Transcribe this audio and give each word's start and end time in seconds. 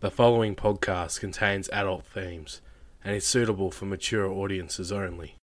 The 0.00 0.10
following 0.10 0.56
podcast 0.56 1.20
contains 1.20 1.68
adult 1.74 2.06
themes 2.06 2.62
and 3.04 3.14
is 3.14 3.26
suitable 3.26 3.70
for 3.70 3.84
mature 3.84 4.32
audiences 4.32 4.90
only. 4.90 5.36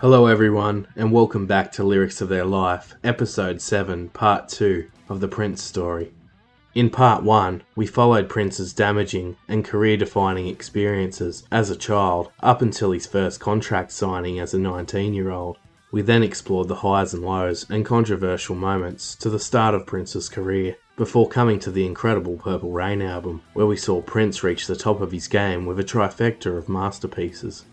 Hello, 0.00 0.26
everyone, 0.26 0.86
and 0.94 1.10
welcome 1.10 1.46
back 1.46 1.72
to 1.72 1.82
Lyrics 1.82 2.20
of 2.20 2.28
Their 2.28 2.44
Life, 2.44 2.94
Episode 3.02 3.60
7, 3.60 4.10
Part 4.10 4.48
2 4.48 4.88
of 5.08 5.18
the 5.18 5.26
Prince 5.26 5.60
story. 5.60 6.12
In 6.72 6.88
Part 6.88 7.24
1, 7.24 7.64
we 7.74 7.84
followed 7.84 8.28
Prince's 8.28 8.72
damaging 8.72 9.36
and 9.48 9.64
career 9.64 9.96
defining 9.96 10.46
experiences 10.46 11.42
as 11.50 11.68
a 11.68 11.74
child 11.74 12.30
up 12.38 12.62
until 12.62 12.92
his 12.92 13.08
first 13.08 13.40
contract 13.40 13.90
signing 13.90 14.38
as 14.38 14.54
a 14.54 14.58
19 14.60 15.14
year 15.14 15.32
old. 15.32 15.58
We 15.90 16.02
then 16.02 16.22
explored 16.22 16.68
the 16.68 16.76
highs 16.76 17.12
and 17.12 17.24
lows 17.24 17.66
and 17.68 17.84
controversial 17.84 18.54
moments 18.54 19.16
to 19.16 19.28
the 19.28 19.40
start 19.40 19.74
of 19.74 19.84
Prince's 19.84 20.28
career, 20.28 20.76
before 20.96 21.28
coming 21.28 21.58
to 21.58 21.72
the 21.72 21.84
incredible 21.84 22.36
Purple 22.36 22.70
Rain 22.70 23.02
album, 23.02 23.42
where 23.52 23.66
we 23.66 23.76
saw 23.76 24.00
Prince 24.00 24.44
reach 24.44 24.68
the 24.68 24.76
top 24.76 25.00
of 25.00 25.10
his 25.10 25.26
game 25.26 25.66
with 25.66 25.80
a 25.80 25.84
trifecta 25.84 26.56
of 26.56 26.68
masterpieces. 26.68 27.64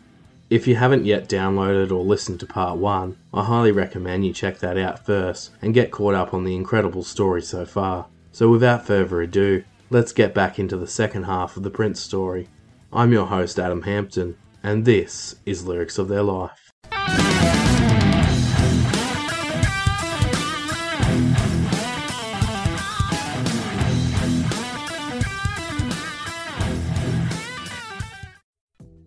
If 0.47 0.67
you 0.67 0.75
haven't 0.75 1.05
yet 1.05 1.27
downloaded 1.27 1.89
or 1.89 2.03
listened 2.03 2.39
to 2.41 2.45
part 2.45 2.77
1, 2.77 3.17
I 3.33 3.43
highly 3.45 3.71
recommend 3.71 4.27
you 4.27 4.31
check 4.31 4.59
that 4.59 4.77
out 4.77 5.03
first 5.03 5.49
and 5.59 5.73
get 5.73 5.89
caught 5.89 6.13
up 6.13 6.35
on 6.35 6.43
the 6.43 6.55
incredible 6.55 7.01
story 7.01 7.41
so 7.41 7.65
far. 7.65 8.05
So 8.31 8.51
without 8.51 8.85
further 8.85 9.21
ado, 9.21 9.63
let's 9.89 10.13
get 10.13 10.35
back 10.35 10.59
into 10.59 10.77
the 10.77 10.85
second 10.85 11.23
half 11.23 11.57
of 11.57 11.63
the 11.63 11.71
Prince 11.71 11.99
story. 11.99 12.47
I'm 12.93 13.11
your 13.11 13.25
host 13.25 13.57
Adam 13.57 13.81
Hampton, 13.81 14.37
and 14.61 14.85
this 14.85 15.35
is 15.47 15.65
Lyrics 15.65 15.97
of 15.97 16.09
Their 16.09 16.21
Life. 16.21 16.71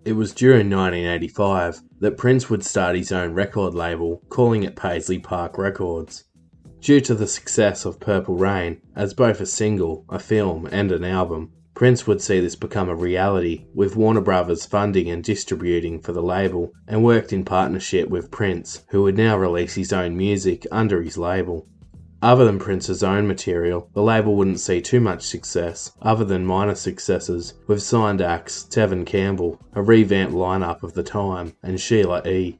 It 0.08 0.16
was 0.16 0.32
during 0.32 0.70
1985 0.70 1.82
that 2.00 2.16
Prince 2.16 2.48
would 2.48 2.64
start 2.64 2.96
his 2.96 3.12
own 3.12 3.34
record 3.34 3.74
label, 3.74 4.22
calling 4.30 4.62
it 4.62 4.74
Paisley 4.74 5.18
Park 5.18 5.58
Records. 5.58 6.24
Due 6.80 7.02
to 7.02 7.14
the 7.14 7.26
success 7.26 7.84
of 7.84 8.00
Purple 8.00 8.34
Rain, 8.34 8.80
as 8.96 9.12
both 9.12 9.38
a 9.38 9.44
single, 9.44 10.06
a 10.08 10.18
film, 10.18 10.66
and 10.72 10.90
an 10.92 11.04
album, 11.04 11.52
Prince 11.74 12.06
would 12.06 12.22
see 12.22 12.40
this 12.40 12.56
become 12.56 12.88
a 12.88 12.94
reality, 12.94 13.66
with 13.74 13.96
Warner 13.96 14.22
Brothers 14.22 14.64
funding 14.64 15.10
and 15.10 15.22
distributing 15.22 16.00
for 16.00 16.12
the 16.12 16.22
label, 16.22 16.72
and 16.86 17.04
worked 17.04 17.30
in 17.30 17.44
partnership 17.44 18.08
with 18.08 18.30
Prince, 18.30 18.84
who 18.88 19.02
would 19.02 19.18
now 19.18 19.36
release 19.36 19.74
his 19.74 19.92
own 19.92 20.16
music 20.16 20.66
under 20.72 21.02
his 21.02 21.18
label. 21.18 21.68
Other 22.20 22.44
than 22.44 22.58
Prince's 22.58 23.04
own 23.04 23.28
material, 23.28 23.88
the 23.94 24.02
label 24.02 24.34
wouldn't 24.34 24.58
see 24.58 24.80
too 24.80 25.00
much 25.00 25.22
success, 25.22 25.92
other 26.02 26.24
than 26.24 26.44
minor 26.44 26.74
successes, 26.74 27.54
with 27.68 27.80
signed 27.80 28.20
acts 28.20 28.66
Tevin 28.68 29.06
Campbell, 29.06 29.60
a 29.74 29.82
revamped 29.82 30.34
lineup 30.34 30.82
of 30.82 30.94
the 30.94 31.04
time, 31.04 31.52
and 31.62 31.80
Sheila 31.80 32.26
E. 32.26 32.58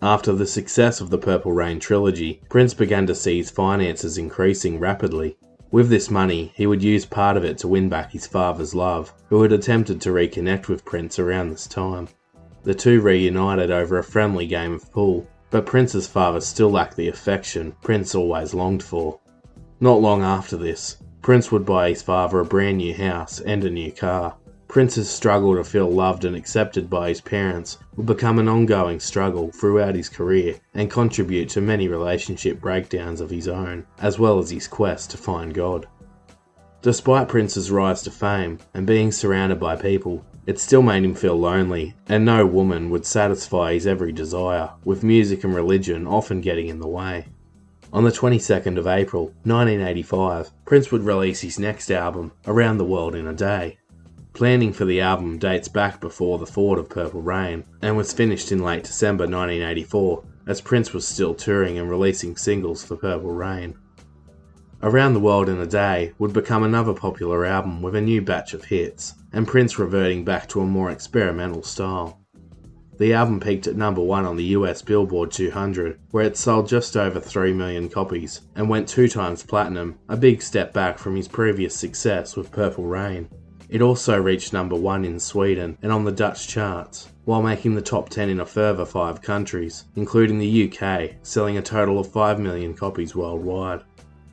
After 0.00 0.32
the 0.32 0.46
success 0.46 1.00
of 1.00 1.10
the 1.10 1.18
Purple 1.18 1.50
Rain 1.50 1.80
trilogy, 1.80 2.40
Prince 2.48 2.72
began 2.72 3.04
to 3.08 3.16
see 3.16 3.38
his 3.38 3.50
finances 3.50 4.16
increasing 4.16 4.78
rapidly. 4.78 5.38
With 5.72 5.88
this 5.88 6.08
money, 6.08 6.52
he 6.54 6.68
would 6.68 6.84
use 6.84 7.04
part 7.04 7.36
of 7.36 7.44
it 7.44 7.58
to 7.58 7.68
win 7.68 7.88
back 7.88 8.12
his 8.12 8.28
father's 8.28 8.76
love, 8.76 9.12
who 9.28 9.42
had 9.42 9.50
attempted 9.50 10.00
to 10.02 10.10
reconnect 10.10 10.68
with 10.68 10.84
Prince 10.84 11.18
around 11.18 11.50
this 11.50 11.66
time. 11.66 12.06
The 12.62 12.74
two 12.74 13.00
reunited 13.00 13.72
over 13.72 13.98
a 13.98 14.04
friendly 14.04 14.46
game 14.46 14.72
of 14.72 14.92
pool, 14.92 15.26
but 15.54 15.66
Prince's 15.66 16.08
father 16.08 16.40
still 16.40 16.68
lacked 16.68 16.96
the 16.96 17.06
affection 17.06 17.76
Prince 17.80 18.16
always 18.16 18.54
longed 18.54 18.82
for. 18.82 19.20
Not 19.78 20.00
long 20.00 20.20
after 20.20 20.56
this, 20.56 20.96
Prince 21.22 21.52
would 21.52 21.64
buy 21.64 21.90
his 21.90 22.02
father 22.02 22.40
a 22.40 22.44
brand 22.44 22.78
new 22.78 22.92
house 22.92 23.38
and 23.38 23.62
a 23.62 23.70
new 23.70 23.92
car. 23.92 24.34
Prince's 24.66 25.08
struggle 25.08 25.54
to 25.54 25.62
feel 25.62 25.88
loved 25.88 26.24
and 26.24 26.34
accepted 26.34 26.90
by 26.90 27.08
his 27.08 27.20
parents 27.20 27.78
would 27.94 28.06
become 28.06 28.40
an 28.40 28.48
ongoing 28.48 28.98
struggle 28.98 29.52
throughout 29.52 29.94
his 29.94 30.08
career 30.08 30.56
and 30.74 30.90
contribute 30.90 31.50
to 31.50 31.60
many 31.60 31.86
relationship 31.86 32.60
breakdowns 32.60 33.20
of 33.20 33.30
his 33.30 33.46
own, 33.46 33.86
as 34.00 34.18
well 34.18 34.40
as 34.40 34.50
his 34.50 34.66
quest 34.66 35.12
to 35.12 35.16
find 35.16 35.54
God. 35.54 35.86
Despite 36.82 37.28
Prince's 37.28 37.70
rise 37.70 38.02
to 38.02 38.10
fame 38.10 38.58
and 38.74 38.88
being 38.88 39.12
surrounded 39.12 39.60
by 39.60 39.76
people, 39.76 40.26
it 40.46 40.58
still 40.58 40.82
made 40.82 41.04
him 41.04 41.14
feel 41.14 41.38
lonely, 41.38 41.94
and 42.08 42.24
no 42.24 42.44
woman 42.46 42.90
would 42.90 43.06
satisfy 43.06 43.72
his 43.72 43.86
every 43.86 44.12
desire, 44.12 44.70
with 44.84 45.02
music 45.02 45.44
and 45.44 45.54
religion 45.54 46.06
often 46.06 46.40
getting 46.40 46.68
in 46.68 46.80
the 46.80 46.88
way. 46.88 47.26
On 47.92 48.04
the 48.04 48.10
22nd 48.10 48.76
of 48.76 48.86
April 48.86 49.26
1985, 49.44 50.50
Prince 50.64 50.90
would 50.90 51.04
release 51.04 51.40
his 51.42 51.58
next 51.58 51.90
album, 51.90 52.32
Around 52.46 52.78
the 52.78 52.84
World 52.84 53.14
in 53.14 53.26
a 53.26 53.32
Day. 53.32 53.78
Planning 54.32 54.72
for 54.72 54.84
the 54.84 55.00
album 55.00 55.38
dates 55.38 55.68
back 55.68 56.00
before 56.00 56.38
the 56.38 56.46
thought 56.46 56.78
of 56.80 56.88
Purple 56.88 57.22
Rain, 57.22 57.62
and 57.80 57.96
was 57.96 58.12
finished 58.12 58.50
in 58.50 58.64
late 58.64 58.82
December 58.82 59.24
1984, 59.24 60.24
as 60.48 60.60
Prince 60.60 60.92
was 60.92 61.06
still 61.06 61.34
touring 61.34 61.78
and 61.78 61.88
releasing 61.88 62.36
singles 62.36 62.84
for 62.84 62.96
Purple 62.96 63.30
Rain. 63.30 63.76
Around 64.82 65.14
the 65.14 65.20
World 65.20 65.48
in 65.48 65.58
a 65.58 65.66
Day 65.66 66.12
would 66.18 66.32
become 66.32 66.62
another 66.62 66.92
popular 66.92 67.44
album 67.44 67.80
with 67.80 67.94
a 67.94 68.00
new 68.00 68.20
batch 68.20 68.54
of 68.54 68.64
hits, 68.64 69.14
and 69.32 69.46
Prince 69.46 69.78
reverting 69.78 70.24
back 70.24 70.48
to 70.48 70.60
a 70.60 70.66
more 70.66 70.90
experimental 70.90 71.62
style. 71.62 72.20
The 72.98 73.12
album 73.12 73.40
peaked 73.40 73.66
at 73.66 73.76
number 73.76 74.02
one 74.02 74.24
on 74.24 74.36
the 74.36 74.44
US 74.56 74.82
Billboard 74.82 75.32
200, 75.32 75.98
where 76.10 76.24
it 76.24 76.36
sold 76.36 76.68
just 76.68 76.96
over 76.96 77.18
3 77.18 77.52
million 77.52 77.88
copies, 77.88 78.42
and 78.54 78.68
went 78.68 78.88
two 78.88 79.08
times 79.08 79.42
platinum, 79.42 79.96
a 80.08 80.16
big 80.16 80.42
step 80.42 80.72
back 80.72 80.98
from 80.98 81.16
his 81.16 81.28
previous 81.28 81.74
success 81.74 82.36
with 82.36 82.52
Purple 82.52 82.84
Rain. 82.84 83.28
It 83.68 83.82
also 83.82 84.20
reached 84.20 84.52
number 84.52 84.76
one 84.76 85.04
in 85.04 85.18
Sweden 85.18 85.78
and 85.82 85.90
on 85.90 86.04
the 86.04 86.12
Dutch 86.12 86.46
charts, 86.46 87.08
while 87.24 87.42
making 87.42 87.74
the 87.74 87.82
top 87.82 88.10
10 88.10 88.28
in 88.28 88.38
a 88.38 88.46
further 88.46 88.84
five 88.84 89.22
countries, 89.22 89.86
including 89.96 90.38
the 90.38 90.70
UK, 90.70 91.12
selling 91.22 91.56
a 91.56 91.62
total 91.62 91.98
of 91.98 92.12
5 92.12 92.38
million 92.38 92.74
copies 92.74 93.16
worldwide. 93.16 93.82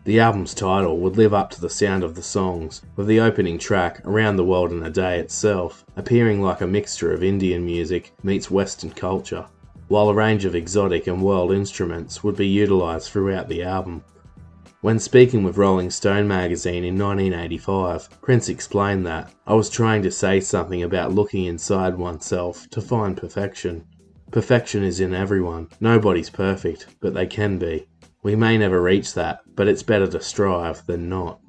The 0.03 0.19
album's 0.19 0.55
title 0.55 0.97
would 0.97 1.15
live 1.15 1.31
up 1.31 1.51
to 1.51 1.61
the 1.61 1.69
sound 1.69 2.03
of 2.03 2.15
the 2.15 2.23
songs, 2.23 2.81
with 2.95 3.05
the 3.05 3.19
opening 3.19 3.59
track, 3.59 4.01
Around 4.03 4.37
the 4.37 4.43
World 4.43 4.71
in 4.71 4.81
a 4.81 4.89
Day 4.89 5.19
itself, 5.19 5.85
appearing 5.95 6.41
like 6.41 6.61
a 6.61 6.65
mixture 6.65 7.13
of 7.13 7.23
Indian 7.23 7.63
music 7.63 8.11
meets 8.23 8.49
Western 8.49 8.89
culture, 8.89 9.45
while 9.89 10.09
a 10.09 10.13
range 10.15 10.43
of 10.43 10.55
exotic 10.55 11.05
and 11.05 11.21
world 11.21 11.51
instruments 11.51 12.23
would 12.23 12.35
be 12.35 12.47
utilised 12.47 13.11
throughout 13.11 13.47
the 13.47 13.61
album. 13.61 14.03
When 14.81 14.97
speaking 14.97 15.43
with 15.43 15.57
Rolling 15.57 15.91
Stone 15.91 16.27
magazine 16.27 16.83
in 16.83 16.97
1985, 16.97 18.21
Prince 18.23 18.49
explained 18.49 19.05
that 19.05 19.31
I 19.45 19.53
was 19.53 19.69
trying 19.69 20.01
to 20.01 20.09
say 20.09 20.39
something 20.39 20.81
about 20.81 21.13
looking 21.13 21.45
inside 21.45 21.95
oneself 21.95 22.67
to 22.71 22.81
find 22.81 23.15
perfection. 23.15 23.85
Perfection 24.31 24.83
is 24.83 24.99
in 24.99 25.13
everyone. 25.13 25.67
Nobody's 25.79 26.31
perfect, 26.31 26.87
but 27.01 27.13
they 27.13 27.27
can 27.27 27.59
be. 27.59 27.85
We 28.23 28.35
may 28.35 28.57
never 28.57 28.81
reach 28.81 29.13
that, 29.15 29.41
but 29.55 29.67
it's 29.67 29.83
better 29.83 30.07
to 30.07 30.21
strive 30.21 30.85
than 30.85 31.09
not. 31.09 31.39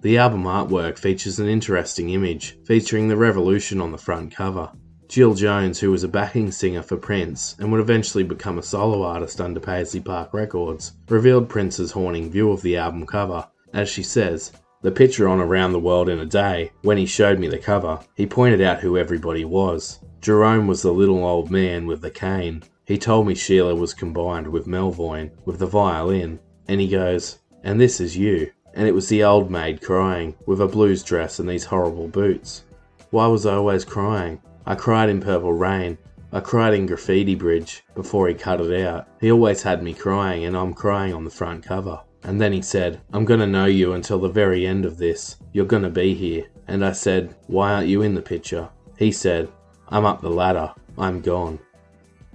The 0.00 0.18
album 0.18 0.44
artwork 0.44 0.98
features 0.98 1.38
an 1.38 1.48
interesting 1.48 2.10
image, 2.10 2.58
featuring 2.64 3.08
the 3.08 3.16
revolution 3.16 3.80
on 3.80 3.92
the 3.92 3.98
front 3.98 4.34
cover. 4.34 4.70
Jill 5.08 5.34
Jones, 5.34 5.78
who 5.78 5.92
was 5.92 6.02
a 6.02 6.08
backing 6.08 6.50
singer 6.50 6.82
for 6.82 6.96
Prince 6.96 7.54
and 7.60 7.70
would 7.70 7.80
eventually 7.80 8.24
become 8.24 8.58
a 8.58 8.62
solo 8.62 9.02
artist 9.02 9.40
under 9.40 9.60
Paisley 9.60 10.00
Park 10.00 10.34
Records, 10.34 10.94
revealed 11.08 11.48
Prince's 11.48 11.92
haunting 11.92 12.30
view 12.30 12.50
of 12.50 12.62
the 12.62 12.76
album 12.76 13.06
cover. 13.06 13.46
As 13.72 13.88
she 13.88 14.02
says, 14.02 14.52
the 14.82 14.90
picture 14.90 15.28
on 15.28 15.40
Around 15.40 15.72
the 15.72 15.80
World 15.80 16.08
in 16.08 16.18
a 16.18 16.26
Day, 16.26 16.72
when 16.82 16.98
he 16.98 17.06
showed 17.06 17.38
me 17.38 17.48
the 17.48 17.58
cover, 17.58 18.00
he 18.14 18.26
pointed 18.26 18.60
out 18.60 18.80
who 18.80 18.98
everybody 18.98 19.44
was. 19.44 20.00
Jerome 20.20 20.66
was 20.66 20.82
the 20.82 20.92
little 20.92 21.24
old 21.24 21.50
man 21.50 21.86
with 21.86 22.00
the 22.00 22.10
cane. 22.10 22.62
He 22.86 22.98
told 22.98 23.26
me 23.26 23.34
Sheila 23.34 23.74
was 23.74 23.94
combined 23.94 24.46
with 24.46 24.68
Melvoin, 24.68 25.32
with 25.44 25.58
the 25.58 25.66
violin, 25.66 26.38
and 26.68 26.80
he 26.80 26.86
goes, 26.86 27.40
And 27.64 27.80
this 27.80 28.00
is 28.00 28.16
you. 28.16 28.50
And 28.74 28.86
it 28.86 28.94
was 28.94 29.08
the 29.08 29.24
old 29.24 29.50
maid 29.50 29.82
crying, 29.82 30.36
with 30.46 30.60
a 30.60 30.68
blues 30.68 31.02
dress 31.02 31.40
and 31.40 31.48
these 31.48 31.64
horrible 31.64 32.06
boots. 32.06 32.62
Why 33.10 33.26
was 33.26 33.44
I 33.44 33.54
always 33.54 33.84
crying? 33.84 34.40
I 34.66 34.76
cried 34.76 35.08
in 35.08 35.20
Purple 35.20 35.52
Rain. 35.52 35.98
I 36.32 36.38
cried 36.38 36.74
in 36.74 36.86
Graffiti 36.86 37.34
Bridge, 37.34 37.82
before 37.94 38.28
he 38.28 38.34
cut 38.34 38.60
it 38.60 38.86
out. 38.86 39.08
He 39.20 39.32
always 39.32 39.62
had 39.62 39.82
me 39.82 39.92
crying, 39.92 40.44
and 40.44 40.56
I'm 40.56 40.72
crying 40.72 41.12
on 41.12 41.24
the 41.24 41.30
front 41.30 41.64
cover. 41.64 42.00
And 42.22 42.40
then 42.40 42.52
he 42.52 42.62
said, 42.62 43.00
I'm 43.12 43.24
gonna 43.24 43.46
know 43.46 43.66
you 43.66 43.94
until 43.94 44.20
the 44.20 44.28
very 44.28 44.64
end 44.64 44.84
of 44.84 44.98
this. 44.98 45.36
You're 45.52 45.66
gonna 45.66 45.90
be 45.90 46.14
here. 46.14 46.44
And 46.68 46.84
I 46.84 46.92
said, 46.92 47.34
Why 47.48 47.72
aren't 47.72 47.88
you 47.88 48.02
in 48.02 48.14
the 48.14 48.22
picture? 48.22 48.68
He 48.96 49.10
said, 49.10 49.48
I'm 49.88 50.04
Up 50.04 50.20
the 50.20 50.30
Ladder, 50.30 50.72
I'm 50.98 51.20
Gone. 51.20 51.58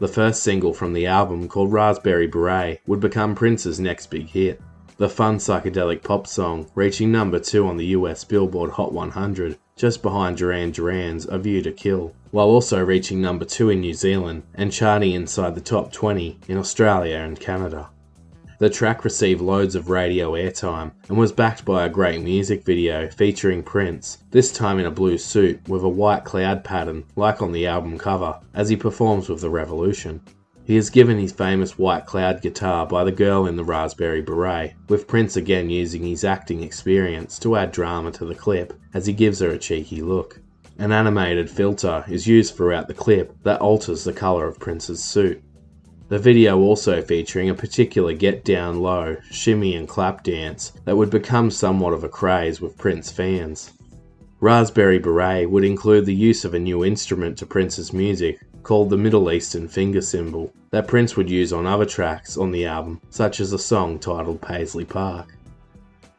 The 0.02 0.08
first 0.08 0.42
single 0.42 0.74
from 0.74 0.94
the 0.94 1.06
album, 1.06 1.48
called 1.48 1.72
Raspberry 1.72 2.26
Beret, 2.26 2.80
would 2.88 3.00
become 3.00 3.36
Prince's 3.36 3.80
next 3.80 4.08
big 4.08 4.30
hit. 4.30 4.60
The 4.98 5.08
fun 5.08 5.38
psychedelic 5.38 6.02
pop 6.02 6.26
song, 6.26 6.66
reaching 6.74 7.12
number 7.12 7.38
2 7.38 7.68
on 7.68 7.78
the 7.78 7.86
US 7.98 8.24
Billboard 8.24 8.72
Hot 8.72 8.94
100, 8.94 9.60
just 9.76 10.02
behind 10.02 10.38
Duran 10.38 10.72
Duran's 10.72 11.28
A 11.30 11.38
View 11.38 11.62
to 11.62 11.72
Kill, 11.72 12.16
while 12.32 12.48
also 12.48 12.84
reaching 12.84 13.22
number 13.22 13.46
2 13.46 13.70
in 13.70 13.82
New 13.82 13.94
Zealand 13.94 14.42
and 14.56 14.72
charting 14.72 15.12
inside 15.12 15.54
the 15.54 15.62
top 15.62 15.92
20 15.92 16.40
in 16.48 16.58
Australia 16.58 17.18
and 17.18 17.40
Canada. 17.40 17.92
The 18.62 18.70
track 18.70 19.04
received 19.04 19.42
loads 19.42 19.74
of 19.74 19.90
radio 19.90 20.34
airtime 20.34 20.92
and 21.10 21.18
was 21.18 21.32
backed 21.32 21.66
by 21.66 21.84
a 21.84 21.90
great 21.90 22.22
music 22.22 22.64
video 22.64 23.10
featuring 23.10 23.64
Prince, 23.64 24.20
this 24.30 24.52
time 24.52 24.78
in 24.78 24.86
a 24.86 24.92
blue 24.92 25.18
suit 25.18 25.68
with 25.68 25.82
a 25.82 25.90
white 25.90 26.26
cloud 26.26 26.64
pattern 26.64 27.06
like 27.16 27.42
on 27.42 27.54
the 27.54 27.66
album 27.66 27.98
cover, 27.98 28.40
as 28.54 28.70
he 28.70 28.76
performs 28.76 29.30
with 29.30 29.42
the 29.42 29.50
Revolution. 29.50 30.22
He 30.64 30.76
is 30.76 30.92
given 30.92 31.18
his 31.18 31.32
famous 31.32 31.80
white 31.80 32.06
cloud 32.06 32.44
guitar 32.44 32.86
by 32.86 33.04
the 33.04 33.12
girl 33.12 33.48
in 33.48 33.56
the 33.56 33.64
raspberry 33.64 34.22
beret, 34.22 34.76
with 34.90 35.08
Prince 35.08 35.36
again 35.36 35.72
using 35.72 36.04
his 36.04 36.24
acting 36.24 36.62
experience 36.62 37.40
to 37.40 37.56
add 37.56 37.72
drama 37.72 38.12
to 38.12 38.26
the 38.26 38.36
clip 38.36 38.80
as 38.94 39.08
he 39.08 39.14
gives 39.14 39.40
her 39.40 39.50
a 39.50 39.58
cheeky 39.58 40.04
look. 40.04 40.40
An 40.78 40.92
animated 40.92 41.50
filter 41.50 42.06
is 42.08 42.28
used 42.28 42.54
throughout 42.54 42.88
the 42.88 42.94
clip 42.94 43.36
that 43.42 43.60
alters 43.60 44.04
the 44.04 44.14
colour 44.14 44.46
of 44.46 44.60
Prince's 44.60 45.04
suit. 45.04 45.42
The 46.12 46.20
video 46.20 46.60
also 46.60 47.02
featuring 47.02 47.50
a 47.50 47.56
particular 47.56 48.12
get 48.12 48.44
down 48.44 48.82
low, 48.82 49.16
shimmy 49.32 49.78
and 49.78 49.88
clap 49.88 50.26
dance 50.26 50.74
that 50.84 50.98
would 50.98 51.10
become 51.10 51.50
somewhat 51.50 51.94
of 51.94 52.04
a 52.04 52.10
craze 52.10 52.60
with 52.60 52.78
Prince 52.78 53.10
fans. 53.10 53.72
Raspberry 54.42 55.00
Beret 55.00 55.50
would 55.50 55.64
include 55.64 56.06
the 56.06 56.14
use 56.14 56.44
of 56.44 56.54
a 56.54 56.60
new 56.60 56.84
instrument 56.84 57.38
to 57.38 57.46
Prince's 57.46 57.94
music 57.94 58.42
called 58.62 58.90
the 58.90 58.98
Middle 58.98 59.32
Eastern 59.32 59.70
finger 59.70 60.02
cymbal 60.02 60.52
that 60.72 60.86
Prince 60.86 61.16
would 61.16 61.30
use 61.30 61.54
on 61.54 61.66
other 61.66 61.86
tracks 61.86 62.36
on 62.36 62.52
the 62.52 62.66
album, 62.66 63.00
such 63.10 63.40
as 63.40 63.54
a 63.54 63.58
song 63.58 63.98
titled 63.98 64.42
Paisley 64.42 64.84
Park. 64.84 65.38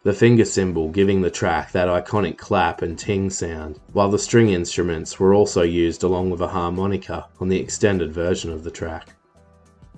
The 0.04 0.14
finger 0.14 0.46
cymbal 0.46 0.88
giving 0.88 1.20
the 1.20 1.30
track 1.30 1.70
that 1.72 1.88
iconic 1.88 2.38
clap 2.38 2.80
and 2.80 2.98
ting 2.98 3.28
sound, 3.28 3.78
while 3.92 4.08
the 4.08 4.18
string 4.18 4.48
instruments 4.48 5.20
were 5.20 5.34
also 5.34 5.60
used 5.60 6.02
along 6.02 6.30
with 6.30 6.40
a 6.40 6.48
harmonica 6.48 7.26
on 7.40 7.50
the 7.50 7.60
extended 7.60 8.10
version 8.10 8.50
of 8.50 8.64
the 8.64 8.70
track. 8.70 9.10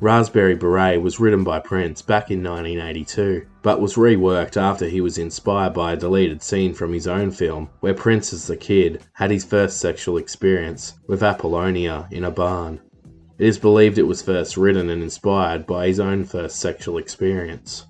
Raspberry 0.00 0.56
Beret 0.56 1.00
was 1.00 1.20
written 1.20 1.44
by 1.44 1.60
Prince 1.60 2.02
back 2.02 2.30
in 2.30 2.42
1982, 2.42 3.46
but 3.62 3.80
was 3.80 3.94
reworked 3.94 4.56
after 4.56 4.86
he 4.86 5.00
was 5.00 5.18
inspired 5.18 5.72
by 5.72 5.92
a 5.92 5.96
deleted 5.96 6.42
scene 6.42 6.74
from 6.74 6.92
his 6.92 7.06
own 7.06 7.30
film 7.30 7.70
where 7.80 7.94
Prince 7.94 8.32
as 8.32 8.48
the 8.48 8.56
kid 8.56 9.02
had 9.12 9.30
his 9.30 9.44
first 9.44 9.78
sexual 9.78 10.16
experience 10.16 10.94
with 11.06 11.22
Apollonia 11.22 12.08
in 12.10 12.24
a 12.24 12.30
barn. 12.30 12.80
It 13.38 13.46
is 13.46 13.58
believed 13.58 13.96
it 13.96 14.02
was 14.02 14.20
first 14.20 14.56
written 14.56 14.90
and 14.90 15.02
inspired 15.02 15.64
by 15.64 15.86
his 15.86 16.00
own 16.00 16.24
first 16.24 16.56
sexual 16.56 16.98
experience. 16.98 17.86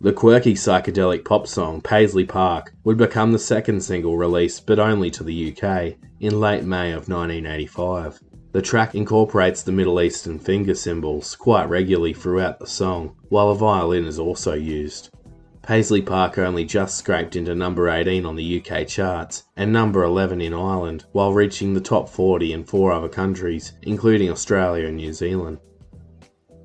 The 0.00 0.12
quirky 0.12 0.54
psychedelic 0.54 1.24
pop 1.24 1.46
song 1.46 1.80
Paisley 1.80 2.24
Park 2.24 2.72
would 2.84 2.96
become 2.96 3.32
the 3.32 3.38
second 3.38 3.82
single 3.82 4.16
released, 4.16 4.66
but 4.66 4.78
only 4.78 5.10
to 5.10 5.24
the 5.24 5.52
UK, 5.52 5.94
in 6.20 6.38
late 6.40 6.64
May 6.64 6.92
of 6.92 7.08
1985. 7.08 8.20
The 8.50 8.62
track 8.62 8.94
incorporates 8.94 9.62
the 9.62 9.72
Middle 9.72 10.00
Eastern 10.00 10.38
finger 10.38 10.74
cymbals 10.74 11.36
quite 11.36 11.68
regularly 11.68 12.14
throughout 12.14 12.58
the 12.58 12.66
song, 12.66 13.14
while 13.28 13.50
a 13.50 13.54
violin 13.54 14.06
is 14.06 14.18
also 14.18 14.54
used. 14.54 15.10
Paisley 15.62 16.00
Park 16.00 16.38
only 16.38 16.64
just 16.64 16.96
scraped 16.96 17.36
into 17.36 17.54
number 17.54 17.90
18 17.90 18.24
on 18.24 18.36
the 18.36 18.58
UK 18.58 18.86
charts 18.86 19.42
and 19.54 19.70
number 19.70 20.02
11 20.02 20.40
in 20.40 20.54
Ireland, 20.54 21.04
while 21.12 21.34
reaching 21.34 21.74
the 21.74 21.80
top 21.80 22.08
40 22.08 22.54
in 22.54 22.64
four 22.64 22.90
other 22.90 23.08
countries, 23.08 23.74
including 23.82 24.30
Australia 24.30 24.86
and 24.86 24.96
New 24.96 25.12
Zealand. 25.12 25.58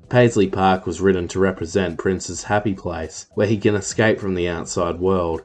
Paisley 0.08 0.48
Park 0.48 0.86
was 0.86 1.02
written 1.02 1.28
to 1.28 1.38
represent 1.38 1.98
Prince's 1.98 2.44
happy 2.44 2.72
place, 2.72 3.26
where 3.34 3.46
he 3.46 3.58
can 3.58 3.74
escape 3.74 4.18
from 4.18 4.34
the 4.34 4.48
outside 4.48 4.98
world 4.98 5.44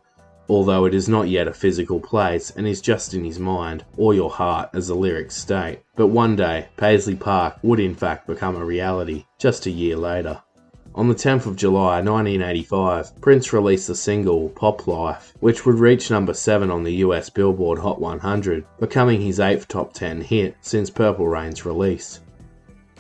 although 0.50 0.86
it 0.86 0.94
is 0.94 1.08
not 1.08 1.30
yet 1.30 1.48
a 1.48 1.54
physical 1.54 2.00
place 2.00 2.50
and 2.52 2.68
is 2.68 2.82
just 2.82 3.14
in 3.14 3.24
his 3.24 3.40
mind 3.40 3.86
or 3.96 4.14
your 4.14 4.32
heart 4.32 4.70
as 4.74 4.88
the 4.88 4.96
lyrics 4.96 5.36
state. 5.36 5.80
But 5.96 6.08
one 6.08 6.36
day, 6.36 6.68
Paisley 6.76 7.16
Park 7.16 7.58
would 7.62 7.80
in 7.80 7.96
fact 7.96 8.28
become 8.28 8.56
a 8.56 8.66
reality, 8.66 9.26
just 9.38 9.68
a 9.68 9.72
year 9.72 9.96
later. 9.96 10.42
On 10.96 11.08
the 11.08 11.16
10th 11.16 11.46
of 11.46 11.56
July 11.56 12.02
1985, 12.02 13.22
Prince 13.22 13.54
released 13.54 13.88
the 13.88 13.96
single 13.96 14.50
Pop 14.50 14.88
Life, 14.88 15.34
which 15.40 15.66
would 15.66 15.76
reach 15.76 16.10
number 16.10 16.34
7 16.34 16.72
on 16.72 16.84
the 16.84 16.96
US 16.96 17.30
Billboard 17.30 17.78
Hot 17.80 18.02
100, 18.02 18.66
becoming 18.80 19.22
his 19.22 19.38
8th 19.38 19.68
top 19.68 19.94
10 19.94 20.22
hit 20.22 20.58
since 20.62 20.90
Purple 20.90 21.28
Rain's 21.28 21.64
release. 21.64 22.22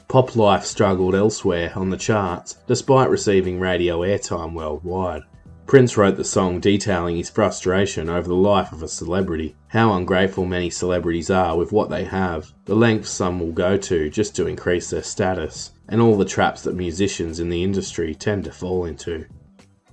Pop 0.07 0.36
Life 0.36 0.66
struggled 0.66 1.16
elsewhere 1.16 1.74
on 1.75 1.90
the 1.90 1.98
charts 1.98 2.57
despite 2.68 3.10
receiving 3.10 3.60
radio 3.60 4.00
airtime 4.00 4.54
worldwide. 4.54 5.24
Prince 5.69 5.98
wrote 5.98 6.18
the 6.18 6.24
song 6.24 6.60
detailing 6.60 7.16
his 7.16 7.30
frustration 7.30 8.10
over 8.10 8.27
the 8.27 8.33
life 8.33 8.71
of 8.71 8.81
a 8.81 8.88
celebrity, 8.88 9.56
how 9.68 9.94
ungrateful 9.94 10.44
many 10.44 10.68
celebrities 10.68 11.30
are 11.30 11.56
with 11.56 11.71
what 11.71 11.92
they 11.92 12.06
have, 12.06 12.51
the 12.66 12.74
lengths 12.74 13.12
some 13.12 13.39
will 13.39 13.51
go 13.51 13.77
to 13.77 14.10
just 14.10 14.36
to 14.36 14.48
increase 14.48 14.89
their 14.89 15.04
status, 15.04 15.74
and 15.88 16.01
all 16.01 16.18
the 16.18 16.25
traps 16.25 16.63
that 16.63 16.74
musicians 16.74 17.39
in 17.39 17.50
the 17.50 17.63
industry 17.63 18.16
tend 18.16 18.45
to 18.45 18.51
fall 18.51 18.86
into. 18.86 19.24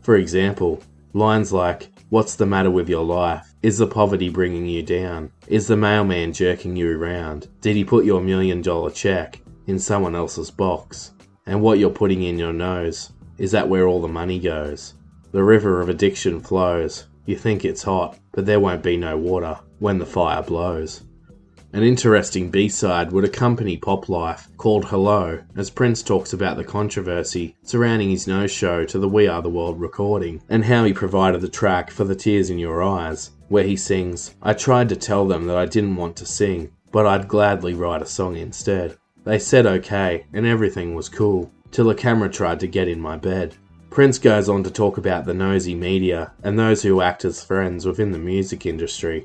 For 0.00 0.17
example, 0.17 0.82
lines 1.12 1.52
like, 1.52 1.90
What's 2.08 2.37
the 2.37 2.46
matter 2.46 2.70
with 2.70 2.88
your 2.88 3.05
life? 3.05 3.55
Is 3.62 3.76
the 3.76 3.87
poverty 3.87 4.31
bringing 4.31 4.64
you 4.64 4.82
down? 4.82 5.31
Is 5.46 5.67
the 5.67 5.76
mailman 5.76 6.32
jerking 6.32 6.75
you 6.75 6.99
around? 6.99 7.49
Did 7.61 7.76
he 7.76 7.84
put 7.84 8.06
your 8.06 8.22
million 8.22 8.62
dollar 8.62 8.90
check 8.90 9.43
in 9.67 9.79
someone 9.79 10.14
else's 10.14 10.50
box? 10.50 11.12
And 11.44 11.61
what 11.61 11.79
you're 11.79 11.90
putting 11.90 12.22
in 12.22 12.38
your 12.38 12.55
nose, 12.55 13.12
is 13.37 13.50
that 13.50 13.69
where 13.69 13.87
all 13.87 14.00
the 14.00 14.08
money 14.08 14.38
goes? 14.38 14.94
The 15.36 15.44
river 15.44 15.82
of 15.82 15.90
addiction 15.90 16.40
flows. 16.40 17.04
You 17.26 17.36
think 17.36 17.62
it's 17.62 17.82
hot, 17.82 18.18
but 18.32 18.46
there 18.46 18.58
won't 18.58 18.82
be 18.82 18.96
no 18.96 19.18
water 19.18 19.58
when 19.80 19.98
the 19.98 20.06
fire 20.06 20.42
blows. 20.42 21.02
An 21.74 21.82
interesting 21.82 22.50
B 22.50 22.70
side 22.70 23.12
would 23.12 23.24
accompany 23.24 23.76
Pop 23.76 24.08
Life 24.08 24.48
called 24.56 24.86
Hello, 24.86 25.42
as 25.54 25.68
Prince 25.68 26.02
talks 26.02 26.32
about 26.32 26.56
the 26.56 26.64
controversy 26.64 27.54
surrounding 27.62 28.08
his 28.08 28.26
no 28.26 28.46
show 28.46 28.86
to 28.86 28.98
the 28.98 29.10
We 29.10 29.28
Are 29.28 29.42
the 29.42 29.50
World 29.50 29.78
recording, 29.78 30.40
and 30.48 30.64
how 30.64 30.84
he 30.84 30.94
provided 30.94 31.42
the 31.42 31.50
track 31.50 31.90
for 31.90 32.04
the 32.04 32.16
Tears 32.16 32.48
in 32.48 32.58
Your 32.58 32.82
Eyes, 32.82 33.32
where 33.48 33.64
he 33.64 33.76
sings, 33.76 34.34
I 34.40 34.54
tried 34.54 34.88
to 34.88 34.96
tell 34.96 35.26
them 35.26 35.44
that 35.48 35.56
I 35.58 35.66
didn't 35.66 35.96
want 35.96 36.16
to 36.16 36.24
sing, 36.24 36.72
but 36.92 37.04
I'd 37.04 37.28
gladly 37.28 37.74
write 37.74 38.00
a 38.00 38.06
song 38.06 38.36
instead. 38.36 38.96
They 39.24 39.38
said 39.38 39.66
okay, 39.66 40.24
and 40.32 40.46
everything 40.46 40.94
was 40.94 41.10
cool, 41.10 41.52
till 41.72 41.90
a 41.90 41.94
camera 41.94 42.31
tried 42.31 42.60
to 42.60 42.66
get 42.66 42.88
in 42.88 43.02
my 43.02 43.19
bed. 43.19 43.55
Prince 43.96 44.19
goes 44.19 44.46
on 44.50 44.62
to 44.62 44.70
talk 44.70 44.98
about 44.98 45.24
the 45.24 45.32
nosy 45.32 45.74
media 45.74 46.34
and 46.43 46.58
those 46.58 46.82
who 46.82 47.00
act 47.00 47.24
as 47.24 47.43
friends 47.43 47.86
within 47.86 48.12
the 48.12 48.19
music 48.19 48.67
industry. 48.67 49.24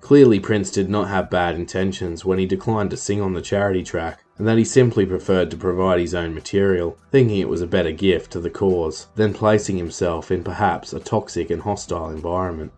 Clearly, 0.00 0.40
Prince 0.40 0.70
did 0.70 0.88
not 0.88 1.08
have 1.08 1.28
bad 1.28 1.54
intentions 1.54 2.24
when 2.24 2.38
he 2.38 2.46
declined 2.46 2.88
to 2.92 2.96
sing 2.96 3.20
on 3.20 3.34
the 3.34 3.42
charity 3.42 3.82
track, 3.82 4.24
and 4.38 4.48
that 4.48 4.56
he 4.56 4.64
simply 4.64 5.04
preferred 5.04 5.50
to 5.50 5.56
provide 5.58 6.00
his 6.00 6.14
own 6.14 6.34
material, 6.34 6.96
thinking 7.12 7.40
it 7.40 7.48
was 7.50 7.60
a 7.60 7.66
better 7.66 7.92
gift 7.92 8.32
to 8.32 8.40
the 8.40 8.48
cause 8.48 9.08
than 9.16 9.34
placing 9.34 9.76
himself 9.76 10.30
in 10.30 10.42
perhaps 10.42 10.94
a 10.94 10.98
toxic 10.98 11.50
and 11.50 11.60
hostile 11.60 12.08
environment. 12.08 12.72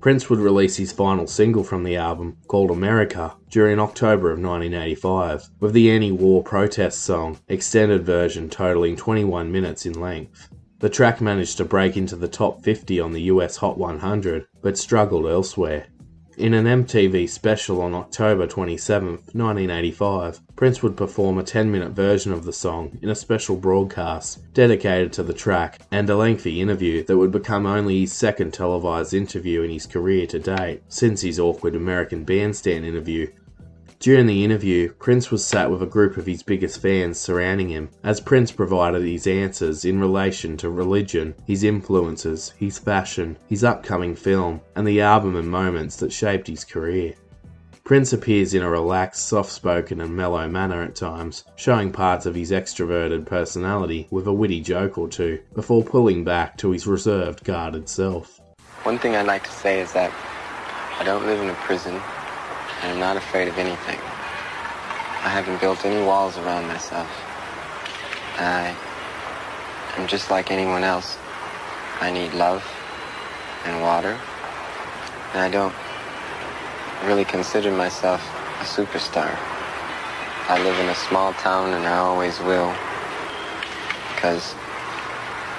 Prince 0.00 0.30
would 0.30 0.38
release 0.38 0.76
his 0.76 0.92
final 0.92 1.26
single 1.26 1.64
from 1.64 1.82
the 1.82 1.96
album, 1.96 2.36
called 2.46 2.70
America, 2.70 3.34
during 3.50 3.80
October 3.80 4.30
of 4.30 4.38
1985, 4.38 5.48
with 5.58 5.72
the 5.72 5.90
anti 5.90 6.12
war 6.12 6.42
protest 6.42 7.02
song, 7.02 7.38
extended 7.48 8.04
version 8.06 8.48
totaling 8.48 8.94
21 8.94 9.50
minutes 9.50 9.86
in 9.86 10.00
length. 10.00 10.48
The 10.78 10.88
track 10.88 11.20
managed 11.20 11.56
to 11.56 11.64
break 11.64 11.96
into 11.96 12.14
the 12.14 12.28
top 12.28 12.62
50 12.62 13.00
on 13.00 13.12
the 13.12 13.22
US 13.22 13.56
Hot 13.56 13.76
100, 13.76 14.46
but 14.62 14.78
struggled 14.78 15.26
elsewhere. 15.26 15.86
In 16.38 16.54
an 16.54 16.84
MTV 16.84 17.28
special 17.28 17.80
on 17.82 17.94
October 17.94 18.46
27, 18.46 19.08
1985, 19.08 20.40
Prince 20.54 20.84
would 20.84 20.96
perform 20.96 21.36
a 21.36 21.42
10 21.42 21.68
minute 21.68 21.90
version 21.90 22.32
of 22.32 22.44
the 22.44 22.52
song 22.52 22.96
in 23.02 23.08
a 23.08 23.14
special 23.16 23.56
broadcast 23.56 24.38
dedicated 24.54 25.12
to 25.14 25.24
the 25.24 25.32
track 25.32 25.80
and 25.90 26.08
a 26.08 26.16
lengthy 26.16 26.60
interview 26.60 27.02
that 27.02 27.18
would 27.18 27.32
become 27.32 27.66
only 27.66 28.02
his 28.02 28.12
second 28.12 28.54
televised 28.54 29.14
interview 29.14 29.62
in 29.62 29.70
his 29.70 29.84
career 29.84 30.28
to 30.28 30.38
date 30.38 30.82
since 30.86 31.22
his 31.22 31.40
awkward 31.40 31.74
American 31.74 32.22
Bandstand 32.22 32.84
interview 32.84 33.26
during 34.00 34.26
the 34.26 34.44
interview, 34.44 34.92
Prince 34.92 35.30
was 35.30 35.44
sat 35.44 35.70
with 35.70 35.82
a 35.82 35.86
group 35.86 36.16
of 36.16 36.26
his 36.26 36.42
biggest 36.42 36.80
fans 36.80 37.18
surrounding 37.18 37.68
him, 37.68 37.88
as 38.04 38.20
Prince 38.20 38.52
provided 38.52 39.02
his 39.02 39.26
answers 39.26 39.84
in 39.84 39.98
relation 39.98 40.56
to 40.58 40.70
religion, 40.70 41.34
his 41.46 41.64
influences, 41.64 42.54
his 42.56 42.78
fashion, 42.78 43.36
his 43.48 43.64
upcoming 43.64 44.14
film, 44.14 44.60
and 44.76 44.86
the 44.86 45.00
album 45.00 45.34
and 45.34 45.50
moments 45.50 45.96
that 45.96 46.12
shaped 46.12 46.46
his 46.46 46.64
career. 46.64 47.14
Prince 47.82 48.12
appears 48.12 48.54
in 48.54 48.62
a 48.62 48.70
relaxed, 48.70 49.26
soft 49.26 49.50
spoken, 49.50 50.00
and 50.00 50.14
mellow 50.14 50.46
manner 50.46 50.82
at 50.82 50.94
times, 50.94 51.44
showing 51.56 51.90
parts 51.90 52.26
of 52.26 52.34
his 52.34 52.52
extroverted 52.52 53.26
personality 53.26 54.06
with 54.10 54.26
a 54.26 54.32
witty 54.32 54.60
joke 54.60 54.98
or 54.98 55.08
two, 55.08 55.40
before 55.54 55.82
pulling 55.82 56.22
back 56.22 56.56
to 56.58 56.70
his 56.70 56.86
reserved, 56.86 57.42
guarded 57.42 57.88
self. 57.88 58.40
One 58.84 58.98
thing 58.98 59.16
I'd 59.16 59.26
like 59.26 59.44
to 59.44 59.52
say 59.52 59.80
is 59.80 59.92
that 59.94 60.12
I 61.00 61.04
don't 61.04 61.26
live 61.26 61.40
in 61.40 61.48
a 61.48 61.54
prison 61.54 62.00
and 62.82 62.92
I'm 62.92 63.00
not 63.00 63.16
afraid 63.16 63.48
of 63.48 63.58
anything. 63.58 63.98
I 65.24 65.30
haven't 65.30 65.60
built 65.60 65.84
any 65.84 66.04
walls 66.04 66.38
around 66.38 66.68
myself. 66.68 67.08
I 68.38 68.76
am 69.96 70.06
just 70.06 70.30
like 70.30 70.50
anyone 70.50 70.84
else. 70.84 71.18
I 72.00 72.12
need 72.12 72.32
love 72.34 72.64
and 73.64 73.82
water. 73.82 74.18
And 75.32 75.42
I 75.42 75.50
don't 75.50 75.74
really 77.04 77.24
consider 77.24 77.72
myself 77.72 78.22
a 78.60 78.64
superstar. 78.64 79.36
I 80.48 80.62
live 80.62 80.78
in 80.78 80.88
a 80.88 80.94
small 80.94 81.32
town 81.34 81.74
and 81.74 81.84
I 81.84 81.98
always 81.98 82.38
will. 82.40 82.72
Because 84.14 84.54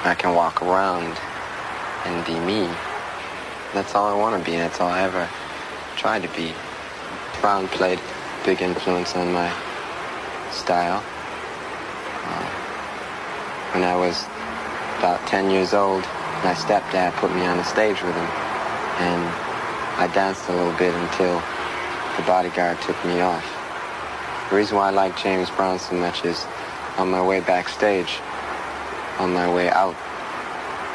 I 0.03 0.15
can 0.17 0.33
walk 0.33 0.61
around 0.61 1.17
and 2.05 2.25
be 2.25 2.39
me. 2.39 2.73
That's 3.73 3.93
all 3.93 4.07
I 4.07 4.17
want 4.17 4.41
to 4.41 4.49
be. 4.49 4.55
And 4.55 4.63
that's 4.63 4.79
all 4.79 4.89
I 4.89 5.01
ever 5.01 5.29
tried 5.97 6.23
to 6.23 6.29
be. 6.29 6.53
Brown 7.41 7.67
played 7.69 7.99
big 8.45 8.61
influence 8.61 9.15
on 9.15 9.31
my 9.31 9.49
style. 10.51 11.03
Uh, 12.25 12.45
when 13.73 13.83
I 13.83 13.95
was 13.95 14.25
about 14.99 15.25
10 15.27 15.49
years 15.49 15.73
old, 15.73 16.03
my 16.43 16.53
stepdad 16.53 17.13
put 17.13 17.33
me 17.33 17.45
on 17.45 17.57
the 17.57 17.63
stage 17.63 18.01
with 18.01 18.15
him. 18.15 18.29
And 18.99 19.23
I 19.97 20.09
danced 20.13 20.49
a 20.49 20.53
little 20.53 20.73
bit 20.73 20.93
until 20.93 21.41
the 22.17 22.23
bodyguard 22.23 22.81
took 22.81 22.97
me 23.05 23.21
off. 23.21 23.45
The 24.49 24.55
reason 24.57 24.77
why 24.77 24.87
I 24.87 24.91
like 24.91 25.17
James 25.17 25.49
Brown 25.51 25.79
so 25.79 25.95
much 25.95 26.25
is 26.25 26.45
on 26.97 27.09
my 27.09 27.25
way 27.25 27.39
backstage, 27.39 28.19
on 29.19 29.33
my 29.33 29.53
way 29.53 29.69
out, 29.69 29.95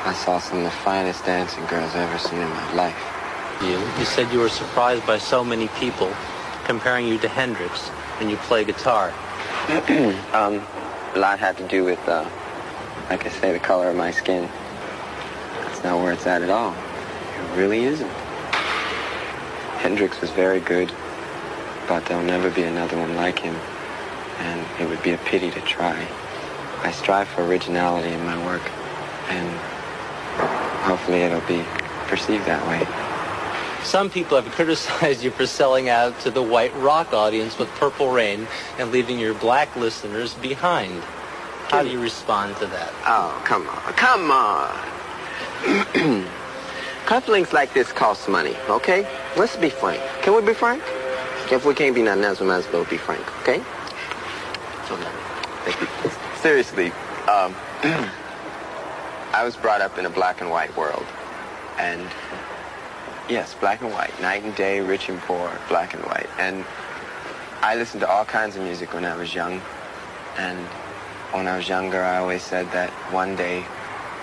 I 0.04 0.12
saw 0.12 0.38
some 0.38 0.58
of 0.58 0.64
the 0.64 0.70
finest 0.70 1.24
dancing 1.24 1.64
girls 1.66 1.94
I've 1.94 2.10
ever 2.10 2.18
seen 2.18 2.40
in 2.40 2.48
my 2.48 2.72
life. 2.74 3.14
You, 3.62 3.78
you 3.98 4.04
said 4.04 4.30
you 4.32 4.40
were 4.40 4.50
surprised 4.50 5.06
by 5.06 5.16
so 5.16 5.42
many 5.42 5.68
people 5.80 6.12
comparing 6.64 7.06
you 7.06 7.18
to 7.18 7.28
Hendrix 7.28 7.88
when 8.18 8.28
you 8.28 8.36
play 8.38 8.64
guitar. 8.64 9.12
um, 10.32 10.66
a 11.14 11.18
lot 11.18 11.38
had 11.38 11.56
to 11.58 11.68
do 11.68 11.84
with, 11.84 12.00
uh, 12.08 12.28
like 13.10 13.24
I 13.26 13.28
say, 13.28 13.52
the 13.52 13.58
color 13.58 13.88
of 13.88 13.96
my 13.96 14.10
skin. 14.10 14.48
That's 15.60 15.84
not 15.84 16.02
where 16.02 16.12
it's 16.12 16.26
at 16.26 16.42
at 16.42 16.50
all. 16.50 16.72
It 16.72 17.56
really 17.56 17.84
isn't. 17.84 18.10
Hendrix 19.78 20.20
was 20.20 20.30
very 20.30 20.60
good, 20.60 20.92
but 21.86 22.04
there'll 22.06 22.24
never 22.24 22.50
be 22.50 22.62
another 22.62 22.96
one 22.98 23.14
like 23.16 23.38
him, 23.38 23.54
and 24.38 24.66
it 24.80 24.88
would 24.88 25.02
be 25.02 25.12
a 25.12 25.18
pity 25.18 25.50
to 25.50 25.60
try. 25.60 26.08
I 26.82 26.90
strive 26.90 27.28
for 27.28 27.44
originality 27.44 28.08
in 28.08 28.24
my 28.24 28.42
work, 28.44 28.62
and 29.28 29.48
hopefully 30.84 31.20
it'll 31.20 31.40
be 31.42 31.64
perceived 32.08 32.46
that 32.46 32.66
way. 32.66 33.03
Some 33.84 34.08
people 34.08 34.40
have 34.40 34.50
criticized 34.56 35.22
you 35.22 35.30
for 35.30 35.46
selling 35.46 35.88
out 35.88 36.18
to 36.20 36.30
the 36.30 36.42
white 36.42 36.74
rock 36.76 37.12
audience 37.12 37.58
with 37.58 37.68
Purple 37.70 38.10
Rain 38.10 38.48
and 38.78 38.90
leaving 38.90 39.18
your 39.18 39.34
black 39.34 39.76
listeners 39.76 40.34
behind. 40.34 41.02
How 41.68 41.82
do 41.82 41.90
you 41.90 42.00
respond 42.00 42.56
to 42.56 42.66
that? 42.66 42.92
Oh, 43.04 43.40
come 43.44 43.68
on. 43.68 43.92
Come 43.94 44.30
on. 44.30 44.70
Cufflinks 47.06 47.52
like 47.52 47.74
this 47.74 47.92
cost 47.92 48.28
money, 48.28 48.56
okay? 48.68 49.06
Let's 49.36 49.56
be 49.56 49.68
frank. 49.68 50.02
Can 50.22 50.34
we 50.34 50.40
be 50.42 50.54
frank? 50.54 50.82
If 51.50 51.66
we 51.66 51.74
can't 51.74 51.94
be 51.94 52.02
nothing 52.02 52.24
else, 52.24 52.40
we 52.40 52.46
might 52.46 52.58
as 52.58 52.72
well 52.72 52.84
be 52.86 52.96
frank, 52.96 53.22
okay? 53.42 53.58
So, 54.88 54.96
thank 55.64 55.80
you. 55.80 56.10
Seriously, 56.40 56.86
um, 57.28 57.54
I 59.32 59.42
was 59.44 59.56
brought 59.56 59.80
up 59.80 59.98
in 59.98 60.06
a 60.06 60.10
black 60.10 60.40
and 60.40 60.50
white 60.50 60.74
world. 60.76 61.04
And 61.78 62.08
yes, 63.28 63.54
black 63.54 63.80
and 63.80 63.92
white, 63.92 64.18
night 64.20 64.42
and 64.42 64.54
day, 64.54 64.80
rich 64.80 65.08
and 65.08 65.20
poor, 65.20 65.58
black 65.68 65.94
and 65.94 66.02
white. 66.04 66.28
And 66.38 66.64
I 67.62 67.76
listened 67.76 68.00
to 68.00 68.10
all 68.10 68.24
kinds 68.24 68.56
of 68.56 68.62
music 68.62 68.92
when 68.92 69.04
I 69.04 69.16
was 69.16 69.34
young. 69.34 69.60
And 70.36 70.58
when 71.32 71.46
I 71.46 71.56
was 71.56 71.68
younger, 71.68 72.02
I 72.02 72.18
always 72.18 72.42
said 72.42 72.70
that 72.72 72.90
one 73.12 73.36
day 73.36 73.64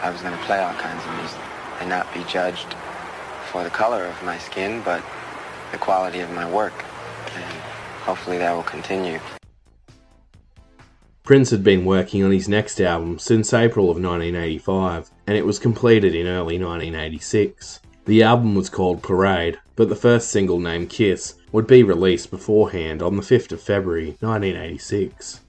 I 0.01 0.09
was 0.09 0.21
going 0.21 0.37
to 0.37 0.43
play 0.45 0.59
all 0.59 0.73
kinds 0.75 1.03
of 1.05 1.15
music 1.15 1.41
and 1.79 1.89
not 1.89 2.11
be 2.13 2.23
judged 2.25 2.75
for 3.51 3.63
the 3.63 3.69
color 3.69 4.05
of 4.05 4.23
my 4.23 4.37
skin, 4.37 4.81
but 4.83 5.03
the 5.71 5.77
quality 5.77 6.19
of 6.19 6.29
my 6.31 6.49
work. 6.49 6.73
And 7.35 7.61
hopefully 8.03 8.37
that 8.37 8.53
will 8.53 8.63
continue. 8.63 9.19
Prince 11.23 11.51
had 11.51 11.63
been 11.63 11.85
working 11.85 12.23
on 12.23 12.31
his 12.31 12.49
next 12.49 12.81
album 12.81 13.19
since 13.19 13.53
April 13.53 13.85
of 13.85 13.97
1985, 13.97 15.11
and 15.27 15.37
it 15.37 15.45
was 15.45 15.59
completed 15.59 16.15
in 16.15 16.27
early 16.27 16.59
1986. 16.59 17.79
The 18.05 18.23
album 18.23 18.55
was 18.55 18.69
called 18.69 19.03
Parade, 19.03 19.59
but 19.75 19.87
the 19.87 19.95
first 19.95 20.29
single 20.29 20.59
named 20.59 20.89
Kiss 20.89 21.35
would 21.51 21.67
be 21.67 21.83
released 21.83 22.31
beforehand 22.31 22.99
on 23.03 23.15
the 23.15 23.21
5th 23.21 23.51
of 23.51 23.61
February 23.61 24.17
1986. 24.21 25.41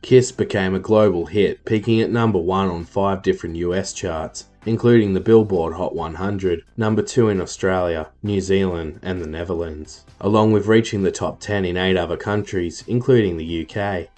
Kiss 0.00 0.32
became 0.32 0.74
a 0.74 0.78
global 0.78 1.26
hit, 1.26 1.62
peaking 1.66 2.00
at 2.00 2.10
number 2.10 2.38
1 2.38 2.70
on 2.70 2.84
5 2.84 3.22
different 3.22 3.56
US 3.56 3.92
charts, 3.92 4.46
including 4.64 5.12
the 5.12 5.20
Billboard 5.20 5.74
Hot 5.74 5.94
100, 5.94 6.62
number 6.78 7.02
2 7.02 7.28
in 7.28 7.40
Australia, 7.42 8.08
New 8.22 8.40
Zealand, 8.40 9.00
and 9.02 9.20
the 9.20 9.26
Netherlands, 9.26 10.06
along 10.22 10.52
with 10.52 10.66
reaching 10.66 11.02
the 11.02 11.12
top 11.12 11.38
10 11.38 11.66
in 11.66 11.76
8 11.76 11.98
other 11.98 12.16
countries, 12.16 12.82
including 12.86 13.36
the 13.36 13.66
UK. 13.68 14.08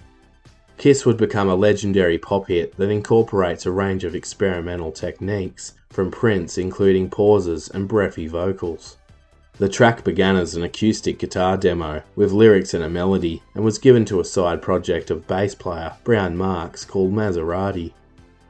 Kiss 0.77 1.05
would 1.05 1.17
become 1.17 1.49
a 1.49 1.55
legendary 1.55 2.17
pop 2.17 2.47
hit 2.47 2.77
that 2.77 2.89
incorporates 2.89 3.65
a 3.65 3.71
range 3.71 4.05
of 4.05 4.15
experimental 4.15 4.91
techniques, 4.91 5.73
from 5.97 6.11
Prince 6.11 6.59
including 6.59 7.09
pauses 7.09 7.69
and 7.69 7.87
breathy 7.87 8.27
vocals. 8.27 8.97
The 9.57 9.67
track 9.67 10.03
began 10.03 10.35
as 10.35 10.53
an 10.53 10.61
acoustic 10.61 11.17
guitar 11.17 11.57
demo 11.57 12.03
with 12.15 12.31
lyrics 12.31 12.75
and 12.75 12.83
a 12.83 12.87
melody 12.87 13.41
and 13.55 13.65
was 13.65 13.79
given 13.79 14.05
to 14.05 14.19
a 14.19 14.23
side 14.23 14.61
project 14.61 15.09
of 15.09 15.25
bass 15.25 15.55
player 15.55 15.93
Brown 16.03 16.37
Mark's 16.37 16.85
called 16.85 17.13
Mazarati. 17.13 17.93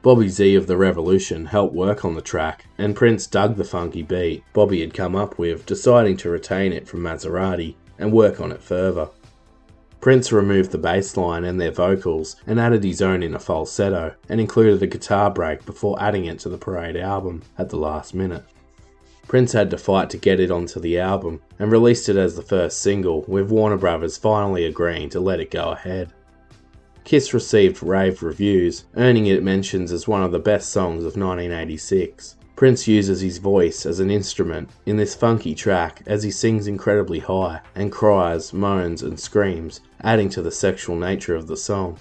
Bobby 0.02 0.28
Z 0.28 0.56
of 0.56 0.66
The 0.66 0.76
Revolution 0.76 1.46
helped 1.46 1.74
work 1.74 2.04
on 2.04 2.14
the 2.14 2.20
track, 2.20 2.66
and 2.76 2.94
Prince 2.94 3.26
dug 3.26 3.56
the 3.56 3.64
funky 3.64 4.02
beat 4.02 4.44
Bobby 4.52 4.82
had 4.82 4.92
come 4.92 5.16
up 5.16 5.38
with, 5.38 5.64
deciding 5.64 6.18
to 6.18 6.28
retain 6.28 6.74
it 6.74 6.86
from 6.86 7.00
Mazarati 7.00 7.76
and 7.98 8.12
work 8.12 8.42
on 8.42 8.52
it 8.52 8.60
further. 8.60 9.08
Prince 10.00 10.30
removed 10.30 10.70
the 10.70 10.78
bass 10.78 11.16
line 11.16 11.44
and 11.44 11.60
their 11.60 11.72
vocals 11.72 12.36
and 12.46 12.60
added 12.60 12.84
his 12.84 13.02
own 13.02 13.22
in 13.22 13.34
a 13.34 13.38
falsetto 13.40 14.14
and 14.28 14.40
included 14.40 14.80
a 14.82 14.86
guitar 14.86 15.28
break 15.28 15.66
before 15.66 16.00
adding 16.00 16.26
it 16.26 16.38
to 16.40 16.48
the 16.48 16.56
Parade 16.56 16.96
album 16.96 17.42
at 17.58 17.68
the 17.68 17.76
last 17.76 18.14
minute. 18.14 18.44
Prince 19.26 19.52
had 19.52 19.70
to 19.70 19.76
fight 19.76 20.08
to 20.10 20.16
get 20.16 20.40
it 20.40 20.50
onto 20.50 20.80
the 20.80 20.98
album 20.98 21.42
and 21.58 21.70
released 21.70 22.08
it 22.08 22.16
as 22.16 22.36
the 22.36 22.42
first 22.42 22.80
single, 22.80 23.24
with 23.28 23.50
Warner 23.50 23.76
Brothers 23.76 24.16
finally 24.16 24.64
agreeing 24.64 25.10
to 25.10 25.20
let 25.20 25.40
it 25.40 25.50
go 25.50 25.72
ahead. 25.72 26.12
Kiss 27.04 27.34
received 27.34 27.82
rave 27.82 28.22
reviews, 28.22 28.84
earning 28.96 29.26
it 29.26 29.42
mentions 29.42 29.92
as 29.92 30.08
one 30.08 30.22
of 30.22 30.30
the 30.30 30.38
best 30.38 30.70
songs 30.70 31.00
of 31.00 31.16
1986. 31.16 32.36
Prince 32.58 32.88
uses 32.88 33.20
his 33.20 33.38
voice 33.38 33.86
as 33.86 34.00
an 34.00 34.10
instrument 34.10 34.68
in 34.84 34.96
this 34.96 35.14
funky 35.14 35.54
track 35.54 36.02
as 36.06 36.24
he 36.24 36.30
sings 36.32 36.66
incredibly 36.66 37.20
high 37.20 37.60
and 37.76 37.92
cries, 37.92 38.52
moans, 38.52 39.04
and 39.04 39.20
screams, 39.20 39.80
adding 40.00 40.28
to 40.28 40.42
the 40.42 40.50
sexual 40.50 40.96
nature 40.96 41.36
of 41.36 41.46
the 41.46 41.56
song. 41.56 41.96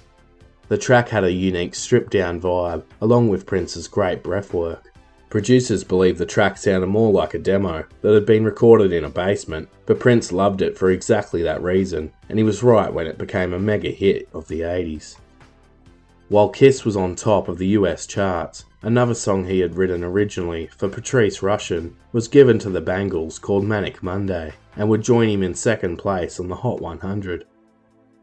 The 0.67 0.77
track 0.79 1.09
had 1.09 1.23
a 1.23 1.31
unique 1.31 1.75
stripped 1.75 2.09
down 2.09 2.41
vibe, 2.41 2.81
along 3.01 3.29
with 3.29 3.45
Prince's 3.45 3.87
great 3.87 4.23
breath 4.23 4.51
work. 4.51 4.91
Producers 5.29 5.83
believe 5.83 6.17
the 6.17 6.25
track 6.25 6.57
sounded 6.57 6.87
more 6.87 7.11
like 7.11 7.35
a 7.35 7.37
demo 7.37 7.85
that 8.01 8.15
had 8.15 8.25
been 8.25 8.43
recorded 8.43 8.91
in 8.91 9.03
a 9.03 9.09
basement, 9.09 9.69
but 9.85 9.99
Prince 9.99 10.31
loved 10.31 10.63
it 10.63 10.75
for 10.75 10.89
exactly 10.89 11.43
that 11.43 11.61
reason, 11.61 12.11
and 12.29 12.39
he 12.39 12.43
was 12.43 12.63
right 12.63 12.91
when 12.91 13.05
it 13.05 13.19
became 13.19 13.53
a 13.53 13.59
mega 13.59 13.91
hit 13.91 14.27
of 14.33 14.47
the 14.47 14.61
80s. 14.61 15.17
While 16.29 16.49
Kiss 16.49 16.83
was 16.83 16.97
on 16.97 17.15
top 17.15 17.47
of 17.47 17.59
the 17.59 17.67
US 17.67 18.07
charts, 18.07 18.65
another 18.87 19.13
song 19.13 19.43
he 19.43 19.59
had 19.59 19.75
written 19.75 20.01
originally 20.01 20.67
for 20.77 20.87
Patrice 20.87 21.39
Rushen 21.39 21.93
was 22.13 22.29
given 22.29 22.57
to 22.57 22.69
the 22.69 22.79
Bangles 22.79 23.37
called 23.37 23.65
Manic 23.65 24.01
Monday 24.01 24.53
and 24.77 24.87
would 24.87 25.01
join 25.01 25.27
him 25.27 25.43
in 25.43 25.53
second 25.53 25.97
place 25.97 26.39
on 26.39 26.47
the 26.47 26.55
Hot 26.55 26.79
100. 26.79 27.43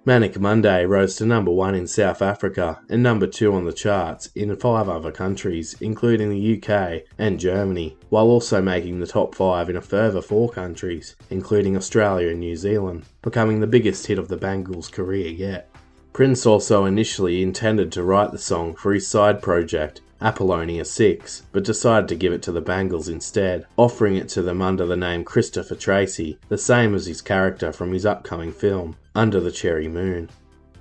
Manic 0.07 0.41
Monday 0.41 0.87
rose 0.87 1.17
to 1.17 1.27
number 1.27 1.51
one 1.51 1.75
in 1.75 1.87
South 1.87 2.23
Africa 2.23 2.81
and 2.89 3.03
number 3.03 3.27
two 3.27 3.53
on 3.53 3.67
the 3.67 3.75
charts 3.75 4.31
in 4.35 4.57
five 4.57 4.89
other 4.89 5.13
countries, 5.13 5.77
including 5.83 6.31
the 6.31 6.57
UK 6.57 7.03
and 7.19 7.39
Germany, 7.39 7.99
while 8.09 8.29
also 8.29 8.63
making 8.63 9.01
the 9.01 9.07
top 9.07 9.35
five 9.35 9.69
in 9.69 9.77
a 9.77 9.83
further 9.83 10.23
four 10.23 10.49
countries, 10.49 11.15
including 11.29 11.77
Australia 11.77 12.31
and 12.31 12.41
New 12.41 12.57
Zealand, 12.57 13.05
becoming 13.21 13.61
the 13.61 13.67
biggest 13.67 14.07
hit 14.07 14.19
of 14.19 14.29
the 14.29 14.39
Bangles' 14.39 14.89
career 14.89 15.29
yet. 15.29 15.69
Prince 16.15 16.47
also 16.47 16.87
initially 16.87 17.43
intended 17.43 17.93
to 17.93 18.03
write 18.03 18.33
the 18.33 18.39
song 18.39 18.75
for 18.75 18.95
his 18.95 19.07
side 19.07 19.43
project, 19.43 20.01
Apollonia 20.25 20.87
6, 20.87 21.43
but 21.53 21.65
decided 21.65 22.09
to 22.09 22.15
give 22.15 22.33
it 22.33 22.41
to 22.41 22.51
the 22.51 22.63
Bangles 22.63 23.11
instead, 23.11 23.67
offering 23.77 24.17
it 24.17 24.27
to 24.31 24.41
them 24.41 24.63
under 24.63 24.87
the 24.87 24.97
name 24.97 25.23
Christopher 25.23 25.75
Tracy, 25.75 26.39
the 26.49 26.57
same 26.57 26.95
as 26.95 27.05
his 27.05 27.21
character 27.21 27.73
from 27.73 27.93
his 27.93 28.07
upcoming 28.07 28.51
film, 28.51 28.97
Under 29.15 29.39
the 29.39 29.53
Cherry 29.53 29.87
Moon. 29.87 30.31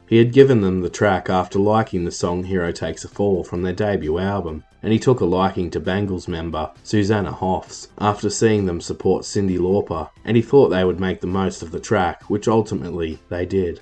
He 0.07 0.17
had 0.17 0.31
given 0.31 0.61
them 0.61 0.79
the 0.79 0.89
track 0.89 1.29
after 1.29 1.59
liking 1.59 2.05
the 2.05 2.11
song 2.11 2.45
Hero 2.45 2.71
Takes 2.71 3.03
a 3.03 3.09
Fall 3.09 3.43
from 3.43 3.63
their 3.63 3.73
debut 3.73 4.17
album, 4.17 4.63
and 4.81 4.93
he 4.93 4.99
took 4.99 5.19
a 5.19 5.25
liking 5.25 5.69
to 5.71 5.79
Bangles 5.81 6.29
member 6.29 6.71
Susanna 6.83 7.31
Hoffs 7.33 7.89
after 7.97 8.29
seeing 8.29 8.65
them 8.65 8.79
support 8.79 9.23
Cyndi 9.23 9.57
Lauper, 9.57 10.09
and 10.23 10.37
he 10.37 10.41
thought 10.41 10.69
they 10.69 10.85
would 10.85 11.01
make 11.01 11.19
the 11.19 11.27
most 11.27 11.61
of 11.61 11.71
the 11.71 11.81
track, 11.81 12.29
which 12.29 12.47
ultimately 12.47 13.19
they 13.27 13.45
did. 13.45 13.81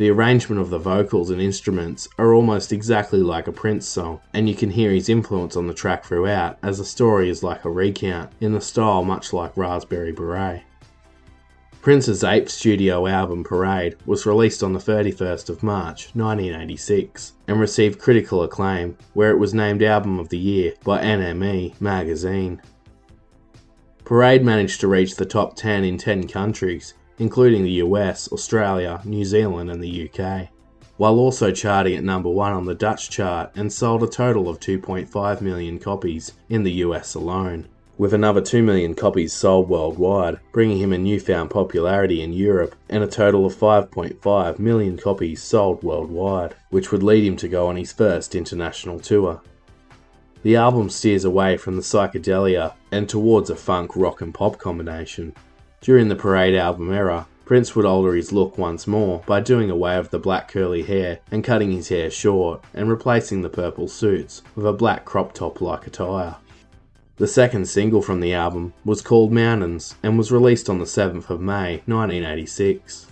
The 0.00 0.08
arrangement 0.08 0.62
of 0.62 0.70
the 0.70 0.78
vocals 0.78 1.28
and 1.28 1.42
instruments 1.42 2.08
are 2.16 2.32
almost 2.32 2.72
exactly 2.72 3.20
like 3.20 3.46
a 3.46 3.52
Prince 3.52 3.86
song, 3.86 4.20
and 4.32 4.48
you 4.48 4.54
can 4.54 4.70
hear 4.70 4.92
his 4.92 5.10
influence 5.10 5.56
on 5.56 5.66
the 5.66 5.74
track 5.74 6.06
throughout, 6.06 6.56
as 6.62 6.78
the 6.78 6.86
story 6.86 7.28
is 7.28 7.42
like 7.42 7.66
a 7.66 7.70
recount, 7.70 8.32
in 8.40 8.54
the 8.54 8.62
style 8.62 9.04
much 9.04 9.34
like 9.34 9.54
Raspberry 9.58 10.10
Beret. 10.12 10.62
Prince's 11.82 12.24
eighth 12.24 12.48
studio 12.48 13.06
album 13.06 13.44
Parade 13.44 13.96
was 14.06 14.24
released 14.24 14.62
on 14.62 14.72
the 14.72 14.78
31st 14.78 15.50
of 15.50 15.62
March 15.62 16.14
1986 16.14 17.34
and 17.46 17.60
received 17.60 17.98
critical 17.98 18.42
acclaim, 18.42 18.96
where 19.12 19.32
it 19.32 19.38
was 19.38 19.52
named 19.52 19.82
Album 19.82 20.18
of 20.18 20.30
the 20.30 20.38
Year 20.38 20.72
by 20.82 20.98
NME 21.02 21.78
magazine. 21.78 22.62
Parade 24.06 24.42
managed 24.42 24.80
to 24.80 24.88
reach 24.88 25.16
the 25.16 25.26
top 25.26 25.56
10 25.56 25.84
in 25.84 25.98
10 25.98 26.26
countries, 26.26 26.94
including 27.20 27.62
the 27.62 27.82
US, 27.84 28.32
Australia, 28.32 29.00
New 29.04 29.26
Zealand, 29.26 29.70
and 29.70 29.82
the 29.82 30.10
UK, 30.10 30.48
while 30.96 31.18
also 31.18 31.52
charting 31.52 31.94
at 31.94 32.02
number 32.02 32.30
1 32.30 32.52
on 32.52 32.64
the 32.64 32.74
Dutch 32.74 33.10
chart 33.10 33.52
and 33.54 33.70
sold 33.70 34.02
a 34.02 34.08
total 34.08 34.48
of 34.48 34.58
2.5 34.58 35.40
million 35.42 35.78
copies 35.78 36.32
in 36.48 36.62
the 36.62 36.72
US 36.84 37.14
alone, 37.14 37.68
with 37.98 38.14
another 38.14 38.40
2 38.40 38.62
million 38.62 38.94
copies 38.94 39.34
sold 39.34 39.68
worldwide, 39.68 40.40
bringing 40.50 40.78
him 40.78 40.94
a 40.94 40.98
newfound 40.98 41.50
popularity 41.50 42.22
in 42.22 42.32
Europe 42.32 42.74
and 42.88 43.04
a 43.04 43.06
total 43.06 43.44
of 43.44 43.54
5.5 43.54 44.58
million 44.58 44.96
copies 44.96 45.42
sold 45.42 45.82
worldwide, 45.82 46.54
which 46.70 46.90
would 46.90 47.02
lead 47.02 47.22
him 47.22 47.36
to 47.36 47.48
go 47.48 47.66
on 47.66 47.76
his 47.76 47.92
first 47.92 48.34
international 48.34 48.98
tour. 48.98 49.42
The 50.42 50.56
album 50.56 50.88
steers 50.88 51.26
away 51.26 51.58
from 51.58 51.76
the 51.76 51.82
psychedelia 51.82 52.72
and 52.90 53.06
towards 53.06 53.50
a 53.50 53.56
funk, 53.56 53.94
rock, 53.94 54.22
and 54.22 54.32
pop 54.32 54.56
combination, 54.56 55.34
during 55.80 56.08
the 56.08 56.16
Parade 56.16 56.54
album 56.54 56.92
era, 56.92 57.26
Prince 57.44 57.74
would 57.74 57.84
alter 57.84 58.14
his 58.14 58.32
look 58.32 58.58
once 58.58 58.86
more 58.86 59.22
by 59.26 59.40
doing 59.40 59.70
away 59.70 59.98
with 59.98 60.10
the 60.10 60.18
black 60.18 60.46
curly 60.46 60.82
hair 60.82 61.18
and 61.32 61.42
cutting 61.42 61.72
his 61.72 61.88
hair 61.88 62.10
short 62.10 62.62
and 62.74 62.88
replacing 62.88 63.42
the 63.42 63.48
purple 63.48 63.88
suits 63.88 64.42
with 64.54 64.66
a 64.66 64.72
black 64.72 65.04
crop 65.04 65.32
top 65.32 65.60
like 65.60 65.86
attire. 65.86 66.36
The 67.16 67.26
second 67.26 67.66
single 67.66 68.02
from 68.02 68.20
the 68.20 68.34
album 68.34 68.72
was 68.84 69.02
called 69.02 69.32
Mountains 69.32 69.96
and 70.02 70.16
was 70.16 70.30
released 70.30 70.70
on 70.70 70.78
the 70.78 70.84
7th 70.84 71.28
of 71.28 71.40
May 71.40 71.82
1986. 71.86 73.08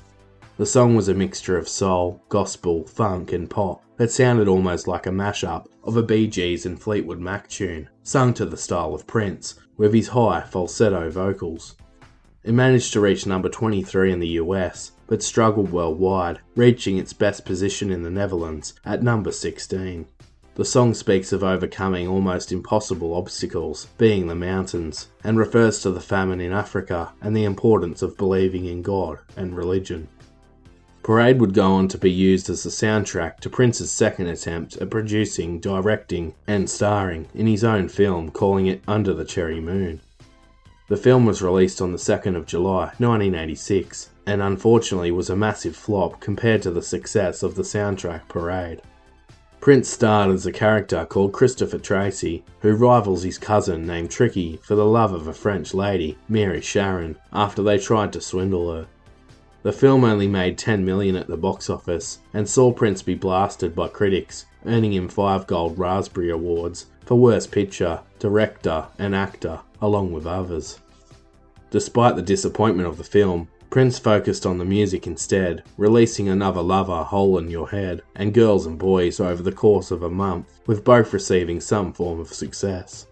The 0.56 0.66
song 0.66 0.94
was 0.94 1.08
a 1.08 1.14
mixture 1.14 1.58
of 1.58 1.68
soul, 1.68 2.22
gospel, 2.28 2.86
funk, 2.86 3.32
and 3.32 3.50
pop 3.50 3.82
that 3.96 4.10
sounded 4.10 4.46
almost 4.46 4.86
like 4.86 5.06
a 5.06 5.10
mashup 5.10 5.66
of 5.84 5.96
a 5.96 6.02
Bee 6.02 6.26
Gees 6.26 6.64
and 6.64 6.80
Fleetwood 6.80 7.18
Mac 7.18 7.48
tune, 7.48 7.88
sung 8.02 8.32
to 8.34 8.46
the 8.46 8.56
style 8.56 8.94
of 8.94 9.06
Prince, 9.06 9.56
with 9.76 9.92
his 9.92 10.08
high 10.08 10.42
falsetto 10.42 11.10
vocals. 11.10 11.74
It 12.48 12.54
managed 12.54 12.94
to 12.94 13.00
reach 13.00 13.26
number 13.26 13.50
23 13.50 14.10
in 14.10 14.20
the 14.20 14.38
US, 14.40 14.92
but 15.06 15.22
struggled 15.22 15.70
worldwide, 15.70 16.38
reaching 16.56 16.96
its 16.96 17.12
best 17.12 17.44
position 17.44 17.92
in 17.92 18.02
the 18.02 18.10
Netherlands 18.10 18.72
at 18.86 19.02
number 19.02 19.32
16. 19.32 20.06
The 20.54 20.64
song 20.64 20.94
speaks 20.94 21.30
of 21.30 21.44
overcoming 21.44 22.08
almost 22.08 22.50
impossible 22.50 23.12
obstacles, 23.12 23.88
being 23.98 24.28
the 24.28 24.34
mountains, 24.34 25.08
and 25.22 25.36
refers 25.36 25.80
to 25.80 25.90
the 25.90 26.00
famine 26.00 26.40
in 26.40 26.54
Africa 26.54 27.12
and 27.20 27.36
the 27.36 27.44
importance 27.44 28.00
of 28.00 28.16
believing 28.16 28.64
in 28.64 28.80
God 28.80 29.18
and 29.36 29.54
religion. 29.54 30.08
Parade 31.02 31.42
would 31.42 31.52
go 31.52 31.72
on 31.72 31.86
to 31.88 31.98
be 31.98 32.10
used 32.10 32.48
as 32.48 32.62
the 32.62 32.70
soundtrack 32.70 33.40
to 33.40 33.50
Prince's 33.50 33.90
second 33.90 34.28
attempt 34.28 34.78
at 34.78 34.88
producing, 34.88 35.60
directing, 35.60 36.32
and 36.46 36.70
starring 36.70 37.28
in 37.34 37.46
his 37.46 37.62
own 37.62 37.90
film, 37.90 38.30
calling 38.30 38.68
it 38.68 38.82
Under 38.88 39.12
the 39.12 39.26
Cherry 39.26 39.60
Moon. 39.60 40.00
The 40.88 40.96
film 40.96 41.26
was 41.26 41.42
released 41.42 41.82
on 41.82 41.92
the 41.92 41.98
2nd 41.98 42.34
of 42.34 42.46
July 42.46 42.94
1986 42.96 44.08
and 44.24 44.40
unfortunately 44.40 45.10
was 45.10 45.28
a 45.28 45.36
massive 45.36 45.76
flop 45.76 46.18
compared 46.18 46.62
to 46.62 46.70
the 46.70 46.80
success 46.80 47.42
of 47.42 47.56
the 47.56 47.62
soundtrack 47.62 48.26
Parade. 48.26 48.80
Prince 49.60 49.90
starred 49.90 50.30
as 50.30 50.46
a 50.46 50.52
character 50.52 51.04
called 51.04 51.34
Christopher 51.34 51.76
Tracy, 51.76 52.42
who 52.60 52.72
rivals 52.74 53.22
his 53.22 53.36
cousin 53.36 53.86
named 53.86 54.10
Tricky 54.10 54.60
for 54.62 54.76
the 54.76 54.86
love 54.86 55.12
of 55.12 55.26
a 55.26 55.34
French 55.34 55.74
lady, 55.74 56.16
Mary 56.26 56.62
Sharon, 56.62 57.16
after 57.34 57.62
they 57.62 57.76
tried 57.76 58.10
to 58.14 58.20
swindle 58.22 58.72
her. 58.72 58.86
The 59.64 59.72
film 59.72 60.04
only 60.04 60.26
made 60.26 60.56
10 60.56 60.86
million 60.86 61.16
at 61.16 61.26
the 61.26 61.36
box 61.36 61.68
office 61.68 62.20
and 62.32 62.48
saw 62.48 62.72
Prince 62.72 63.02
be 63.02 63.14
blasted 63.14 63.74
by 63.74 63.88
critics, 63.88 64.46
earning 64.64 64.94
him 64.94 65.10
5 65.10 65.46
gold 65.46 65.78
Raspberry 65.78 66.30
Awards 66.30 66.86
for 67.04 67.16
Worst 67.16 67.52
Picture, 67.52 68.00
Director, 68.18 68.86
and 68.98 69.14
Actor 69.14 69.60
along 69.80 70.12
with 70.12 70.26
others. 70.26 70.78
Despite 71.70 72.16
the 72.16 72.22
disappointment 72.22 72.88
of 72.88 72.96
the 72.96 73.04
film, 73.04 73.48
Prince 73.68 73.98
focused 73.98 74.46
on 74.46 74.56
the 74.56 74.64
music 74.64 75.06
instead, 75.06 75.62
releasing 75.76 76.28
another 76.28 76.62
lover, 76.62 77.02
Hole 77.04 77.36
in 77.36 77.50
Your 77.50 77.68
Head, 77.68 78.00
and 78.14 78.32
Girls 78.32 78.64
and 78.64 78.78
Boys 78.78 79.20
over 79.20 79.42
the 79.42 79.52
course 79.52 79.90
of 79.90 80.02
a 80.02 80.08
month, 80.08 80.60
with 80.66 80.82
both 80.82 81.12
receiving 81.12 81.60
some 81.60 81.92
form 81.92 82.18
of 82.18 82.32
success. 82.32 83.06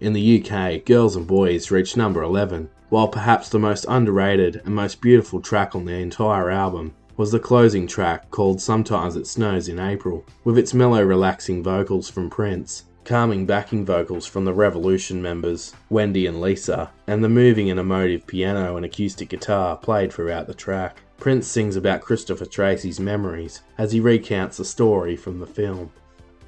In 0.00 0.12
the 0.12 0.42
UK, 0.42 0.84
Girls 0.84 1.16
and 1.16 1.26
Boys 1.26 1.70
reached 1.70 1.96
number 1.96 2.22
11, 2.22 2.68
while 2.90 3.08
perhaps 3.08 3.48
the 3.48 3.58
most 3.58 3.86
underrated 3.88 4.60
and 4.66 4.74
most 4.74 5.00
beautiful 5.00 5.40
track 5.40 5.74
on 5.74 5.86
the 5.86 5.94
entire 5.94 6.50
album 6.50 6.92
was 7.16 7.32
the 7.32 7.38
closing 7.38 7.86
track 7.86 8.30
called 8.30 8.60
Sometimes 8.60 9.16
It 9.16 9.26
Snows 9.26 9.68
in 9.68 9.78
April, 9.78 10.26
with 10.44 10.58
its 10.58 10.74
mellow, 10.74 11.02
relaxing 11.02 11.62
vocals 11.62 12.10
from 12.10 12.28
Prince 12.28 12.84
calming 13.04 13.46
backing 13.46 13.84
vocals 13.84 14.26
from 14.26 14.44
the 14.44 14.52
Revolution 14.52 15.20
members, 15.20 15.72
Wendy 15.90 16.26
and 16.26 16.40
Lisa, 16.40 16.90
and 17.06 17.22
the 17.22 17.28
moving 17.28 17.70
and 17.70 17.80
emotive 17.80 18.26
piano 18.26 18.76
and 18.76 18.84
acoustic 18.84 19.28
guitar 19.28 19.76
played 19.76 20.12
throughout 20.12 20.46
the 20.46 20.54
track. 20.54 21.02
Prince 21.18 21.46
sings 21.46 21.76
about 21.76 22.00
Christopher 22.00 22.46
Tracy's 22.46 23.00
memories 23.00 23.62
as 23.78 23.92
he 23.92 24.00
recounts 24.00 24.56
the 24.56 24.64
story 24.64 25.16
from 25.16 25.38
the 25.38 25.46
film. 25.46 25.90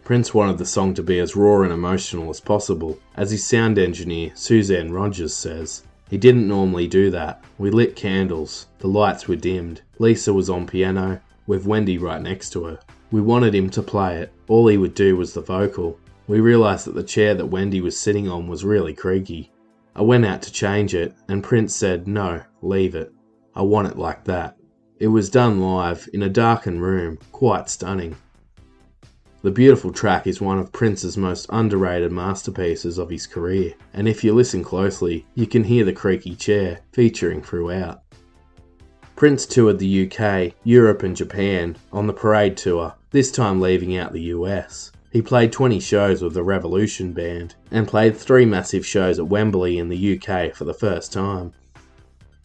Prince 0.05 0.35
wanted 0.35 0.59
the 0.59 0.67
song 0.67 0.93
to 0.95 1.03
be 1.03 1.19
as 1.19 1.35
raw 1.35 1.63
and 1.63 1.73
emotional 1.73 2.29
as 2.29 2.41
possible, 2.41 2.99
as 3.17 3.31
his 3.31 3.47
sound 3.47 3.79
engineer, 3.79 4.33
Suzanne 4.35 4.93
Rogers, 4.93 5.35
says. 5.35 5.85
He 6.11 6.19
didn't 6.19 6.47
normally 6.47 6.87
do 6.87 7.11
that. 7.11 7.43
We 7.57 7.71
lit 7.71 7.97
candles, 7.97 8.67
the 8.79 8.89
lights 8.89 9.27
were 9.27 9.37
dimmed. 9.37 9.81
Lisa 9.99 10.35
was 10.35 10.51
on 10.51 10.67
piano, 10.67 11.21
with 11.47 11.67
Wendy 11.67 11.97
right 11.97 12.21
next 12.21 12.51
to 12.51 12.65
her. 12.65 12.79
We 13.11 13.21
wanted 13.21 13.55
him 13.55 13.71
to 13.71 13.83
play 13.83 14.19
it. 14.19 14.33
All 14.49 14.67
he 14.67 14.77
would 14.77 14.95
do 14.95 15.17
was 15.17 15.33
the 15.33 15.41
vocal. 15.41 15.99
We 16.27 16.41
realised 16.41 16.87
that 16.87 16.95
the 16.95 17.03
chair 17.03 17.35
that 17.35 17.47
Wendy 17.47 17.83
was 17.83 17.99
sitting 17.99 18.29
on 18.31 18.49
was 18.49 18.65
really 18.65 18.95
creaky. 18.95 19.53
I 19.95 20.03
went 20.03 20.25
out 20.25 20.41
to 20.43 20.53
change 20.53 20.95
it, 20.95 21.15
and 21.29 21.45
Prince 21.45 21.75
said, 21.75 22.09
No, 22.09 22.43
leave 22.63 22.95
it. 22.95 23.13
I 23.55 23.63
want 23.63 23.89
it 23.89 23.99
like 23.99 24.25
that. 24.25 24.57
It 24.99 25.09
was 25.09 25.29
done 25.29 25.61
live, 25.61 26.09
in 26.15 26.23
a 26.23 26.29
darkened 26.31 26.81
room, 26.81 27.19
quite 27.31 27.69
stunning. 27.69 28.17
The 29.43 29.51
beautiful 29.51 29.93
track 29.93 30.27
is 30.27 30.41
one 30.41 30.59
of 30.59 30.73
Prince's 30.73 31.19
most 31.19 31.45
underrated 31.51 32.11
masterpieces 32.11 32.97
of 32.97 33.11
his 33.11 33.27
career, 33.27 33.75
and 33.93 34.09
if 34.09 34.25
you 34.25 34.33
listen 34.33 34.65
closely, 34.65 35.27
you 35.35 35.47
can 35.47 35.65
hear 35.65 35.85
the 35.85 35.93
creaky 35.93 36.35
chair 36.35 36.81
featuring 36.93 37.43
throughout. 37.43 38.01
Prince 39.15 39.45
toured 39.45 39.79
the 39.79 40.11
UK, 40.11 40.55
Europe, 40.65 41.03
and 41.03 41.15
Japan 41.15 41.77
on 41.93 42.07
the 42.07 42.15
Parade 42.15 42.57
Tour, 42.57 42.95
this 43.11 43.31
time 43.31 43.61
leaving 43.61 43.99
out 43.99 44.15
the 44.15 44.33
US. 44.33 44.91
He 45.15 45.23
played 45.23 45.53
20 45.53 45.79
shows 45.79 46.23
with 46.23 46.35
the 46.35 46.43
Revolution 46.43 47.13
Band 47.13 47.55
and 47.71 47.87
played 47.87 48.17
three 48.17 48.45
massive 48.45 48.85
shows 48.85 49.17
at 49.21 49.29
Wembley 49.29 49.79
in 49.79 49.89
the 49.89 50.19
UK 50.19 50.53
for 50.53 50.65
the 50.65 50.75
first 50.75 51.13
time. 51.13 51.53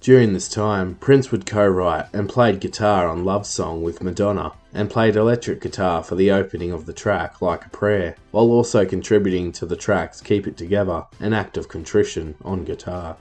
During 0.01 0.33
this 0.33 0.47
time, 0.47 0.93
Prince 0.93 1.31
would 1.31 1.47
co 1.47 1.67
write 1.67 2.05
and 2.13 2.29
played 2.29 2.59
guitar 2.59 3.07
on 3.07 3.25
Love 3.25 3.47
Song 3.47 3.81
with 3.81 4.03
Madonna 4.03 4.51
and 4.71 4.87
played 4.87 5.15
electric 5.15 5.61
guitar 5.61 6.03
for 6.03 6.13
the 6.13 6.29
opening 6.29 6.71
of 6.71 6.85
the 6.85 6.93
track 6.93 7.41
Like 7.41 7.65
a 7.65 7.69
Prayer, 7.69 8.15
while 8.29 8.51
also 8.51 8.85
contributing 8.85 9.51
to 9.53 9.65
the 9.65 9.75
tracks 9.75 10.21
Keep 10.21 10.45
It 10.45 10.55
Together 10.55 11.07
and 11.19 11.33
Act 11.33 11.57
of 11.57 11.69
Contrition 11.69 12.35
on 12.45 12.65
guitar. 12.65 13.17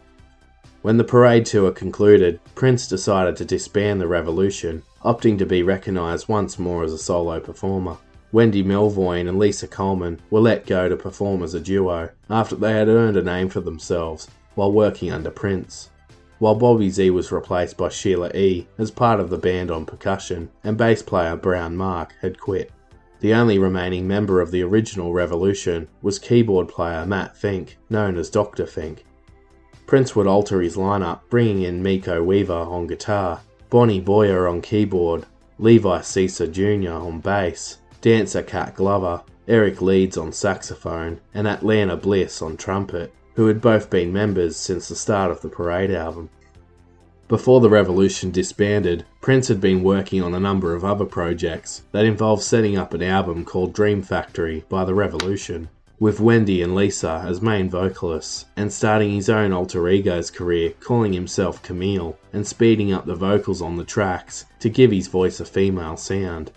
When 0.83 0.99
the 0.99 1.05
parade 1.05 1.47
tour 1.47 1.71
concluded, 1.71 2.39
Prince 2.55 2.87
decided 2.87 3.37
to 3.37 3.47
disband 3.47 3.99
the 3.99 4.09
Revolution, 4.09 4.83
opting 5.07 5.39
to 5.39 5.47
be 5.47 5.63
recognised 5.63 6.29
once 6.29 6.59
more 6.59 6.85
as 6.85 6.93
a 6.93 6.99
solo 6.99 7.41
performer. 7.41 7.97
Wendy 8.31 8.63
Melvoin 8.63 9.29
and 9.29 9.39
Lisa 9.39 9.67
Coleman 9.67 10.21
were 10.29 10.41
let 10.41 10.67
go 10.67 10.89
to 10.89 10.97
perform 10.97 11.43
as 11.43 11.55
a 11.55 11.61
duo 11.61 12.11
after 12.29 12.57
they 12.57 12.73
had 12.73 12.89
earned 12.89 13.17
a 13.17 13.23
name 13.23 13.49
for 13.49 13.61
themselves 13.61 14.29
while 14.55 14.71
working 14.71 15.11
under 15.11 15.31
Prince. 15.31 15.89
While 16.39 16.55
Bobby 16.55 16.91
Z 16.91 17.11
was 17.11 17.33
replaced 17.33 17.77
by 17.77 17.89
Sheila 17.89 18.31
E. 18.35 18.67
as 18.77 18.91
part 18.91 19.19
of 19.19 19.31
the 19.31 19.39
band 19.39 19.71
on 19.71 19.87
percussion, 19.87 20.51
and 20.63 20.77
bass 20.77 21.03
player 21.03 21.37
Brown 21.37 21.77
Mark 21.77 22.15
had 22.21 22.39
quit. 22.39 22.71
The 23.21 23.35
only 23.35 23.59
remaining 23.59 24.07
member 24.07 24.41
of 24.41 24.51
the 24.51 24.63
original 24.63 25.13
Revolution 25.13 25.89
was 26.03 26.19
keyboard 26.19 26.69
player 26.69 27.05
Matt 27.07 27.37
Fink, 27.37 27.79
known 27.91 28.17
as 28.17 28.31
Dr. 28.31 28.67
Fink. 28.67 29.05
Prince 29.87 30.15
would 30.15 30.27
alter 30.27 30.61
his 30.61 30.77
lineup, 30.77 31.21
bringing 31.31 31.63
in 31.63 31.83
Miko 31.83 32.23
Weaver 32.23 32.53
on 32.53 32.87
guitar, 32.87 33.41
Bonnie 33.71 34.01
Boyer 34.01 34.47
on 34.47 34.61
keyboard, 34.61 35.25
Levi 35.59 36.01
Seacer 36.01 36.47
Jr. 36.47 36.93
on 36.93 37.21
bass, 37.21 37.79
dancer 38.01 38.43
Cat 38.43 38.75
Glover, 38.75 39.23
Eric 39.47 39.81
Leeds 39.81 40.17
on 40.17 40.33
saxophone, 40.33 41.21
and 41.33 41.49
Atlanta 41.49 41.97
Bliss 41.97 42.43
on 42.43 42.57
trumpet, 42.57 43.13
who 43.35 43.47
had 43.47 43.61
both 43.61 43.89
been 43.91 44.13
members 44.13 44.57
since 44.57 44.89
the 44.89 44.97
start 44.97 45.31
of 45.31 45.41
the 45.41 45.49
Parade 45.49 45.91
album. 45.91 46.29
Before 47.29 47.61
the 47.61 47.69
revolution 47.69 48.31
disbanded, 48.31 49.05
Prince 49.21 49.49
had 49.49 49.61
been 49.61 49.83
working 49.83 50.23
on 50.23 50.35
a 50.35 50.41
number 50.41 50.75
of 50.75 50.85
other 50.85 51.05
projects 51.05 51.83
that 51.93 52.07
involved 52.07 52.43
setting 52.43 52.79
up 52.79 52.95
an 52.95 53.03
album 53.03 53.45
called 53.45 53.75
Dream 53.75 54.01
Factory 54.01 54.65
by 54.69 54.85
the 54.85 54.95
Revolution, 54.95 55.69
with 56.01 56.21
Wendy 56.21 56.63
and 56.63 56.75
Lisa 56.75 57.23
as 57.27 57.43
main 57.43 57.69
vocalists, 57.69 58.47
and 58.57 58.73
starting 58.73 59.11
his 59.11 59.29
own 59.29 59.53
alter 59.53 59.89
ego's 59.89 60.31
career, 60.31 60.73
calling 60.81 61.13
himself 61.13 61.63
Camille, 61.63 62.17
and 62.33 62.47
speeding 62.47 62.93
up 62.93 63.05
the 63.05 63.15
vocals 63.15 63.61
on 63.61 63.77
the 63.77 63.85
tracks 63.85 64.47
to 64.61 64.71
give 64.71 64.91
his 64.91 65.09
voice 65.09 65.39
a 65.39 65.45
female 65.45 65.97
sound. 65.97 66.51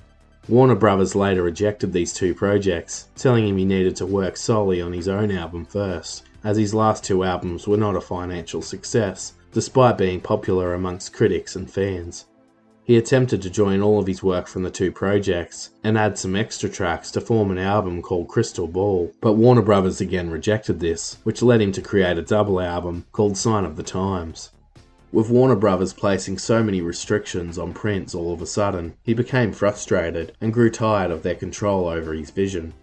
Warner 0.47 0.75
Brothers 0.75 1.15
later 1.15 1.43
rejected 1.43 1.93
these 1.93 2.13
two 2.13 2.33
projects, 2.33 3.07
telling 3.15 3.47
him 3.47 3.57
he 3.57 3.65
needed 3.65 3.95
to 3.97 4.05
work 4.05 4.35
solely 4.35 4.81
on 4.81 4.91
his 4.91 5.07
own 5.07 5.31
album 5.31 5.65
first, 5.65 6.23
as 6.43 6.57
his 6.57 6.73
last 6.73 7.03
two 7.03 7.23
albums 7.23 7.67
were 7.67 7.77
not 7.77 7.95
a 7.95 8.01
financial 8.01 8.61
success, 8.61 9.33
despite 9.51 9.97
being 9.97 10.19
popular 10.19 10.73
amongst 10.73 11.13
critics 11.13 11.55
and 11.55 11.69
fans. 11.69 12.25
He 12.83 12.97
attempted 12.97 13.43
to 13.43 13.49
join 13.49 13.81
all 13.81 13.99
of 13.99 14.07
his 14.07 14.23
work 14.23 14.47
from 14.47 14.63
the 14.63 14.71
two 14.71 14.91
projects 14.91 15.69
and 15.83 15.97
add 15.97 16.17
some 16.17 16.35
extra 16.35 16.67
tracks 16.67 17.11
to 17.11 17.21
form 17.21 17.51
an 17.51 17.59
album 17.59 18.01
called 18.01 18.27
Crystal 18.27 18.67
Ball, 18.67 19.13
but 19.21 19.33
Warner 19.33 19.61
Brothers 19.61 20.01
again 20.01 20.31
rejected 20.31 20.79
this, 20.79 21.17
which 21.23 21.43
led 21.43 21.61
him 21.61 21.71
to 21.73 21.81
create 21.81 22.17
a 22.17 22.23
double 22.23 22.59
album 22.59 23.05
called 23.11 23.37
Sign 23.37 23.63
of 23.63 23.75
the 23.75 23.83
Times. 23.83 24.49
With 25.13 25.29
Warner 25.29 25.57
Brothers 25.57 25.91
placing 25.91 26.37
so 26.37 26.63
many 26.63 26.79
restrictions 26.79 27.57
on 27.57 27.73
Prince 27.73 28.15
all 28.15 28.31
of 28.31 28.41
a 28.41 28.45
sudden, 28.45 28.93
he 29.03 29.13
became 29.13 29.51
frustrated 29.51 30.31
and 30.39 30.53
grew 30.53 30.69
tired 30.69 31.11
of 31.11 31.21
their 31.21 31.35
control 31.35 31.89
over 31.89 32.13
his 32.13 32.31
vision. 32.31 32.73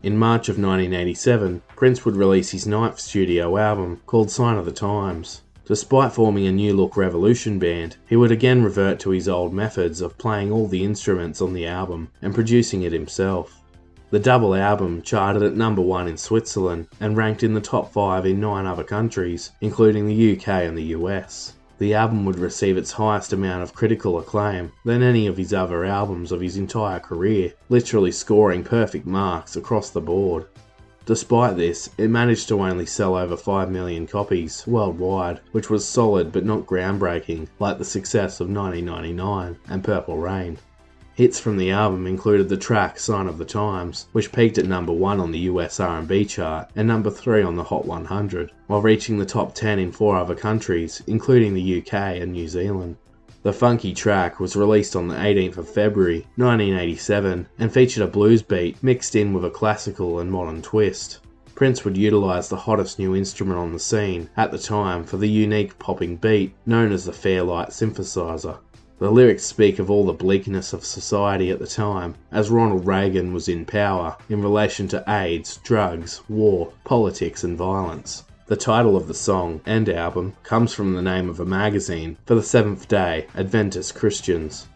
In 0.00 0.16
March 0.16 0.48
of 0.48 0.58
1987, 0.58 1.60
Prince 1.74 2.04
would 2.04 2.14
release 2.14 2.52
his 2.52 2.68
ninth 2.68 3.00
studio 3.00 3.56
album 3.56 4.00
called 4.06 4.30
Sign 4.30 4.58
of 4.58 4.64
the 4.64 4.70
Times. 4.70 5.42
Despite 5.64 6.12
forming 6.12 6.46
a 6.46 6.52
new 6.52 6.72
look 6.72 6.96
revolution 6.96 7.58
band, 7.58 7.96
he 8.06 8.14
would 8.14 8.30
again 8.30 8.62
revert 8.62 9.00
to 9.00 9.10
his 9.10 9.28
old 9.28 9.52
methods 9.52 10.00
of 10.00 10.16
playing 10.16 10.52
all 10.52 10.68
the 10.68 10.84
instruments 10.84 11.42
on 11.42 11.52
the 11.52 11.66
album 11.66 12.10
and 12.22 12.32
producing 12.32 12.82
it 12.82 12.92
himself. 12.92 13.60
The 14.10 14.20
double 14.20 14.54
album 14.54 15.02
charted 15.02 15.42
at 15.42 15.56
number 15.56 15.82
one 15.82 16.06
in 16.06 16.16
Switzerland 16.16 16.86
and 17.00 17.16
ranked 17.16 17.42
in 17.42 17.54
the 17.54 17.60
top 17.60 17.92
five 17.92 18.24
in 18.24 18.38
nine 18.38 18.66
other 18.66 18.84
countries, 18.84 19.50
including 19.60 20.06
the 20.06 20.36
UK 20.36 20.46
and 20.46 20.78
the 20.78 20.94
US 20.94 21.54
the 21.82 21.94
album 21.94 22.24
would 22.24 22.38
receive 22.38 22.76
its 22.76 22.92
highest 22.92 23.32
amount 23.32 23.60
of 23.60 23.74
critical 23.74 24.16
acclaim 24.16 24.70
than 24.84 25.02
any 25.02 25.26
of 25.26 25.36
his 25.36 25.52
other 25.52 25.84
albums 25.84 26.30
of 26.30 26.40
his 26.40 26.56
entire 26.56 27.00
career, 27.00 27.52
literally 27.68 28.12
scoring 28.12 28.62
perfect 28.62 29.04
marks 29.04 29.56
across 29.56 29.90
the 29.90 30.00
board. 30.00 30.46
Despite 31.06 31.56
this, 31.56 31.90
it 31.98 32.08
managed 32.08 32.46
to 32.50 32.60
only 32.60 32.86
sell 32.86 33.16
over 33.16 33.36
5 33.36 33.68
million 33.68 34.06
copies 34.06 34.64
worldwide, 34.64 35.40
which 35.50 35.70
was 35.70 35.84
solid 35.84 36.30
but 36.30 36.44
not 36.44 36.66
groundbreaking 36.66 37.48
like 37.58 37.78
the 37.78 37.84
success 37.84 38.38
of 38.38 38.48
1999 38.48 39.58
and 39.68 39.82
Purple 39.82 40.18
Rain. 40.18 40.58
Hits 41.14 41.38
from 41.38 41.58
the 41.58 41.70
album 41.70 42.06
included 42.06 42.48
the 42.48 42.56
track 42.56 42.98
Sign 42.98 43.26
of 43.26 43.36
the 43.36 43.44
Times, 43.44 44.06
which 44.12 44.32
peaked 44.32 44.56
at 44.56 44.64
number 44.64 44.94
1 44.94 45.20
on 45.20 45.30
the 45.30 45.40
US 45.40 45.78
R&B 45.78 46.24
chart 46.24 46.70
and 46.74 46.88
number 46.88 47.10
3 47.10 47.42
on 47.42 47.54
the 47.54 47.64
Hot 47.64 47.84
100, 47.84 48.50
while 48.66 48.80
reaching 48.80 49.18
the 49.18 49.26
top 49.26 49.54
10 49.54 49.78
in 49.78 49.92
four 49.92 50.16
other 50.16 50.34
countries, 50.34 51.02
including 51.06 51.52
the 51.52 51.82
UK 51.82 51.92
and 51.92 52.32
New 52.32 52.48
Zealand. 52.48 52.96
The 53.42 53.52
funky 53.52 53.92
track 53.92 54.40
was 54.40 54.56
released 54.56 54.96
on 54.96 55.08
the 55.08 55.16
18th 55.16 55.58
of 55.58 55.68
February 55.68 56.26
1987 56.36 57.46
and 57.58 57.70
featured 57.70 58.04
a 58.04 58.06
blues 58.06 58.40
beat 58.40 58.82
mixed 58.82 59.14
in 59.14 59.34
with 59.34 59.44
a 59.44 59.50
classical 59.50 60.18
and 60.18 60.32
modern 60.32 60.62
twist. 60.62 61.18
Prince 61.54 61.84
would 61.84 61.98
utilise 61.98 62.48
the 62.48 62.56
hottest 62.56 62.98
new 62.98 63.14
instrument 63.14 63.58
on 63.58 63.74
the 63.74 63.78
scene 63.78 64.30
at 64.34 64.50
the 64.50 64.58
time 64.58 65.04
for 65.04 65.18
the 65.18 65.28
unique 65.28 65.78
popping 65.78 66.16
beat 66.16 66.54
known 66.64 66.90
as 66.90 67.04
the 67.04 67.12
Fairlight 67.12 67.68
synthesizer. 67.68 68.56
The 69.02 69.10
lyrics 69.10 69.42
speak 69.42 69.80
of 69.80 69.90
all 69.90 70.06
the 70.06 70.12
bleakness 70.12 70.72
of 70.72 70.84
society 70.84 71.50
at 71.50 71.58
the 71.58 71.66
time, 71.66 72.14
as 72.30 72.50
Ronald 72.50 72.86
Reagan 72.86 73.32
was 73.32 73.48
in 73.48 73.64
power 73.64 74.16
in 74.28 74.40
relation 74.40 74.86
to 74.86 75.02
AIDS, 75.08 75.56
drugs, 75.64 76.20
war, 76.28 76.72
politics, 76.84 77.42
and 77.42 77.58
violence. 77.58 78.22
The 78.46 78.54
title 78.54 78.96
of 78.96 79.08
the 79.08 79.14
song 79.14 79.60
and 79.66 79.88
album 79.88 80.34
comes 80.44 80.72
from 80.72 80.94
the 80.94 81.02
name 81.02 81.28
of 81.28 81.40
a 81.40 81.44
magazine 81.44 82.16
for 82.26 82.36
the 82.36 82.44
Seventh 82.44 82.86
day 82.86 83.26
Adventist 83.34 83.96
Christians. 83.96 84.68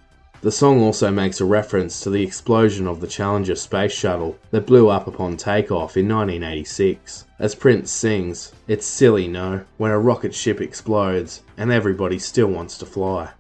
The 0.42 0.50
song 0.50 0.80
also 0.80 1.12
makes 1.12 1.40
a 1.40 1.44
reference 1.44 2.00
to 2.00 2.10
the 2.10 2.24
explosion 2.24 2.88
of 2.88 3.00
the 3.00 3.06
Challenger 3.06 3.54
space 3.54 3.92
shuttle 3.92 4.38
that 4.50 4.66
blew 4.66 4.88
up 4.88 5.06
upon 5.06 5.36
takeoff 5.36 5.96
in 5.96 6.08
1986. 6.08 7.26
As 7.38 7.54
Prince 7.54 7.92
sings, 7.92 8.52
It's 8.66 8.86
silly, 8.86 9.28
no, 9.28 9.60
when 9.76 9.92
a 9.92 10.00
rocket 10.00 10.34
ship 10.34 10.60
explodes 10.60 11.42
and 11.56 11.70
everybody 11.70 12.18
still 12.18 12.48
wants 12.48 12.76
to 12.78 12.86
fly. 12.86 13.30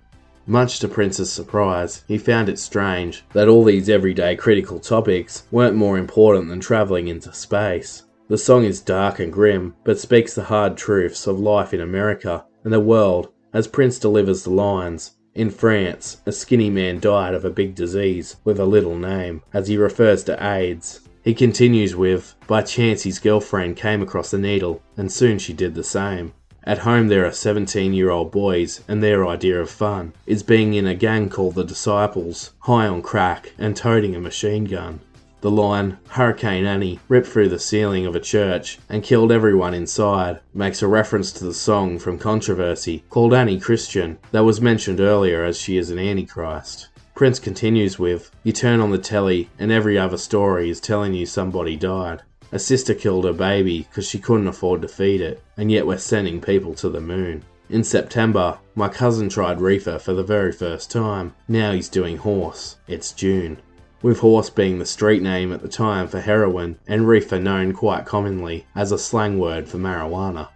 Much 0.48 0.78
to 0.78 0.86
Prince's 0.86 1.32
surprise, 1.32 2.04
he 2.06 2.16
found 2.16 2.48
it 2.48 2.58
strange 2.58 3.24
that 3.32 3.48
all 3.48 3.64
these 3.64 3.88
everyday 3.88 4.36
critical 4.36 4.78
topics 4.78 5.42
weren't 5.50 5.74
more 5.74 5.98
important 5.98 6.48
than 6.48 6.60
travelling 6.60 7.08
into 7.08 7.32
space. 7.32 8.04
The 8.28 8.38
song 8.38 8.64
is 8.64 8.80
dark 8.80 9.18
and 9.18 9.32
grim, 9.32 9.74
but 9.82 9.98
speaks 9.98 10.34
the 10.34 10.44
hard 10.44 10.76
truths 10.76 11.26
of 11.26 11.40
life 11.40 11.74
in 11.74 11.80
America 11.80 12.44
and 12.62 12.72
the 12.72 12.78
world 12.78 13.32
as 13.52 13.66
Prince 13.66 13.98
delivers 13.98 14.44
the 14.44 14.50
lines. 14.50 15.16
In 15.34 15.50
France, 15.50 16.18
a 16.26 16.32
skinny 16.32 16.70
man 16.70 17.00
died 17.00 17.34
of 17.34 17.44
a 17.44 17.50
big 17.50 17.74
disease 17.74 18.36
with 18.44 18.60
a 18.60 18.64
little 18.64 18.96
name, 18.96 19.42
as 19.52 19.66
he 19.66 19.76
refers 19.76 20.22
to 20.24 20.46
AIDS. 20.46 21.00
He 21.24 21.34
continues 21.34 21.96
with, 21.96 22.36
By 22.46 22.62
chance 22.62 23.02
his 23.02 23.18
girlfriend 23.18 23.76
came 23.76 24.00
across 24.00 24.30
the 24.30 24.38
needle, 24.38 24.80
and 24.96 25.10
soon 25.10 25.38
she 25.38 25.52
did 25.52 25.74
the 25.74 25.82
same. 25.82 26.32
At 26.68 26.78
home, 26.78 27.06
there 27.06 27.24
are 27.24 27.30
17 27.30 27.92
year 27.92 28.10
old 28.10 28.32
boys, 28.32 28.80
and 28.88 29.00
their 29.00 29.24
idea 29.24 29.60
of 29.60 29.70
fun 29.70 30.14
is 30.26 30.42
being 30.42 30.74
in 30.74 30.84
a 30.84 30.96
gang 30.96 31.28
called 31.28 31.54
the 31.54 31.62
Disciples, 31.62 32.54
high 32.58 32.88
on 32.88 33.02
crack, 33.02 33.52
and 33.56 33.76
toting 33.76 34.16
a 34.16 34.20
machine 34.20 34.64
gun. 34.64 34.98
The 35.42 35.50
line, 35.50 35.98
Hurricane 36.08 36.66
Annie, 36.66 36.98
ripped 37.08 37.28
through 37.28 37.50
the 37.50 37.60
ceiling 37.60 38.04
of 38.04 38.16
a 38.16 38.20
church 38.20 38.80
and 38.88 39.04
killed 39.04 39.30
everyone 39.30 39.74
inside, 39.74 40.40
makes 40.52 40.82
a 40.82 40.88
reference 40.88 41.30
to 41.32 41.44
the 41.44 41.54
song 41.54 42.00
from 42.00 42.18
Controversy 42.18 43.04
called 43.10 43.32
Annie 43.32 43.60
Christian 43.60 44.18
that 44.32 44.44
was 44.44 44.60
mentioned 44.60 44.98
earlier 44.98 45.44
as 45.44 45.60
she 45.60 45.76
is 45.76 45.90
an 45.90 46.00
Antichrist. 46.00 46.88
Prince 47.14 47.38
continues 47.38 47.96
with, 48.00 48.32
You 48.42 48.52
turn 48.52 48.80
on 48.80 48.90
the 48.90 48.98
telly, 48.98 49.48
and 49.56 49.70
every 49.70 49.96
other 49.96 50.18
story 50.18 50.68
is 50.68 50.80
telling 50.80 51.14
you 51.14 51.26
somebody 51.26 51.76
died. 51.76 52.22
A 52.56 52.58
sister 52.58 52.94
killed 52.94 53.26
her 53.26 53.34
baby 53.34 53.80
because 53.80 54.08
she 54.08 54.18
couldn't 54.18 54.46
afford 54.46 54.80
to 54.80 54.88
feed 54.88 55.20
it, 55.20 55.42
and 55.58 55.70
yet 55.70 55.86
we're 55.86 55.98
sending 55.98 56.40
people 56.40 56.72
to 56.76 56.88
the 56.88 57.02
moon. 57.02 57.42
In 57.68 57.84
September, 57.84 58.56
my 58.74 58.88
cousin 58.88 59.28
tried 59.28 59.60
reefer 59.60 59.98
for 59.98 60.14
the 60.14 60.22
very 60.22 60.52
first 60.52 60.90
time. 60.90 61.34
Now 61.48 61.72
he's 61.72 61.90
doing 61.90 62.16
horse. 62.16 62.78
It's 62.88 63.12
June. 63.12 63.58
With 64.00 64.20
horse 64.20 64.48
being 64.48 64.78
the 64.78 64.86
street 64.86 65.20
name 65.20 65.52
at 65.52 65.60
the 65.60 65.68
time 65.68 66.08
for 66.08 66.18
heroin, 66.18 66.78
and 66.88 67.06
reefer 67.06 67.38
known 67.38 67.74
quite 67.74 68.06
commonly 68.06 68.64
as 68.74 68.90
a 68.90 68.98
slang 68.98 69.38
word 69.38 69.68
for 69.68 69.76
marijuana. 69.76 70.48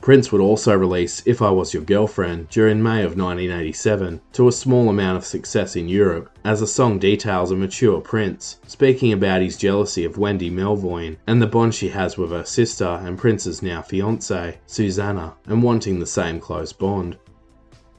Prince 0.00 0.32
would 0.32 0.40
also 0.40 0.74
release 0.74 1.22
If 1.26 1.42
I 1.42 1.50
Was 1.50 1.74
Your 1.74 1.82
Girlfriend 1.82 2.48
during 2.48 2.82
May 2.82 3.02
of 3.02 3.18
1987 3.18 4.22
to 4.32 4.48
a 4.48 4.52
small 4.52 4.88
amount 4.88 5.18
of 5.18 5.26
success 5.26 5.76
in 5.76 5.90
Europe, 5.90 6.30
as 6.42 6.60
the 6.60 6.66
song 6.66 6.98
details 6.98 7.50
a 7.50 7.56
mature 7.56 8.00
Prince, 8.00 8.58
speaking 8.66 9.12
about 9.12 9.42
his 9.42 9.58
jealousy 9.58 10.06
of 10.06 10.16
Wendy 10.16 10.50
Melvoin 10.50 11.18
and 11.26 11.42
the 11.42 11.46
bond 11.46 11.74
she 11.74 11.90
has 11.90 12.16
with 12.16 12.30
her 12.30 12.46
sister 12.46 12.98
and 13.02 13.18
Prince's 13.18 13.60
now 13.60 13.82
fiancée, 13.82 14.56
Susanna, 14.66 15.34
and 15.44 15.62
wanting 15.62 15.98
the 15.98 16.06
same 16.06 16.40
close 16.40 16.72
bond. 16.72 17.18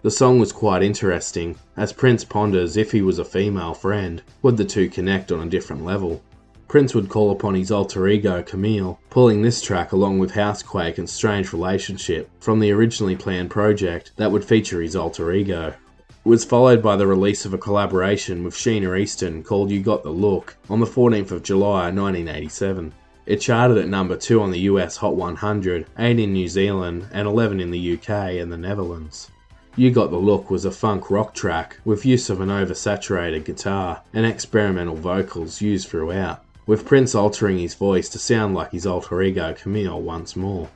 The 0.01 0.09
song 0.09 0.39
was 0.39 0.51
quite 0.51 0.81
interesting, 0.81 1.55
as 1.77 1.93
Prince 1.93 2.25
ponders 2.25 2.77
if 2.77 2.91
he 2.91 3.03
was 3.03 3.19
a 3.19 3.25
female 3.25 3.75
friend, 3.75 4.23
would 4.41 4.57
the 4.57 4.65
two 4.65 4.89
connect 4.89 5.31
on 5.31 5.45
a 5.45 5.51
different 5.51 5.85
level? 5.85 6.23
Prince 6.71 6.95
would 6.95 7.09
call 7.09 7.31
upon 7.31 7.55
his 7.55 7.69
alter 7.69 8.07
ego 8.07 8.41
Camille, 8.41 8.97
pulling 9.09 9.41
this 9.41 9.61
track 9.61 9.91
along 9.91 10.19
with 10.19 10.31
Housequake 10.31 10.97
and 10.97 11.09
Strange 11.09 11.51
Relationship 11.51 12.29
from 12.39 12.61
the 12.61 12.71
originally 12.71 13.17
planned 13.17 13.49
project 13.49 14.13
that 14.15 14.31
would 14.31 14.45
feature 14.45 14.81
his 14.81 14.95
alter 14.95 15.33
ego. 15.33 15.73
It 16.07 16.15
was 16.23 16.45
followed 16.45 16.81
by 16.81 16.95
the 16.95 17.07
release 17.07 17.43
of 17.43 17.53
a 17.53 17.57
collaboration 17.57 18.45
with 18.45 18.53
Sheena 18.53 18.97
Easton 18.97 19.43
called 19.43 19.69
You 19.69 19.81
Got 19.81 20.03
the 20.03 20.11
Look 20.11 20.55
on 20.69 20.79
the 20.79 20.85
14th 20.85 21.31
of 21.31 21.43
July 21.43 21.91
1987. 21.91 22.93
It 23.25 23.41
charted 23.41 23.77
at 23.77 23.89
number 23.89 24.15
2 24.15 24.41
on 24.41 24.51
the 24.51 24.59
US 24.59 24.95
Hot 24.95 25.17
100, 25.17 25.87
8 25.99 26.19
in 26.19 26.31
New 26.31 26.47
Zealand, 26.47 27.05
and 27.11 27.27
11 27.27 27.59
in 27.59 27.71
the 27.71 27.95
UK 27.95 28.39
and 28.39 28.49
the 28.49 28.55
Netherlands. 28.55 29.29
You 29.75 29.91
Got 29.91 30.09
the 30.09 30.15
Look 30.15 30.49
was 30.49 30.63
a 30.63 30.71
funk 30.71 31.11
rock 31.11 31.33
track 31.33 31.79
with 31.83 32.05
use 32.05 32.29
of 32.29 32.39
an 32.39 32.47
oversaturated 32.47 33.43
guitar 33.43 34.03
and 34.13 34.25
experimental 34.25 34.95
vocals 34.95 35.59
used 35.59 35.89
throughout 35.89 36.45
with 36.65 36.85
Prince 36.85 37.15
altering 37.15 37.57
his 37.57 37.75
voice 37.75 38.09
to 38.09 38.19
sound 38.19 38.53
like 38.53 38.71
his 38.71 38.85
alter 38.85 39.21
ego 39.21 39.53
Camille 39.53 40.01
once 40.01 40.35
more. 40.35 40.69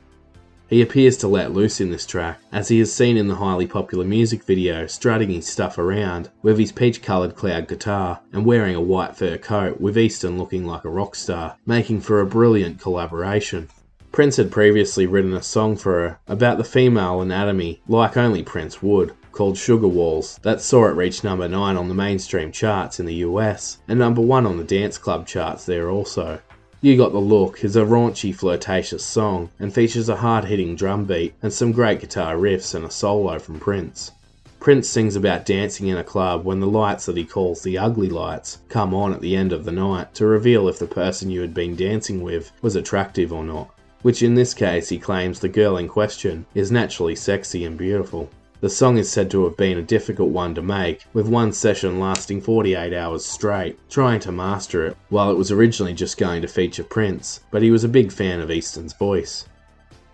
He 0.68 0.82
appears 0.82 1.16
to 1.18 1.28
let 1.28 1.52
loose 1.52 1.80
in 1.80 1.90
this 1.90 2.04
track, 2.04 2.40
as 2.50 2.66
he 2.68 2.80
is 2.80 2.92
seen 2.92 3.16
in 3.16 3.28
the 3.28 3.36
highly 3.36 3.68
popular 3.68 4.04
music 4.04 4.42
video 4.42 4.88
strutting 4.88 5.30
his 5.30 5.46
stuff 5.46 5.78
around 5.78 6.28
with 6.42 6.58
his 6.58 6.72
peach 6.72 7.02
coloured 7.02 7.36
cloud 7.36 7.68
guitar 7.68 8.20
and 8.32 8.44
wearing 8.44 8.74
a 8.74 8.80
white 8.80 9.16
fur 9.16 9.38
coat 9.38 9.80
with 9.80 9.96
Easton 9.96 10.36
looking 10.36 10.66
like 10.66 10.84
a 10.84 10.88
rock 10.88 11.14
star, 11.14 11.56
making 11.66 12.00
for 12.00 12.20
a 12.20 12.26
brilliant 12.26 12.80
collaboration. 12.80 13.68
Prince 14.10 14.38
had 14.38 14.50
previously 14.50 15.06
written 15.06 15.34
a 15.34 15.42
song 15.42 15.76
for 15.76 15.92
her 15.92 16.18
about 16.26 16.58
the 16.58 16.64
female 16.64 17.20
anatomy 17.20 17.80
like 17.86 18.16
only 18.16 18.42
Prince 18.42 18.82
would, 18.82 19.14
called 19.36 19.58
Sugar 19.58 19.86
Walls 19.86 20.40
that 20.42 20.62
saw 20.62 20.86
it 20.86 20.96
reach 20.96 21.22
number 21.22 21.46
9 21.46 21.76
on 21.76 21.88
the 21.88 21.94
mainstream 21.94 22.50
charts 22.50 22.98
in 22.98 23.04
the 23.04 23.16
US 23.16 23.76
and 23.86 23.98
number 23.98 24.22
1 24.22 24.46
on 24.46 24.56
the 24.56 24.64
dance 24.64 24.96
club 24.96 25.26
charts 25.26 25.66
there 25.66 25.90
also. 25.90 26.40
You 26.80 26.96
Got 26.96 27.12
the 27.12 27.18
Look 27.18 27.62
is 27.62 27.76
a 27.76 27.84
raunchy, 27.84 28.34
flirtatious 28.34 29.04
song 29.04 29.50
and 29.60 29.74
features 29.74 30.08
a 30.08 30.16
hard 30.16 30.46
hitting 30.46 30.74
drum 30.74 31.04
beat 31.04 31.34
and 31.42 31.52
some 31.52 31.70
great 31.70 32.00
guitar 32.00 32.36
riffs 32.36 32.74
and 32.74 32.86
a 32.86 32.90
solo 32.90 33.38
from 33.38 33.60
Prince. 33.60 34.12
Prince 34.58 34.88
sings 34.88 35.16
about 35.16 35.44
dancing 35.44 35.88
in 35.88 35.98
a 35.98 36.02
club 36.02 36.46
when 36.46 36.60
the 36.60 36.66
lights 36.66 37.04
that 37.04 37.18
he 37.18 37.24
calls 37.24 37.62
the 37.62 37.76
ugly 37.76 38.08
lights 38.08 38.60
come 38.70 38.94
on 38.94 39.12
at 39.12 39.20
the 39.20 39.36
end 39.36 39.52
of 39.52 39.66
the 39.66 39.70
night 39.72 40.14
to 40.14 40.24
reveal 40.24 40.66
if 40.66 40.78
the 40.78 40.86
person 40.86 41.30
you 41.30 41.42
had 41.42 41.52
been 41.52 41.76
dancing 41.76 42.22
with 42.22 42.52
was 42.62 42.74
attractive 42.74 43.34
or 43.34 43.44
not, 43.44 43.68
which 44.00 44.22
in 44.22 44.34
this 44.34 44.54
case 44.54 44.88
he 44.88 44.98
claims 44.98 45.40
the 45.40 45.48
girl 45.48 45.76
in 45.76 45.88
question 45.88 46.46
is 46.54 46.72
naturally 46.72 47.14
sexy 47.14 47.66
and 47.66 47.76
beautiful. 47.76 48.30
The 48.62 48.70
song 48.70 48.96
is 48.96 49.10
said 49.10 49.30
to 49.32 49.44
have 49.44 49.58
been 49.58 49.76
a 49.76 49.82
difficult 49.82 50.30
one 50.30 50.54
to 50.54 50.62
make, 50.62 51.04
with 51.12 51.28
one 51.28 51.52
session 51.52 52.00
lasting 52.00 52.40
48 52.40 52.94
hours 52.94 53.22
straight, 53.22 53.78
trying 53.90 54.18
to 54.20 54.32
master 54.32 54.86
it, 54.86 54.96
while 55.10 55.30
it 55.30 55.36
was 55.36 55.52
originally 55.52 55.92
just 55.92 56.16
going 56.16 56.40
to 56.40 56.48
feature 56.48 56.82
Prince, 56.82 57.40
but 57.50 57.60
he 57.60 57.70
was 57.70 57.84
a 57.84 57.88
big 57.88 58.10
fan 58.10 58.40
of 58.40 58.50
Easton's 58.50 58.94
voice. 58.94 59.46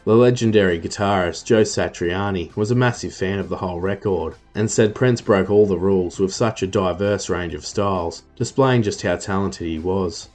The 0.04 0.16
legendary 0.16 0.80
guitarist 0.80 1.44
Joe 1.44 1.62
Satriani 1.62 2.50
was 2.56 2.72
a 2.72 2.74
massive 2.74 3.14
fan 3.14 3.38
of 3.38 3.48
the 3.48 3.58
whole 3.58 3.78
record, 3.78 4.34
and 4.56 4.68
said 4.68 4.96
Prince 4.96 5.20
broke 5.20 5.48
all 5.48 5.66
the 5.66 5.78
rules 5.78 6.18
with 6.18 6.34
such 6.34 6.64
a 6.64 6.66
diverse 6.66 7.30
range 7.30 7.54
of 7.54 7.64
styles, 7.64 8.24
displaying 8.34 8.82
just 8.82 9.02
how 9.02 9.14
talented 9.14 9.68
he 9.68 9.78
was. 9.78 10.30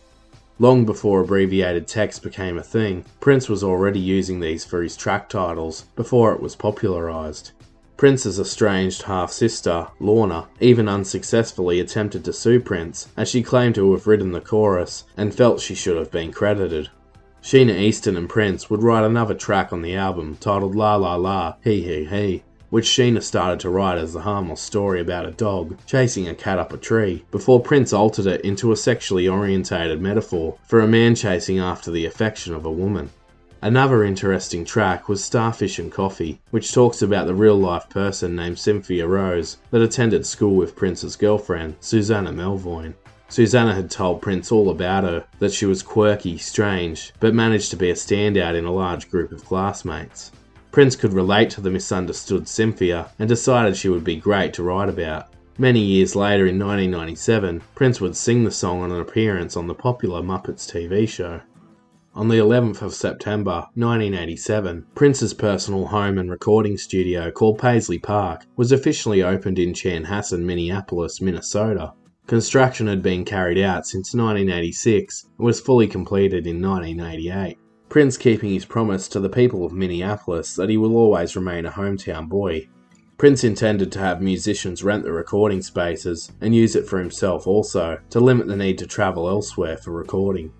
Long 0.59 0.85
before 0.85 1.19
abbreviated 1.19 1.87
text 1.87 2.23
became 2.23 2.57
a 2.57 2.63
thing, 2.63 3.03
Prince 3.19 3.49
was 3.49 3.65
already 3.65 3.99
using 3.99 4.39
these 4.39 4.63
for 4.63 4.81
his 4.81 4.95
track 4.95 5.27
titles 5.27 5.83
before 5.97 6.31
it 6.31 6.39
was 6.39 6.55
popularised. 6.55 7.51
Prince's 7.97 8.39
estranged 8.39 9.01
half 9.01 9.31
sister, 9.31 9.87
Lorna, 9.99 10.47
even 10.59 10.87
unsuccessfully 10.87 11.79
attempted 11.79 12.23
to 12.25 12.31
sue 12.31 12.59
Prince, 12.59 13.07
as 13.17 13.27
she 13.27 13.41
claimed 13.41 13.73
to 13.73 13.91
have 13.93 14.05
written 14.05 14.31
the 14.33 14.39
chorus 14.39 15.05
and 15.17 15.33
felt 15.33 15.59
she 15.59 15.73
should 15.73 15.97
have 15.97 16.11
been 16.11 16.31
credited. 16.31 16.89
Sheena 17.41 17.75
Easton 17.75 18.15
and 18.15 18.29
Prince 18.29 18.69
would 18.69 18.83
write 18.83 19.03
another 19.03 19.33
track 19.33 19.73
on 19.73 19.81
the 19.81 19.95
album 19.95 20.37
titled 20.39 20.75
La 20.75 20.95
La 20.95 21.15
La, 21.15 21.55
He 21.63 21.81
He 21.81 22.05
He, 22.05 22.43
which 22.69 22.85
Sheena 22.85 23.23
started 23.23 23.59
to 23.61 23.69
write 23.71 23.97
as 23.97 24.13
a 24.13 24.21
harmless 24.21 24.61
story 24.61 25.01
about 25.01 25.25
a 25.25 25.31
dog 25.31 25.77
chasing 25.87 26.27
a 26.27 26.35
cat 26.35 26.59
up 26.59 26.73
a 26.73 26.77
tree, 26.77 27.25
before 27.31 27.61
Prince 27.61 27.93
altered 27.93 28.27
it 28.27 28.41
into 28.41 28.71
a 28.71 28.75
sexually 28.75 29.27
orientated 29.27 30.01
metaphor 30.01 30.55
for 30.67 30.81
a 30.81 30.87
man 30.87 31.15
chasing 31.15 31.57
after 31.57 31.89
the 31.89 32.05
affection 32.05 32.53
of 32.53 32.65
a 32.65 32.71
woman. 32.71 33.09
Another 33.61 34.03
interesting 34.03 34.63
track 34.63 35.09
was 35.09 35.23
Starfish 35.23 35.79
and 35.79 35.91
Coffee, 35.91 36.39
which 36.51 36.71
talks 36.71 37.01
about 37.01 37.25
the 37.25 37.33
real 37.33 37.57
life 37.57 37.89
person 37.89 38.35
named 38.35 38.59
Cynthia 38.59 39.07
Rose 39.07 39.57
that 39.71 39.81
attended 39.81 40.27
school 40.27 40.55
with 40.55 40.75
Prince's 40.75 41.15
girlfriend, 41.15 41.75
Susanna 41.79 42.31
Melvoin. 42.31 42.93
Susanna 43.29 43.73
had 43.73 43.89
told 43.89 44.21
Prince 44.21 44.51
all 44.51 44.69
about 44.69 45.03
her, 45.03 45.25
that 45.39 45.51
she 45.51 45.65
was 45.65 45.81
quirky, 45.81 46.37
strange, 46.37 47.11
but 47.19 47.33
managed 47.33 47.71
to 47.71 47.77
be 47.77 47.89
a 47.89 47.95
standout 47.95 48.55
in 48.55 48.65
a 48.65 48.71
large 48.71 49.09
group 49.09 49.31
of 49.31 49.43
classmates. 49.43 50.31
Prince 50.71 50.95
could 50.95 51.13
relate 51.13 51.49
to 51.49 51.61
the 51.61 51.71
misunderstood 51.71 52.47
Cynthia 52.47 53.09
and 53.17 53.27
decided 53.27 53.75
she 53.75 53.89
would 53.89 54.03
be 54.03 54.15
great 54.15 54.53
to 54.53 54.63
write 54.63 54.87
about. 54.87 55.33
Many 55.57 55.79
years 55.79 56.15
later, 56.15 56.45
in 56.45 56.59
1997, 56.59 57.63
Prince 57.73 57.99
would 57.99 58.15
sing 58.15 58.43
the 58.43 58.51
song 58.51 58.83
on 58.83 58.91
an 58.91 59.01
appearance 59.01 59.57
on 59.57 59.65
the 59.65 59.73
popular 59.73 60.21
Muppets 60.21 60.71
TV 60.71 61.09
show. 61.09 61.41
On 62.17 62.29
the 62.29 62.39
11th 62.39 62.81
of 62.81 62.95
September 62.95 63.67
1987, 63.75 64.87
Prince's 64.95 65.35
personal 65.35 65.85
home 65.85 66.17
and 66.17 66.31
recording 66.31 66.75
studio 66.75 67.29
called 67.29 67.59
Paisley 67.59 67.99
Park 67.99 68.47
was 68.55 68.71
officially 68.71 69.21
opened 69.21 69.59
in 69.59 69.71
Chanhassen, 69.71 70.41
Minneapolis, 70.41 71.21
Minnesota. 71.21 71.93
Construction 72.25 72.87
had 72.87 73.03
been 73.03 73.23
carried 73.23 73.59
out 73.59 73.85
since 73.85 74.15
1986 74.15 75.27
and 75.37 75.45
was 75.45 75.61
fully 75.61 75.85
completed 75.85 76.47
in 76.47 76.59
1988. 76.59 77.59
Prince 77.87 78.17
keeping 78.17 78.49
his 78.49 78.65
promise 78.65 79.07
to 79.09 79.19
the 79.19 79.29
people 79.29 79.63
of 79.63 79.71
Minneapolis 79.71 80.55
that 80.55 80.69
he 80.69 80.77
will 80.77 80.95
always 80.97 81.35
remain 81.35 81.67
a 81.67 81.71
hometown 81.71 82.27
boy. 82.27 82.67
Prince 83.19 83.43
intended 83.43 83.91
to 83.91 83.99
have 83.99 84.23
musicians 84.23 84.83
rent 84.83 85.03
the 85.03 85.11
recording 85.11 85.61
spaces 85.61 86.31
and 86.41 86.55
use 86.55 86.75
it 86.75 86.87
for 86.87 86.97
himself 86.97 87.45
also, 87.45 87.99
to 88.09 88.19
limit 88.19 88.47
the 88.47 88.55
need 88.55 88.79
to 88.79 88.87
travel 88.87 89.29
elsewhere 89.29 89.77
for 89.77 89.91
recording. 89.91 90.51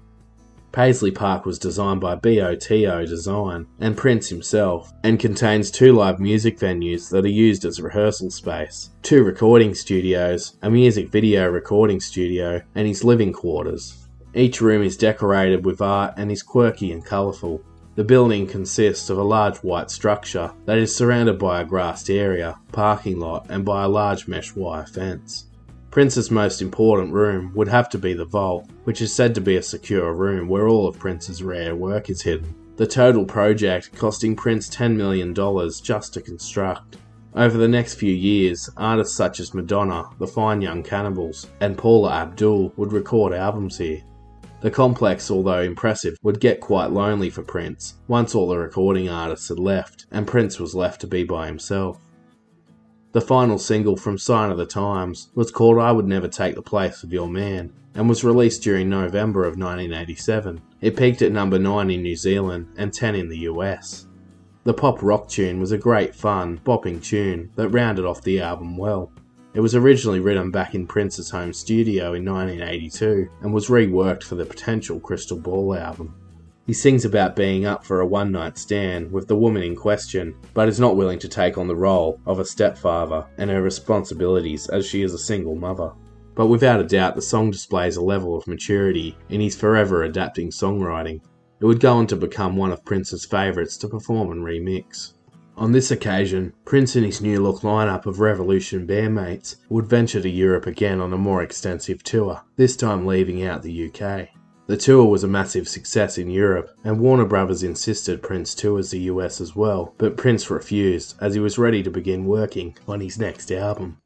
Paisley 0.78 1.10
Park 1.10 1.44
was 1.44 1.58
designed 1.58 2.02
by 2.02 2.14
BOTO 2.14 3.08
Design 3.08 3.66
and 3.80 3.98
Prince 3.98 4.30
himself, 4.30 4.94
and 5.04 5.20
contains 5.20 5.72
two 5.72 5.92
live 5.92 6.20
music 6.20 6.60
venues 6.60 7.10
that 7.10 7.26
are 7.26 7.30
used 7.30 7.66
as 7.66 7.82
rehearsal 7.82 8.30
space, 8.30 8.92
two 9.02 9.24
recording 9.24 9.74
studios, 9.74 10.56
a 10.62 10.70
music 10.70 11.10
video 11.10 11.50
recording 11.50 12.00
studio, 12.00 12.62
and 12.76 12.88
his 12.88 13.04
living 13.04 13.34
quarters. 13.34 14.08
Each 14.36 14.62
room 14.62 14.84
is 14.84 14.96
decorated 14.96 15.66
with 15.66 15.82
art 15.82 16.14
and 16.16 16.32
is 16.32 16.44
quirky 16.44 16.92
and 16.92 17.04
colourful. 17.04 17.60
The 17.96 18.04
building 18.04 18.46
consists 18.46 19.10
of 19.10 19.18
a 19.18 19.24
large 19.24 19.58
white 19.64 19.90
structure 19.90 20.52
that 20.66 20.78
is 20.78 20.96
surrounded 20.96 21.40
by 21.40 21.60
a 21.60 21.66
grassed 21.66 22.12
area, 22.12 22.60
parking 22.72 23.20
lot, 23.20 23.48
and 23.50 23.66
by 23.66 23.84
a 23.84 23.90
large 23.90 24.28
mesh 24.28 24.56
wire 24.56 24.86
fence. 24.86 25.47
Prince's 25.98 26.30
most 26.30 26.62
important 26.62 27.12
room 27.12 27.52
would 27.56 27.68
have 27.68 27.90
to 27.90 27.98
be 27.98 28.14
the 28.14 28.24
vault, 28.24 28.70
which 28.84 29.02
is 29.02 29.12
said 29.12 29.34
to 29.34 29.42
be 29.42 29.56
a 29.56 29.64
secure 29.64 30.14
room 30.14 30.48
where 30.48 30.68
all 30.68 30.88
of 30.88 31.00
Prince's 31.00 31.42
rare 31.42 31.76
work 31.76 32.12
is 32.12 32.22
hidden. 32.22 32.54
The 32.76 32.86
total 32.86 33.26
project 33.26 33.96
costing 33.96 34.36
Prince 34.36 34.70
$10 34.70 34.96
million 34.96 35.34
just 35.34 36.14
to 36.14 36.22
construct. 36.22 36.98
Over 37.34 37.58
the 37.58 37.68
next 37.68 37.96
few 37.96 38.14
years, 38.14 38.70
artists 38.78 39.16
such 39.16 39.40
as 39.40 39.56
Madonna, 39.56 40.04
the 40.20 40.28
Fine 40.28 40.62
Young 40.62 40.84
Cannibals, 40.84 41.48
and 41.62 41.76
Paula 41.76 42.12
Abdul 42.12 42.74
would 42.78 42.94
record 42.94 43.34
albums 43.34 43.80
here. 43.80 44.04
The 44.62 44.70
complex, 44.70 45.32
although 45.32 45.62
impressive, 45.62 46.16
would 46.22 46.40
get 46.40 46.62
quite 46.62 46.92
lonely 46.92 47.32
for 47.32 47.42
Prince 47.42 47.96
once 48.08 48.36
all 48.36 48.48
the 48.48 48.60
recording 48.60 49.10
artists 49.10 49.50
had 49.50 49.58
left 49.58 50.06
and 50.12 50.28
Prince 50.28 50.60
was 50.60 50.76
left 50.76 51.02
to 51.02 51.08
be 51.08 51.24
by 51.24 51.48
himself. 51.48 51.98
The 53.14 53.22
final 53.22 53.58
single 53.58 53.96
from 53.96 54.18
Sign 54.18 54.52
of 54.52 54.58
the 54.58 54.66
Times 54.66 55.30
was 55.34 55.50
called 55.50 55.80
I 55.80 55.94
Would 55.94 56.08
Never 56.08 56.28
Take 56.28 56.56
the 56.56 56.62
Place 56.62 57.04
of 57.04 57.14
Your 57.14 57.30
Man 57.30 57.72
and 57.96 58.10
was 58.10 58.24
released 58.24 58.64
during 58.64 58.90
November 58.90 59.42
of 59.42 59.58
1987. 59.58 60.62
It 60.82 60.98
peaked 60.98 61.22
at 61.22 61.32
number 61.32 61.58
9 61.58 61.90
in 61.90 62.02
New 62.02 62.18
Zealand 62.18 62.68
and 62.78 62.94
10 62.94 63.16
in 63.16 63.30
the 63.30 63.40
US. 63.40 64.08
The 64.66 64.74
pop 64.74 65.02
rock 65.02 65.30
tune 65.30 65.62
was 65.62 65.72
a 65.72 65.78
great 65.78 66.14
fun, 66.14 66.60
bopping 66.66 67.02
tune 67.02 67.50
that 67.56 67.70
rounded 67.70 68.04
off 68.04 68.22
the 68.22 68.42
album 68.42 68.76
well. 68.76 69.12
It 69.54 69.62
was 69.62 69.74
originally 69.74 70.20
written 70.20 70.52
back 70.52 70.76
in 70.76 70.86
Prince's 70.86 71.30
home 71.30 71.54
studio 71.54 72.14
in 72.14 72.26
1982 72.26 73.30
and 73.42 73.54
was 73.54 73.70
reworked 73.70 74.24
for 74.24 74.36
the 74.36 74.46
potential 74.46 75.00
Crystal 75.00 75.40
Ball 75.40 75.76
album. 75.76 76.14
He 76.68 76.74
sings 76.74 77.06
about 77.06 77.38
being 77.38 77.66
up 77.66 77.86
for 77.86 78.02
a 78.02 78.06
one 78.06 78.34
night 78.34 78.58
stand 78.58 79.10
with 79.10 79.30
the 79.30 79.38
woman 79.38 79.64
in 79.64 79.74
question, 79.74 80.36
but 80.54 80.68
is 80.68 80.82
not 80.82 80.98
willing 80.98 81.18
to 81.20 81.30
take 81.30 81.58
on 81.58 81.70
the 81.70 81.76
role 81.78 82.20
of 82.26 82.40
a 82.40 82.46
stepfather 82.46 83.26
and 83.38 83.50
her 83.50 83.62
responsibilities 83.62 84.68
as 84.68 84.86
she 84.86 85.02
is 85.02 85.14
a 85.14 85.18
single 85.18 85.56
mother. 85.56 85.94
But 86.36 86.48
without 86.48 86.82
a 86.82 86.84
doubt, 86.84 87.16
the 87.16 87.22
song 87.22 87.52
displays 87.52 87.96
a 87.96 88.02
level 88.02 88.36
of 88.36 88.48
maturity 88.48 89.18
in 89.30 89.40
his 89.40 89.56
forever 89.56 90.04
adapting 90.04 90.50
songwriting. 90.50 91.22
It 91.62 91.66
would 91.66 91.80
go 91.80 91.94
on 91.94 92.08
to 92.08 92.18
become 92.18 92.58
one 92.58 92.74
of 92.74 92.84
Prince's 92.84 93.24
favourites 93.24 93.78
to 93.78 93.88
perform 93.88 94.34
and 94.34 94.44
remix. 94.44 95.14
On 95.56 95.72
this 95.72 95.90
occasion, 95.90 96.52
Prince 96.66 96.98
and 96.98 97.06
his 97.06 97.22
new 97.22 97.42
look 97.42 97.62
lineup 97.62 98.06
of 98.06 98.20
Revolution 98.20 98.86
bandmates 98.86 99.56
would 99.70 99.88
venture 99.88 100.22
to 100.22 100.30
Europe 100.30 100.68
again 100.68 101.00
on 101.00 101.14
a 101.14 101.18
more 101.18 101.42
extensive 101.42 102.04
tour, 102.04 102.42
this 102.58 102.76
time 102.76 103.06
leaving 103.06 103.46
out 103.46 103.64
the 103.64 103.90
UK. 103.90 104.28
The 104.68 104.76
tour 104.76 105.06
was 105.06 105.24
a 105.24 105.30
massive 105.30 105.66
success 105.66 106.18
in 106.18 106.30
Europe, 106.30 106.72
and 106.84 107.00
Warner 107.00 107.24
Brothers 107.24 107.64
insisted 107.64 108.22
Prince 108.22 108.54
tours 108.54 108.92
the 108.92 109.00
US 109.00 109.40
as 109.40 109.56
well, 109.56 109.94
but 109.98 110.18
Prince 110.18 110.52
refused 110.52 111.16
as 111.22 111.36
he 111.36 111.40
was 111.40 111.58
ready 111.58 111.82
to 111.84 111.90
begin 111.90 112.26
working 112.26 112.76
on 112.86 113.00
his 113.00 113.18
next 113.18 113.50
album. 113.50 114.00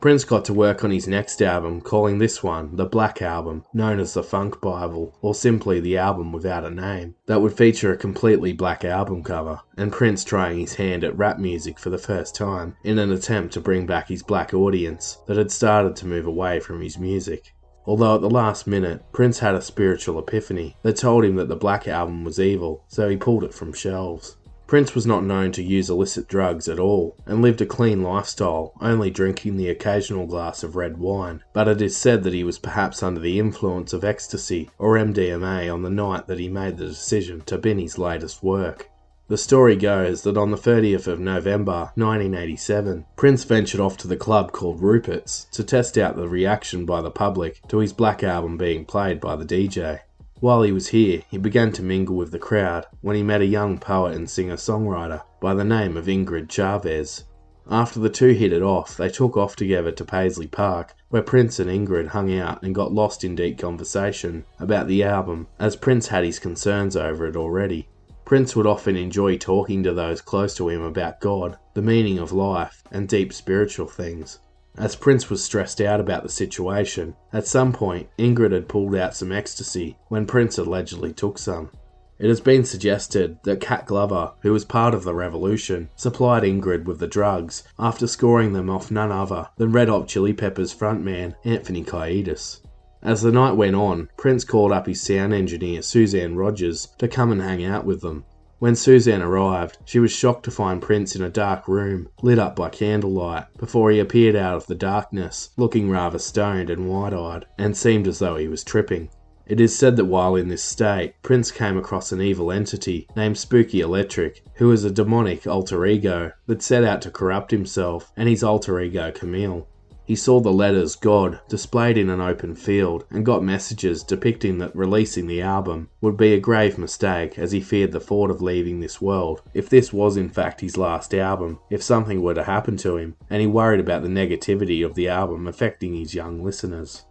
Prince 0.00 0.24
got 0.24 0.44
to 0.46 0.52
work 0.52 0.82
on 0.82 0.90
his 0.90 1.06
next 1.06 1.40
album, 1.40 1.80
calling 1.80 2.18
this 2.18 2.42
one 2.42 2.74
the 2.74 2.84
Black 2.84 3.22
Album, 3.22 3.64
known 3.72 4.00
as 4.00 4.14
the 4.14 4.24
Funk 4.24 4.60
Bible, 4.60 5.16
or 5.22 5.36
simply 5.36 5.78
the 5.78 5.96
album 5.96 6.32
without 6.32 6.64
a 6.64 6.70
name, 6.70 7.14
that 7.26 7.40
would 7.40 7.52
feature 7.52 7.92
a 7.92 7.96
completely 7.96 8.52
black 8.52 8.84
album 8.84 9.22
cover, 9.22 9.60
and 9.76 9.92
Prince 9.92 10.24
trying 10.24 10.58
his 10.58 10.74
hand 10.74 11.04
at 11.04 11.16
rap 11.16 11.38
music 11.38 11.78
for 11.78 11.90
the 11.90 11.96
first 11.96 12.34
time 12.34 12.74
in 12.82 12.98
an 12.98 13.12
attempt 13.12 13.54
to 13.54 13.60
bring 13.60 13.86
back 13.86 14.08
his 14.08 14.24
black 14.24 14.52
audience 14.52 15.18
that 15.26 15.36
had 15.36 15.52
started 15.52 15.94
to 15.94 16.06
move 16.06 16.26
away 16.26 16.58
from 16.58 16.80
his 16.80 16.98
music 16.98 17.54
although 17.88 18.16
at 18.16 18.20
the 18.20 18.28
last 18.28 18.66
minute, 18.66 19.02
Prince 19.12 19.38
had 19.38 19.54
a 19.54 19.62
spiritual 19.62 20.18
epiphany 20.18 20.76
that 20.82 20.98
told 20.98 21.24
him 21.24 21.36
that 21.36 21.48
the 21.48 21.56
Black 21.56 21.88
Album 21.88 22.22
was 22.22 22.38
evil, 22.38 22.84
so 22.86 23.08
he 23.08 23.16
pulled 23.16 23.42
it 23.42 23.54
from 23.54 23.72
shelves. 23.72 24.36
Prince 24.66 24.94
was 24.94 25.06
not 25.06 25.24
known 25.24 25.50
to 25.52 25.62
use 25.62 25.88
illicit 25.88 26.28
drugs 26.28 26.68
at 26.68 26.78
all 26.78 27.16
and 27.24 27.40
lived 27.40 27.62
a 27.62 27.66
clean 27.66 28.02
lifestyle, 28.02 28.74
only 28.82 29.08
drinking 29.08 29.56
the 29.56 29.70
occasional 29.70 30.26
glass 30.26 30.62
of 30.62 30.76
red 30.76 30.98
wine. 30.98 31.42
But 31.54 31.68
it 31.68 31.80
is 31.80 31.96
said 31.96 32.24
that 32.24 32.34
he 32.34 32.44
was 32.44 32.58
perhaps 32.58 33.02
under 33.02 33.20
the 33.20 33.38
influence 33.38 33.94
of 33.94 34.04
ecstasy 34.04 34.68
or 34.76 34.98
MDMA 34.98 35.72
on 35.72 35.80
the 35.80 35.88
night 35.88 36.26
that 36.26 36.38
he 36.38 36.50
made 36.50 36.76
the 36.76 36.88
decision 36.88 37.40
to 37.46 37.56
bin 37.56 37.78
his 37.78 37.96
latest 37.96 38.42
work. 38.42 38.90
The 39.28 39.36
story 39.36 39.76
goes 39.76 40.22
that 40.22 40.38
on 40.38 40.50
the 40.50 40.56
30th 40.56 41.06
of 41.06 41.20
November 41.20 41.92
1987, 41.96 43.04
Prince 43.14 43.44
ventured 43.44 43.78
off 43.78 43.98
to 43.98 44.08
the 44.08 44.16
club 44.16 44.52
called 44.52 44.80
Rupert's 44.80 45.46
to 45.52 45.62
test 45.62 45.98
out 45.98 46.16
the 46.16 46.26
reaction 46.26 46.86
by 46.86 47.02
the 47.02 47.10
public 47.10 47.60
to 47.68 47.80
his 47.80 47.92
Black 47.92 48.24
Album 48.24 48.56
being 48.56 48.86
played 48.86 49.20
by 49.20 49.36
the 49.36 49.44
DJ. 49.44 50.00
While 50.40 50.62
he 50.62 50.72
was 50.72 50.88
here, 50.88 51.24
he 51.28 51.36
began 51.36 51.72
to 51.72 51.82
mingle 51.82 52.16
with 52.16 52.30
the 52.30 52.38
crowd 52.38 52.86
when 53.02 53.16
he 53.16 53.22
met 53.22 53.42
a 53.42 53.46
young 53.46 53.76
poet 53.76 54.16
and 54.16 54.30
singer 54.30 54.56
songwriter 54.56 55.22
by 55.42 55.52
the 55.52 55.62
name 55.62 55.98
of 55.98 56.06
Ingrid 56.06 56.48
Chavez. 56.48 57.24
After 57.70 58.00
the 58.00 58.08
two 58.08 58.28
hit 58.28 58.54
it 58.54 58.62
off, 58.62 58.96
they 58.96 59.10
took 59.10 59.36
off 59.36 59.56
together 59.56 59.92
to 59.92 60.06
Paisley 60.06 60.46
Park, 60.46 60.94
where 61.10 61.20
Prince 61.20 61.58
and 61.58 61.68
Ingrid 61.68 62.08
hung 62.08 62.34
out 62.38 62.62
and 62.62 62.74
got 62.74 62.94
lost 62.94 63.24
in 63.24 63.34
deep 63.34 63.58
conversation 63.58 64.46
about 64.58 64.88
the 64.88 65.02
album, 65.02 65.48
as 65.58 65.76
Prince 65.76 66.08
had 66.08 66.24
his 66.24 66.38
concerns 66.38 66.96
over 66.96 67.26
it 67.26 67.36
already. 67.36 67.88
Prince 68.28 68.54
would 68.54 68.66
often 68.66 68.94
enjoy 68.94 69.38
talking 69.38 69.82
to 69.82 69.94
those 69.94 70.20
close 70.20 70.54
to 70.56 70.68
him 70.68 70.82
about 70.82 71.18
God, 71.18 71.56
the 71.72 71.80
meaning 71.80 72.18
of 72.18 72.30
life, 72.30 72.82
and 72.90 73.08
deep 73.08 73.32
spiritual 73.32 73.86
things. 73.86 74.38
As 74.76 74.96
Prince 74.96 75.30
was 75.30 75.42
stressed 75.42 75.80
out 75.80 75.98
about 75.98 76.24
the 76.24 76.28
situation, 76.28 77.16
at 77.32 77.46
some 77.46 77.72
point 77.72 78.10
Ingrid 78.18 78.52
had 78.52 78.68
pulled 78.68 78.94
out 78.94 79.16
some 79.16 79.32
ecstasy 79.32 79.96
when 80.08 80.26
Prince 80.26 80.58
allegedly 80.58 81.14
took 81.14 81.38
some. 81.38 81.70
It 82.18 82.28
has 82.28 82.42
been 82.42 82.64
suggested 82.64 83.38
that 83.44 83.62
Cat 83.62 83.86
Glover, 83.86 84.34
who 84.42 84.52
was 84.52 84.66
part 84.66 84.92
of 84.92 85.04
the 85.04 85.14
revolution, 85.14 85.88
supplied 85.96 86.42
Ingrid 86.42 86.84
with 86.84 86.98
the 86.98 87.06
drugs 87.06 87.62
after 87.78 88.06
scoring 88.06 88.52
them 88.52 88.68
off 88.68 88.90
none 88.90 89.10
other 89.10 89.48
than 89.56 89.72
Red 89.72 89.88
Hot 89.88 90.06
Chili 90.06 90.34
Peppers 90.34 90.74
frontman 90.74 91.34
Anthony 91.44 91.82
Kiedis. 91.82 92.60
As 93.02 93.22
the 93.22 93.30
night 93.30 93.52
went 93.52 93.76
on, 93.76 94.08
Prince 94.16 94.42
called 94.42 94.72
up 94.72 94.86
his 94.88 95.00
sound 95.00 95.32
engineer 95.32 95.82
Suzanne 95.82 96.34
Rogers 96.34 96.88
to 96.98 97.06
come 97.06 97.30
and 97.30 97.40
hang 97.40 97.64
out 97.64 97.84
with 97.84 98.00
them. 98.00 98.24
When 98.58 98.74
Suzanne 98.74 99.22
arrived, 99.22 99.78
she 99.84 100.00
was 100.00 100.10
shocked 100.10 100.44
to 100.46 100.50
find 100.50 100.82
Prince 100.82 101.14
in 101.14 101.22
a 101.22 101.30
dark 101.30 101.68
room, 101.68 102.08
lit 102.22 102.40
up 102.40 102.56
by 102.56 102.70
candlelight, 102.70 103.44
before 103.56 103.92
he 103.92 104.00
appeared 104.00 104.34
out 104.34 104.56
of 104.56 104.66
the 104.66 104.74
darkness, 104.74 105.50
looking 105.56 105.88
rather 105.88 106.18
stoned 106.18 106.70
and 106.70 106.88
wide 106.88 107.14
eyed, 107.14 107.46
and 107.56 107.76
seemed 107.76 108.08
as 108.08 108.18
though 108.18 108.34
he 108.34 108.48
was 108.48 108.64
tripping. 108.64 109.10
It 109.46 109.60
is 109.60 109.78
said 109.78 109.96
that 109.96 110.06
while 110.06 110.34
in 110.34 110.48
this 110.48 110.64
state, 110.64 111.14
Prince 111.22 111.52
came 111.52 111.78
across 111.78 112.10
an 112.10 112.20
evil 112.20 112.50
entity 112.50 113.06
named 113.14 113.38
Spooky 113.38 113.80
Electric, 113.80 114.42
who 114.56 114.68
was 114.68 114.82
a 114.82 114.90
demonic 114.90 115.46
alter 115.46 115.86
ego 115.86 116.32
that 116.46 116.62
set 116.62 116.82
out 116.82 117.00
to 117.02 117.12
corrupt 117.12 117.52
himself 117.52 118.12
and 118.16 118.28
his 118.28 118.42
alter 118.42 118.80
ego 118.80 119.12
Camille. 119.12 119.68
He 120.08 120.16
saw 120.16 120.40
the 120.40 120.50
letters 120.50 120.96
God 120.96 121.38
displayed 121.50 121.98
in 121.98 122.08
an 122.08 122.18
open 122.18 122.54
field 122.54 123.04
and 123.10 123.26
got 123.26 123.44
messages 123.44 124.02
depicting 124.02 124.56
that 124.56 124.74
releasing 124.74 125.26
the 125.26 125.42
album 125.42 125.90
would 126.00 126.16
be 126.16 126.32
a 126.32 126.40
grave 126.40 126.78
mistake 126.78 127.38
as 127.38 127.52
he 127.52 127.60
feared 127.60 127.92
the 127.92 128.00
thought 128.00 128.30
of 128.30 128.40
leaving 128.40 128.80
this 128.80 129.02
world 129.02 129.42
if 129.52 129.68
this 129.68 129.92
was 129.92 130.16
in 130.16 130.30
fact 130.30 130.62
his 130.62 130.78
last 130.78 131.12
album, 131.12 131.58
if 131.68 131.82
something 131.82 132.22
were 132.22 132.32
to 132.32 132.44
happen 132.44 132.78
to 132.78 132.96
him, 132.96 133.16
and 133.28 133.42
he 133.42 133.46
worried 133.46 133.80
about 133.80 134.02
the 134.02 134.08
negativity 134.08 134.82
of 134.82 134.94
the 134.94 135.08
album 135.08 135.46
affecting 135.46 135.92
his 135.92 136.14
young 136.14 136.42
listeners. 136.42 137.04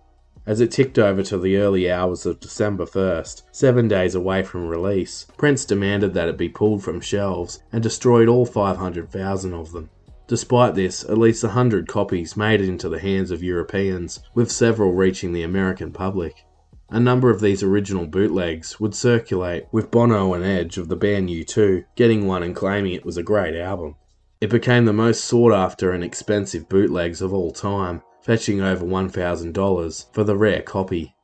As 0.47 0.59
it 0.59 0.71
ticked 0.71 0.97
over 0.97 1.21
to 1.21 1.37
the 1.37 1.57
early 1.57 1.91
hours 1.91 2.25
of 2.25 2.39
December 2.39 2.87
1st, 2.87 3.43
seven 3.51 3.87
days 3.87 4.15
away 4.15 4.41
from 4.41 4.67
release, 4.67 5.27
Prince 5.37 5.65
demanded 5.65 6.15
that 6.15 6.29
it 6.29 6.37
be 6.37 6.49
pulled 6.49 6.83
from 6.83 7.01
shelves 7.01 7.61
and 7.71 7.83
destroyed 7.83 8.27
all 8.27 8.47
500,000 8.47 9.53
of 9.53 9.71
them. 9.71 9.91
Despite 10.27 10.75
this, 10.75 11.05
at 11.05 11.17
least 11.17 11.43
a 11.45 11.49
hundred 11.49 11.87
copies 11.87 12.35
made 12.35 12.59
it 12.59 12.67
into 12.67 12.89
the 12.89 12.99
hands 12.99 13.31
of 13.31 13.41
Europeans, 13.41 14.19
with 14.35 14.51
several 14.51 14.91
reaching 14.91 15.31
the 15.31 15.43
American 15.43 15.91
public. 15.91 16.43
A 16.89 16.99
number 16.99 17.29
of 17.29 17.39
these 17.39 17.63
original 17.63 18.07
bootlegs 18.07 18.77
would 18.79 18.93
circulate, 18.93 19.65
with 19.71 19.89
Bono 19.89 20.33
and 20.33 20.43
Edge 20.43 20.77
of 20.77 20.89
the 20.89 20.95
band 20.97 21.29
U2 21.29 21.85
getting 21.95 22.27
one 22.27 22.43
and 22.43 22.55
claiming 22.55 22.91
it 22.91 23.05
was 23.05 23.15
a 23.15 23.23
great 23.23 23.55
album. 23.55 23.95
It 24.41 24.49
became 24.49 24.85
the 24.85 24.93
most 24.93 25.23
sought 25.23 25.53
after 25.53 25.91
and 25.91 26.03
expensive 26.03 26.67
bootlegs 26.67 27.21
of 27.21 27.33
all 27.33 27.51
time, 27.51 28.01
fetching 28.21 28.61
over 28.61 28.85
$1,000 28.85 30.13
for 30.13 30.23
the 30.25 30.35
rare 30.35 30.61
copy. 30.61 31.15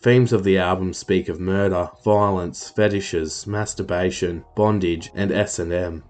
Themes 0.00 0.32
of 0.32 0.44
the 0.44 0.58
album 0.58 0.92
speak 0.92 1.28
of 1.28 1.40
murder, 1.40 1.90
violence, 2.04 2.68
fetishes, 2.68 3.46
masturbation, 3.46 4.44
bondage, 4.54 5.10
and 5.14 5.32
S&M. 5.32 6.04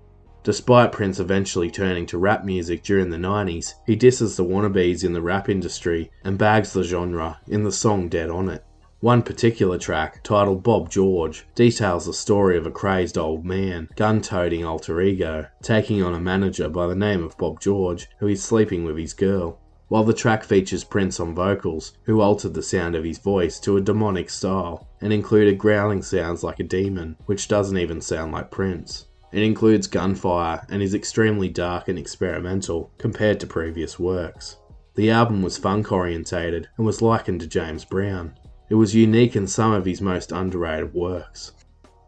Despite 0.46 0.92
Prince 0.92 1.18
eventually 1.18 1.72
turning 1.72 2.06
to 2.06 2.18
rap 2.18 2.44
music 2.44 2.84
during 2.84 3.10
the 3.10 3.16
90s, 3.16 3.74
he 3.84 3.96
disses 3.96 4.36
the 4.36 4.44
wannabes 4.44 5.02
in 5.02 5.12
the 5.12 5.20
rap 5.20 5.48
industry 5.48 6.12
and 6.22 6.38
bags 6.38 6.72
the 6.72 6.84
genre 6.84 7.40
in 7.48 7.64
the 7.64 7.72
song 7.72 8.08
Dead 8.08 8.30
on 8.30 8.48
It. 8.50 8.62
One 9.00 9.22
particular 9.22 9.76
track, 9.76 10.22
titled 10.22 10.62
Bob 10.62 10.88
George, 10.88 11.44
details 11.56 12.06
the 12.06 12.12
story 12.12 12.56
of 12.56 12.64
a 12.64 12.70
crazed 12.70 13.18
old 13.18 13.44
man, 13.44 13.88
gun 13.96 14.20
toting 14.20 14.64
alter 14.64 15.00
ego, 15.00 15.46
taking 15.62 16.00
on 16.00 16.14
a 16.14 16.20
manager 16.20 16.68
by 16.68 16.86
the 16.86 16.94
name 16.94 17.24
of 17.24 17.36
Bob 17.36 17.58
George, 17.58 18.06
who 18.20 18.28
is 18.28 18.40
sleeping 18.40 18.84
with 18.84 18.96
his 18.96 19.14
girl. 19.14 19.58
While 19.88 20.04
the 20.04 20.14
track 20.14 20.44
features 20.44 20.84
Prince 20.84 21.18
on 21.18 21.34
vocals, 21.34 21.98
who 22.04 22.20
altered 22.20 22.54
the 22.54 22.62
sound 22.62 22.94
of 22.94 23.02
his 23.02 23.18
voice 23.18 23.58
to 23.58 23.76
a 23.76 23.80
demonic 23.80 24.30
style 24.30 24.86
and 25.00 25.12
included 25.12 25.58
growling 25.58 26.02
sounds 26.02 26.44
like 26.44 26.60
a 26.60 26.62
demon, 26.62 27.16
which 27.26 27.48
doesn't 27.48 27.78
even 27.78 28.00
sound 28.00 28.30
like 28.30 28.52
Prince. 28.52 29.05
It 29.32 29.42
includes 29.42 29.86
gunfire 29.86 30.64
and 30.70 30.82
is 30.82 30.94
extremely 30.94 31.48
dark 31.48 31.88
and 31.88 31.98
experimental 31.98 32.92
compared 32.96 33.40
to 33.40 33.46
previous 33.46 33.98
works. 33.98 34.56
The 34.94 35.10
album 35.10 35.42
was 35.42 35.58
funk 35.58 35.92
orientated 35.92 36.68
and 36.78 36.86
was 36.86 37.02
likened 37.02 37.40
to 37.40 37.46
James 37.46 37.84
Brown. 37.84 38.34
It 38.70 38.76
was 38.76 38.94
unique 38.94 39.36
in 39.36 39.46
some 39.46 39.72
of 39.72 39.84
his 39.84 40.00
most 40.00 40.32
underrated 40.32 40.94
works. 40.94 41.52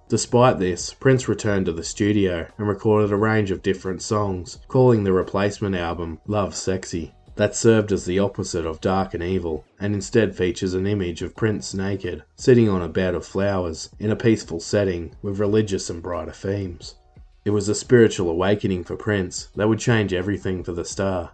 Despite 0.08 0.58
this, 0.58 0.94
Prince 0.94 1.28
returned 1.28 1.66
to 1.66 1.72
the 1.72 1.84
studio 1.84 2.46
and 2.56 2.66
recorded 2.66 3.12
a 3.12 3.16
range 3.16 3.50
of 3.50 3.62
different 3.62 4.00
songs, 4.00 4.58
calling 4.66 5.04
the 5.04 5.12
replacement 5.12 5.74
album 5.74 6.20
Love 6.26 6.54
Sexy. 6.54 7.12
That 7.36 7.54
served 7.54 7.92
as 7.92 8.06
the 8.06 8.18
opposite 8.18 8.64
of 8.64 8.80
dark 8.80 9.12
and 9.12 9.22
evil, 9.22 9.64
and 9.78 9.94
instead 9.94 10.34
features 10.34 10.72
an 10.72 10.86
image 10.86 11.20
of 11.20 11.36
Prince 11.36 11.74
naked, 11.74 12.24
sitting 12.36 12.68
on 12.68 12.80
a 12.80 12.88
bed 12.88 13.14
of 13.14 13.26
flowers, 13.26 13.90
in 13.98 14.10
a 14.10 14.16
peaceful 14.16 14.60
setting 14.60 15.14
with 15.20 15.38
religious 15.38 15.90
and 15.90 16.02
brighter 16.02 16.32
themes. 16.32 16.94
It 17.48 17.52
was 17.52 17.70
a 17.70 17.74
spiritual 17.74 18.28
awakening 18.28 18.84
for 18.84 18.94
Prince 18.94 19.48
that 19.56 19.70
would 19.70 19.78
change 19.78 20.12
everything 20.12 20.62
for 20.62 20.72
the 20.72 20.84
star. 20.84 21.30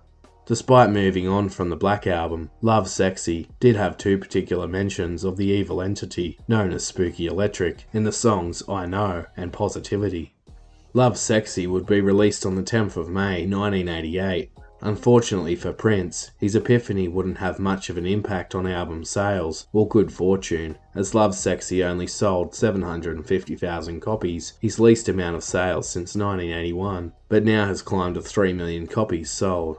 Despite 0.46 0.90
moving 0.90 1.26
on 1.26 1.48
from 1.48 1.70
the 1.70 1.76
Black 1.76 2.06
Album, 2.06 2.52
Love 2.62 2.88
Sexy 2.88 3.48
did 3.58 3.74
have 3.74 3.98
two 3.98 4.16
particular 4.16 4.68
mentions 4.68 5.24
of 5.24 5.36
the 5.36 5.48
evil 5.48 5.82
entity 5.82 6.38
known 6.46 6.72
as 6.72 6.86
Spooky 6.86 7.26
Electric 7.26 7.88
in 7.92 8.04
the 8.04 8.12
songs 8.12 8.62
I 8.68 8.86
Know 8.86 9.24
and 9.36 9.52
Positivity. 9.52 10.36
Love 10.92 11.18
Sexy 11.18 11.66
would 11.66 11.84
be 11.84 12.00
released 12.00 12.46
on 12.46 12.54
the 12.54 12.62
10th 12.62 12.96
of 12.96 13.08
May 13.08 13.44
1988 13.44 14.52
Unfortunately 14.86 15.56
for 15.56 15.72
Prince, 15.72 16.30
his 16.38 16.54
epiphany 16.54 17.08
wouldn't 17.08 17.38
have 17.38 17.58
much 17.58 17.88
of 17.88 17.96
an 17.96 18.04
impact 18.04 18.54
on 18.54 18.66
album 18.66 19.02
sales 19.02 19.66
or 19.72 19.88
good 19.88 20.12
fortune, 20.12 20.76
as 20.94 21.14
Love 21.14 21.34
Sexy 21.34 21.82
only 21.82 22.06
sold 22.06 22.54
750,000 22.54 24.00
copies, 24.00 24.52
his 24.60 24.78
least 24.78 25.08
amount 25.08 25.36
of 25.36 25.42
sales 25.42 25.88
since 25.88 26.14
1981, 26.14 27.14
but 27.30 27.46
now 27.46 27.64
has 27.64 27.80
climbed 27.80 28.16
to 28.16 28.20
3 28.20 28.52
million 28.52 28.86
copies 28.86 29.30
sold. 29.30 29.78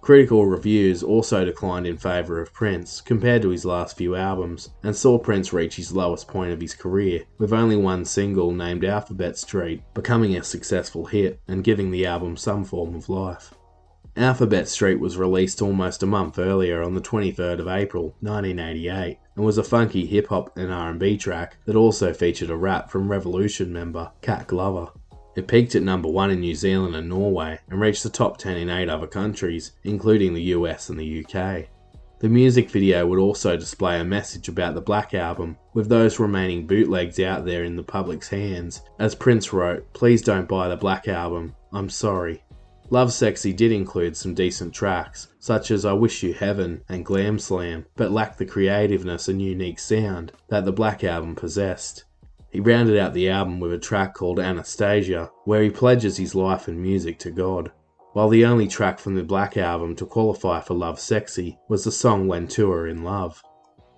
Critical 0.00 0.46
reviews 0.46 1.02
also 1.02 1.44
declined 1.44 1.86
in 1.86 1.98
favour 1.98 2.40
of 2.40 2.54
Prince 2.54 3.02
compared 3.02 3.42
to 3.42 3.50
his 3.50 3.66
last 3.66 3.98
few 3.98 4.16
albums, 4.16 4.70
and 4.82 4.96
saw 4.96 5.18
Prince 5.18 5.52
reach 5.52 5.76
his 5.76 5.92
lowest 5.92 6.26
point 6.26 6.52
of 6.52 6.62
his 6.62 6.72
career, 6.72 7.24
with 7.36 7.52
only 7.52 7.76
one 7.76 8.06
single 8.06 8.50
named 8.52 8.82
Alphabet 8.82 9.36
Street 9.36 9.82
becoming 9.92 10.34
a 10.38 10.42
successful 10.42 11.04
hit 11.04 11.38
and 11.46 11.64
giving 11.64 11.90
the 11.90 12.06
album 12.06 12.34
some 12.34 12.64
form 12.64 12.94
of 12.94 13.10
life. 13.10 13.52
Alphabet 14.18 14.66
Street 14.68 14.98
was 14.98 15.16
released 15.16 15.62
almost 15.62 16.02
a 16.02 16.06
month 16.06 16.40
earlier 16.40 16.82
on 16.82 16.92
the 16.92 17.00
23rd 17.00 17.60
of 17.60 17.68
April 17.68 18.16
1988 18.18 19.16
and 19.36 19.44
was 19.44 19.58
a 19.58 19.62
funky 19.62 20.06
hip 20.06 20.26
hop 20.26 20.56
and 20.58 20.72
R&B 20.72 21.16
track 21.16 21.56
that 21.66 21.76
also 21.76 22.12
featured 22.12 22.50
a 22.50 22.56
rap 22.56 22.90
from 22.90 23.08
Revolution 23.08 23.72
member 23.72 24.10
Cat 24.20 24.48
Glover. 24.48 24.90
It 25.36 25.46
peaked 25.46 25.76
at 25.76 25.84
number 25.84 26.08
1 26.08 26.32
in 26.32 26.40
New 26.40 26.56
Zealand 26.56 26.96
and 26.96 27.08
Norway 27.08 27.60
and 27.70 27.80
reached 27.80 28.02
the 28.02 28.10
top 28.10 28.38
10 28.38 28.56
in 28.56 28.68
8 28.68 28.88
other 28.88 29.06
countries, 29.06 29.70
including 29.84 30.34
the 30.34 30.42
US 30.42 30.88
and 30.88 30.98
the 30.98 31.24
UK. 31.24 31.68
The 32.18 32.28
music 32.28 32.70
video 32.70 33.06
would 33.06 33.20
also 33.20 33.56
display 33.56 34.00
a 34.00 34.04
message 34.04 34.48
about 34.48 34.74
the 34.74 34.80
Black 34.80 35.14
Album, 35.14 35.56
with 35.74 35.88
those 35.88 36.18
remaining 36.18 36.66
bootlegs 36.66 37.20
out 37.20 37.46
there 37.46 37.62
in 37.62 37.76
the 37.76 37.84
public's 37.84 38.28
hands. 38.28 38.82
As 38.98 39.14
Prince 39.14 39.52
wrote, 39.52 39.92
Please 39.92 40.22
don't 40.22 40.48
buy 40.48 40.66
the 40.66 40.76
Black 40.76 41.06
Album, 41.06 41.54
I'm 41.72 41.88
sorry. 41.88 42.42
Love 42.90 43.12
Sexy 43.12 43.52
did 43.52 43.70
include 43.70 44.16
some 44.16 44.32
decent 44.32 44.72
tracks, 44.72 45.28
such 45.38 45.70
as 45.70 45.84
I 45.84 45.92
Wish 45.92 46.22
You 46.22 46.32
Heaven 46.32 46.82
and 46.88 47.04
Glam 47.04 47.38
Slam, 47.38 47.84
but 47.96 48.12
lacked 48.12 48.38
the 48.38 48.46
creativeness 48.46 49.28
and 49.28 49.42
unique 49.42 49.78
sound 49.78 50.32
that 50.48 50.64
the 50.64 50.72
Black 50.72 51.04
Album 51.04 51.34
possessed. 51.34 52.04
He 52.50 52.60
rounded 52.60 52.98
out 52.98 53.12
the 53.12 53.28
album 53.28 53.60
with 53.60 53.74
a 53.74 53.78
track 53.78 54.14
called 54.14 54.40
Anna 54.40 54.62
Stesia, 54.62 55.28
where 55.44 55.62
he 55.62 55.68
pledges 55.68 56.16
his 56.16 56.34
life 56.34 56.66
and 56.66 56.80
music 56.80 57.18
to 57.18 57.30
God. 57.30 57.70
While 58.14 58.30
the 58.30 58.46
only 58.46 58.66
track 58.66 58.98
from 58.98 59.16
the 59.16 59.22
Black 59.22 59.58
Album 59.58 59.94
to 59.96 60.06
qualify 60.06 60.60
for 60.60 60.72
Love 60.72 60.98
Sexy 60.98 61.58
was 61.68 61.84
the 61.84 61.92
song 61.92 62.26
When 62.26 62.48
Two 62.48 62.72
Are 62.72 62.86
in 62.86 63.04
Love. 63.04 63.42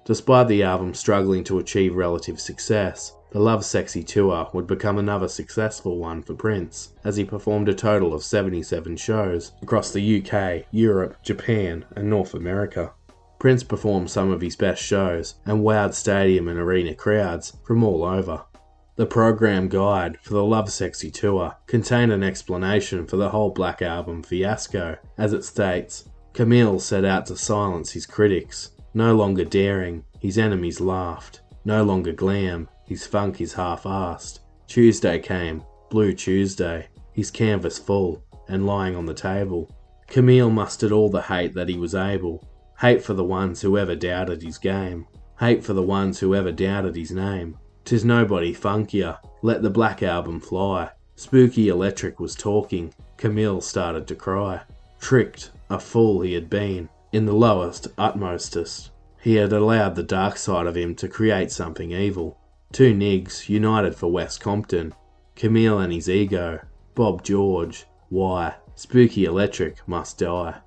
Despite 0.05 0.49
the 0.49 0.64
album 0.64 0.95
struggling 0.95 1.45
to 1.45 1.61
achieve 1.61 1.95
relative 1.95 2.41
success, 2.41 3.14
The 3.33 3.39
Love 3.39 3.64
Sexy 3.64 4.03
tour 4.03 4.49
would 4.53 4.66
become 4.66 4.99
another 4.99 5.28
successful 5.28 5.99
one 5.99 6.20
for 6.20 6.35
Prince, 6.35 6.95
as 7.05 7.16
he 7.16 7.24
performed 7.24 7.68
a 7.68 7.74
total 7.74 8.12
of 8.12 8.24
77 8.24 8.97
shows 8.97 9.53
across 9.62 9.93
the 9.93 10.20
UK, 10.20 10.66
Europe, 10.72 11.22
Japan, 11.22 11.85
and 11.95 12.11
North 12.11 12.35
America. 12.35 12.93
Prince 13.39 13.62
performed 13.62 14.11
some 14.11 14.33
of 14.33 14.41
his 14.41 14.57
best 14.57 14.83
shows 14.83 15.37
and 15.47 15.62
wowed 15.62 15.95
stadium 15.95 16.49
and 16.49 16.59
arena 16.59 16.93
crowds 16.93 17.57
from 17.64 17.85
all 17.85 18.05
over. 18.05 18.43
The 18.97 19.07
program 19.07 19.68
guide 19.68 20.18
for 20.22 20.35
the 20.35 20.45
Love 20.45 20.68
Sexy 20.68 21.12
tour 21.12 21.55
contained 21.68 22.11
an 22.11 22.24
explanation 22.24 23.07
for 23.07 23.16
the 23.16 23.31
whole 23.31 23.51
Black 23.51 23.81
Album 23.81 24.24
fiasco, 24.24 24.99
as 25.16 25.33
it 25.33 25.45
states 25.45 26.09
Camille 26.33 26.81
set 26.81 27.05
out 27.05 27.26
to 27.26 27.37
silence 27.37 27.93
his 27.93 28.07
critics. 28.07 28.72
No 28.93 29.14
longer 29.14 29.45
daring, 29.45 30.05
his 30.18 30.37
enemies 30.37 30.81
laughed. 30.81 31.43
No 31.64 31.85
longer 31.85 32.12
glam, 32.12 32.68
his 32.91 33.07
funk 33.07 33.41
is 33.41 33.53
half 33.53 33.84
assed. 33.84 34.41
Tuesday 34.66 35.16
came, 35.20 35.62
Blue 35.91 36.12
Tuesday, 36.12 36.88
his 37.12 37.30
canvas 37.30 37.78
full, 37.78 38.20
and 38.49 38.66
lying 38.66 38.97
on 38.97 39.07
the 39.07 39.14
table. 39.14 39.70
Camille 40.09 40.51
mustered 40.51 40.91
all 40.91 41.09
the 41.09 41.22
hate 41.22 41.55
that 41.55 41.68
he 41.68 41.78
was 41.78 41.95
able. 41.95 42.45
Hate 42.80 43.01
for 43.01 43.14
the 43.14 43.22
ones 43.22 43.61
who 43.61 43.78
ever 43.78 43.95
doubted 43.95 44.43
his 44.43 44.59
game. 44.59 45.07
Hate 45.38 45.62
for 45.62 45.72
the 45.72 45.84
ones 45.84 46.18
who 46.18 46.34
ever 46.34 46.51
doubted 46.51 46.97
his 46.97 47.12
name. 47.12 47.57
Tis 47.84 48.05
nobody 48.05 48.53
funkier. 48.53 49.18
Let 49.43 49.62
the 49.62 49.70
Black 49.70 50.03
Album 50.03 50.41
fly. 50.41 50.91
Spooky 51.14 51.68
Electric 51.68 52.18
was 52.18 52.34
talking. 52.34 52.93
Camille 53.16 53.61
started 53.61 54.09
to 54.09 54.16
cry. 54.16 54.62
Tricked, 54.99 55.53
a 55.70 55.78
fool 55.78 56.22
he 56.22 56.32
had 56.32 56.51
been. 56.51 56.88
In 57.12 57.24
the 57.24 57.34
lowest, 57.34 57.95
utmostest. 57.99 58.91
He 59.22 59.36
had 59.36 59.53
allowed 59.53 59.95
the 59.95 60.03
dark 60.03 60.36
side 60.36 60.66
of 60.66 60.76
him 60.76 60.97
to 60.97 61.07
create 61.07 61.53
something 61.53 61.93
evil. 61.93 62.39
Two 62.73 62.95
nigs 62.95 63.49
united 63.49 63.97
for 63.97 64.12
West 64.12 64.41
Compton. 64.41 64.95
Camille 65.35 65.81
and 65.81 65.93
his 65.93 66.09
ego. 66.09 66.61
Bob 66.95 67.25
George. 67.25 67.85
Why? 68.11 68.55
Spooky 68.77 69.25
Electric 69.25 69.87
must 69.89 70.18
die. 70.18 70.61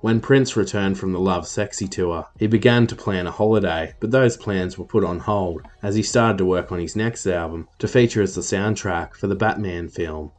When 0.00 0.20
Prince 0.20 0.56
returned 0.56 0.98
from 0.98 1.12
the 1.12 1.20
Love 1.20 1.46
Sexy 1.46 1.86
tour, 1.86 2.26
he 2.38 2.46
began 2.46 2.86
to 2.86 2.96
plan 2.96 3.26
a 3.26 3.30
holiday, 3.30 3.94
but 4.00 4.10
those 4.10 4.38
plans 4.38 4.78
were 4.78 4.86
put 4.86 5.04
on 5.04 5.18
hold 5.18 5.62
as 5.82 5.94
he 5.94 6.02
started 6.02 6.38
to 6.38 6.46
work 6.46 6.72
on 6.72 6.78
his 6.78 6.96
next 6.96 7.26
album 7.26 7.68
to 7.78 7.88
feature 7.88 8.22
as 8.22 8.34
the 8.34 8.40
soundtrack 8.40 9.14
for 9.14 9.26
the 9.26 9.34
Batman 9.34 9.88
film. 9.88 10.32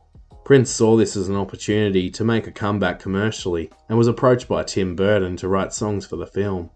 Prince 0.43 0.69
saw 0.69 0.95
this 0.95 1.15
as 1.15 1.29
an 1.29 1.35
opportunity 1.35 2.09
to 2.11 2.23
make 2.23 2.45
a 2.45 2.51
comeback 2.51 2.99
commercially 2.99 3.71
and 3.89 3.97
was 3.97 4.07
approached 4.07 4.47
by 4.47 4.63
Tim 4.63 4.95
Burton 4.95 5.35
to 5.37 5.47
write 5.47 5.73
songs 5.73 6.05
for 6.05 6.15
the 6.15 6.27
film. 6.27 6.69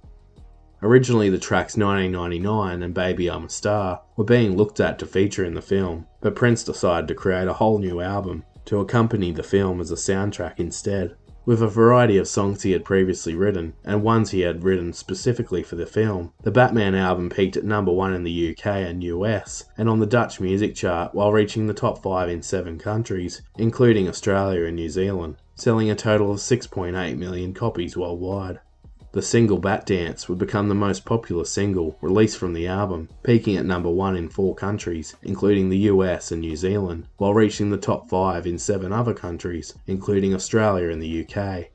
Originally, 0.82 1.30
the 1.30 1.38
tracks 1.38 1.76
1999 1.76 2.82
and 2.82 2.94
Baby 2.94 3.30
I'm 3.30 3.44
a 3.44 3.50
Star 3.50 4.02
were 4.16 4.24
being 4.24 4.56
looked 4.56 4.80
at 4.80 4.98
to 5.00 5.06
feature 5.06 5.44
in 5.44 5.54
the 5.54 5.62
film, 5.62 6.08
but 6.22 6.36
Prince 6.36 6.64
decided 6.64 7.08
to 7.10 7.16
create 7.16 7.48
a 7.50 7.54
whole 7.54 7.80
new 7.80 8.00
album 8.00 8.46
to 8.66 8.80
accompany 8.80 9.32
the 9.32 9.44
film 9.44 9.82
as 9.82 9.92
a 9.92 9.96
soundtrack 9.96 10.54
instead. 10.58 11.16
With 11.46 11.62
a 11.64 11.68
variety 11.68 12.18
of 12.18 12.28
songs 12.28 12.62
he 12.62 12.72
had 12.72 12.86
previously 12.86 13.34
written, 13.34 13.74
and 13.84 14.04
ones 14.04 14.30
he 14.32 14.42
had 14.42 14.64
written 14.64 14.94
specifically 14.94 15.64
for 15.64 15.76
the 15.76 15.86
film, 15.86 16.32
the 16.44 16.52
Batman 16.52 16.94
album 16.96 17.30
peaked 17.30 17.58
at 17.58 17.66
number 17.66 17.92
one 17.92 18.14
in 18.14 18.24
the 18.24 18.52
UK 18.52 18.68
and 18.68 19.04
US, 19.04 19.66
and 19.78 19.90
on 19.90 20.00
the 20.00 20.06
Dutch 20.06 20.40
music 20.40 20.76
chart 20.76 21.16
while 21.16 21.34
reaching 21.34 21.66
the 21.66 21.74
top 21.74 22.04
five 22.04 22.30
in 22.30 22.42
seven 22.42 22.78
countries, 22.78 23.42
including 23.58 24.08
Australia 24.08 24.66
and 24.66 24.76
New 24.76 24.90
Zealand, 24.90 25.38
selling 25.56 25.90
a 25.90 25.96
total 25.96 26.32
of 26.32 26.38
6.8 26.38 27.18
million 27.18 27.54
copies 27.54 27.98
worldwide. 27.98 28.60
The 29.12 29.24
single 29.24 29.57
Bat 29.57 29.88
Dance 29.88 30.30
would 30.30 30.38
become 30.38 30.70
the 30.70 30.76
most 30.76 31.03
popular 31.03 31.43
single 31.43 31.97
released 31.99 32.38
from 32.38 32.53
the 32.53 32.68
album, 32.68 33.10
peaking 33.24 33.57
at 33.57 33.66
number 33.66 33.89
one 33.89 34.16
in 34.16 34.30
four 34.30 34.53
countries, 34.53 35.16
including 35.24 35.70
the 35.70 35.89
US 35.89 36.32
and 36.32 36.41
New 36.41 36.55
Zealand, 36.55 37.07
while 37.18 37.34
reaching 37.34 37.72
the 37.72 37.78
top 37.78 38.07
five 38.07 38.45
in 38.45 38.60
seven 38.60 38.93
other 38.93 39.16
countries, 39.16 39.74
including 39.88 40.36
Australia 40.36 40.89
and 40.89 41.01
the 41.01 41.26
UK. 41.26 41.70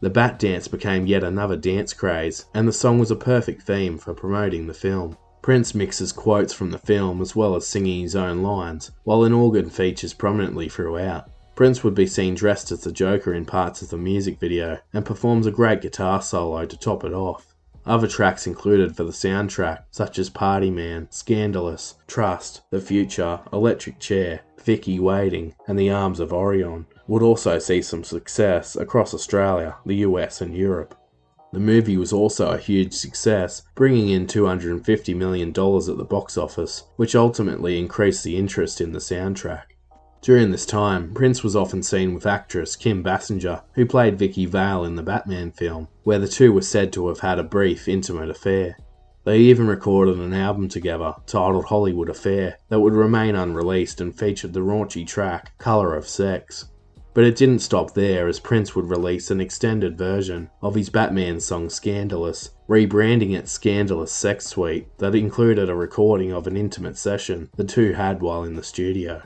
The 0.00 0.08
Bat 0.08 0.38
Dance 0.38 0.68
became 0.68 1.06
yet 1.06 1.22
another 1.22 1.56
dance 1.56 1.92
craze, 1.92 2.46
and 2.54 2.66
the 2.66 2.72
song 2.72 2.98
was 2.98 3.10
a 3.10 3.16
perfect 3.16 3.60
theme 3.60 3.98
for 3.98 4.14
promoting 4.14 4.66
the 4.66 4.72
film. 4.72 5.18
Prince 5.42 5.74
mixes 5.74 6.12
quotes 6.12 6.54
from 6.54 6.70
the 6.70 6.78
film 6.78 7.20
as 7.20 7.36
well 7.36 7.56
as 7.56 7.66
singing 7.66 8.00
his 8.00 8.16
own 8.16 8.42
lines, 8.42 8.90
while 9.04 9.24
an 9.24 9.34
organ 9.34 9.68
features 9.68 10.14
prominently 10.14 10.70
throughout. 10.70 11.28
Prince 11.60 11.84
would 11.84 11.94
be 11.94 12.06
seen 12.06 12.34
dressed 12.34 12.72
as 12.72 12.84
the 12.84 12.90
Joker 12.90 13.34
in 13.34 13.44
parts 13.44 13.82
of 13.82 13.90
the 13.90 13.98
music 13.98 14.40
video 14.40 14.78
and 14.94 15.04
performs 15.04 15.44
a 15.44 15.50
great 15.50 15.82
guitar 15.82 16.22
solo 16.22 16.64
to 16.64 16.74
top 16.74 17.04
it 17.04 17.12
off. 17.12 17.54
Other 17.84 18.06
tracks 18.06 18.46
included 18.46 18.96
for 18.96 19.04
the 19.04 19.12
soundtrack, 19.12 19.82
such 19.90 20.18
as 20.18 20.30
Party 20.30 20.70
Man, 20.70 21.06
Scandalous, 21.10 21.96
Trust, 22.06 22.62
The 22.70 22.80
Future, 22.80 23.40
Electric 23.52 23.98
Chair, 23.98 24.40
Vicki 24.64 24.98
Waiting, 24.98 25.54
and 25.68 25.78
The 25.78 25.90
Arms 25.90 26.18
of 26.18 26.32
Orion, 26.32 26.86
would 27.06 27.22
also 27.22 27.58
see 27.58 27.82
some 27.82 28.04
success 28.04 28.74
across 28.74 29.12
Australia, 29.12 29.76
the 29.84 29.96
US, 29.96 30.40
and 30.40 30.56
Europe. 30.56 30.94
The 31.52 31.60
movie 31.60 31.98
was 31.98 32.10
also 32.10 32.52
a 32.52 32.56
huge 32.56 32.94
success, 32.94 33.64
bringing 33.74 34.08
in 34.08 34.26
$250 34.26 35.14
million 35.14 35.50
at 35.50 35.54
the 35.98 36.06
box 36.08 36.38
office, 36.38 36.84
which 36.96 37.14
ultimately 37.14 37.78
increased 37.78 38.24
the 38.24 38.38
interest 38.38 38.80
in 38.80 38.92
the 38.92 38.98
soundtrack. 38.98 39.64
During 40.22 40.50
this 40.50 40.66
time, 40.66 41.14
Prince 41.14 41.42
was 41.42 41.56
often 41.56 41.82
seen 41.82 42.12
with 42.12 42.26
actress 42.26 42.76
Kim 42.76 43.02
Basinger, 43.02 43.62
who 43.72 43.86
played 43.86 44.18
Vicki 44.18 44.44
Vale 44.44 44.84
in 44.84 44.96
the 44.96 45.02
Batman 45.02 45.50
film, 45.50 45.88
where 46.04 46.18
the 46.18 46.28
two 46.28 46.52
were 46.52 46.60
said 46.60 46.92
to 46.92 47.08
have 47.08 47.20
had 47.20 47.38
a 47.38 47.42
brief, 47.42 47.88
intimate 47.88 48.28
affair. 48.28 48.76
They 49.24 49.38
even 49.38 49.66
recorded 49.66 50.18
an 50.18 50.34
album 50.34 50.68
together 50.68 51.14
titled 51.26 51.66
Hollywood 51.66 52.10
Affair 52.10 52.58
that 52.68 52.80
would 52.80 52.92
remain 52.92 53.34
unreleased 53.34 54.02
and 54.02 54.14
featured 54.14 54.52
the 54.52 54.60
raunchy 54.60 55.06
track 55.06 55.56
Colour 55.56 55.94
of 55.94 56.06
Sex. 56.06 56.66
But 57.14 57.24
it 57.24 57.36
didn't 57.36 57.60
stop 57.60 57.94
there 57.94 58.28
as 58.28 58.40
Prince 58.40 58.76
would 58.76 58.90
release 58.90 59.30
an 59.30 59.40
extended 59.40 59.96
version 59.96 60.50
of 60.60 60.74
his 60.74 60.90
Batman 60.90 61.40
song 61.40 61.70
Scandalous, 61.70 62.50
rebranding 62.68 63.34
it 63.34 63.48
Scandalous 63.48 64.12
Sex 64.12 64.46
Suite 64.46 64.86
that 64.98 65.14
included 65.14 65.70
a 65.70 65.74
recording 65.74 66.30
of 66.30 66.46
an 66.46 66.58
intimate 66.58 66.98
session 66.98 67.48
the 67.56 67.64
two 67.64 67.94
had 67.94 68.20
while 68.20 68.44
in 68.44 68.54
the 68.54 68.62
studio. 68.62 69.22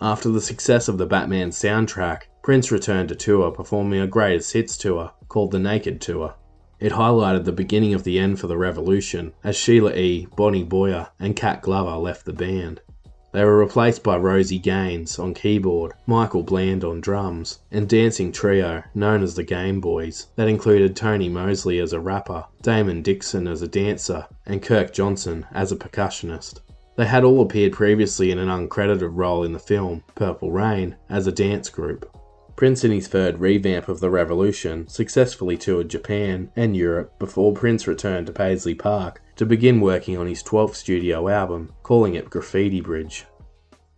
After 0.00 0.28
the 0.28 0.40
success 0.40 0.86
of 0.86 0.96
the 0.96 1.06
Batman 1.06 1.50
soundtrack, 1.50 2.22
Prince 2.42 2.70
returned 2.70 3.08
to 3.08 3.16
tour 3.16 3.50
performing 3.50 4.00
a 4.00 4.06
greatest 4.06 4.52
hits 4.52 4.76
tour 4.76 5.10
called 5.28 5.50
the 5.50 5.58
Naked 5.58 6.00
Tour. 6.00 6.34
It 6.78 6.92
highlighted 6.92 7.44
the 7.44 7.52
beginning 7.52 7.94
of 7.94 8.04
the 8.04 8.20
end 8.20 8.38
for 8.38 8.46
the 8.46 8.56
revolution 8.56 9.32
as 9.42 9.56
Sheila 9.56 9.94
E., 9.94 10.28
Bonnie 10.36 10.62
Boyer, 10.62 11.08
and 11.18 11.34
Cat 11.34 11.62
Glover 11.62 11.96
left 11.96 12.26
the 12.26 12.32
band. 12.32 12.80
They 13.32 13.44
were 13.44 13.58
replaced 13.58 14.04
by 14.04 14.16
Rosie 14.16 14.60
Gaines 14.60 15.18
on 15.18 15.34
keyboard, 15.34 15.94
Michael 16.06 16.44
Bland 16.44 16.84
on 16.84 17.00
drums, 17.00 17.58
and 17.72 17.88
dancing 17.88 18.30
trio 18.30 18.84
known 18.94 19.24
as 19.24 19.34
the 19.34 19.42
Game 19.42 19.80
Boys 19.80 20.28
that 20.36 20.48
included 20.48 20.94
Tony 20.94 21.28
Mosley 21.28 21.80
as 21.80 21.92
a 21.92 21.98
rapper, 21.98 22.44
Damon 22.62 23.02
Dixon 23.02 23.48
as 23.48 23.62
a 23.62 23.68
dancer, 23.68 24.28
and 24.46 24.62
Kirk 24.62 24.92
Johnson 24.92 25.44
as 25.52 25.72
a 25.72 25.76
percussionist. 25.76 26.60
They 26.98 27.06
had 27.06 27.22
all 27.22 27.42
appeared 27.42 27.74
previously 27.74 28.32
in 28.32 28.40
an 28.40 28.48
uncredited 28.48 29.10
role 29.12 29.44
in 29.44 29.52
the 29.52 29.60
film 29.60 30.02
Purple 30.16 30.50
Rain 30.50 30.96
as 31.08 31.28
a 31.28 31.32
dance 31.32 31.68
group. 31.68 32.12
Prince 32.56 32.82
in 32.82 32.90
his 32.90 33.06
third 33.06 33.38
revamp 33.38 33.88
of 33.88 34.00
the 34.00 34.10
Revolution 34.10 34.88
successfully 34.88 35.56
toured 35.56 35.88
Japan 35.88 36.50
and 36.56 36.76
Europe 36.76 37.16
before 37.20 37.52
Prince 37.52 37.86
returned 37.86 38.26
to 38.26 38.32
Paisley 38.32 38.74
Park 38.74 39.22
to 39.36 39.46
begin 39.46 39.80
working 39.80 40.18
on 40.18 40.26
his 40.26 40.42
12th 40.42 40.74
studio 40.74 41.28
album, 41.28 41.72
calling 41.84 42.16
it 42.16 42.30
Graffiti 42.30 42.80
Bridge. 42.80 43.26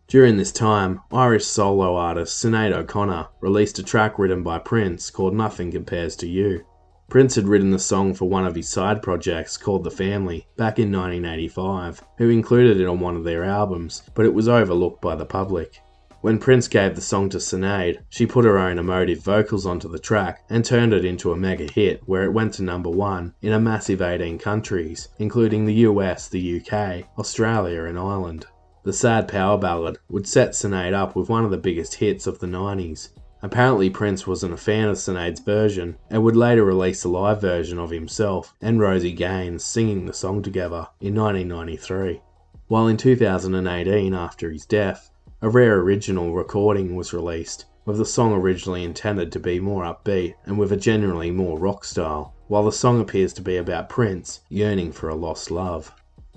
During 0.07 0.37
this 0.37 0.53
time, 0.53 1.01
Irish 1.11 1.47
solo 1.47 1.97
artist 1.97 2.45
Sinead 2.45 2.73
O'Connor 2.73 3.29
released 3.41 3.79
a 3.79 3.83
track 3.83 4.19
written 4.19 4.43
by 4.43 4.59
Prince 4.59 5.09
called 5.09 5.35
Nothing 5.35 5.71
Compares 5.71 6.17
to 6.17 6.29
You. 6.29 6.67
Prince 7.11 7.35
had 7.35 7.49
written 7.49 7.73
the 7.73 7.79
song 7.81 8.15
for 8.15 8.29
one 8.29 8.47
of 8.47 8.55
his 8.55 8.69
side 8.69 9.03
projects 9.03 9.57
called 9.57 9.83
The 9.83 9.91
Family 9.91 10.47
back 10.57 10.79
in 10.79 10.93
1985, 10.93 12.05
who 12.19 12.29
included 12.29 12.81
it 12.81 12.87
on 12.87 13.01
one 13.01 13.17
of 13.17 13.25
their 13.25 13.43
albums, 13.43 14.05
but 14.15 14.25
it 14.25 14.33
was 14.33 14.47
overlooked 14.47 15.03
by 15.03 15.17
the 15.17 15.27
public. 15.27 15.81
When 16.21 16.39
Prince 16.39 16.69
gave 16.69 16.95
the 16.95 17.01
song 17.01 17.29
to 17.31 17.39
Sinead, 17.39 17.99
she 18.11 18.27
put 18.27 18.45
her 18.45 18.59
own 18.59 18.79
emotive 18.79 19.25
vocals 19.25 19.67
onto 19.67 19.89
the 19.89 19.99
track 19.99 20.45
and 20.51 20.65
turned 20.65 20.93
it 20.93 21.05
into 21.05 21.33
a 21.33 21.37
mega 21.37 21.65
hit 21.73 22.01
where 22.07 22.23
it 22.23 22.33
went 22.33 22.55
to 22.55 22.63
number 22.63 22.91
one 22.91 23.35
in 23.43 23.55
a 23.55 23.59
massive 23.59 24.01
18 24.01 24.39
countries, 24.39 25.09
including 25.19 25.67
the 25.67 25.83
US, 25.89 26.29
the 26.29 26.61
UK, 26.61 27.09
Australia, 27.19 27.87
and 27.87 27.99
Ireland. 27.99 28.47
The 28.85 28.93
sad 28.93 29.27
power 29.27 29.59
ballad 29.59 29.99
would 30.09 30.29
set 30.29 30.51
Sinead 30.51 30.95
up 30.95 31.17
with 31.17 31.29
one 31.29 31.45
of 31.45 31.51
the 31.51 31.59
biggest 31.59 31.95
hits 31.95 32.29
of 32.29 32.39
the 32.39 32.47
90s, 32.47 33.09
Apparently, 33.43 33.89
Prince 33.89 34.27
wasn't 34.27 34.53
a 34.53 34.59
fan 34.59 34.89
of 34.89 34.99
Sinead's 34.99 35.41
version 35.41 35.97
and 36.11 36.23
would 36.23 36.37
later 36.37 36.63
release 36.63 37.05
a 37.05 37.09
live 37.09 37.41
version 37.41 37.79
of 37.79 37.91
himself 37.91 38.55
and 38.61 38.79
Rosie 38.79 39.13
Gaines 39.13 39.65
singing 39.65 40.05
the 40.05 40.13
song 40.13 40.43
together 40.43 40.89
in 41.01 41.15
1993. 41.15 42.21
While 42.69 42.87
in 42.87 42.99
2018, 42.99 44.13
after 44.15 44.51
his 44.51 44.67
death, 44.67 45.11
a 45.41 45.49
rare 45.49 45.81
original 45.81 46.35
recording 46.35 46.95
was 46.95 47.15
released, 47.15 47.65
with 47.87 47.97
the 47.97 48.05
song 48.05 48.35
originally 48.35 48.85
intended 48.85 49.33
to 49.33 49.41
be 49.41 49.59
more 49.59 49.85
upbeat 49.85 50.35
and 50.45 50.59
with 50.59 50.71
a 50.71 50.77
generally 50.77 51.31
more 51.31 51.59
rock 51.59 51.85
style, 51.85 52.35
while 52.47 52.63
the 52.63 52.71
song 52.71 53.01
appears 53.01 53.33
to 53.33 53.43
be 53.43 53.57
about 53.57 53.89
Prince 53.89 54.41
yearning 54.51 54.93
for 54.93 55.09
a 55.09 55.15
lost 55.15 55.51
love. 55.51 55.93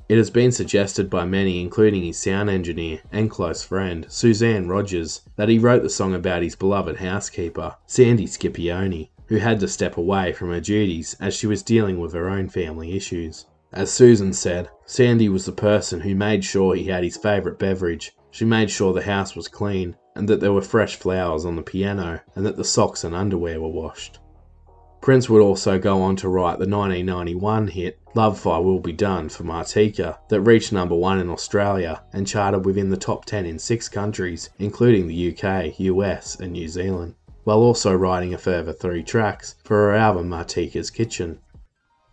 It 0.09 0.17
has 0.17 0.29
been 0.29 0.51
suggested 0.51 1.09
by 1.09 1.25
many, 1.25 1.61
including 1.61 2.03
his 2.03 2.17
sound 2.17 2.49
engineer 2.49 2.99
and 3.11 3.29
close 3.29 3.63
friend, 3.63 4.05
Suzanne 4.09 4.67
Rogers, 4.67 5.21
that 5.37 5.47
he 5.47 5.57
wrote 5.57 5.81
the 5.81 5.89
song 5.89 6.13
about 6.13 6.43
his 6.43 6.55
beloved 6.55 6.97
housekeeper, 6.97 7.75
Sandy 7.87 8.25
Scipione, 8.25 9.09
who 9.27 9.37
had 9.37 9.61
to 9.61 9.67
step 9.67 9.95
away 9.95 10.33
from 10.33 10.49
her 10.49 10.59
duties 10.59 11.15
as 11.21 11.33
she 11.33 11.47
was 11.47 11.63
dealing 11.63 11.99
with 11.99 12.13
her 12.13 12.29
own 12.29 12.49
family 12.49 12.97
issues. 12.97 13.45
As 13.71 13.91
Susan 13.91 14.33
said, 14.33 14.69
Sandy 14.85 15.29
was 15.29 15.45
the 15.45 15.51
person 15.53 16.01
who 16.01 16.15
made 16.15 16.43
sure 16.43 16.75
he 16.75 16.83
had 16.83 17.03
his 17.03 17.17
favourite 17.17 17.57
beverage, 17.57 18.13
she 18.29 18.45
made 18.45 18.69
sure 18.69 18.93
the 18.93 19.03
house 19.03 19.35
was 19.35 19.47
clean, 19.47 19.95
and 20.15 20.27
that 20.27 20.41
there 20.41 20.53
were 20.53 20.61
fresh 20.61 20.97
flowers 20.97 21.45
on 21.45 21.55
the 21.55 21.61
piano, 21.61 22.19
and 22.35 22.45
that 22.45 22.57
the 22.57 22.65
socks 22.65 23.03
and 23.03 23.15
underwear 23.15 23.61
were 23.61 23.69
washed. 23.69 24.19
Prince 25.01 25.29
would 25.29 25.41
also 25.41 25.79
go 25.79 26.01
on 26.01 26.15
to 26.17 26.29
write 26.29 26.59
the 26.59 26.67
1991 26.67 27.67
hit 27.69 27.99
Love 28.15 28.43
Thy 28.43 28.59
Will 28.59 28.79
Be 28.79 28.91
Done 28.91 29.27
for 29.27 29.43
Martika 29.43 30.19
that 30.29 30.41
reached 30.41 30.71
number 30.71 30.93
one 30.93 31.19
in 31.19 31.31
Australia 31.31 32.03
and 32.13 32.27
charted 32.27 32.63
within 32.63 32.91
the 32.91 32.97
top 32.97 33.25
10 33.25 33.47
in 33.47 33.57
six 33.57 33.89
countries, 33.89 34.51
including 34.59 35.07
the 35.07 35.35
UK, 35.35 35.79
US, 35.79 36.39
and 36.39 36.51
New 36.51 36.67
Zealand, 36.67 37.15
while 37.43 37.57
also 37.57 37.91
writing 37.91 38.31
a 38.31 38.37
further 38.37 38.71
three 38.71 39.01
tracks 39.01 39.55
for 39.63 39.77
her 39.77 39.95
album 39.95 40.29
Martika's 40.29 40.91
Kitchen. 40.91 41.39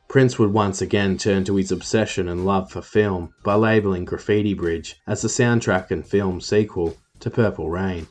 Prince 0.09 0.39
would 0.39 0.55
once 0.55 0.81
again 0.81 1.19
turn 1.19 1.45
to 1.45 1.57
his 1.57 1.71
obsession 1.71 2.29
and 2.29 2.47
love 2.47 2.71
for 2.71 2.81
film 2.81 3.35
by 3.45 3.55
labelling 3.55 4.07
Graffiti 4.07 4.55
Bridge 4.55 4.97
as 5.07 5.21
the 5.21 5.29
soundtrack 5.29 5.91
and 5.91 6.07
film 6.07 6.41
sequel 6.41 6.97
to 7.19 7.29
Purple 7.29 7.69
Rain. 7.69 8.07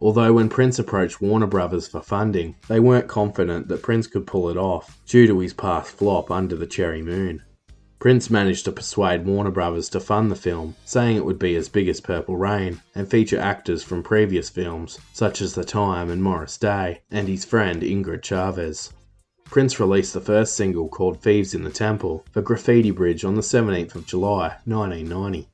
Although 0.00 0.34
when 0.34 0.48
Prince 0.48 0.78
approached 0.78 1.20
Warner 1.20 1.46
Brothers 1.46 1.88
for 1.88 2.00
funding, 2.00 2.54
they 2.68 2.78
weren't 2.78 3.08
confident 3.08 3.68
that 3.68 3.82
Prince 3.82 4.06
could 4.06 4.26
pull 4.26 4.48
it 4.48 4.56
off 4.56 5.00
due 5.06 5.26
to 5.26 5.40
his 5.40 5.52
past 5.52 5.90
flop 5.90 6.30
Under 6.30 6.54
the 6.54 6.66
Cherry 6.66 7.02
Moon. 7.02 7.42
Prince 7.98 8.30
managed 8.30 8.64
to 8.64 8.70
persuade 8.70 9.26
Warner 9.26 9.50
Brothers 9.50 9.88
to 9.88 9.98
fund 9.98 10.30
the 10.30 10.36
film, 10.36 10.76
saying 10.84 11.16
it 11.16 11.24
would 11.24 11.38
be 11.38 11.56
as 11.56 11.68
big 11.68 11.88
as 11.88 12.00
Purple 12.00 12.36
Rain 12.36 12.80
and 12.94 13.10
feature 13.10 13.40
actors 13.40 13.82
from 13.82 14.04
previous 14.04 14.48
films 14.48 15.00
such 15.12 15.42
as 15.42 15.54
The 15.54 15.64
Time 15.64 16.08
and 16.10 16.22
Morris 16.22 16.56
Day 16.58 17.00
and 17.10 17.26
his 17.26 17.44
friend 17.44 17.82
Ingrid 17.82 18.22
Chavez. 18.22 18.92
Prince 19.46 19.80
released 19.80 20.14
the 20.14 20.20
first 20.20 20.54
single 20.54 20.88
called 20.88 21.20
Thieves 21.20 21.54
in 21.54 21.64
the 21.64 21.70
Temple 21.70 22.24
for 22.30 22.40
Graffiti 22.40 22.92
Bridge 22.92 23.24
on 23.24 23.34
the 23.34 23.40
17th 23.40 23.96
of 23.96 24.06
July 24.06 24.58
1990. 24.64 25.48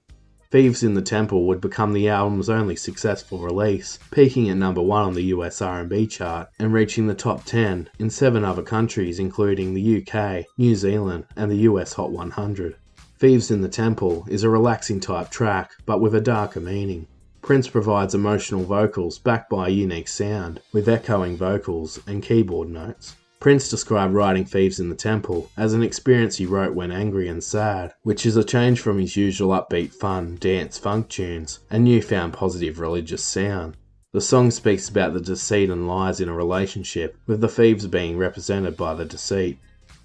Thieves 0.54 0.84
in 0.84 0.94
the 0.94 1.02
Temple 1.02 1.48
would 1.48 1.60
become 1.60 1.92
the 1.92 2.08
album's 2.08 2.48
only 2.48 2.76
successful 2.76 3.40
release, 3.40 3.98
peaking 4.12 4.48
at 4.48 4.56
number 4.56 4.80
1 4.80 5.02
on 5.02 5.14
the 5.14 5.24
US 5.34 5.60
R&B 5.60 6.06
chart 6.06 6.48
and 6.60 6.72
reaching 6.72 7.08
the 7.08 7.14
top 7.16 7.42
10 7.44 7.90
in 7.98 8.08
7 8.08 8.44
other 8.44 8.62
countries 8.62 9.18
including 9.18 9.74
the 9.74 10.00
UK, 10.00 10.44
New 10.56 10.76
Zealand, 10.76 11.24
and 11.34 11.50
the 11.50 11.66
US 11.68 11.94
Hot 11.94 12.12
100. 12.12 12.76
Thieves 13.18 13.50
in 13.50 13.62
the 13.62 13.68
Temple 13.68 14.26
is 14.28 14.44
a 14.44 14.48
relaxing 14.48 15.00
type 15.00 15.28
track 15.28 15.72
but 15.86 16.00
with 16.00 16.14
a 16.14 16.20
darker 16.20 16.60
meaning. 16.60 17.08
Prince 17.42 17.66
provides 17.66 18.14
emotional 18.14 18.62
vocals 18.62 19.18
backed 19.18 19.50
by 19.50 19.66
a 19.66 19.72
unique 19.72 20.06
sound 20.06 20.60
with 20.72 20.88
echoing 20.88 21.36
vocals 21.36 21.98
and 22.06 22.22
keyboard 22.22 22.68
notes. 22.68 23.16
Prince 23.44 23.68
described 23.68 24.14
writing 24.14 24.46
Thieves 24.46 24.80
in 24.80 24.88
the 24.88 24.94
Temple 24.94 25.50
as 25.54 25.74
an 25.74 25.82
experience 25.82 26.38
he 26.38 26.46
wrote 26.46 26.74
when 26.74 26.90
angry 26.90 27.28
and 27.28 27.44
sad, 27.44 27.92
which 28.00 28.24
is 28.24 28.38
a 28.38 28.42
change 28.42 28.80
from 28.80 28.98
his 28.98 29.18
usual 29.18 29.50
upbeat, 29.50 29.92
fun, 29.92 30.38
dance 30.40 30.78
funk 30.78 31.10
tunes 31.10 31.58
and 31.68 31.84
newfound 31.84 32.32
positive 32.32 32.80
religious 32.80 33.22
sound. 33.22 33.76
The 34.14 34.22
song 34.22 34.50
speaks 34.50 34.88
about 34.88 35.12
the 35.12 35.20
deceit 35.20 35.68
and 35.68 35.86
lies 35.86 36.20
in 36.20 36.30
a 36.30 36.32
relationship, 36.32 37.18
with 37.26 37.42
the 37.42 37.48
thieves 37.48 37.86
being 37.86 38.16
represented 38.16 38.78
by 38.78 38.94
the 38.94 39.04
deceit. 39.04 39.58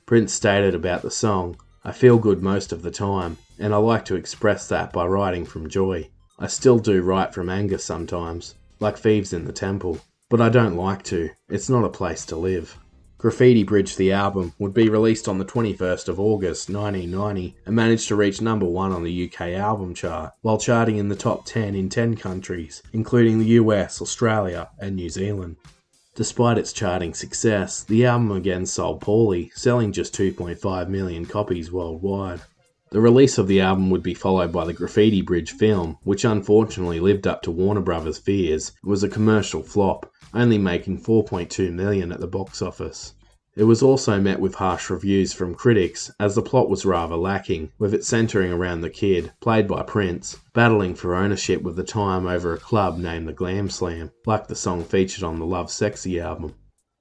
Prince 0.06 0.34
stated 0.34 0.76
about 0.76 1.02
the 1.02 1.10
song, 1.10 1.56
I 1.86 1.94
feel 1.94 2.18
good 2.18 2.44
most 2.44 2.74
of 2.74 2.82
the 2.82 2.92
time, 2.92 3.38
and 3.58 3.74
I 3.74 3.78
like 3.78 4.04
to 4.08 4.18
express 4.18 4.68
that 4.68 4.92
by 4.92 5.06
writing 5.06 5.46
from 5.46 5.70
joy. 5.70 6.10
I 6.38 6.48
still 6.48 6.78
do 6.78 7.02
write 7.02 7.34
from 7.34 7.50
anger 7.50 7.78
sometimes, 7.78 8.56
like 8.82 8.98
Thieves 8.98 9.32
in 9.32 9.46
the 9.46 9.54
Temple, 9.54 10.02
but 10.28 10.42
I 10.42 10.50
don't 10.50 10.76
like 10.76 11.04
to. 11.04 11.30
It's 11.48 11.70
not 11.70 11.86
a 11.86 11.90
place 11.90 12.26
to 12.26 12.36
live. 12.36 12.78
Graffiti 13.20 13.64
Bridge, 13.64 13.98
the 13.98 14.14
album, 14.14 14.54
would 14.60 14.74
be 14.74 14.88
released 14.88 15.28
on 15.28 15.40
the 15.40 15.46
21st 15.46 16.08
of 16.08 16.22
August 16.22 16.70
1990 16.70 17.54
and 17.66 17.76
managed 17.76 18.08
to 18.08 18.16
reach 18.16 18.42
number 18.42 18.66
one 18.66 18.94
on 18.94 19.04
the 19.04 19.26
UK 19.26 19.42
album 19.56 19.94
chart, 19.94 20.32
while 20.42 20.58
charting 20.58 20.96
in 20.96 21.10
the 21.10 21.18
top 21.18 21.46
10 21.46 21.76
in 21.76 21.90
10 21.90 22.16
countries, 22.16 22.82
including 22.94 23.38
the 23.38 23.60
US, 23.60 24.02
Australia, 24.02 24.70
and 24.80 24.96
New 24.96 25.10
Zealand. 25.10 25.58
Despite 26.16 26.58
its 26.58 26.72
charting 26.72 27.14
success, 27.14 27.84
the 27.84 28.06
album 28.06 28.32
again 28.32 28.66
sold 28.66 29.02
poorly, 29.02 29.52
selling 29.54 29.92
just 29.92 30.16
2.5 30.16 30.88
million 30.88 31.26
copies 31.26 31.74
worldwide. 31.74 32.40
The 32.92 33.02
release 33.02 33.38
of 33.38 33.48
the 33.48 33.62
album 33.62 33.92
would 33.92 34.02
be 34.02 34.16
followed 34.16 34.52
by 34.52 34.66
the 34.66 34.74
Graffiti 34.74 35.22
Bridge 35.22 35.52
film, 35.52 36.00
which 36.02 36.26
unfortunately 36.26 37.00
lived 37.00 37.28
up 37.28 37.44
to 37.44 37.52
Warner 37.52 37.82
Brothers' 37.82 38.18
fears. 38.18 38.72
Was 38.84 39.04
a 39.04 39.08
commercial 39.10 39.62
flop, 39.62 40.12
only 40.34 40.58
making 40.58 41.02
4.2 41.02 41.72
million 41.72 42.12
at 42.12 42.20
the 42.20 42.26
box 42.28 42.64
office. 42.64 43.14
It 43.56 43.66
was 43.66 43.84
also 43.84 44.20
met 44.20 44.40
with 44.40 44.56
harsh 44.56 44.90
reviews 44.90 45.34
from 45.34 45.54
critics 45.54 46.10
as 46.20 46.34
the 46.34 46.42
plot 46.42 46.68
was 46.68 46.84
rather 46.84 47.16
lacking, 47.16 47.72
with 47.78 47.94
it 47.94 48.06
centering 48.06 48.52
around 48.52 48.82
the 48.82 48.90
kid, 48.90 49.34
played 49.40 49.68
by 49.68 49.84
Prince, 49.84 50.38
battling 50.56 50.96
for 50.96 51.14
ownership 51.14 51.62
with 51.62 51.76
the 51.76 51.84
time 51.84 52.26
over 52.26 52.54
a 52.54 52.58
club 52.58 52.98
named 52.98 53.28
the 53.28 53.34
Glam 53.34 53.70
Slam, 53.70 54.10
like 54.26 54.48
the 54.48 54.56
song 54.56 54.84
featured 54.84 55.24
on 55.24 55.38
the 55.38 55.46
Love 55.46 55.70
Sexy 55.70 56.20
album. 56.20 56.56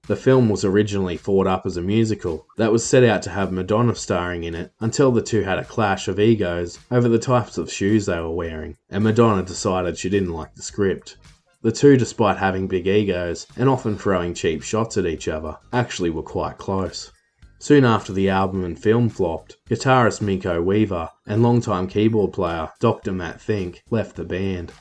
The 0.08 0.16
film 0.16 0.48
was 0.48 0.64
originally 0.64 1.18
thought 1.18 1.46
up 1.46 1.66
as 1.66 1.76
a 1.76 1.82
musical 1.82 2.46
that 2.56 2.72
was 2.72 2.82
set 2.82 3.04
out 3.04 3.20
to 3.24 3.30
have 3.30 3.52
Madonna 3.52 3.94
starring 3.94 4.44
in 4.44 4.54
it 4.54 4.72
until 4.80 5.12
the 5.12 5.20
two 5.20 5.42
had 5.42 5.58
a 5.58 5.64
clash 5.66 6.08
of 6.08 6.18
egos 6.18 6.78
over 6.90 7.10
the 7.10 7.18
types 7.18 7.58
of 7.58 7.70
shoes 7.70 8.06
they 8.06 8.18
were 8.18 8.30
wearing, 8.30 8.78
and 8.88 9.04
Madonna 9.04 9.42
decided 9.42 9.98
she 9.98 10.08
didn't 10.08 10.32
like 10.32 10.54
the 10.54 10.62
script. 10.62 11.18
The 11.60 11.72
two, 11.72 11.98
despite 11.98 12.38
having 12.38 12.68
big 12.68 12.86
egos 12.86 13.46
and 13.54 13.68
often 13.68 13.98
throwing 13.98 14.32
cheap 14.32 14.62
shots 14.62 14.96
at 14.96 15.04
each 15.04 15.28
other, 15.28 15.58
actually 15.74 16.08
were 16.08 16.22
quite 16.22 16.56
close. 16.56 17.12
Soon 17.58 17.84
after 17.84 18.14
the 18.14 18.30
album 18.30 18.64
and 18.64 18.82
film 18.82 19.10
flopped, 19.10 19.58
guitarist 19.68 20.22
Miko 20.22 20.62
Weaver 20.62 21.10
and 21.26 21.42
longtime 21.42 21.86
keyboard 21.86 22.32
player 22.32 22.70
Dr. 22.80 23.12
Matt 23.12 23.42
Fink 23.42 23.82
left 23.90 24.16
the 24.16 24.24
band. 24.24 24.72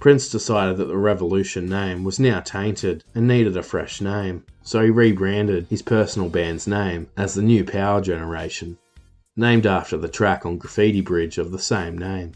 Prince 0.00 0.30
decided 0.30 0.78
that 0.78 0.86
the 0.86 0.96
Revolution 0.96 1.68
name 1.68 2.04
was 2.04 2.18
now 2.18 2.40
tainted 2.40 3.04
and 3.14 3.28
needed 3.28 3.54
a 3.54 3.62
fresh 3.62 4.00
name, 4.00 4.42
so 4.62 4.82
he 4.82 4.90
rebranded 4.90 5.66
his 5.68 5.82
personal 5.82 6.30
band's 6.30 6.66
name 6.66 7.06
as 7.18 7.34
the 7.34 7.42
New 7.42 7.64
Power 7.64 8.00
Generation, 8.00 8.78
named 9.36 9.66
after 9.66 9.98
the 9.98 10.08
track 10.08 10.46
on 10.46 10.56
Graffiti 10.56 11.02
Bridge 11.02 11.36
of 11.36 11.52
the 11.52 11.58
same 11.58 11.98
name. 11.98 12.32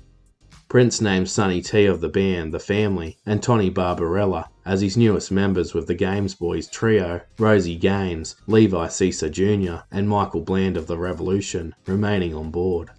Prince 0.68 1.00
named 1.00 1.30
Sonny 1.30 1.62
T 1.62 1.86
of 1.86 2.02
the 2.02 2.08
band 2.10 2.52
The 2.52 2.58
Family 2.58 3.16
and 3.24 3.42
Tony 3.42 3.70
Barbarella 3.70 4.50
as 4.66 4.82
his 4.82 4.98
newest 4.98 5.32
members 5.32 5.72
with 5.72 5.86
the 5.86 5.94
Games 5.94 6.34
Boys 6.34 6.68
trio, 6.68 7.22
Rosie 7.38 7.76
Gaines, 7.76 8.36
Levi 8.46 8.88
Seacer 8.88 9.30
Jr., 9.30 9.84
and 9.90 10.06
Michael 10.06 10.42
Bland 10.42 10.76
of 10.76 10.86
The 10.86 10.98
Revolution 10.98 11.74
remaining 11.86 12.34
on 12.34 12.50
board. 12.50 12.90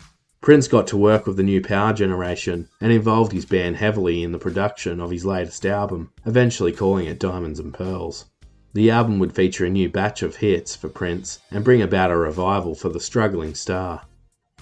Prince 0.45 0.67
got 0.67 0.85
to 0.85 0.95
work 0.95 1.25
with 1.25 1.37
the 1.37 1.41
new 1.43 1.59
power 1.59 1.91
generation 1.91 2.69
and 2.79 2.91
involved 2.91 3.31
his 3.31 3.47
band 3.47 3.77
heavily 3.77 4.21
in 4.21 4.31
the 4.31 4.37
production 4.37 5.01
of 5.01 5.09
his 5.09 5.25
latest 5.25 5.65
album, 5.65 6.11
eventually 6.23 6.71
calling 6.71 7.07
it 7.07 7.17
Diamonds 7.17 7.59
and 7.59 7.73
Pearls. 7.73 8.25
The 8.73 8.91
album 8.91 9.17
would 9.17 9.33
feature 9.33 9.65
a 9.65 9.71
new 9.71 9.89
batch 9.89 10.21
of 10.21 10.35
hits 10.35 10.75
for 10.75 10.87
Prince 10.87 11.39
and 11.49 11.63
bring 11.63 11.81
about 11.81 12.11
a 12.11 12.15
revival 12.15 12.75
for 12.75 12.89
the 12.89 12.99
struggling 12.99 13.55
star. 13.55 14.03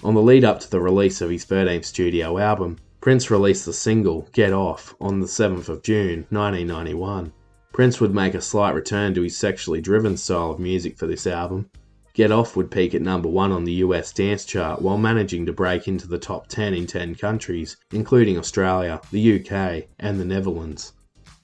On 0.06 0.14
the 0.14 0.22
lead 0.22 0.46
up 0.46 0.62
to 0.62 0.72
the 0.72 0.80
release 0.80 1.20
of 1.20 1.30
his 1.30 1.46
13th 1.46 1.84
studio 1.84 2.38
album, 2.38 2.78
Prince 3.02 3.30
released 3.30 3.66
the 3.66 3.74
single 3.74 4.30
Get 4.32 4.54
Off 4.54 4.96
on 5.02 5.20
the 5.20 5.28
7th 5.28 5.68
of 5.68 5.84
June 5.84 6.26
1991. 6.30 7.34
Prince 7.74 8.00
would 8.00 8.16
make 8.16 8.36
a 8.36 8.42
slight 8.42 8.74
return 8.74 9.14
to 9.16 9.22
his 9.24 9.36
sexually 9.36 9.82
driven 9.82 10.16
style 10.16 10.52
of 10.52 10.60
music 10.60 10.98
for 10.98 11.08
this 11.08 11.28
album. 11.28 11.70
Get 12.16 12.32
Off 12.32 12.56
would 12.56 12.70
peak 12.70 12.94
at 12.94 13.02
number 13.02 13.28
1 13.28 13.52
on 13.52 13.64
the 13.64 13.82
US 13.86 14.14
dance 14.14 14.46
chart 14.46 14.84
while 14.84 15.00
managing 15.00 15.48
to 15.48 15.52
break 15.52 15.88
into 15.88 16.08
the 16.08 16.20
top 16.20 16.46
10 16.46 16.76
in 16.76 16.86
10 16.86 17.16
countries, 17.16 17.76
including 17.92 18.38
Australia, 18.38 19.02
the 19.12 19.40
UK, 19.40 19.86
and 20.00 20.20
the 20.20 20.26
Netherlands. 20.26 20.94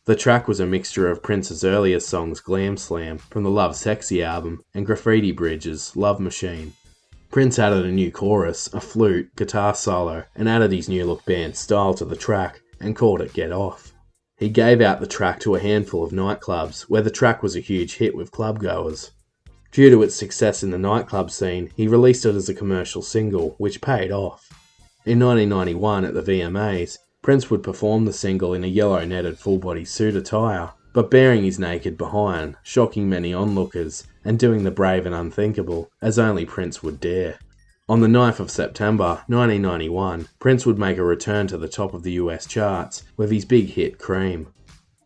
The 0.05 0.15
track 0.15 0.47
was 0.47 0.59
a 0.59 0.67
mixture 0.67 1.09
of 1.09 1.23
Prince's 1.23 1.63
earlier 1.63 1.99
songs 1.99 2.39
Glam 2.39 2.77
Slam 2.77 3.17
from 3.17 3.41
the 3.41 3.49
Love 3.49 3.75
Sexy 3.75 4.21
album 4.21 4.61
and 4.75 4.85
Graffiti 4.85 5.31
Bridge's 5.31 5.95
Love 5.95 6.19
Machine. 6.19 6.73
Prince 7.31 7.57
added 7.57 7.83
a 7.83 7.91
new 7.91 8.11
chorus, 8.11 8.71
a 8.71 8.79
flute, 8.79 9.35
guitar 9.35 9.73
solo, 9.73 10.25
and 10.35 10.47
added 10.47 10.71
his 10.71 10.87
new 10.87 11.03
look 11.03 11.25
band 11.25 11.55
style 11.55 11.95
to 11.95 12.05
the 12.05 12.15
track 12.15 12.61
and 12.79 12.95
called 12.95 13.21
it 13.21 13.33
Get 13.33 13.51
Off. 13.51 13.93
He 14.37 14.49
gave 14.49 14.81
out 14.81 14.99
the 14.99 15.07
track 15.07 15.39
to 15.39 15.55
a 15.55 15.59
handful 15.59 16.03
of 16.03 16.11
nightclubs 16.11 16.83
where 16.83 17.01
the 17.01 17.09
track 17.09 17.41
was 17.41 17.55
a 17.55 17.59
huge 17.59 17.95
hit 17.95 18.15
with 18.15 18.31
clubgoers. 18.31 19.09
Due 19.71 19.89
to 19.89 20.01
its 20.01 20.15
success 20.15 20.63
in 20.63 20.71
the 20.71 20.77
nightclub 20.77 21.29
scene, 21.29 21.69
he 21.75 21.87
released 21.87 22.25
it 22.25 22.35
as 22.35 22.49
a 22.49 22.53
commercial 22.53 23.01
single, 23.01 23.55
which 23.59 23.81
paid 23.81 24.11
off. 24.11 24.49
In 25.05 25.19
1991 25.19 26.05
at 26.05 26.13
the 26.13 26.21
VMAs, 26.23 26.97
Prince 27.21 27.49
would 27.51 27.61
perform 27.61 28.05
the 28.05 28.13
single 28.13 28.53
in 28.53 28.63
a 28.63 28.67
yellow 28.67 29.05
netted 29.05 29.37
full 29.37 29.59
body 29.59 29.85
suit 29.85 30.15
attire, 30.15 30.71
but 30.93 31.11
bearing 31.11 31.43
his 31.43 31.59
naked 31.59 31.97
behind, 31.97 32.55
shocking 32.63 33.07
many 33.07 33.33
onlookers 33.33 34.07
and 34.25 34.39
doing 34.39 34.63
the 34.63 34.71
brave 34.71 35.05
and 35.05 35.13
unthinkable 35.13 35.91
as 36.01 36.17
only 36.17 36.45
Prince 36.45 36.81
would 36.81 36.99
dare. 36.99 37.37
On 37.87 38.01
the 38.01 38.07
9th 38.07 38.39
of 38.39 38.51
September 38.51 39.23
1991, 39.27 40.27
Prince 40.39 40.65
would 40.65 40.79
make 40.79 40.97
a 40.97 41.03
return 41.03 41.47
to 41.47 41.57
the 41.57 41.67
top 41.67 41.93
of 41.93 42.03
the 42.03 42.13
US 42.13 42.45
charts 42.45 43.03
with 43.17 43.31
his 43.31 43.45
big 43.45 43.69
hit 43.69 43.97
Cream. 43.99 44.47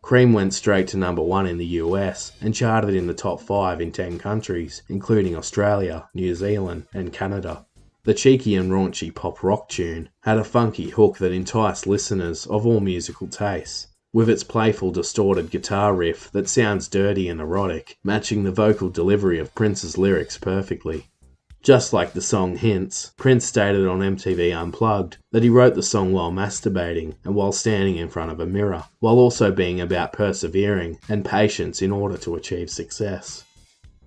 Cream 0.04 0.34
went 0.34 0.54
straight 0.54 0.86
to 0.90 0.98
number 0.98 1.22
one 1.22 1.48
in 1.48 1.58
the 1.58 1.80
US 1.82 2.34
and 2.42 2.54
charted 2.54 2.94
in 2.94 3.08
the 3.08 3.14
top 3.14 3.40
five 3.40 3.80
in 3.80 3.90
10 3.90 4.20
countries, 4.20 4.84
including 4.90 5.34
Australia, 5.34 6.10
New 6.14 6.36
Zealand, 6.36 6.88
and 6.94 7.14
Canada. 7.14 7.66
The 8.04 8.14
cheeky 8.14 8.56
and 8.56 8.70
raunchy 8.70 9.16
pop 9.16 9.42
rock 9.42 9.70
tune 9.70 10.10
had 10.24 10.38
a 10.38 10.44
funky 10.44 10.90
hook 10.90 11.20
that 11.20 11.32
enticed 11.32 11.88
listeners 11.88 12.46
of 12.48 12.66
all 12.66 12.82
musical 12.82 13.28
tastes, 13.28 13.88
with 14.12 14.28
its 14.28 14.44
playful, 14.44 14.92
distorted 14.92 15.50
guitar 15.50 15.96
riff 15.96 16.30
that 16.34 16.50
sounds 16.50 16.90
dirty 16.90 17.30
and 17.30 17.40
erotic, 17.40 17.98
matching 18.04 18.44
the 18.44 18.52
vocal 18.52 18.90
delivery 18.90 19.40
of 19.40 19.56
Prince's 19.56 19.98
lyrics 19.98 20.38
perfectly. 20.38 21.06
Just 21.64 21.94
like 21.94 22.12
the 22.12 22.22
song 22.22 22.58
hints, 22.58 23.14
Prince 23.16 23.46
stated 23.46 23.88
on 23.88 24.00
MTV 24.00 24.54
Unplugged 24.54 25.16
that 25.32 25.44
he 25.44 25.50
wrote 25.50 25.76
the 25.76 25.82
song 25.82 26.12
while 26.12 26.30
masturbating 26.30 27.16
and 27.24 27.36
while 27.36 27.54
standing 27.54 27.96
in 27.96 28.10
front 28.10 28.34
of 28.34 28.42
a 28.42 28.46
mirror, 28.46 28.84
while 29.00 29.18
also 29.18 29.50
being 29.50 29.80
about 29.80 30.12
persevering 30.12 31.00
and 31.08 31.24
patience 31.24 31.82
in 31.82 31.94
order 31.94 32.18
to 32.18 32.36
achieve 32.36 32.70
success. 32.70 33.46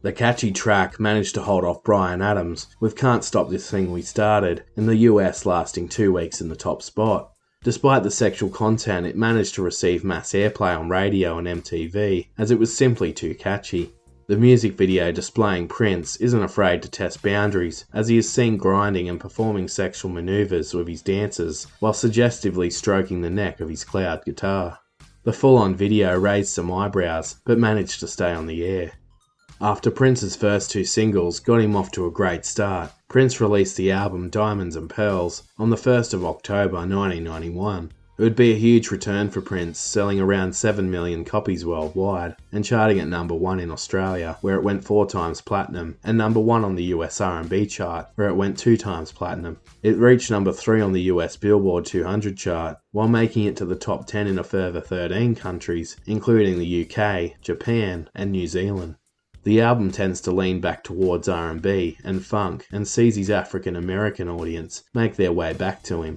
The 0.02 0.12
catchy 0.12 0.52
track 0.52 1.00
managed 1.00 1.34
to 1.36 1.42
hold 1.42 1.64
off 1.64 1.82
Bryan 1.82 2.20
Adams 2.20 2.66
with 2.78 2.94
Can't 2.94 3.24
Stop 3.24 3.48
This 3.48 3.70
Thing 3.70 3.90
We 3.90 4.02
Started 4.02 4.64
in 4.76 4.84
the 4.84 4.96
US 5.08 5.46
lasting 5.46 5.88
two 5.88 6.12
weeks 6.12 6.42
in 6.42 6.50
the 6.50 6.56
top 6.56 6.82
spot. 6.82 7.32
Despite 7.64 8.02
the 8.02 8.10
sexual 8.10 8.50
content, 8.50 9.06
it 9.06 9.16
managed 9.16 9.54
to 9.54 9.62
receive 9.62 10.04
mass 10.04 10.32
airplay 10.32 10.78
on 10.78 10.90
radio 10.90 11.38
and 11.38 11.48
MTV 11.48 12.26
as 12.36 12.50
it 12.50 12.58
was 12.58 12.76
simply 12.76 13.14
too 13.14 13.34
catchy. 13.34 13.94
The 14.28 14.36
music 14.36 14.72
video 14.72 15.12
displaying 15.12 15.68
Prince 15.68 16.16
isn't 16.16 16.42
afraid 16.42 16.82
to 16.82 16.90
test 16.90 17.22
boundaries, 17.22 17.84
as 17.92 18.08
he 18.08 18.18
is 18.18 18.28
seen 18.28 18.56
grinding 18.56 19.08
and 19.08 19.20
performing 19.20 19.68
sexual 19.68 20.10
maneuvers 20.10 20.74
with 20.74 20.88
his 20.88 21.00
dancers 21.00 21.68
while 21.78 21.92
suggestively 21.92 22.68
stroking 22.70 23.20
the 23.20 23.30
neck 23.30 23.60
of 23.60 23.68
his 23.68 23.84
cloud 23.84 24.24
guitar. 24.24 24.80
The 25.22 25.32
full 25.32 25.56
on 25.56 25.76
video 25.76 26.18
raised 26.18 26.48
some 26.48 26.72
eyebrows, 26.72 27.36
but 27.44 27.56
managed 27.56 28.00
to 28.00 28.08
stay 28.08 28.32
on 28.32 28.46
the 28.46 28.64
air. 28.64 28.94
After 29.60 29.92
Prince's 29.92 30.34
first 30.34 30.72
two 30.72 30.84
singles 30.84 31.38
got 31.38 31.60
him 31.60 31.76
off 31.76 31.92
to 31.92 32.06
a 32.06 32.10
great 32.10 32.44
start, 32.44 32.90
Prince 33.08 33.40
released 33.40 33.76
the 33.76 33.92
album 33.92 34.28
Diamonds 34.28 34.74
and 34.74 34.90
Pearls 34.90 35.44
on 35.56 35.70
the 35.70 35.76
1st 35.76 36.14
of 36.14 36.24
October 36.24 36.78
1991. 36.78 37.92
It 38.18 38.22
would 38.22 38.34
be 38.34 38.52
a 38.52 38.58
huge 38.58 38.90
return 38.90 39.28
for 39.28 39.42
Prince, 39.42 39.78
selling 39.78 40.18
around 40.18 40.56
7 40.56 40.90
million 40.90 41.22
copies 41.22 41.66
worldwide 41.66 42.34
and 42.50 42.64
charting 42.64 42.98
at 42.98 43.08
number 43.08 43.34
1 43.34 43.60
in 43.60 43.70
Australia, 43.70 44.38
where 44.40 44.56
it 44.56 44.62
went 44.62 44.84
4 44.84 45.04
times 45.04 45.42
platinum, 45.42 45.98
and 46.02 46.16
number 46.16 46.40
1 46.40 46.64
on 46.64 46.76
the 46.76 46.84
US 46.84 47.20
R&B 47.20 47.66
chart, 47.66 48.08
where 48.14 48.28
it 48.28 48.34
went 48.34 48.56
2 48.56 48.78
times 48.78 49.12
platinum. 49.12 49.58
It 49.82 49.98
reached 49.98 50.30
number 50.30 50.50
3 50.50 50.80
on 50.80 50.92
the 50.92 51.02
US 51.02 51.36
Billboard 51.36 51.84
200 51.84 52.38
chart, 52.38 52.78
while 52.90 53.06
making 53.06 53.44
it 53.44 53.56
to 53.58 53.66
the 53.66 53.76
top 53.76 54.06
10 54.06 54.26
in 54.26 54.38
a 54.38 54.44
further 54.44 54.80
13 54.80 55.34
countries, 55.34 55.98
including 56.06 56.58
the 56.58 56.86
UK, 56.86 57.38
Japan, 57.42 58.08
and 58.14 58.32
New 58.32 58.46
Zealand. 58.46 58.94
The 59.44 59.60
album 59.60 59.92
tends 59.92 60.22
to 60.22 60.30
lean 60.30 60.62
back 60.62 60.82
towards 60.82 61.28
R&B 61.28 61.98
and 62.02 62.24
funk 62.24 62.66
and 62.72 62.88
sees 62.88 63.16
his 63.16 63.28
African 63.28 63.76
American 63.76 64.28
audience 64.28 64.84
make 64.94 65.16
their 65.16 65.32
way 65.32 65.52
back 65.52 65.82
to 65.84 66.02
him. 66.02 66.16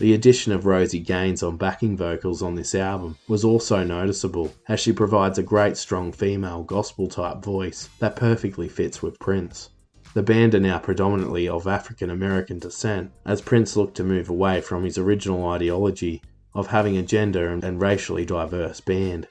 The 0.00 0.14
addition 0.14 0.52
of 0.52 0.64
Rosie 0.64 0.98
Gaines 0.98 1.42
on 1.42 1.58
backing 1.58 1.94
vocals 1.94 2.40
on 2.40 2.54
this 2.54 2.74
album 2.74 3.18
was 3.28 3.44
also 3.44 3.84
noticeable, 3.84 4.50
as 4.66 4.80
she 4.80 4.94
provides 4.94 5.36
a 5.36 5.42
great 5.42 5.76
strong 5.76 6.10
female 6.10 6.62
gospel 6.62 7.06
type 7.06 7.44
voice 7.44 7.90
that 7.98 8.16
perfectly 8.16 8.66
fits 8.66 9.02
with 9.02 9.18
Prince. 9.18 9.68
The 10.14 10.22
band 10.22 10.54
are 10.54 10.60
now 10.60 10.78
predominantly 10.78 11.46
of 11.46 11.66
African 11.66 12.08
American 12.08 12.58
descent, 12.58 13.10
as 13.26 13.42
Prince 13.42 13.76
looked 13.76 13.94
to 13.98 14.02
move 14.02 14.30
away 14.30 14.62
from 14.62 14.84
his 14.84 14.96
original 14.96 15.46
ideology 15.50 16.22
of 16.54 16.68
having 16.68 16.96
a 16.96 17.02
gender 17.02 17.50
and 17.50 17.78
racially 17.78 18.24
diverse 18.24 18.80
band. 18.80 19.26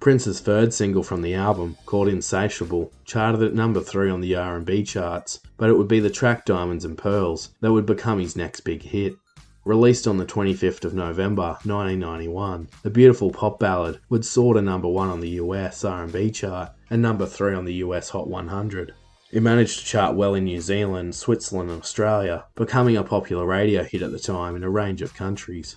Prince's 0.00 0.40
third 0.40 0.72
single 0.72 1.02
from 1.02 1.20
the 1.20 1.34
album, 1.34 1.76
called 1.84 2.08
Insatiable, 2.08 2.90
charted 3.04 3.42
at 3.42 3.54
number 3.54 3.82
3 3.82 4.08
on 4.08 4.22
the 4.22 4.34
R&B 4.36 4.84
charts, 4.84 5.40
but 5.58 5.68
it 5.68 5.74
would 5.74 5.88
be 5.88 6.00
the 6.00 6.08
track 6.08 6.46
Diamonds 6.46 6.86
and 6.86 6.96
Pearls 6.96 7.50
that 7.60 7.72
would 7.72 7.84
become 7.84 8.18
his 8.18 8.36
next 8.36 8.60
big 8.60 8.82
hit. 8.82 9.16
Released 9.64 10.06
on 10.06 10.18
the 10.18 10.26
25th 10.26 10.84
of 10.84 10.92
November 10.92 11.56
1991, 11.64 12.68
the 12.82 12.90
beautiful 12.90 13.30
pop 13.30 13.58
ballad 13.58 13.98
would 14.10 14.22
soar 14.22 14.52
to 14.52 14.60
number 14.60 14.88
1 14.88 15.08
on 15.08 15.20
the 15.20 15.40
US 15.40 15.84
R&B 15.84 16.32
chart 16.32 16.72
and 16.90 17.00
number 17.00 17.24
3 17.24 17.54
on 17.54 17.64
the 17.64 17.74
US 17.76 18.10
Hot 18.10 18.28
100. 18.28 18.92
It 19.32 19.42
managed 19.42 19.78
to 19.78 19.86
chart 19.86 20.16
well 20.16 20.34
in 20.34 20.44
New 20.44 20.60
Zealand, 20.60 21.14
Switzerland, 21.14 21.70
and 21.70 21.80
Australia, 21.80 22.44
becoming 22.54 22.98
a 22.98 23.02
popular 23.02 23.46
radio 23.46 23.82
hit 23.82 24.02
at 24.02 24.12
the 24.12 24.18
time 24.18 24.54
in 24.54 24.62
a 24.62 24.68
range 24.68 25.00
of 25.00 25.14
countries. 25.14 25.76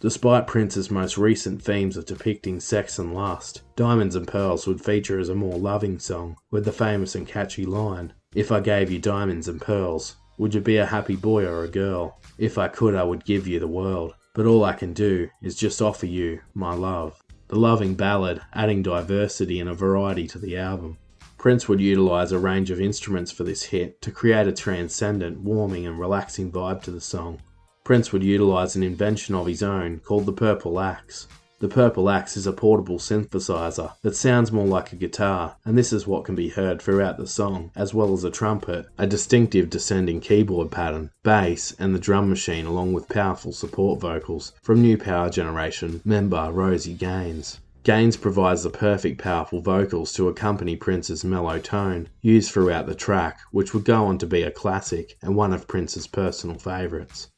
Despite 0.00 0.46
Prince's 0.46 0.90
most 0.90 1.18
recent 1.18 1.62
themes 1.62 1.98
of 1.98 2.06
depicting 2.06 2.58
sex 2.58 2.98
and 2.98 3.14
lust, 3.14 3.60
Diamonds 3.76 4.16
and 4.16 4.26
Pearls 4.26 4.66
would 4.66 4.80
feature 4.80 5.18
as 5.18 5.28
a 5.28 5.34
more 5.34 5.58
loving 5.58 5.98
song, 5.98 6.36
with 6.50 6.64
the 6.64 6.72
famous 6.72 7.14
and 7.14 7.28
catchy 7.28 7.66
line, 7.66 8.14
If 8.34 8.50
I 8.50 8.60
gave 8.60 8.90
you 8.90 8.98
diamonds 8.98 9.46
and 9.46 9.60
pearls, 9.60 10.16
would 10.38 10.54
you 10.54 10.60
be 10.60 10.76
a 10.76 10.86
happy 10.86 11.16
boy 11.16 11.44
or 11.44 11.64
a 11.64 11.68
girl? 11.68 12.20
If 12.38 12.58
I 12.58 12.68
could, 12.68 12.94
I 12.94 13.04
would 13.04 13.24
give 13.24 13.46
you 13.46 13.58
the 13.58 13.66
world. 13.66 14.14
But 14.34 14.46
all 14.46 14.64
I 14.64 14.74
can 14.74 14.92
do 14.92 15.28
is 15.42 15.54
just 15.54 15.80
offer 15.80 16.06
you 16.06 16.40
my 16.54 16.74
love. 16.74 17.22
The 17.48 17.58
loving 17.58 17.94
ballad, 17.94 18.42
adding 18.52 18.82
diversity 18.82 19.60
and 19.60 19.70
a 19.70 19.74
variety 19.74 20.26
to 20.28 20.38
the 20.38 20.56
album. 20.56 20.98
Prince 21.38 21.68
would 21.68 21.80
utilise 21.80 22.32
a 22.32 22.38
range 22.38 22.70
of 22.70 22.80
instruments 22.80 23.30
for 23.30 23.44
this 23.44 23.62
hit 23.62 24.02
to 24.02 24.10
create 24.10 24.46
a 24.46 24.52
transcendent, 24.52 25.40
warming, 25.40 25.86
and 25.86 25.98
relaxing 25.98 26.50
vibe 26.50 26.82
to 26.82 26.90
the 26.90 27.00
song. 27.00 27.40
Prince 27.84 28.12
would 28.12 28.24
utilise 28.24 28.74
an 28.74 28.82
invention 28.82 29.34
of 29.34 29.46
his 29.46 29.62
own 29.62 30.00
called 30.00 30.26
the 30.26 30.32
Purple 30.32 30.80
Axe, 30.80 31.28
the 31.58 31.68
Purple 31.68 32.10
Axe 32.10 32.36
is 32.36 32.46
a 32.46 32.52
portable 32.52 32.98
synthesizer 32.98 33.94
that 34.02 34.14
sounds 34.14 34.52
more 34.52 34.66
like 34.66 34.92
a 34.92 34.96
guitar, 34.96 35.56
and 35.64 35.78
this 35.78 35.90
is 35.90 36.06
what 36.06 36.24
can 36.24 36.34
be 36.34 36.50
heard 36.50 36.82
throughout 36.82 37.16
the 37.16 37.26
song, 37.26 37.70
as 37.74 37.94
well 37.94 38.12
as 38.12 38.24
a 38.24 38.30
trumpet, 38.30 38.86
a 38.98 39.06
distinctive 39.06 39.70
descending 39.70 40.20
keyboard 40.20 40.70
pattern, 40.70 41.10
bass, 41.22 41.74
and 41.78 41.94
the 41.94 41.98
drum 41.98 42.28
machine, 42.28 42.66
along 42.66 42.92
with 42.92 43.08
powerful 43.08 43.52
support 43.52 43.98
vocals 44.00 44.52
from 44.62 44.82
New 44.82 44.98
Power 44.98 45.30
Generation 45.30 46.02
member 46.04 46.50
Rosie 46.52 46.92
Gaines. 46.92 47.58
Gaines 47.84 48.16
provides 48.16 48.64
the 48.64 48.70
perfect 48.70 49.22
powerful 49.22 49.60
vocals 49.62 50.12
to 50.12 50.28
accompany 50.28 50.76
Prince's 50.76 51.24
mellow 51.24 51.58
tone, 51.58 52.08
used 52.20 52.50
throughout 52.50 52.86
the 52.86 52.94
track, 52.94 53.38
which 53.52 53.72
would 53.72 53.84
go 53.84 54.04
on 54.04 54.18
to 54.18 54.26
be 54.26 54.42
a 54.42 54.50
classic 54.50 55.16
and 55.22 55.36
one 55.36 55.54
of 55.54 55.68
Prince's 55.68 56.06
personal 56.06 56.58
favourites. 56.58 57.28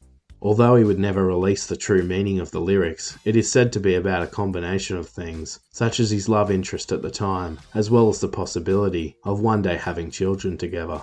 Although 0.41 0.77
he 0.77 0.85
would 0.85 0.99
never 0.99 1.25
release 1.25 1.67
the 1.67 1.75
true 1.75 2.01
meaning 2.01 2.39
of 2.39 2.51
the 2.51 2.61
lyrics, 2.61 3.17
it 3.25 3.35
is 3.35 3.51
said 3.51 3.73
to 3.73 3.79
be 3.79 3.93
about 3.93 4.23
a 4.23 4.27
combination 4.27 4.95
of 4.95 5.09
things, 5.09 5.59
such 5.71 5.99
as 5.99 6.11
his 6.11 6.29
love 6.29 6.49
interest 6.49 6.93
at 6.93 7.01
the 7.01 7.11
time, 7.11 7.59
as 7.73 7.91
well 7.91 8.07
as 8.07 8.21
the 8.21 8.29
possibility 8.29 9.17
of 9.25 9.41
one 9.41 9.61
day 9.61 9.75
having 9.75 10.09
children 10.09 10.57
together. 10.57 11.01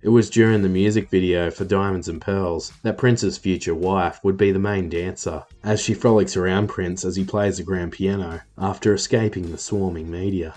It 0.00 0.10
was 0.10 0.30
during 0.30 0.62
the 0.62 0.68
music 0.68 1.10
video 1.10 1.50
for 1.50 1.64
Diamonds 1.64 2.06
and 2.06 2.20
Pearls 2.20 2.72
that 2.84 2.96
Prince's 2.96 3.36
future 3.36 3.74
wife 3.74 4.20
would 4.22 4.36
be 4.36 4.52
the 4.52 4.60
main 4.60 4.88
dancer, 4.88 5.42
as 5.64 5.80
she 5.80 5.92
frolics 5.92 6.36
around 6.36 6.68
Prince 6.68 7.04
as 7.04 7.16
he 7.16 7.24
plays 7.24 7.56
the 7.56 7.64
grand 7.64 7.90
piano 7.90 8.42
after 8.56 8.94
escaping 8.94 9.50
the 9.50 9.58
swarming 9.58 10.08
media. 10.08 10.54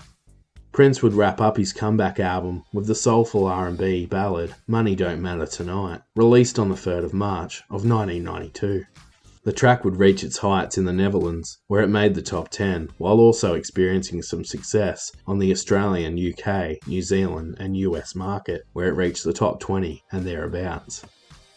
Prince 0.72 1.02
would 1.02 1.12
wrap 1.12 1.38
up 1.38 1.58
his 1.58 1.70
comeback 1.70 2.18
album 2.18 2.64
with 2.72 2.86
the 2.86 2.94
soulful 2.94 3.46
R&B 3.46 4.06
ballad 4.06 4.54
Money 4.66 4.94
Don't 4.94 5.20
Matter 5.20 5.44
Tonight, 5.44 6.00
released 6.16 6.58
on 6.58 6.70
the 6.70 6.74
3rd 6.74 7.04
of 7.04 7.12
March 7.12 7.58
of 7.68 7.84
1992. 7.84 8.84
The 9.44 9.52
track 9.52 9.84
would 9.84 9.98
reach 9.98 10.24
its 10.24 10.38
heights 10.38 10.78
in 10.78 10.86
the 10.86 10.92
Netherlands, 10.94 11.58
where 11.66 11.82
it 11.82 11.88
made 11.88 12.14
the 12.14 12.22
top 12.22 12.48
10, 12.48 12.88
while 12.96 13.20
also 13.20 13.52
experiencing 13.52 14.22
some 14.22 14.46
success 14.46 15.12
on 15.26 15.38
the 15.38 15.52
Australian, 15.52 16.14
UK, 16.14 16.78
New 16.86 17.02
Zealand, 17.02 17.56
and 17.60 17.76
US 17.76 18.14
market, 18.14 18.62
where 18.72 18.88
it 18.88 18.96
reached 18.96 19.24
the 19.24 19.34
top 19.34 19.60
20 19.60 20.02
and 20.10 20.24
thereabouts. 20.24 21.04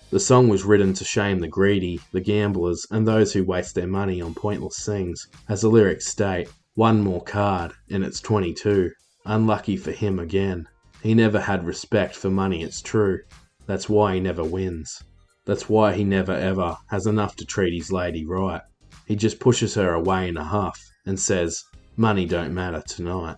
The 0.10 0.20
song 0.20 0.50
was 0.50 0.66
written 0.66 0.94
to 0.94 1.06
shame 1.06 1.40
the 1.40 1.48
greedy, 1.48 2.02
the 2.12 2.20
gamblers, 2.20 2.86
and 2.92 3.08
those 3.08 3.32
who 3.32 3.46
waste 3.46 3.76
their 3.76 3.88
money 3.88 4.22
on 4.22 4.34
pointless 4.34 4.86
things. 4.86 5.26
As 5.48 5.62
the 5.62 5.70
lyrics 5.70 6.06
state, 6.06 6.50
one 6.74 7.02
more 7.02 7.24
card, 7.24 7.72
and 7.90 8.04
it's 8.04 8.20
22. 8.20 8.92
Unlucky 9.26 9.76
for 9.76 9.92
him 9.92 10.20
again. 10.20 10.68
He 11.02 11.14
never 11.14 11.40
had 11.40 11.66
respect 11.66 12.16
for 12.16 12.30
money, 12.30 12.64
it's 12.64 12.82
true. 12.82 13.20
That's 13.66 13.90
why 13.90 14.14
he 14.14 14.20
never 14.20 14.44
wins. 14.44 15.04
That's 15.46 15.68
why 15.68 15.94
he 15.94 16.04
never 16.04 16.34
ever 16.34 16.78
has 16.90 17.08
enough 17.08 17.36
to 17.38 17.46
treat 17.46 17.74
his 17.74 17.92
lady 17.92 18.26
right. 18.26 18.62
He 19.06 19.16
just 19.16 19.40
pushes 19.40 19.76
her 19.76 19.94
away 19.94 20.28
in 20.28 20.38
a 20.38 20.44
huff 20.44 20.80
and 21.06 21.20
says, 21.20 21.64
Money 21.98 22.26
don't 22.26 22.54
matter 22.54 22.84
tonight. 22.88 23.38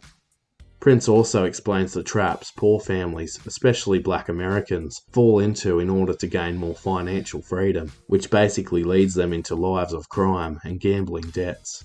Prince 0.79 1.07
also 1.07 1.43
explains 1.43 1.93
the 1.93 2.03
traps 2.03 2.51
poor 2.55 2.79
families, 2.79 3.39
especially 3.45 3.99
black 3.99 4.29
Americans, 4.29 5.01
fall 5.11 5.39
into 5.39 5.79
in 5.79 5.89
order 5.89 6.13
to 6.13 6.27
gain 6.27 6.55
more 6.55 6.75
financial 6.75 7.41
freedom, 7.41 7.91
which 8.07 8.29
basically 8.29 8.83
leads 8.83 9.13
them 9.13 9.33
into 9.33 9.55
lives 9.55 9.93
of 9.93 10.07
crime 10.09 10.59
and 10.63 10.79
gambling 10.79 11.29
debts. 11.31 11.83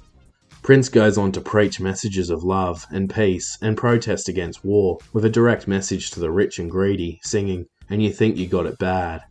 Prince 0.63 0.89
goes 0.89 1.19
on 1.19 1.33
to 1.33 1.41
preach 1.41 1.81
messages 1.81 2.31
of 2.31 2.45
love 2.45 2.87
and 2.91 3.13
peace 3.13 3.59
and 3.61 3.77
protest 3.77 4.29
against 4.29 4.65
war 4.65 4.99
with 5.13 5.25
a 5.25 5.31
direct 5.31 5.67
message 5.67 6.11
to 6.13 6.21
the 6.21 6.31
rich 6.31 6.59
and 6.61 6.71
greedy, 6.71 7.19
singing, 7.25 7.67
And 7.91 8.03
you 8.03 8.13
think 8.13 8.37
you 8.37 8.47
got 8.47 8.67
it 8.67 8.79
bad. 8.79 9.23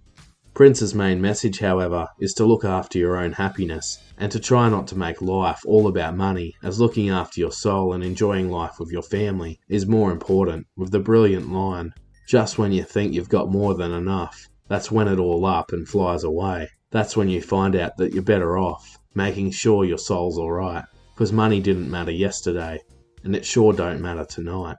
Prince's 0.54 0.94
main 0.94 1.22
message, 1.22 1.60
however, 1.60 2.10
is 2.20 2.34
to 2.34 2.46
look 2.46 2.66
after 2.66 3.00
your 3.00 3.16
own 3.16 3.32
happiness 3.32 3.98
and 4.18 4.30
to 4.34 4.40
try 4.40 4.68
not 4.68 4.88
to 4.88 4.98
make 4.98 5.22
life 5.22 5.62
all 5.66 5.88
about 5.88 6.18
money, 6.18 6.54
as 6.62 6.82
looking 6.82 7.10
after 7.10 7.40
your 7.40 7.54
soul 7.54 7.94
and 7.94 8.04
enjoying 8.04 8.50
life 8.50 8.78
with 8.78 8.92
your 8.92 9.02
family 9.02 9.60
is 9.70 9.88
more 9.88 10.12
important, 10.12 10.68
with 10.76 10.92
the 10.92 11.00
brilliant 11.00 11.52
line 11.52 11.94
just 12.32 12.58
when 12.58 12.72
you 12.72 12.82
think 12.82 13.14
you've 13.14 13.28
got 13.28 13.52
more 13.52 13.74
than 13.74 13.92
enough, 13.92 14.48
that's 14.70 14.90
when 14.90 15.10
it 15.10 15.20
all 15.20 15.46
up 15.46 15.74
and 15.74 15.86
flies 15.86 16.24
away. 16.24 16.70
That's 16.90 17.18
when 17.18 17.28
you 17.28 17.42
find 17.42 17.76
out 17.76 17.98
that 17.98 18.14
you're 18.14 18.24
better 18.24 18.58
off, 18.58 18.98
making 19.14 19.52
sure 19.52 19.84
your 19.84 19.98
soul's 19.98 20.38
alright, 20.38 20.86
because 21.22 21.32
money 21.32 21.60
didn't 21.60 21.92
matter 21.92 22.10
yesterday, 22.10 22.82
and 23.24 23.36
it 23.36 23.46
sure 23.46 23.74
don't 23.74 24.02
matter 24.02 24.26
tonight. 24.26 24.76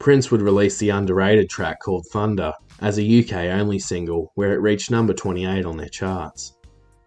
Prince 0.00 0.28
would 0.28 0.42
release 0.42 0.78
the 0.78 0.90
underrated 0.90 1.48
track 1.48 1.78
called 1.78 2.04
Thunder 2.10 2.52
as 2.80 2.98
a 2.98 3.20
UK 3.20 3.56
only 3.56 3.78
single, 3.78 4.32
where 4.34 4.52
it 4.52 4.60
reached 4.60 4.90
number 4.90 5.14
28 5.14 5.64
on 5.64 5.76
their 5.76 5.88
charts. 5.88 6.56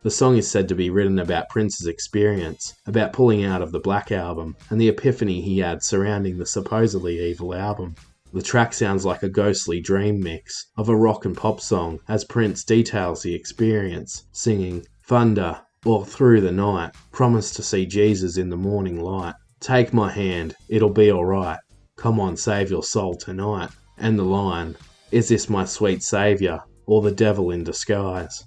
The 0.04 0.10
song 0.10 0.38
is 0.38 0.50
said 0.50 0.70
to 0.70 0.76
be 0.76 0.90
written 0.90 1.20
about 1.20 1.50
Prince's 1.50 1.88
experience, 1.88 2.74
about 2.86 3.12
pulling 3.12 3.44
out 3.44 3.62
of 3.62 3.74
the 3.74 3.82
Black 3.82 4.14
Album, 4.14 4.56
and 4.70 4.80
the 4.80 4.88
epiphany 4.88 5.42
he 5.42 5.60
had 5.60 5.84
surrounding 5.84 6.38
the 6.38 6.46
supposedly 6.46 7.20
evil 7.20 7.54
album. 7.54 7.96
The 8.32 8.42
track 8.42 8.72
sounds 8.72 9.04
like 9.04 9.24
a 9.24 9.30
ghostly 9.30 9.82
dream 9.82 10.22
mix 10.22 10.68
of 10.78 10.88
a 10.88 10.96
rock 10.96 11.26
and 11.26 11.36
pop 11.36 11.60
song 11.60 12.00
as 12.08 12.24
Prince 12.24 12.64
details 12.64 13.24
the 13.24 13.36
experience, 13.36 14.24
singing, 14.32 14.86
Thunder, 15.06 15.60
all 15.86 16.06
through 16.06 16.42
the 16.42 16.52
night, 16.52 16.92
promise 17.12 17.52
to 17.52 17.64
see 17.64 17.86
Jesus 17.86 18.38
in 18.38 18.50
the 18.50 18.58
morning 18.58 19.02
light. 19.02 19.36
Take 19.60 19.94
my 19.94 20.12
hand, 20.12 20.56
it'll 20.70 20.90
be 20.90 21.12
alright. 21.12 21.60
Come 21.98 22.20
on, 22.20 22.38
save 22.38 22.70
your 22.70 22.84
soul 22.84 23.16
tonight. 23.16 23.70
And 23.98 24.18
the 24.18 24.24
line, 24.24 24.76
Is 25.12 25.30
this 25.30 25.50
my 25.50 25.66
sweet 25.66 26.02
saviour, 26.02 26.64
or 26.86 27.02
the 27.02 27.12
devil 27.12 27.52
in 27.52 27.64
disguise? 27.64 28.44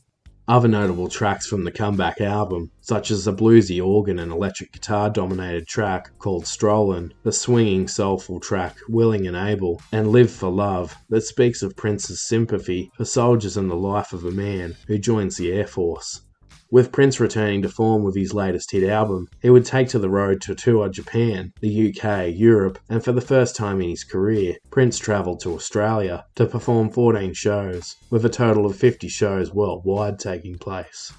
Other 0.49 0.69
notable 0.69 1.09
tracks 1.09 1.47
from 1.47 1.65
the 1.65 1.73
comeback 1.73 2.21
album, 2.21 2.71
such 2.81 3.11
as 3.11 3.25
the 3.25 3.33
bluesy 3.33 3.85
organ 3.85 4.21
and 4.21 4.31
electric 4.31 4.73
guitar 4.73 5.11
dominated 5.11 5.67
track 5.67 6.17
called 6.19 6.47
Strollin', 6.47 7.13
the 7.25 7.33
swinging 7.33 7.89
soulful 7.89 8.39
track 8.39 8.77
Willing 8.89 9.27
and 9.27 9.37
Able, 9.37 9.83
and 9.91 10.13
Live 10.13 10.31
for 10.31 10.49
Love, 10.49 10.95
that 11.09 11.23
speaks 11.23 11.63
of 11.63 11.77
Prince's 11.77 12.29
sympathy 12.29 12.91
for 12.97 13.05
soldiers 13.05 13.57
and 13.57 13.69
the 13.69 13.75
life 13.75 14.13
of 14.13 14.25
a 14.25 14.31
man 14.31 14.77
who 14.87 14.99
joins 14.99 15.37
the 15.37 15.53
Air 15.53 15.67
Force. 15.67 16.21
With 16.69 16.91
Prince 16.91 17.21
returning 17.21 17.63
to 17.63 17.69
form 17.69 18.03
with 18.03 18.17
his 18.17 18.35
latest 18.35 18.73
hit 18.73 18.83
album, 18.83 19.29
he 19.41 19.51
would 19.51 19.65
take 19.65 19.89
to 19.91 20.01
the 20.01 20.11
road 20.11 20.41
to 20.43 20.55
tour 20.57 20.89
Japan, 20.89 21.53
the 21.61 21.91
UK, 21.91 22.35
Europe, 22.35 22.81
and 22.89 23.05
for 23.05 23.13
the 23.13 23.21
first 23.21 23.55
time 23.55 23.81
in 23.81 23.89
his 23.89 24.03
career, 24.03 24.57
Prince 24.73 24.99
travelled 24.99 25.39
to 25.41 25.55
Australia 25.55 26.25
to 26.35 26.45
perform 26.45 26.91
14 26.91 27.35
shows, 27.35 27.95
with 28.11 28.25
a 28.25 28.29
total 28.29 28.67
of 28.67 28.75
50 28.75 29.07
shows 29.07 29.55
worldwide 29.55 30.19
taking 30.19 30.59
place. 30.59 31.13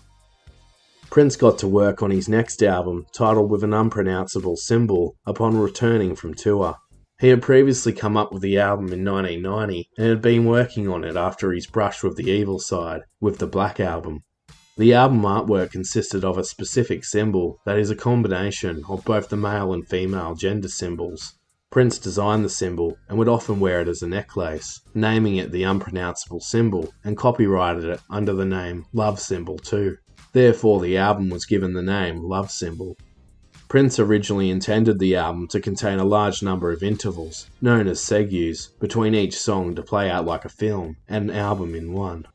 Prince 1.10 1.38
got 1.38 1.58
to 1.60 1.68
work 1.68 2.04
on 2.04 2.12
his 2.12 2.28
next 2.28 2.62
album, 2.62 3.06
titled 3.14 3.50
with 3.50 3.64
an 3.64 3.74
unpronounceable 3.74 4.58
symbol, 4.58 5.16
upon 5.26 5.58
returning 5.58 6.14
from 6.14 6.34
tour. 6.34 6.76
He 7.22 7.30
had 7.30 7.42
previously 7.42 7.94
come 7.94 8.18
up 8.18 8.34
with 8.34 8.42
the 8.42 8.60
album 8.60 8.92
in 8.92 9.06
1990 9.06 9.90
and 9.98 10.08
had 10.08 10.22
been 10.22 10.44
working 10.44 10.90
on 10.90 11.06
it 11.06 11.16
after 11.16 11.54
his 11.54 11.66
brush 11.68 12.04
with 12.04 12.18
the 12.18 12.30
evil 12.30 12.60
side, 12.60 13.04
with 13.22 13.38
the 13.38 13.48
Black 13.48 13.80
Album. 13.80 14.24
The 14.78 14.94
album 14.94 15.24
artwork 15.24 15.72
consisted 15.72 16.24
of 16.24 16.38
a 16.38 16.44
specific 16.44 17.04
symbol 17.04 17.60
that 17.66 17.80
is 17.80 17.90
a 17.90 17.96
combination 17.96 18.84
of 18.88 19.04
both 19.06 19.30
the 19.30 19.36
male 19.36 19.74
and 19.74 19.88
female 19.88 20.36
gender 20.36 20.68
symbols. 20.68 21.34
Prince 21.72 21.98
designed 21.98 22.46
the 22.46 22.50
symbol 22.50 22.96
and 23.10 23.18
would 23.18 23.28
often 23.28 23.60
wear 23.60 23.82
it 23.82 23.88
as 23.88 24.04
a 24.04 24.08
necklace, 24.08 24.80
naming 24.94 25.38
it 25.38 25.52
the 25.52 25.64
unpronounceable 25.64 26.42
symbol 26.42 26.94
and 27.04 27.18
copyrighted 27.18 27.86
it 27.86 28.02
under 28.12 28.34
the 28.34 28.46
name 28.46 28.86
Love 28.94 29.20
Symbol 29.20 29.58
too. 29.58 29.98
Therefore, 30.34 30.80
the 30.80 30.96
album 30.96 31.32
was 31.32 31.48
given 31.48 31.74
the 31.74 31.82
name 31.82 32.22
Love 32.22 32.52
Symbol. 32.52 32.96
Prince 33.70 33.98
originally 33.98 34.52
intended 34.52 35.00
the 35.00 35.16
album 35.16 35.48
to 35.48 35.60
contain 35.60 35.98
a 35.98 36.06
large 36.06 36.44
number 36.44 36.72
of 36.72 36.84
intervals, 36.84 37.50
known 37.62 37.88
as 37.88 38.00
segues, 38.00 38.80
between 38.80 39.16
each 39.16 39.40
song 39.40 39.74
to 39.74 39.82
play 39.82 40.08
out 40.08 40.28
like 40.28 40.46
a 40.46 40.50
film 40.50 40.98
and 41.10 41.32
an 41.32 41.36
album 41.36 41.74
in 41.74 41.94
one 41.94 42.28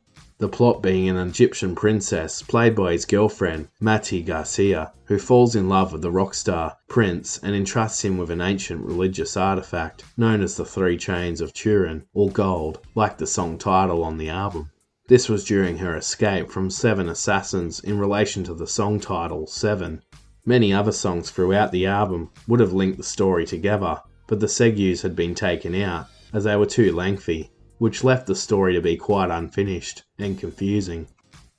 the 0.43 0.49
plot 0.49 0.82
being 0.82 1.09
an 1.09 1.16
Egyptian 1.16 1.72
princess 1.72 2.43
played 2.43 2.74
by 2.74 2.90
his 2.90 3.05
girlfriend, 3.05 3.68
Mayte 3.80 4.26
Garcia, 4.26 4.93
who 5.05 5.16
falls 5.16 5.55
in 5.55 5.68
love 5.68 5.93
with 5.93 6.03
the 6.03 6.11
rock 6.11 6.34
star 6.34 6.76
Prince 6.88 7.38
and 7.45 7.55
entrusts 7.55 8.05
him 8.05 8.18
with 8.18 8.28
an 8.28 8.40
ancient 8.40 8.84
religious 8.84 9.36
artifact 9.36 10.03
known 10.16 10.43
as 10.43 10.57
the 10.57 10.64
Three 10.64 10.97
Chains 10.97 11.40
of 11.40 11.53
Turin, 11.53 12.07
or 12.12 12.28
gold, 12.28 12.80
like 12.97 13.18
the 13.18 13.26
song 13.26 13.57
title 13.57 14.03
on 14.03 14.18
the 14.18 14.30
album. 14.30 14.72
This 15.07 15.28
was 15.28 15.45
during 15.45 15.78
her 15.78 15.95
escape 15.95 16.51
from 16.51 16.70
seven 16.70 17.09
assassins 17.09 17.78
in 17.78 18.01
relation 18.01 18.43
to 18.43 18.55
the 18.55 18.66
song 18.66 18.99
title, 18.99 19.47
Seven. 19.47 20.03
Many 20.45 20.72
other 20.72 20.90
songs 20.90 21.30
throughout 21.30 21.70
the 21.70 21.86
album 21.86 22.30
would 22.49 22.59
have 22.59 22.72
linked 22.72 22.99
the 22.99 23.05
story 23.05 23.47
together, 23.47 24.01
but 24.26 24.40
the 24.40 24.49
segues 24.49 25.03
had 25.03 25.14
been 25.14 25.36
taken 25.36 25.76
out 25.76 26.09
as 26.32 26.43
they 26.43 26.57
were 26.57 26.66
too 26.66 26.93
lengthy 26.93 27.53
which 27.83 28.05
left 28.05 28.28
the 28.28 28.35
story 28.37 28.74
to 28.74 28.80
be 28.80 28.97
quite 28.97 29.28
unfinished 29.28 30.05
and 30.16 30.39
confusing. 30.39 31.05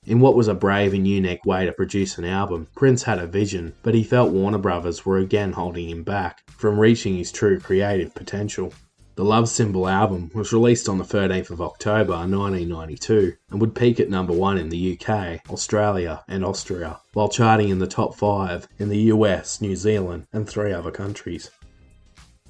In 0.05 0.21
what 0.21 0.35
was 0.35 0.47
a 0.47 0.53
brave 0.53 0.93
and 0.93 1.05
unique 1.05 1.45
way 1.45 1.65
to 1.65 1.73
produce 1.73 2.17
an 2.17 2.23
album, 2.23 2.67
Prince 2.77 3.03
had 3.03 3.19
a 3.19 3.27
vision, 3.27 3.73
but 3.83 3.93
he 3.93 4.05
felt 4.05 4.31
Warner 4.31 4.57
Brothers 4.57 5.05
were 5.05 5.17
again 5.17 5.51
holding 5.51 5.89
him 5.89 6.01
back 6.01 6.49
from 6.49 6.79
reaching 6.79 7.17
his 7.17 7.29
true 7.29 7.59
creative 7.59 8.15
potential. 8.15 8.73
The 9.15 9.25
Love 9.25 9.49
Symbol 9.49 9.85
album 9.85 10.31
was 10.33 10.53
released 10.53 10.87
on 10.87 10.97
the 10.97 11.03
13th 11.03 11.49
of 11.49 11.61
October 11.61 12.13
1992 12.13 13.33
and 13.51 13.59
would 13.59 13.75
peak 13.75 13.99
at 13.99 14.09
number 14.09 14.31
1 14.31 14.57
in 14.57 14.69
the 14.69 14.97
UK, 14.97 15.41
Australia, 15.49 16.23
and 16.29 16.45
Austria, 16.45 17.01
while 17.11 17.27
charting 17.27 17.67
in 17.67 17.79
the 17.79 17.85
top 17.85 18.15
5 18.15 18.65
in 18.79 18.87
the 18.87 19.11
US, 19.11 19.59
New 19.59 19.75
Zealand, 19.75 20.25
and 20.31 20.47
three 20.47 20.71
other 20.71 20.89
countries. 20.89 21.51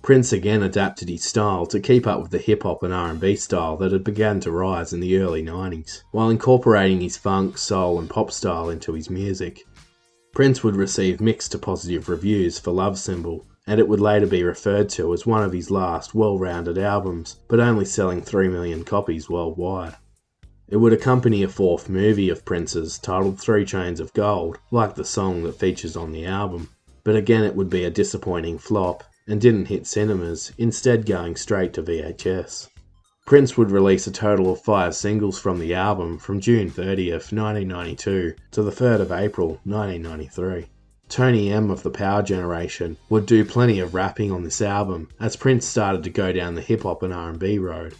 Prince 0.03 0.33
again 0.33 0.61
adapted 0.61 1.07
his 1.07 1.23
style 1.23 1.65
to 1.65 1.79
keep 1.79 2.05
up 2.05 2.21
with 2.21 2.31
the 2.31 2.37
hip 2.37 2.63
hop 2.63 2.83
and 2.83 2.93
R&B 2.93 3.37
style 3.37 3.77
that 3.77 3.93
had 3.93 4.03
begun 4.03 4.41
to 4.41 4.51
rise 4.51 4.91
in 4.91 4.99
the 4.99 5.17
early 5.17 5.41
90s, 5.41 6.03
while 6.11 6.29
incorporating 6.29 6.99
his 6.99 7.15
funk, 7.15 7.57
soul 7.57 7.97
and 7.97 8.09
pop 8.09 8.29
style 8.29 8.69
into 8.69 8.91
his 8.91 9.09
music. 9.09 9.63
Prince 10.33 10.61
would 10.61 10.75
receive 10.75 11.21
mixed 11.21 11.53
to 11.53 11.57
positive 11.57 12.09
reviews 12.09 12.59
for 12.59 12.71
Love 12.71 12.99
Symbol, 12.99 13.45
and 13.65 13.79
it 13.79 13.87
would 13.87 14.01
later 14.01 14.27
be 14.27 14.43
referred 14.43 14.89
to 14.89 15.13
as 15.13 15.25
one 15.25 15.41
of 15.41 15.53
his 15.53 15.71
last 15.71 16.13
well-rounded 16.13 16.77
albums, 16.77 17.39
but 17.47 17.61
only 17.61 17.85
selling 17.85 18.21
3 18.21 18.49
million 18.49 18.83
copies 18.83 19.29
worldwide. 19.29 19.95
It 20.67 20.75
would 20.75 20.91
accompany 20.91 21.43
a 21.43 21.47
fourth 21.47 21.87
movie 21.87 22.27
of 22.27 22.43
Prince's 22.43 22.99
titled 22.99 23.39
Three 23.39 23.63
Chains 23.63 24.01
of 24.01 24.11
Gold, 24.11 24.59
like 24.69 24.95
the 24.95 25.05
song 25.05 25.43
that 25.43 25.55
features 25.55 25.95
on 25.95 26.11
the 26.11 26.25
album, 26.25 26.67
but 27.05 27.15
again 27.15 27.45
it 27.45 27.55
would 27.55 27.69
be 27.69 27.85
a 27.85 27.89
disappointing 27.89 28.57
flop 28.57 29.05
and 29.27 29.39
didn't 29.39 29.65
hit 29.65 29.87
cinemas, 29.87 30.51
instead 30.57 31.05
going 31.05 31.35
straight 31.35 31.73
to 31.73 31.83
VHS. 31.83 32.69
Prince 33.25 33.57
would 33.57 33.71
release 33.71 34.05
a 34.05 34.11
total 34.11 34.51
of 34.51 34.61
five 34.61 34.93
singles 34.93 35.39
from 35.39 35.59
the 35.59 35.73
album 35.73 36.17
from 36.17 36.41
June 36.41 36.69
30th, 36.69 37.31
1992 37.31 38.33
to 38.51 38.63
the 38.63 38.71
3rd 38.71 38.99
of 38.99 39.11
April, 39.13 39.59
1993. 39.63 40.65
Tony 41.07 41.51
M 41.51 41.69
of 41.69 41.83
the 41.83 41.89
Power 41.89 42.21
Generation 42.21 42.97
would 43.09 43.25
do 43.25 43.45
plenty 43.45 43.79
of 43.79 43.93
rapping 43.93 44.31
on 44.31 44.43
this 44.43 44.61
album 44.61 45.07
as 45.19 45.35
Prince 45.35 45.65
started 45.65 46.03
to 46.03 46.09
go 46.09 46.33
down 46.33 46.55
the 46.55 46.61
hip 46.61 46.83
hop 46.83 47.03
and 47.03 47.13
R&B 47.13 47.59
road. 47.59 47.95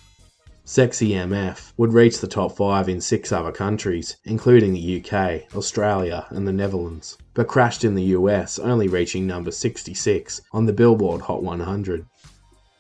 Sexy 0.65 1.09
MF 1.09 1.73
would 1.75 1.91
reach 1.91 2.21
the 2.21 2.27
top 2.27 2.55
5 2.55 2.87
in 2.87 3.01
6 3.01 3.31
other 3.33 3.51
countries, 3.51 4.15
including 4.23 4.71
the 4.71 5.03
UK, 5.03 5.53
Australia, 5.57 6.25
and 6.29 6.47
the 6.47 6.53
Netherlands, 6.53 7.17
but 7.33 7.49
crashed 7.49 7.83
in 7.83 7.95
the 7.95 8.15
US, 8.15 8.59
only 8.59 8.87
reaching 8.87 9.27
number 9.27 9.51
66 9.51 10.39
on 10.53 10.65
the 10.65 10.71
Billboard 10.71 11.19
Hot 11.23 11.43
100. 11.43 12.05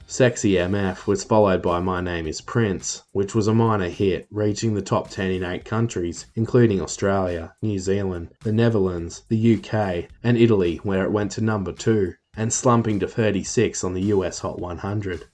Sexy 0.07 0.53
MF 0.53 1.07
was 1.07 1.25
followed 1.25 1.61
by 1.61 1.81
My 1.81 1.99
Name 1.99 2.25
is 2.25 2.39
Prince, 2.39 3.03
which 3.11 3.35
was 3.35 3.47
a 3.47 3.53
minor 3.53 3.89
hit, 3.89 4.27
reaching 4.31 4.75
the 4.75 4.81
top 4.81 5.09
10 5.09 5.31
in 5.31 5.43
8 5.43 5.65
countries, 5.65 6.25
including 6.35 6.79
Australia, 6.79 7.53
New 7.61 7.79
Zealand, 7.79 8.29
the 8.43 8.53
Netherlands, 8.53 9.23
the 9.27 9.55
UK, 9.55 10.05
and 10.23 10.37
Italy, 10.37 10.77
where 10.83 11.03
it 11.03 11.11
went 11.11 11.31
to 11.33 11.41
number 11.41 11.73
2, 11.73 12.13
and 12.37 12.53
slumping 12.53 13.01
to 13.01 13.09
36 13.09 13.83
on 13.83 13.93
the 13.93 14.03
US 14.03 14.39
Hot 14.39 14.57
100. 14.57 15.25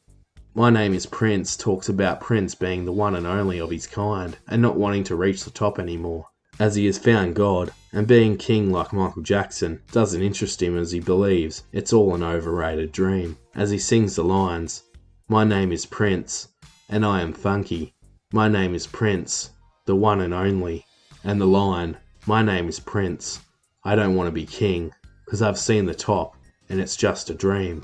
My 0.60 0.70
Name 0.70 0.94
is 0.94 1.06
Prince 1.06 1.56
talks 1.56 1.88
about 1.88 2.20
Prince 2.20 2.54
being 2.54 2.84
the 2.84 2.92
one 2.92 3.16
and 3.16 3.26
only 3.26 3.60
of 3.60 3.70
his 3.70 3.88
kind 3.88 4.38
and 4.50 4.62
not 4.62 4.76
wanting 4.76 5.06
to 5.06 5.16
reach 5.16 5.46
the 5.46 5.52
top 5.52 5.80
anymore, 5.80 6.28
as 6.60 6.76
he 6.76 6.86
has 6.88 6.98
found 6.98 7.34
God, 7.34 7.72
and 7.94 8.06
being 8.06 8.36
king 8.36 8.70
like 8.70 8.92
Michael 8.92 9.22
Jackson 9.22 9.82
doesn't 9.94 10.22
interest 10.22 10.62
him 10.62 10.78
as 10.78 10.92
he 10.92 11.00
believes 11.00 11.64
it's 11.72 11.94
all 11.94 12.14
an 12.14 12.24
overrated 12.24 12.92
dream. 12.92 13.38
As 13.56 13.72
he 13.72 13.80
sings 13.80 14.18
the 14.18 14.26
lines, 14.26 14.84
My 15.30 15.46
name 15.46 15.72
is 15.72 15.86
Prince, 15.86 16.50
and 16.90 17.06
I 17.06 17.22
am 17.22 17.32
funky. 17.32 17.96
My 18.34 18.50
name 18.50 18.76
is 18.76 18.86
Prince, 18.86 19.52
the 19.86 19.96
one 19.96 20.20
and 20.20 20.34
only. 20.34 20.86
And 21.24 21.40
the 21.40 21.48
line, 21.48 21.96
My 22.26 22.44
name 22.44 22.68
is 22.68 22.82
Prince, 22.82 23.40
I 23.86 23.96
don't 23.96 24.16
want 24.16 24.28
to 24.28 24.34
be 24.34 24.46
king, 24.46 24.92
'cause 25.26 25.42
I've 25.42 25.58
seen 25.58 25.86
the 25.86 25.96
top, 25.96 26.36
and 26.68 26.82
it's 26.82 26.98
just 26.98 27.30
a 27.30 27.34
dream. 27.34 27.84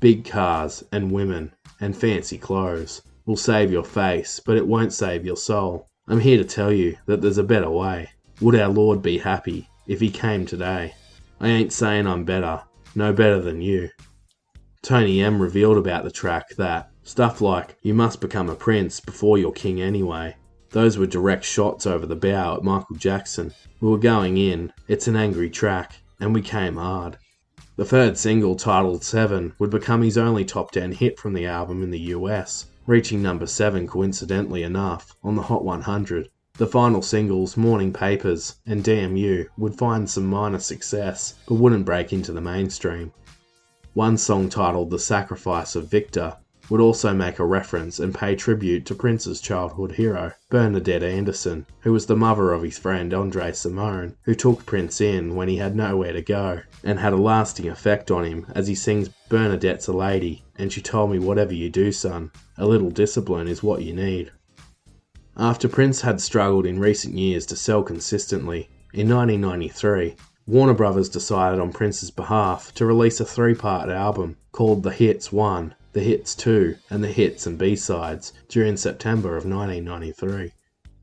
Big 0.00 0.24
cars 0.24 0.82
and 0.92 1.12
women 1.12 1.52
and 1.80 1.96
fancy 1.96 2.38
clothes 2.38 3.02
will 3.26 3.36
save 3.36 3.70
your 3.70 3.84
face, 3.84 4.40
but 4.44 4.56
it 4.56 4.66
won't 4.66 4.92
save 4.92 5.24
your 5.24 5.36
soul. 5.36 5.88
I'm 6.08 6.20
here 6.20 6.38
to 6.38 6.44
tell 6.44 6.72
you 6.72 6.96
that 7.06 7.20
there's 7.20 7.38
a 7.38 7.44
better 7.44 7.70
way. 7.70 8.10
Would 8.40 8.54
our 8.54 8.68
Lord 8.68 9.02
be 9.02 9.18
happy 9.18 9.68
if 9.86 10.00
he 10.00 10.10
came 10.10 10.46
today? 10.46 10.94
I 11.40 11.48
ain't 11.48 11.72
saying 11.72 12.06
I'm 12.06 12.24
better, 12.24 12.62
no 12.94 13.12
better 13.12 13.40
than 13.40 13.60
you. 13.60 13.90
Tony 14.82 15.20
M 15.20 15.42
revealed 15.42 15.78
about 15.78 16.04
the 16.04 16.10
track 16.10 16.50
that 16.56 16.90
stuff 17.02 17.40
like, 17.40 17.76
you 17.82 17.92
must 17.92 18.20
become 18.20 18.48
a 18.48 18.54
prince 18.54 19.00
before 19.00 19.36
you're 19.36 19.52
king 19.52 19.80
anyway. 19.80 20.36
Those 20.70 20.96
were 20.96 21.06
direct 21.06 21.44
shots 21.44 21.86
over 21.86 22.06
the 22.06 22.16
bow 22.16 22.56
at 22.56 22.62
Michael 22.62 22.96
Jackson. 22.96 23.52
We 23.80 23.88
were 23.88 23.98
going 23.98 24.36
in, 24.36 24.72
it's 24.88 25.08
an 25.08 25.16
angry 25.16 25.50
track, 25.50 25.96
and 26.20 26.32
we 26.34 26.42
came 26.42 26.76
hard. 26.76 27.18
The 27.76 27.84
third 27.84 28.16
single, 28.16 28.56
titled 28.56 29.04
Seven, 29.04 29.52
would 29.58 29.68
become 29.68 30.00
his 30.00 30.16
only 30.16 30.46
top 30.46 30.70
10 30.70 30.92
hit 30.92 31.18
from 31.18 31.34
the 31.34 31.44
album 31.44 31.82
in 31.82 31.90
the 31.90 32.08
US, 32.16 32.68
reaching 32.86 33.20
number 33.20 33.46
7 33.46 33.86
coincidentally 33.86 34.62
enough 34.62 35.14
on 35.22 35.34
the 35.34 35.42
Hot 35.42 35.62
100. 35.62 36.30
The 36.54 36.66
final 36.66 37.02
singles, 37.02 37.54
Morning 37.54 37.92
Papers 37.92 38.54
and 38.64 38.82
Damn 38.82 39.18
You, 39.18 39.50
would 39.58 39.76
find 39.76 40.08
some 40.08 40.24
minor 40.24 40.58
success, 40.58 41.34
but 41.46 41.56
wouldn't 41.56 41.84
break 41.84 42.14
into 42.14 42.32
the 42.32 42.40
mainstream. 42.40 43.12
One 43.92 44.16
song 44.16 44.48
titled 44.48 44.88
The 44.88 44.98
Sacrifice 44.98 45.76
of 45.76 45.90
Victor 45.90 46.38
would 46.68 46.80
also 46.80 47.14
make 47.14 47.38
a 47.38 47.44
reference 47.44 47.98
and 47.98 48.14
pay 48.14 48.34
tribute 48.34 48.84
to 48.86 48.94
Prince's 48.94 49.40
childhood 49.40 49.92
hero, 49.92 50.32
Bernadette 50.50 51.02
Anderson, 51.02 51.66
who 51.80 51.92
was 51.92 52.06
the 52.06 52.16
mother 52.16 52.52
of 52.52 52.62
his 52.62 52.78
friend 52.78 53.14
Andre 53.14 53.52
Cymone, 53.52 54.16
who 54.22 54.34
took 54.34 54.66
Prince 54.66 55.00
in 55.00 55.34
when 55.34 55.48
he 55.48 55.56
had 55.56 55.76
nowhere 55.76 56.12
to 56.12 56.22
go, 56.22 56.60
and 56.82 56.98
had 56.98 57.12
a 57.12 57.16
lasting 57.16 57.68
effect 57.68 58.10
on 58.10 58.24
him 58.24 58.46
as 58.54 58.66
he 58.66 58.74
sings 58.74 59.10
Bernadette's 59.28 59.86
a 59.86 59.92
lady, 59.92 60.44
and 60.56 60.72
she 60.72 60.80
told 60.80 61.10
me 61.10 61.18
whatever 61.18 61.54
you 61.54 61.68
do, 61.68 61.92
son, 61.92 62.30
a 62.58 62.66
little 62.66 62.90
discipline 62.90 63.48
is 63.48 63.62
what 63.62 63.82
you 63.82 63.92
need. 63.92 64.32
After 65.36 65.68
Prince 65.68 66.00
had 66.00 66.20
struggled 66.20 66.64
in 66.64 66.80
recent 66.80 67.18
years 67.18 67.44
to 67.46 67.56
sell 67.56 67.82
consistently, 67.82 68.70
in 68.92 69.08
1993, 69.08 70.16
Warner 70.46 70.74
Brothers 70.74 71.08
decided 71.08 71.60
on 71.60 71.72
Prince's 71.72 72.10
behalf 72.10 72.72
to 72.74 72.86
release 72.86 73.20
a 73.20 73.24
three 73.24 73.54
part 73.54 73.90
album 73.90 74.36
called 74.52 74.82
The 74.82 74.92
Hits 74.92 75.30
1, 75.32 75.74
The 75.96 76.02
Hits 76.02 76.34
2, 76.34 76.76
and 76.90 77.02
The 77.02 77.08
Hits 77.08 77.46
and 77.46 77.56
B-Sides 77.56 78.34
during 78.50 78.76
September 78.76 79.30
of 79.30 79.46
1993. 79.46 80.52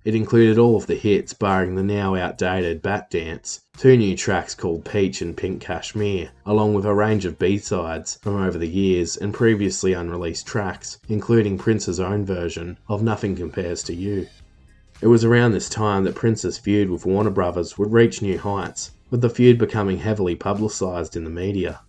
It 0.06 0.14
included 0.14 0.60
all 0.60 0.76
of 0.76 0.86
the 0.86 0.94
hits 0.94 1.34
barring 1.34 1.74
the 1.74 1.82
now 1.82 2.14
outdated 2.14 2.84
Bat 2.84 3.10
Dance, 3.10 3.62
two 3.76 3.98
new 3.98 4.16
tracks 4.16 4.54
called 4.54 4.86
Peach 4.86 5.20
and 5.20 5.36
Pink 5.36 5.64
Cashmere, 5.64 6.30
along 6.46 6.76
with 6.76 6.86
a 6.86 6.94
range 6.94 7.26
of 7.26 7.40
B-sides 7.40 8.20
from 8.22 8.36
over 8.36 8.60
the 8.60 8.70
years 8.70 9.18
and 9.18 9.34
previously 9.34 9.94
unreleased 9.94 10.46
tracks, 10.46 11.00
including 11.10 11.58
Prince's 11.58 12.00
own 12.00 12.24
version 12.24 12.78
of 12.88 13.02
Nothing 13.02 13.36
Compares 13.36 13.82
to 13.86 13.96
You. 13.96 14.28
It 15.02 15.08
was 15.08 15.26
around 15.26 15.54
this 15.54 15.70
time 15.70 16.04
that 16.04 16.14
Prince's 16.14 16.60
feud 16.60 16.92
with 16.92 17.08
Warner 17.08 17.32
Brothers 17.32 17.80
would 17.80 17.92
reach 17.92 18.22
new 18.22 18.38
heights, 18.38 18.92
with 19.10 19.22
the 19.22 19.30
feud 19.32 19.58
becoming 19.58 19.98
heavily 19.98 20.36
publicised 20.36 21.16
in 21.16 21.24
the 21.24 21.32
media. 21.32 21.80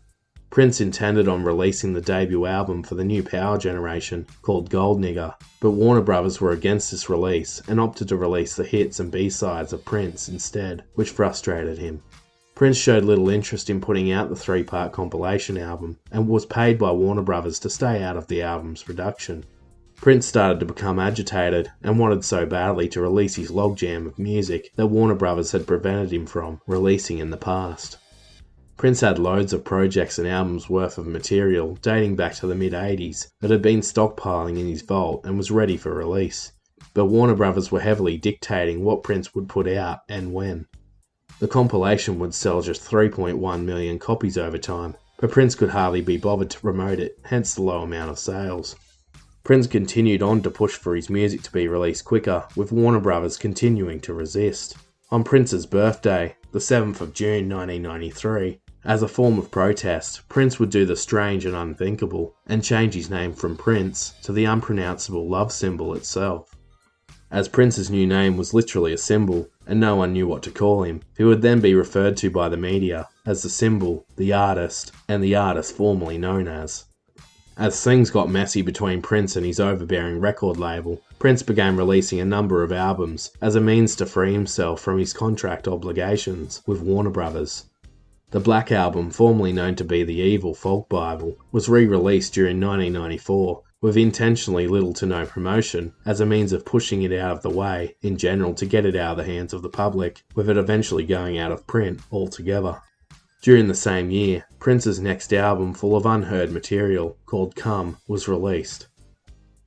Prince 0.54 0.80
intended 0.80 1.26
on 1.26 1.42
releasing 1.42 1.94
the 1.94 2.00
debut 2.00 2.46
album 2.46 2.84
for 2.84 2.94
the 2.94 3.04
new 3.04 3.24
power 3.24 3.58
generation, 3.58 4.24
called 4.40 4.70
Gold 4.70 5.00
Nigger, 5.00 5.34
but 5.58 5.72
Warner 5.72 6.00
Brothers 6.00 6.40
were 6.40 6.52
against 6.52 6.92
this 6.92 7.10
release 7.10 7.60
and 7.66 7.80
opted 7.80 8.06
to 8.06 8.16
release 8.16 8.54
the 8.54 8.62
hits 8.62 9.00
and 9.00 9.10
B-sides 9.10 9.72
of 9.72 9.84
Prince 9.84 10.28
instead, 10.28 10.84
which 10.94 11.10
frustrated 11.10 11.78
him. 11.78 12.04
Prince 12.54 12.76
showed 12.76 13.02
little 13.02 13.30
interest 13.30 13.68
in 13.68 13.80
putting 13.80 14.12
out 14.12 14.28
the 14.28 14.36
three 14.36 14.62
part 14.62 14.92
compilation 14.92 15.58
album 15.58 15.98
and 16.12 16.28
was 16.28 16.46
paid 16.46 16.78
by 16.78 16.92
Warner 16.92 17.22
Brothers 17.22 17.58
to 17.58 17.68
stay 17.68 18.00
out 18.00 18.16
of 18.16 18.28
the 18.28 18.40
album's 18.40 18.84
production. 18.84 19.44
Prince 19.96 20.24
started 20.24 20.60
to 20.60 20.66
become 20.66 21.00
agitated 21.00 21.72
and 21.82 21.98
wanted 21.98 22.24
so 22.24 22.46
badly 22.46 22.88
to 22.90 23.02
release 23.02 23.34
his 23.34 23.50
logjam 23.50 24.06
of 24.06 24.20
music 24.20 24.70
that 24.76 24.86
Warner 24.86 25.16
Brothers 25.16 25.50
had 25.50 25.66
prevented 25.66 26.12
him 26.12 26.26
from 26.26 26.60
releasing 26.68 27.18
in 27.18 27.30
the 27.30 27.36
past. 27.36 27.98
Prince 28.76 29.00
had 29.00 29.18
loads 29.18 29.52
of 29.52 29.64
projects 29.64 30.18
and 30.18 30.28
albums 30.28 30.68
worth 30.68 30.98
of 30.98 31.06
material 31.06 31.78
dating 31.80 32.16
back 32.16 32.34
to 32.34 32.46
the 32.46 32.54
mid 32.54 32.72
80s 32.72 33.28
that 33.40 33.50
had 33.50 33.62
been 33.62 33.80
stockpiling 33.80 34.58
in 34.58 34.66
his 34.66 34.82
vault 34.82 35.24
and 35.24 35.38
was 35.38 35.50
ready 35.50 35.76
for 35.76 35.94
release, 35.94 36.52
but 36.92 37.06
Warner 37.06 37.36
Brothers 37.36 37.70
were 37.70 37.80
heavily 37.80 38.18
dictating 38.18 38.84
what 38.84 39.02
Prince 39.02 39.34
would 39.34 39.48
put 39.48 39.68
out 39.68 40.00
and 40.08 40.34
when. 40.34 40.66
The 41.38 41.48
compilation 41.48 42.18
would 42.18 42.34
sell 42.34 42.62
just 42.62 42.82
3.1 42.82 43.64
million 43.64 43.98
copies 43.98 44.36
over 44.36 44.58
time, 44.58 44.96
but 45.18 45.30
Prince 45.30 45.54
could 45.54 45.70
hardly 45.70 46.02
be 46.02 46.16
bothered 46.16 46.50
to 46.50 46.60
promote 46.60 46.98
it, 46.98 47.18
hence 47.24 47.54
the 47.54 47.62
low 47.62 47.82
amount 47.82 48.10
of 48.10 48.18
sales. 48.18 48.76
Prince 49.44 49.66
continued 49.66 50.22
on 50.22 50.42
to 50.42 50.50
push 50.50 50.72
for 50.72 50.96
his 50.96 51.08
music 51.08 51.42
to 51.42 51.52
be 51.52 51.68
released 51.68 52.04
quicker, 52.04 52.44
with 52.56 52.72
Warner 52.72 53.00
Brothers 53.00 53.38
continuing 53.38 54.00
to 54.00 54.12
resist. 54.12 54.76
On 55.10 55.22
Prince's 55.22 55.64
birthday, 55.64 56.34
the 56.52 56.58
7th 56.58 57.00
of 57.00 57.14
June 57.14 57.48
1993, 57.48 58.60
as 58.84 59.02
a 59.02 59.08
form 59.08 59.38
of 59.38 59.50
protest, 59.50 60.28
Prince 60.28 60.60
would 60.60 60.70
do 60.70 60.84
the 60.84 60.96
strange 60.96 61.46
and 61.46 61.56
unthinkable 61.56 62.34
and 62.46 62.62
change 62.62 62.94
his 62.94 63.08
name 63.08 63.32
from 63.32 63.56
Prince 63.56 64.14
to 64.22 64.32
the 64.32 64.44
unpronounceable 64.44 65.28
love 65.28 65.50
symbol 65.50 65.94
itself. 65.94 66.54
As 67.30 67.48
Prince's 67.48 67.90
new 67.90 68.06
name 68.06 68.36
was 68.36 68.54
literally 68.54 68.92
a 68.92 68.98
symbol, 68.98 69.48
and 69.66 69.80
no 69.80 69.96
one 69.96 70.12
knew 70.12 70.26
what 70.26 70.42
to 70.42 70.50
call 70.50 70.82
him, 70.82 71.00
he 71.16 71.24
would 71.24 71.42
then 71.42 71.60
be 71.60 71.74
referred 71.74 72.16
to 72.18 72.30
by 72.30 72.48
the 72.48 72.56
media 72.56 73.08
as 73.26 73.42
the 73.42 73.48
symbol, 73.48 74.04
the 74.16 74.32
artist, 74.32 74.92
and 75.08 75.24
the 75.24 75.34
artist 75.34 75.74
formerly 75.74 76.18
known 76.18 76.46
as. 76.46 76.84
As 77.56 77.82
things 77.82 78.10
got 78.10 78.28
messy 78.28 78.62
between 78.62 79.00
Prince 79.00 79.34
and 79.36 79.46
his 79.46 79.60
overbearing 79.60 80.20
record 80.20 80.58
label, 80.58 81.00
Prince 81.18 81.42
began 81.42 81.76
releasing 81.76 82.20
a 82.20 82.24
number 82.24 82.62
of 82.62 82.72
albums 82.72 83.30
as 83.40 83.54
a 83.54 83.60
means 83.60 83.96
to 83.96 84.06
free 84.06 84.32
himself 84.32 84.80
from 84.80 84.98
his 84.98 85.12
contract 85.12 85.66
obligations 85.66 86.62
with 86.66 86.82
Warner 86.82 87.10
Brothers. 87.10 87.64
The 88.34 88.40
Black 88.40 88.72
Album, 88.72 89.12
formerly 89.12 89.52
known 89.52 89.76
to 89.76 89.84
be 89.84 90.02
the 90.02 90.16
Evil 90.16 90.54
Folk 90.54 90.88
Bible, 90.88 91.36
was 91.52 91.68
re 91.68 91.86
released 91.86 92.34
during 92.34 92.56
1994 92.56 93.62
with 93.80 93.96
intentionally 93.96 94.66
little 94.66 94.92
to 94.94 95.06
no 95.06 95.24
promotion 95.24 95.92
as 96.04 96.18
a 96.18 96.26
means 96.26 96.52
of 96.52 96.64
pushing 96.64 97.02
it 97.02 97.12
out 97.12 97.36
of 97.36 97.42
the 97.42 97.50
way 97.50 97.94
in 98.02 98.16
general 98.16 98.52
to 98.54 98.66
get 98.66 98.84
it 98.84 98.96
out 98.96 99.12
of 99.12 99.18
the 99.18 99.32
hands 99.32 99.52
of 99.52 99.62
the 99.62 99.68
public, 99.68 100.24
with 100.34 100.50
it 100.50 100.56
eventually 100.56 101.04
going 101.04 101.38
out 101.38 101.52
of 101.52 101.64
print 101.68 102.00
altogether. 102.10 102.82
During 103.40 103.68
the 103.68 103.74
same 103.76 104.10
year, 104.10 104.44
Prince's 104.58 104.98
next 104.98 105.32
album, 105.32 105.72
full 105.72 105.94
of 105.94 106.04
unheard 106.04 106.50
material, 106.50 107.16
called 107.26 107.54
Come, 107.54 107.98
was 108.08 108.26
released. 108.26 108.88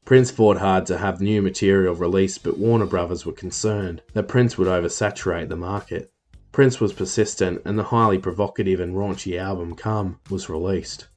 Prince 0.03 0.29
fought 0.29 0.57
hard 0.57 0.85
to 0.87 0.97
have 0.97 1.21
new 1.21 1.41
material 1.41 1.95
released, 1.95 2.43
but 2.43 2.57
Warner 2.59 2.85
Brothers 2.85 3.25
were 3.25 3.31
concerned 3.31 4.01
that 4.11 4.27
Prince 4.27 4.57
would 4.57 4.67
oversaturate 4.67 5.47
the 5.47 5.55
market. 5.55 6.11
Prince 6.57 6.81
was 6.81 6.91
persistent, 6.91 7.61
and 7.65 7.77
the 7.77 7.83
highly 7.83 8.17
provocative 8.17 8.79
and 8.79 8.95
raunchy 8.95 9.37
album 9.37 9.75
Come 9.75 10.17
was 10.27 10.49
released. 10.49 11.07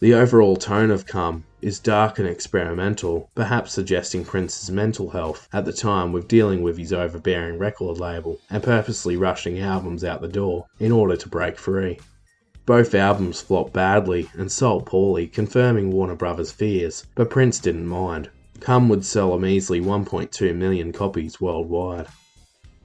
The 0.00 0.12
overall 0.12 0.56
tone 0.56 0.90
of 0.90 1.06
Come 1.06 1.44
is 1.62 1.78
dark 1.78 2.18
and 2.18 2.28
experimental, 2.28 3.30
perhaps 3.34 3.72
suggesting 3.72 4.26
Prince's 4.26 4.70
mental 4.70 5.08
health 5.08 5.48
at 5.54 5.64
the 5.64 5.72
time 5.72 6.12
with 6.12 6.28
dealing 6.28 6.60
with 6.60 6.76
his 6.76 6.92
overbearing 6.92 7.58
record 7.58 7.98
label 7.98 8.38
and 8.50 8.62
purposely 8.62 9.16
rushing 9.16 9.58
albums 9.58 10.04
out 10.04 10.20
the 10.20 10.28
door 10.28 10.66
in 10.78 10.92
order 10.92 11.16
to 11.16 11.30
break 11.30 11.56
free. 11.56 11.98
Both 12.66 12.94
albums 12.94 13.40
flopped 13.40 13.72
badly 13.72 14.28
and 14.34 14.52
sold 14.52 14.84
poorly, 14.84 15.28
confirming 15.28 15.92
Warner 15.92 16.14
Brothers' 16.14 16.52
fears, 16.52 17.06
but 17.14 17.30
Prince 17.30 17.58
didn't 17.58 17.86
mind. 17.86 18.28
Come 18.60 18.90
would 18.90 19.06
sell 19.06 19.32
a 19.32 19.40
measly 19.40 19.80
1.2 19.80 20.54
million 20.54 20.92
copies 20.92 21.40
worldwide. 21.40 22.06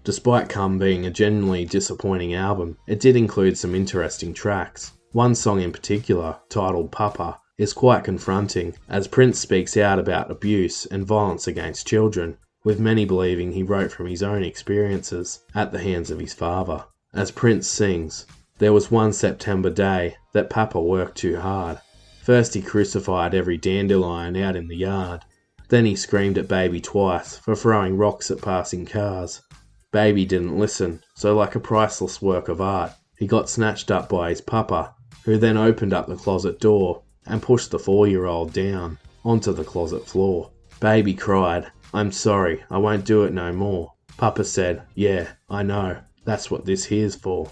Despite 0.09 0.49
Come 0.49 0.79
being 0.79 1.05
a 1.05 1.11
genuinely 1.11 1.65
disappointing 1.65 2.33
album, 2.33 2.77
it 2.87 2.99
did 2.99 3.15
include 3.15 3.59
some 3.59 3.75
interesting 3.75 4.33
tracks. 4.33 4.93
One 5.11 5.35
song 5.35 5.61
in 5.61 5.71
particular, 5.71 6.37
titled 6.49 6.91
Papa, 6.91 7.39
is 7.59 7.73
quite 7.73 8.05
confronting, 8.05 8.73
as 8.89 9.07
Prince 9.07 9.37
speaks 9.37 9.77
out 9.77 9.99
about 9.99 10.31
abuse 10.31 10.87
and 10.87 11.05
violence 11.05 11.45
against 11.45 11.85
children, 11.85 12.37
with 12.63 12.79
many 12.79 13.05
believing 13.05 13.51
he 13.51 13.61
wrote 13.61 13.91
from 13.91 14.07
his 14.07 14.23
own 14.23 14.41
experiences 14.41 15.41
at 15.53 15.71
the 15.71 15.77
hands 15.77 16.09
of 16.09 16.17
his 16.17 16.33
father. 16.33 16.85
As 17.13 17.29
Prince 17.29 17.67
sings, 17.67 18.25
There 18.57 18.73
was 18.73 18.89
one 18.89 19.13
September 19.13 19.69
day 19.69 20.15
that 20.33 20.49
Papa 20.49 20.81
worked 20.81 21.19
too 21.19 21.37
hard. 21.37 21.77
First 22.23 22.55
he 22.55 22.63
crucified 22.63 23.35
every 23.35 23.57
dandelion 23.57 24.35
out 24.37 24.55
in 24.55 24.69
the 24.69 24.77
yard. 24.77 25.21
Then 25.67 25.85
he 25.85 25.95
screamed 25.95 26.39
at 26.39 26.47
Baby 26.47 26.81
twice 26.81 27.37
for 27.37 27.55
throwing 27.55 27.95
rocks 27.95 28.31
at 28.31 28.41
passing 28.41 28.87
cars. 28.87 29.43
Baby 29.91 30.25
didn't 30.25 30.57
listen, 30.57 31.01
so 31.15 31.35
like 31.35 31.55
a 31.55 31.59
priceless 31.59 32.21
work 32.21 32.47
of 32.47 32.61
art, 32.61 32.91
he 33.17 33.25
got 33.25 33.49
snatched 33.49 33.89
up 33.89 34.07
by 34.07 34.29
his 34.29 34.41
papa 34.41 34.93
who 35.25 35.37
then 35.37 35.57
opened 35.57 35.93
up 35.93 36.07
the 36.07 36.15
closet 36.15 36.59
door 36.59 37.01
and 37.25 37.41
pushed 37.41 37.71
the 37.71 37.79
four 37.79 38.07
year 38.07 38.25
old 38.25 38.53
down 38.53 38.97
onto 39.25 39.51
the 39.51 39.63
closet 39.63 40.05
floor. 40.05 40.51
Baby 40.79 41.13
cried, 41.13 41.71
I'm 41.93 42.11
sorry, 42.11 42.63
I 42.69 42.77
won't 42.77 43.05
do 43.05 43.23
it 43.23 43.33
no 43.33 43.51
more. 43.51 43.93
Papa 44.17 44.43
said, 44.43 44.83
Yeah, 44.95 45.29
I 45.49 45.63
know, 45.63 45.97
that's 46.23 46.51
what 46.51 46.65
this 46.65 46.85
here's 46.85 47.15
for. 47.15 47.51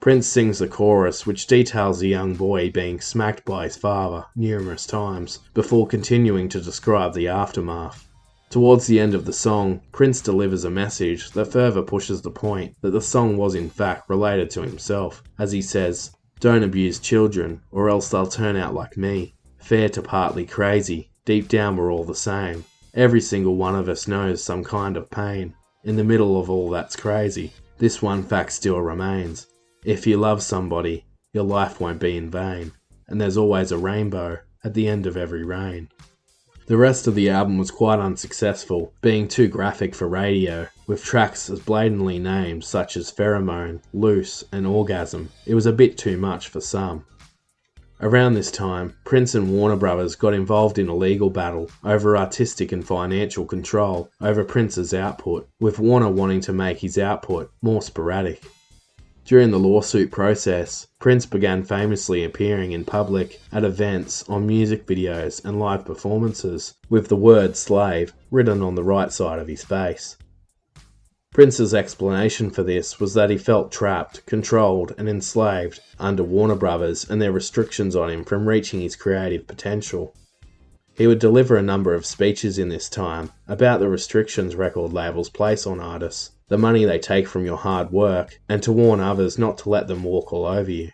Prince 0.00 0.26
sings 0.26 0.58
the 0.58 0.68
chorus, 0.68 1.26
which 1.26 1.46
details 1.46 2.00
the 2.00 2.08
young 2.08 2.34
boy 2.34 2.70
being 2.70 3.00
smacked 3.00 3.44
by 3.44 3.64
his 3.64 3.76
father 3.76 4.26
numerous 4.34 4.86
times 4.86 5.38
before 5.54 5.86
continuing 5.86 6.48
to 6.48 6.60
describe 6.60 7.14
the 7.14 7.28
aftermath. 7.28 8.08
Towards 8.52 8.86
the 8.86 9.00
end 9.00 9.14
of 9.14 9.24
the 9.24 9.32
song, 9.32 9.80
Prince 9.92 10.20
delivers 10.20 10.64
a 10.64 10.70
message 10.70 11.30
that 11.30 11.46
further 11.46 11.80
pushes 11.80 12.20
the 12.20 12.30
point 12.30 12.76
that 12.82 12.90
the 12.90 13.00
song 13.00 13.38
was 13.38 13.54
in 13.54 13.70
fact 13.70 14.10
related 14.10 14.50
to 14.50 14.60
himself, 14.60 15.22
as 15.38 15.52
he 15.52 15.62
says, 15.62 16.10
Don't 16.38 16.62
abuse 16.62 16.98
children, 16.98 17.62
or 17.70 17.88
else 17.88 18.10
they'll 18.10 18.26
turn 18.26 18.56
out 18.56 18.74
like 18.74 18.98
me. 18.98 19.34
Fair 19.56 19.88
to 19.88 20.02
partly 20.02 20.44
crazy, 20.44 21.10
deep 21.24 21.48
down 21.48 21.78
we're 21.78 21.90
all 21.90 22.04
the 22.04 22.14
same. 22.14 22.66
Every 22.92 23.22
single 23.22 23.56
one 23.56 23.74
of 23.74 23.88
us 23.88 24.06
knows 24.06 24.44
some 24.44 24.64
kind 24.64 24.98
of 24.98 25.08
pain. 25.08 25.54
In 25.84 25.96
the 25.96 26.04
middle 26.04 26.38
of 26.38 26.50
all 26.50 26.68
that's 26.68 26.94
crazy, 26.94 27.54
this 27.78 28.02
one 28.02 28.22
fact 28.22 28.52
still 28.52 28.82
remains. 28.82 29.46
If 29.82 30.06
you 30.06 30.18
love 30.18 30.42
somebody, 30.42 31.06
your 31.32 31.44
life 31.44 31.80
won't 31.80 32.00
be 32.00 32.18
in 32.18 32.30
vain, 32.30 32.72
and 33.08 33.18
there's 33.18 33.38
always 33.38 33.72
a 33.72 33.78
rainbow 33.78 34.40
at 34.62 34.74
the 34.74 34.88
end 34.88 35.06
of 35.06 35.16
every 35.16 35.42
rain. 35.42 35.88
The 36.66 36.76
rest 36.76 37.08
of 37.08 37.16
the 37.16 37.28
album 37.28 37.58
was 37.58 37.72
quite 37.72 37.98
unsuccessful, 37.98 38.92
being 39.00 39.26
too 39.26 39.48
graphic 39.48 39.96
for 39.96 40.06
radio, 40.06 40.68
with 40.86 41.02
tracks 41.02 41.50
as 41.50 41.58
blatantly 41.58 42.20
named 42.20 42.62
such 42.62 42.96
as 42.96 43.10
Pheromone, 43.10 43.80
Loose, 43.92 44.44
and 44.52 44.64
Orgasm. 44.64 45.28
It 45.44 45.56
was 45.56 45.66
a 45.66 45.72
bit 45.72 45.98
too 45.98 46.16
much 46.16 46.48
for 46.48 46.60
some. 46.60 47.04
Around 48.00 48.34
this 48.34 48.52
time, 48.52 48.94
Prince 49.04 49.34
and 49.34 49.52
Warner 49.52 49.76
Brothers 49.76 50.14
got 50.14 50.34
involved 50.34 50.78
in 50.78 50.88
a 50.88 50.94
legal 50.94 51.30
battle 51.30 51.68
over 51.84 52.16
artistic 52.16 52.70
and 52.70 52.86
financial 52.86 53.44
control 53.44 54.08
over 54.20 54.44
Prince's 54.44 54.94
output, 54.94 55.48
with 55.60 55.80
Warner 55.80 56.10
wanting 56.10 56.40
to 56.42 56.52
make 56.52 56.78
his 56.78 56.96
output 56.96 57.50
more 57.60 57.82
sporadic. 57.82 58.44
During 59.24 59.52
the 59.52 59.58
lawsuit 59.58 60.10
process, 60.10 60.88
Prince 60.98 61.26
began 61.26 61.62
famously 61.62 62.24
appearing 62.24 62.72
in 62.72 62.84
public 62.84 63.40
at 63.52 63.62
events, 63.62 64.24
on 64.28 64.48
music 64.48 64.84
videos, 64.84 65.44
and 65.44 65.60
live 65.60 65.84
performances, 65.84 66.74
with 66.90 67.06
the 67.06 67.16
word 67.16 67.56
slave 67.56 68.12
written 68.32 68.62
on 68.62 68.74
the 68.74 68.82
right 68.82 69.12
side 69.12 69.38
of 69.38 69.46
his 69.46 69.62
face. 69.62 70.16
Prince's 71.32 71.72
explanation 71.72 72.50
for 72.50 72.64
this 72.64 72.98
was 72.98 73.14
that 73.14 73.30
he 73.30 73.38
felt 73.38 73.70
trapped, 73.70 74.26
controlled, 74.26 74.92
and 74.98 75.08
enslaved 75.08 75.78
under 76.00 76.24
Warner 76.24 76.56
Brothers 76.56 77.08
and 77.08 77.22
their 77.22 77.32
restrictions 77.32 77.94
on 77.94 78.10
him 78.10 78.24
from 78.24 78.48
reaching 78.48 78.80
his 78.80 78.96
creative 78.96 79.46
potential. 79.46 80.16
He 80.94 81.06
would 81.06 81.20
deliver 81.20 81.56
a 81.56 81.62
number 81.62 81.94
of 81.94 82.04
speeches 82.04 82.58
in 82.58 82.68
this 82.68 82.88
time 82.88 83.30
about 83.46 83.78
the 83.78 83.88
restrictions 83.88 84.56
record 84.56 84.92
labels 84.92 85.30
place 85.30 85.66
on 85.66 85.80
artists 85.80 86.32
the 86.52 86.58
money 86.58 86.84
they 86.84 86.98
take 86.98 87.26
from 87.26 87.46
your 87.46 87.56
hard 87.56 87.90
work, 87.90 88.38
and 88.46 88.62
to 88.62 88.70
warn 88.70 89.00
others 89.00 89.38
not 89.38 89.56
to 89.56 89.70
let 89.70 89.88
them 89.88 90.02
walk 90.02 90.34
all 90.34 90.44
over 90.44 90.70
you. 90.70 90.90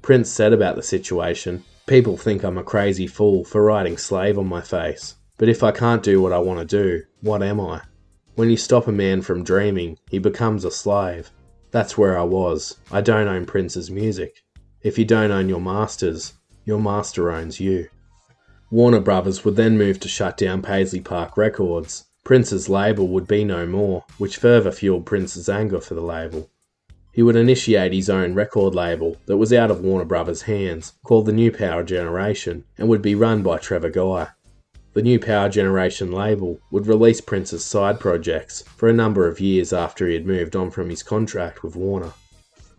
Prince 0.00 0.30
said 0.30 0.52
about 0.52 0.76
the 0.76 0.82
situation 0.82 1.64
People 1.88 2.16
think 2.16 2.44
I'm 2.44 2.56
a 2.56 2.62
crazy 2.62 3.08
fool 3.08 3.44
for 3.44 3.64
writing 3.64 3.98
slave 3.98 4.38
on 4.38 4.46
my 4.46 4.60
face, 4.60 5.16
but 5.38 5.48
if 5.48 5.64
I 5.64 5.72
can't 5.72 6.04
do 6.04 6.22
what 6.22 6.32
I 6.32 6.38
want 6.38 6.60
to 6.60 6.64
do, 6.64 7.02
what 7.20 7.42
am 7.42 7.60
I? 7.60 7.80
When 8.36 8.48
you 8.48 8.56
stop 8.56 8.86
a 8.86 8.92
man 8.92 9.22
from 9.22 9.42
dreaming, 9.42 9.98
he 10.08 10.20
becomes 10.20 10.64
a 10.64 10.70
slave. 10.70 11.32
That's 11.72 11.98
where 11.98 12.16
I 12.16 12.22
was. 12.22 12.76
I 12.92 13.00
don't 13.00 13.26
own 13.26 13.44
Prince's 13.44 13.90
music. 13.90 14.44
If 14.82 15.00
you 15.00 15.04
don't 15.04 15.32
own 15.32 15.48
your 15.48 15.60
masters, 15.60 16.34
your 16.64 16.78
master 16.78 17.32
owns 17.32 17.58
you. 17.58 17.88
Warner 18.70 19.00
Brothers 19.00 19.44
would 19.44 19.56
then 19.56 19.76
move 19.76 19.98
to 19.98 20.08
shut 20.08 20.36
down 20.36 20.62
Paisley 20.62 21.00
Park 21.00 21.36
Records, 21.36 22.04
Prince's 22.26 22.68
label 22.68 23.06
would 23.06 23.28
be 23.28 23.44
no 23.44 23.66
more, 23.66 24.04
which 24.18 24.38
further 24.38 24.72
fueled 24.72 25.06
Prince's 25.06 25.48
anger 25.48 25.80
for 25.80 25.94
the 25.94 26.00
label. 26.00 26.50
He 27.12 27.22
would 27.22 27.36
initiate 27.36 27.92
his 27.92 28.10
own 28.10 28.34
record 28.34 28.74
label 28.74 29.16
that 29.26 29.36
was 29.36 29.52
out 29.52 29.70
of 29.70 29.82
Warner 29.82 30.06
Brothers' 30.06 30.42
hands, 30.42 30.94
called 31.04 31.26
the 31.26 31.32
New 31.32 31.52
Power 31.52 31.84
Generation, 31.84 32.64
and 32.76 32.88
would 32.88 33.00
be 33.00 33.14
run 33.14 33.44
by 33.44 33.58
Trevor 33.58 33.90
Guy. 33.90 34.26
The 34.94 35.02
New 35.02 35.20
Power 35.20 35.48
Generation 35.48 36.10
label 36.10 36.58
would 36.72 36.88
release 36.88 37.20
Prince's 37.20 37.64
side 37.64 38.00
projects 38.00 38.64
for 38.76 38.88
a 38.88 38.92
number 38.92 39.28
of 39.28 39.38
years 39.38 39.72
after 39.72 40.08
he 40.08 40.14
had 40.14 40.26
moved 40.26 40.56
on 40.56 40.72
from 40.72 40.90
his 40.90 41.04
contract 41.04 41.62
with 41.62 41.76
Warner. 41.76 42.12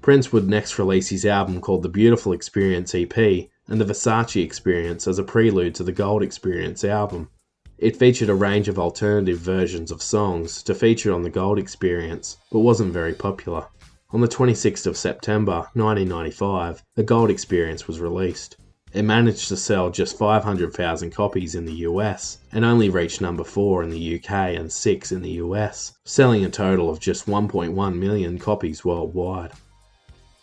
Prince 0.02 0.34
would 0.34 0.50
next 0.50 0.78
release 0.78 1.08
his 1.08 1.26
album 1.26 1.62
called 1.62 1.84
The 1.84 1.90
Beautiful 1.90 2.34
Experience 2.34 2.94
EP 2.94 3.16
and 3.16 3.80
The 3.80 3.86
Versace 3.86 4.44
Experience 4.44 5.08
as 5.08 5.20
a 5.20 5.24
prelude 5.24 5.74
to 5.76 5.86
the 5.86 5.94
Gold 5.94 6.22
Experience 6.22 6.84
album, 6.84 7.30
it 7.78 7.96
featured 7.96 8.30
a 8.30 8.36
range 8.36 8.68
of 8.68 8.80
alternative 8.80 9.38
versions 9.38 9.92
of 9.92 10.02
songs 10.02 10.64
to 10.64 10.74
feature 10.74 11.14
on 11.14 11.22
the 11.22 11.30
Gold 11.30 11.60
Experience, 11.60 12.38
but 12.52 12.60
wasn't 12.60 12.92
very 12.92 13.14
popular. 13.14 13.68
On 14.12 14.22
the 14.22 14.28
26th 14.28 14.88
of 14.88 14.98
September 14.98 15.68
1995, 15.74 16.84
the 16.96 17.04
Gold 17.04 17.30
Experience 17.30 17.88
was 17.88 18.00
released. 18.00 18.58
It 18.94 19.04
managed 19.04 19.50
to 19.50 19.58
sell 19.58 19.90
just 19.90 20.18
500,000 20.18 21.12
copies 21.12 21.56
in 21.56 21.66
the 21.66 21.84
US 21.90 22.40
and 22.52 22.64
only 22.64 22.90
reached 22.90 23.20
number 23.20 23.44
4 23.44 23.84
in 23.84 23.90
the 23.90 24.16
UK 24.16 24.56
and 24.56 24.72
6 24.72 25.12
in 25.12 25.22
the 25.22 25.32
US, 25.44 25.94
selling 26.06 26.46
a 26.46 26.50
total 26.50 26.90
of 26.90 27.00
just 27.00 27.28
1.1 27.28 27.96
million 28.00 28.40
copies 28.40 28.86
worldwide. 28.86 29.52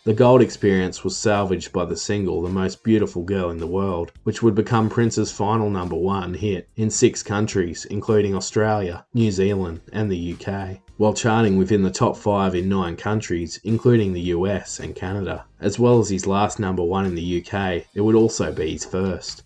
The 0.05 0.13
gold 0.13 0.43
experience 0.43 1.03
was 1.03 1.17
salvaged 1.17 1.73
by 1.73 1.85
the 1.85 1.97
single 1.97 2.43
The 2.43 2.49
Most 2.49 2.83
Beautiful 2.83 3.23
Girl 3.23 3.49
in 3.49 3.57
the 3.57 3.65
World, 3.65 4.11
which 4.21 4.43
would 4.43 4.53
become 4.53 4.87
Prince's 4.87 5.31
final 5.31 5.67
number 5.67 5.95
one 5.95 6.35
hit 6.35 6.69
in 6.75 6.91
six 6.91 7.23
countries, 7.23 7.85
including 7.85 8.35
Australia, 8.35 9.03
New 9.15 9.31
Zealand, 9.31 9.81
and 9.91 10.11
the 10.11 10.35
UK, 10.35 10.77
while 10.97 11.15
charting 11.15 11.57
within 11.57 11.81
the 11.81 11.89
top 11.89 12.17
five 12.17 12.53
in 12.53 12.69
nine 12.69 12.95
countries, 12.95 13.59
including 13.63 14.13
the 14.13 14.29
US 14.35 14.79
and 14.79 14.95
Canada. 14.95 15.45
As 15.59 15.79
well 15.79 15.97
as 15.97 16.09
his 16.09 16.27
last 16.27 16.59
number 16.59 16.83
one 16.83 17.07
in 17.07 17.15
the 17.15 17.41
UK, 17.41 17.87
it 17.95 18.01
would 18.01 18.13
also 18.13 18.51
be 18.51 18.73
his 18.73 18.85
first. 18.85 19.41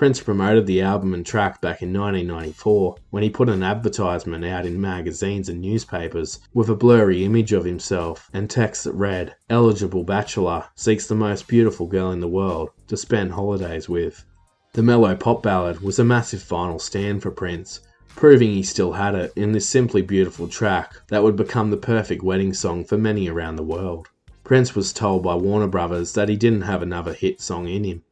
Prince 0.00 0.22
promoted 0.22 0.66
the 0.66 0.80
album 0.80 1.12
and 1.12 1.26
track 1.26 1.60
back 1.60 1.82
in 1.82 1.92
1994 1.92 2.96
when 3.10 3.22
he 3.22 3.28
put 3.28 3.50
an 3.50 3.62
advertisement 3.62 4.46
out 4.46 4.64
in 4.64 4.80
magazines 4.80 5.50
and 5.50 5.60
newspapers 5.60 6.40
with 6.54 6.70
a 6.70 6.74
blurry 6.74 7.22
image 7.22 7.52
of 7.52 7.66
himself 7.66 8.30
and 8.32 8.48
text 8.48 8.84
that 8.84 8.94
read, 8.94 9.34
Eligible 9.50 10.02
bachelor 10.02 10.64
seeks 10.74 11.06
the 11.06 11.14
most 11.14 11.46
beautiful 11.46 11.86
girl 11.86 12.12
in 12.12 12.20
the 12.20 12.26
world 12.26 12.70
to 12.86 12.96
spend 12.96 13.32
holidays 13.32 13.90
with. 13.90 14.24
The 14.72 14.82
mellow 14.82 15.14
pop 15.14 15.42
ballad 15.42 15.82
was 15.82 15.98
a 15.98 16.02
massive 16.04 16.42
final 16.42 16.78
stand 16.78 17.20
for 17.20 17.30
Prince, 17.30 17.80
proving 18.16 18.52
he 18.52 18.62
still 18.62 18.92
had 18.92 19.14
it 19.14 19.34
in 19.36 19.52
this 19.52 19.68
simply 19.68 20.00
beautiful 20.00 20.48
track 20.48 20.94
that 21.08 21.22
would 21.22 21.36
become 21.36 21.70
the 21.70 21.76
perfect 21.76 22.22
wedding 22.22 22.54
song 22.54 22.86
for 22.86 22.96
many 22.96 23.28
around 23.28 23.56
the 23.56 23.62
world. 23.62 24.08
Prince 24.44 24.74
was 24.74 24.94
told 24.94 25.22
by 25.22 25.34
Warner 25.34 25.68
Brothers 25.68 26.14
that 26.14 26.30
he 26.30 26.36
didn't 26.36 26.62
have 26.62 26.80
another 26.80 27.12
hit 27.12 27.42
song 27.42 27.68
in 27.68 27.84
him, 27.84 28.02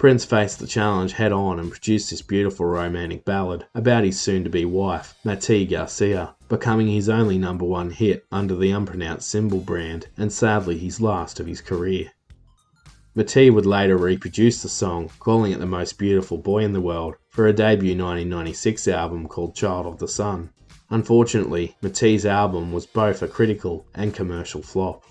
Prince 0.00 0.24
faced 0.24 0.58
the 0.58 0.66
challenge 0.66 1.12
head 1.12 1.30
on 1.30 1.58
and 1.58 1.70
produced 1.70 2.08
this 2.08 2.22
beautiful 2.22 2.64
romantic 2.64 3.22
ballad 3.22 3.66
about 3.74 4.02
his 4.02 4.18
soon 4.18 4.42
to 4.44 4.48
be 4.48 4.64
wife, 4.64 5.14
Mayte 5.26 5.68
Garcia, 5.68 6.36
becoming 6.48 6.88
his 6.88 7.10
only 7.10 7.36
number 7.36 7.66
one 7.66 7.90
hit 7.90 8.24
under 8.32 8.56
the 8.56 8.72
unpronounced 8.72 9.28
symbol 9.28 9.58
brand 9.58 10.06
and 10.16 10.32
sadly 10.32 10.78
his 10.78 11.02
last 11.02 11.38
of 11.38 11.46
his 11.46 11.60
career. 11.60 12.12
Mayte 13.14 13.52
would 13.52 13.66
later 13.66 13.98
reproduce 13.98 14.62
the 14.62 14.70
song, 14.70 15.10
calling 15.18 15.52
it 15.52 15.58
the 15.58 15.66
most 15.66 15.98
beautiful 15.98 16.38
boy 16.38 16.64
in 16.64 16.72
the 16.72 16.80
world, 16.80 17.16
for 17.28 17.46
a 17.46 17.52
debut 17.52 17.90
1996 17.90 18.88
album 18.88 19.28
called 19.28 19.54
Child 19.54 19.84
of 19.84 19.98
the 19.98 20.08
Sun. 20.08 20.48
Unfortunately, 20.88 21.76
Mayte's 21.82 22.24
album 22.24 22.72
was 22.72 22.86
both 22.86 23.20
a 23.20 23.28
critical 23.28 23.86
and 23.94 24.14
commercial 24.14 24.62
flop. 24.62 25.04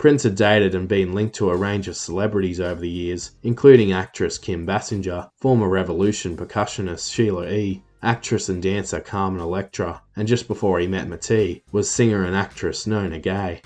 Prince 0.00 0.22
had 0.22 0.34
dated 0.34 0.74
and 0.74 0.88
been 0.88 1.12
linked 1.12 1.34
to 1.34 1.50
a 1.50 1.56
range 1.56 1.86
of 1.86 1.94
celebrities 1.94 2.58
over 2.58 2.80
the 2.80 2.88
years, 2.88 3.32
including 3.42 3.92
actress 3.92 4.38
Kim 4.38 4.66
Basinger, 4.66 5.28
former 5.36 5.68
Revolution 5.68 6.38
percussionist 6.38 7.12
Sheila 7.12 7.50
E., 7.50 7.82
actress 8.02 8.48
and 8.48 8.62
dancer 8.62 9.00
Carmen 9.00 9.42
Electra, 9.42 10.00
and 10.16 10.26
just 10.26 10.48
before 10.48 10.80
he 10.80 10.86
met 10.86 11.06
Mayte 11.06 11.60
was 11.70 11.90
singer 11.90 12.24
and 12.24 12.34
actress 12.34 12.86
Nona 12.86 13.18
Gaye. 13.18 13.60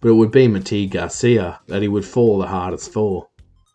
But 0.00 0.10
it 0.10 0.14
would 0.14 0.30
be 0.30 0.46
Mayte 0.46 0.88
Garcia 0.88 1.58
that 1.66 1.82
he 1.82 1.88
would 1.88 2.04
fall 2.04 2.38
the 2.38 2.46
hardest 2.46 2.92
for. 2.92 3.26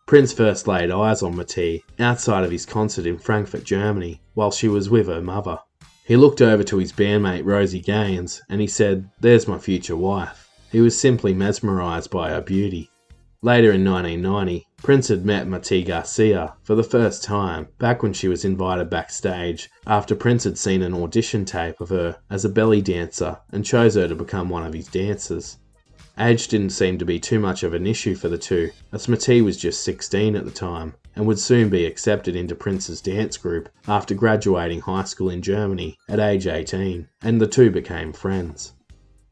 Prince 0.06 0.32
first 0.32 0.66
laid 0.66 0.90
eyes 0.90 1.22
on 1.22 1.34
Mayte 1.34 1.82
outside 1.98 2.42
of 2.42 2.50
his 2.50 2.64
concert 2.64 3.04
in 3.04 3.18
Frankfurt, 3.18 3.64
Germany, 3.64 4.22
while 4.32 4.50
she 4.50 4.68
was 4.68 4.88
with 4.88 5.08
her 5.08 5.20
mother. 5.20 5.58
He 6.06 6.16
looked 6.16 6.40
over 6.40 6.64
to 6.64 6.78
his 6.78 6.90
bandmate 6.90 7.44
Rosie 7.44 7.80
Gaines 7.80 8.40
and 8.48 8.62
he 8.62 8.66
said, 8.66 9.10
There's 9.20 9.46
my 9.46 9.58
future 9.58 9.94
wife. 9.94 10.47
He 10.70 10.80
was 10.80 10.98
simply 10.98 11.32
mesmerized 11.32 12.10
by 12.10 12.30
her 12.30 12.42
beauty. 12.42 12.90
Later 13.40 13.70
in 13.72 13.84
1990, 13.84 14.66
Prince 14.82 15.08
had 15.08 15.24
met 15.24 15.46
Mayte 15.46 15.86
Garcia 15.86 16.54
for 16.62 16.74
the 16.74 16.82
first 16.82 17.22
time 17.22 17.68
back 17.78 18.02
when 18.02 18.12
she 18.12 18.28
was 18.28 18.44
invited 18.44 18.90
backstage 18.90 19.70
after 19.86 20.14
Prince 20.14 20.44
had 20.44 20.58
seen 20.58 20.82
an 20.82 20.92
audition 20.92 21.44
tape 21.44 21.80
of 21.80 21.88
her 21.90 22.18
as 22.28 22.44
a 22.44 22.48
belly 22.48 22.82
dancer 22.82 23.38
and 23.50 23.64
chose 23.64 23.94
her 23.94 24.08
to 24.08 24.14
become 24.14 24.48
one 24.48 24.66
of 24.66 24.74
his 24.74 24.88
dancers. 24.88 25.58
Age 26.18 26.48
didn't 26.48 26.70
seem 26.70 26.98
to 26.98 27.04
be 27.04 27.20
too 27.20 27.38
much 27.38 27.62
of 27.62 27.74
an 27.74 27.86
issue 27.86 28.16
for 28.16 28.28
the 28.28 28.36
two, 28.36 28.70
as 28.92 29.06
Mayte 29.06 29.44
was 29.44 29.56
just 29.56 29.84
16 29.84 30.34
at 30.34 30.44
the 30.44 30.50
time 30.50 30.94
and 31.14 31.26
would 31.26 31.38
soon 31.38 31.68
be 31.68 31.86
accepted 31.86 32.34
into 32.34 32.56
Prince's 32.56 33.00
dance 33.00 33.36
group 33.36 33.68
after 33.86 34.14
graduating 34.14 34.80
high 34.80 35.04
school 35.04 35.30
in 35.30 35.42
Germany 35.42 35.96
at 36.08 36.18
age 36.18 36.48
18, 36.48 37.08
and 37.22 37.40
the 37.40 37.46
two 37.46 37.70
became 37.70 38.12
friends. 38.12 38.72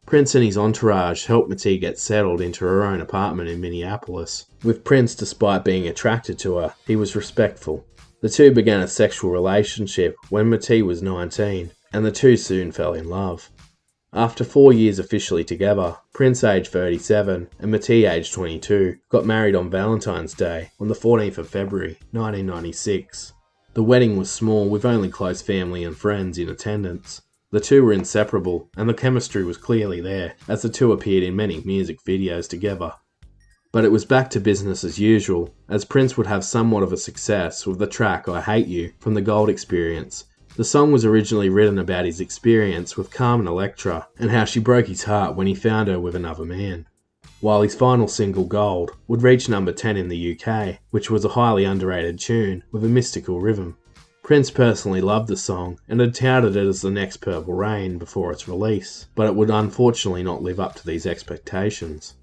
Prince 0.07 0.37
and 0.37 0.45
his 0.45 0.57
entourage 0.57 1.27
helped 1.27 1.51
Mayte 1.51 1.81
get 1.81 1.99
settled 1.99 2.41
into 2.41 2.65
her 2.65 2.85
own 2.85 3.01
apartment 3.01 3.49
in 3.49 3.61
Minneapolis. 3.61 4.47
With 4.63 4.85
Prince, 4.85 5.17
despite 5.17 5.65
being 5.65 5.89
attracted 5.89 6.39
to 6.39 6.59
her, 6.59 6.75
he 6.87 6.95
was 6.95 7.17
respectful. 7.17 7.85
The 8.21 8.29
two 8.29 8.53
began 8.53 8.81
a 8.81 8.87
sexual 8.87 9.33
relationship 9.33 10.15
when 10.31 10.49
Mayte 10.49 10.83
was 10.83 11.03
19, 11.03 11.73
and 11.93 12.07
the 12.07 12.13
two 12.13 12.37
soon 12.37 12.71
fell 12.71 12.95
in 12.95 13.09
love. 13.09 13.51
After 14.13 14.45
four 14.45 14.73
years 14.73 15.01
officially 15.01 15.43
together, 15.43 15.97
Prince, 16.15 16.45
aged 16.45 16.69
37, 16.71 17.49
and 17.59 17.75
Mayte, 17.75 18.09
aged 18.09 18.33
22, 18.33 18.97
got 19.09 19.27
married 19.27 19.57
on 19.57 19.69
Valentine's 19.69 20.35
Day 20.35 20.71
on 20.79 20.87
the 20.87 20.95
14th 20.95 21.39
of 21.39 21.49
February 21.49 21.99
1996. 22.13 23.33
The 23.75 23.83
wedding 23.83 24.17
was 24.17 24.31
small 24.31 24.69
with 24.69 24.85
only 24.85 25.11
close 25.11 25.43
family 25.43 25.83
and 25.83 25.97
friends 25.97 26.39
in 26.39 26.49
attendance. 26.49 27.23
The 27.57 27.61
two 27.61 27.83
were 27.83 27.95
inseparable, 27.95 28.69
and 28.77 28.87
the 28.87 28.93
chemistry 28.93 29.43
was 29.43 29.57
clearly 29.57 30.03
there, 30.03 30.35
as 30.47 30.61
the 30.61 30.69
two 30.69 30.93
appeared 30.93 31.23
in 31.23 31.35
many 31.35 31.63
music 31.65 32.05
videos 32.07 32.47
together. 32.47 32.93
But 33.73 33.87
it 33.87 33.91
was 33.91 34.05
back 34.05 34.29
to 34.33 34.41
business 34.41 34.85
as 34.85 34.99
usual, 34.99 35.55
as 35.67 35.87
Prince 35.87 36.19
would 36.19 36.27
have 36.27 36.45
somewhat 36.45 36.83
of 36.83 36.93
a 36.93 36.99
success 36.99 37.67
with 37.67 37.79
the 37.79 37.87
track 37.87 38.29
I 38.29 38.43
Hate 38.43 38.67
You 38.67 38.93
from 38.99 39.15
the 39.15 39.23
Gold 39.23 39.49
Experience. 39.49 40.27
The 40.57 40.65
song 40.65 40.93
was 40.93 41.07
originally 41.07 41.49
written 41.49 41.79
about 41.79 42.05
his 42.05 42.21
experience 42.21 42.99
with 42.99 43.11
Carmen 43.11 43.49
Electra 43.49 44.07
and 44.19 44.31
how 44.31 44.45
she 44.45 44.61
broke 44.61 44.89
his 44.89 45.05
heart 45.05 45.35
when 45.35 45.47
he 45.47 45.55
found 45.55 45.89
her 45.89 45.99
with 45.99 46.15
another 46.15 46.45
man. 46.45 46.87
While 47.41 47.63
his 47.63 47.75
final 47.75 48.07
single, 48.07 48.45
Gold, 48.45 48.91
would 49.09 49.23
reach 49.23 49.49
number 49.49 49.73
10 49.73 49.97
in 49.97 50.09
the 50.09 50.39
UK, 50.39 50.81
which 50.91 51.11
was 51.11 51.25
a 51.25 51.31
highly 51.31 51.65
underrated 51.65 52.21
tune 52.21 52.65
with 52.71 52.85
a 52.85 52.89
mystical 52.91 53.41
rhythm. 53.41 53.79
Prince 54.27 54.51
personally 54.51 55.01
loved 55.01 55.29
the 55.29 55.37
song 55.37 55.79
and 55.89 56.01
had 56.01 56.13
touted 56.13 56.57
it 56.57 56.67
as 56.67 56.83
the 56.83 56.91
next 56.91 57.19
Purple 57.19 57.55
Rain 57.55 57.97
before 57.97 58.33
its 58.33 58.49
release, 58.49 59.07
but 59.15 59.29
it 59.29 59.37
would 59.37 59.51
unfortunately 59.51 60.25
not 60.25 60.43
live 60.43 60.59
up 60.59 60.75
to 60.75 60.85
these 60.85 61.07
expectations. 61.07 62.15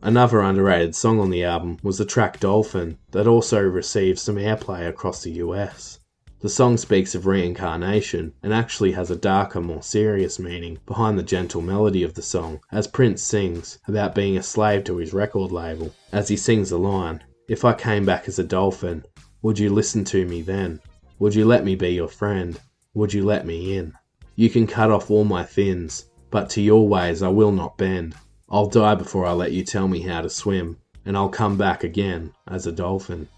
Another 0.00 0.40
underrated 0.40 0.94
song 0.94 1.18
on 1.18 1.30
the 1.30 1.42
album 1.42 1.78
was 1.82 1.98
the 1.98 2.04
track 2.04 2.38
Dolphin, 2.38 2.96
that 3.10 3.26
also 3.26 3.60
received 3.60 4.20
some 4.20 4.36
airplay 4.36 4.88
across 4.88 5.24
the 5.24 5.32
US. 5.32 5.98
The 6.38 6.48
song 6.48 6.76
speaks 6.76 7.16
of 7.16 7.26
reincarnation 7.26 8.34
and 8.40 8.54
actually 8.54 8.92
has 8.92 9.10
a 9.10 9.16
darker, 9.16 9.60
more 9.60 9.82
serious 9.82 10.38
meaning 10.38 10.78
behind 10.86 11.18
the 11.18 11.24
gentle 11.24 11.60
melody 11.60 12.04
of 12.04 12.14
the 12.14 12.22
song, 12.22 12.60
as 12.70 12.86
Prince 12.86 13.20
sings 13.20 13.80
about 13.88 14.14
being 14.14 14.36
a 14.36 14.44
slave 14.44 14.84
to 14.84 14.98
his 14.98 15.12
record 15.12 15.50
label. 15.50 15.92
As 16.12 16.28
he 16.28 16.36
sings 16.36 16.70
the 16.70 16.78
line, 16.78 17.24
If 17.48 17.64
I 17.64 17.72
came 17.72 18.06
back 18.06 18.28
as 18.28 18.38
a 18.38 18.44
dolphin, 18.44 19.04
would 19.42 19.58
you 19.58 19.70
listen 19.70 20.04
to 20.04 20.24
me 20.24 20.42
then? 20.42 20.78
Would 21.22 21.36
you 21.36 21.44
let 21.44 21.64
me 21.64 21.76
be 21.76 21.90
your 21.90 22.08
friend? 22.08 22.58
Would 22.94 23.14
you 23.14 23.24
let 23.24 23.46
me 23.46 23.76
in? 23.76 23.92
You 24.34 24.50
can 24.50 24.66
cut 24.66 24.90
off 24.90 25.08
all 25.08 25.22
my 25.22 25.44
fins, 25.44 26.06
but 26.32 26.50
to 26.50 26.60
your 26.60 26.88
ways 26.88 27.22
I 27.22 27.28
will 27.28 27.52
not 27.52 27.78
bend. 27.78 28.16
I'll 28.50 28.66
die 28.66 28.96
before 28.96 29.24
I 29.24 29.30
let 29.30 29.52
you 29.52 29.62
tell 29.62 29.86
me 29.86 30.00
how 30.00 30.22
to 30.22 30.28
swim, 30.28 30.78
and 31.04 31.16
I'll 31.16 31.28
come 31.28 31.56
back 31.56 31.84
again 31.84 32.32
as 32.48 32.66
a 32.66 32.72
dolphin. 32.72 33.28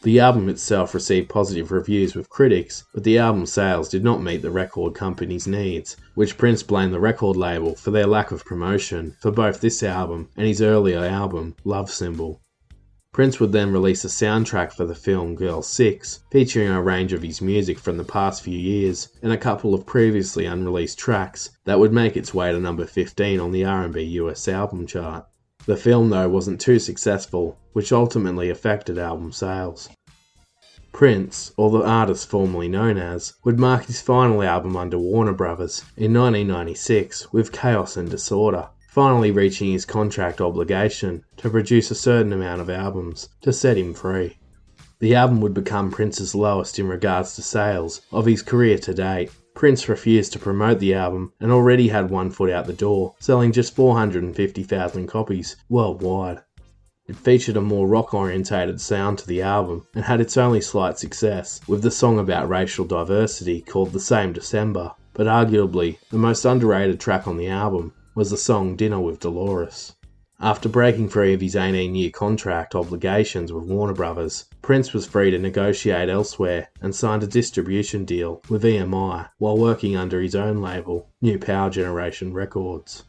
The 0.00 0.18
album 0.20 0.48
itself 0.48 0.94
received 0.94 1.28
positive 1.28 1.70
reviews 1.70 2.14
with 2.14 2.30
critics, 2.30 2.84
but 2.94 3.04
the 3.04 3.18
album 3.18 3.44
sales 3.44 3.90
did 3.90 4.02
not 4.02 4.22
meet 4.22 4.40
the 4.40 4.50
record 4.50 4.94
company's 4.94 5.46
needs, 5.46 5.98
which 6.14 6.38
Prince 6.38 6.62
blamed 6.62 6.94
the 6.94 6.98
record 6.98 7.36
label 7.36 7.74
for 7.74 7.90
their 7.90 8.06
lack 8.06 8.30
of 8.30 8.46
promotion 8.46 9.14
for 9.20 9.30
both 9.30 9.60
this 9.60 9.82
album 9.82 10.30
and 10.38 10.46
his 10.46 10.62
earlier 10.62 11.04
album, 11.04 11.56
Love 11.62 11.90
Symbol. 11.90 12.40
Prince 13.12 13.40
would 13.40 13.52
then 13.52 13.72
release 13.72 14.04
a 14.04 14.08
soundtrack 14.08 14.72
for 14.72 14.84
the 14.84 14.94
film 14.94 15.34
Girl 15.34 15.62
6, 15.62 16.20
featuring 16.30 16.68
a 16.68 16.82
range 16.82 17.12
of 17.12 17.22
his 17.22 17.40
music 17.40 17.78
from 17.78 17.96
the 17.96 18.04
past 18.04 18.42
few 18.42 18.58
years 18.58 19.08
and 19.22 19.32
a 19.32 19.38
couple 19.38 19.74
of 19.74 19.86
previously 19.86 20.44
unreleased 20.44 20.98
tracks 20.98 21.50
that 21.64 21.78
would 21.78 21.92
make 21.92 22.16
its 22.16 22.34
way 22.34 22.52
to 22.52 22.60
number 22.60 22.84
15 22.84 23.40
on 23.40 23.50
the 23.50 23.64
R&B 23.64 24.02
US 24.02 24.46
album 24.46 24.86
chart. 24.86 25.26
The 25.64 25.76
film 25.76 26.10
though 26.10 26.28
wasn't 26.28 26.60
too 26.60 26.78
successful, 26.78 27.58
which 27.72 27.92
ultimately 27.92 28.50
affected 28.50 28.98
album 28.98 29.32
sales. 29.32 29.88
Prince, 30.92 31.52
or 31.56 31.70
the 31.70 31.84
artist 31.84 32.28
formerly 32.28 32.68
known 32.68 32.98
as, 32.98 33.34
would 33.44 33.58
mark 33.58 33.84
his 33.84 34.00
final 34.00 34.42
album 34.42 34.76
under 34.76 34.98
Warner 34.98 35.32
Brothers 35.32 35.84
in 35.96 36.12
1996 36.12 37.32
with 37.32 37.52
Chaos 37.52 37.96
and 37.96 38.10
Disorder, 38.10 38.68
finally 38.88 39.30
reaching 39.30 39.70
his 39.70 39.84
contract 39.84 40.40
obligation 40.40 41.22
to 41.36 41.50
produce 41.50 41.90
a 41.90 41.94
certain 41.94 42.32
amount 42.32 42.58
of 42.60 42.70
albums 42.70 43.28
to 43.42 43.52
set 43.52 43.76
him 43.76 43.92
free. 43.92 44.38
The 44.98 45.14
album 45.14 45.42
would 45.42 45.52
become 45.52 45.90
Prince's 45.90 46.34
lowest 46.34 46.78
in 46.78 46.88
regards 46.88 47.36
to 47.36 47.42
sales 47.42 48.00
of 48.10 48.24
his 48.24 48.42
career 48.42 48.78
to 48.78 48.94
date. 48.94 49.30
Prince 49.54 49.88
refused 49.90 50.32
to 50.32 50.38
promote 50.38 50.78
the 50.78 50.94
album 50.94 51.32
and 51.38 51.52
already 51.52 51.88
had 51.88 52.10
one 52.10 52.30
foot 52.30 52.50
out 52.50 52.66
the 52.66 52.72
door, 52.72 53.14
selling 53.20 53.52
just 53.52 53.76
450,000 53.76 55.06
copies 55.06 55.56
worldwide. 55.68 56.40
It 57.06 57.16
featured 57.16 57.58
a 57.58 57.60
more 57.60 57.86
rock 57.86 58.14
orientated 58.14 58.80
sound 58.80 59.18
to 59.18 59.26
the 59.26 59.42
album 59.42 59.86
and 59.94 60.04
had 60.04 60.20
its 60.20 60.38
only 60.38 60.62
slight 60.62 60.98
success 60.98 61.60
with 61.68 61.82
the 61.82 61.90
song 61.90 62.18
about 62.18 62.48
racial 62.48 62.86
diversity 62.86 63.60
called 63.60 63.92
The 63.92 64.00
Same 64.00 64.32
December, 64.32 64.92
but 65.12 65.26
arguably 65.26 65.98
the 66.10 66.18
most 66.18 66.44
underrated 66.46 66.98
track 66.98 67.28
on 67.28 67.36
the 67.36 67.48
album 67.48 67.92
was 68.18 68.30
the 68.30 68.36
song 68.36 68.74
Dinner 68.74 68.98
with 68.98 69.20
Dolores. 69.20 69.94
After 70.40 70.68
breaking 70.68 71.08
free 71.08 71.34
of 71.34 71.40
his 71.40 71.54
18 71.54 71.94
year 71.94 72.10
contract 72.10 72.74
obligations 72.74 73.52
with 73.52 73.66
Warner 73.66 73.94
Brothers, 73.94 74.46
Prince 74.60 74.92
was 74.92 75.06
free 75.06 75.30
to 75.30 75.38
negotiate 75.38 76.08
elsewhere 76.08 76.66
and 76.82 76.92
signed 76.92 77.22
a 77.22 77.28
distribution 77.28 78.04
deal 78.04 78.42
with 78.48 78.64
EMI 78.64 79.28
while 79.38 79.56
working 79.56 79.94
under 79.94 80.20
his 80.20 80.34
own 80.34 80.60
label, 80.60 81.08
New 81.22 81.38
Power 81.38 81.70
Generation 81.70 82.32
Records. 82.32 83.04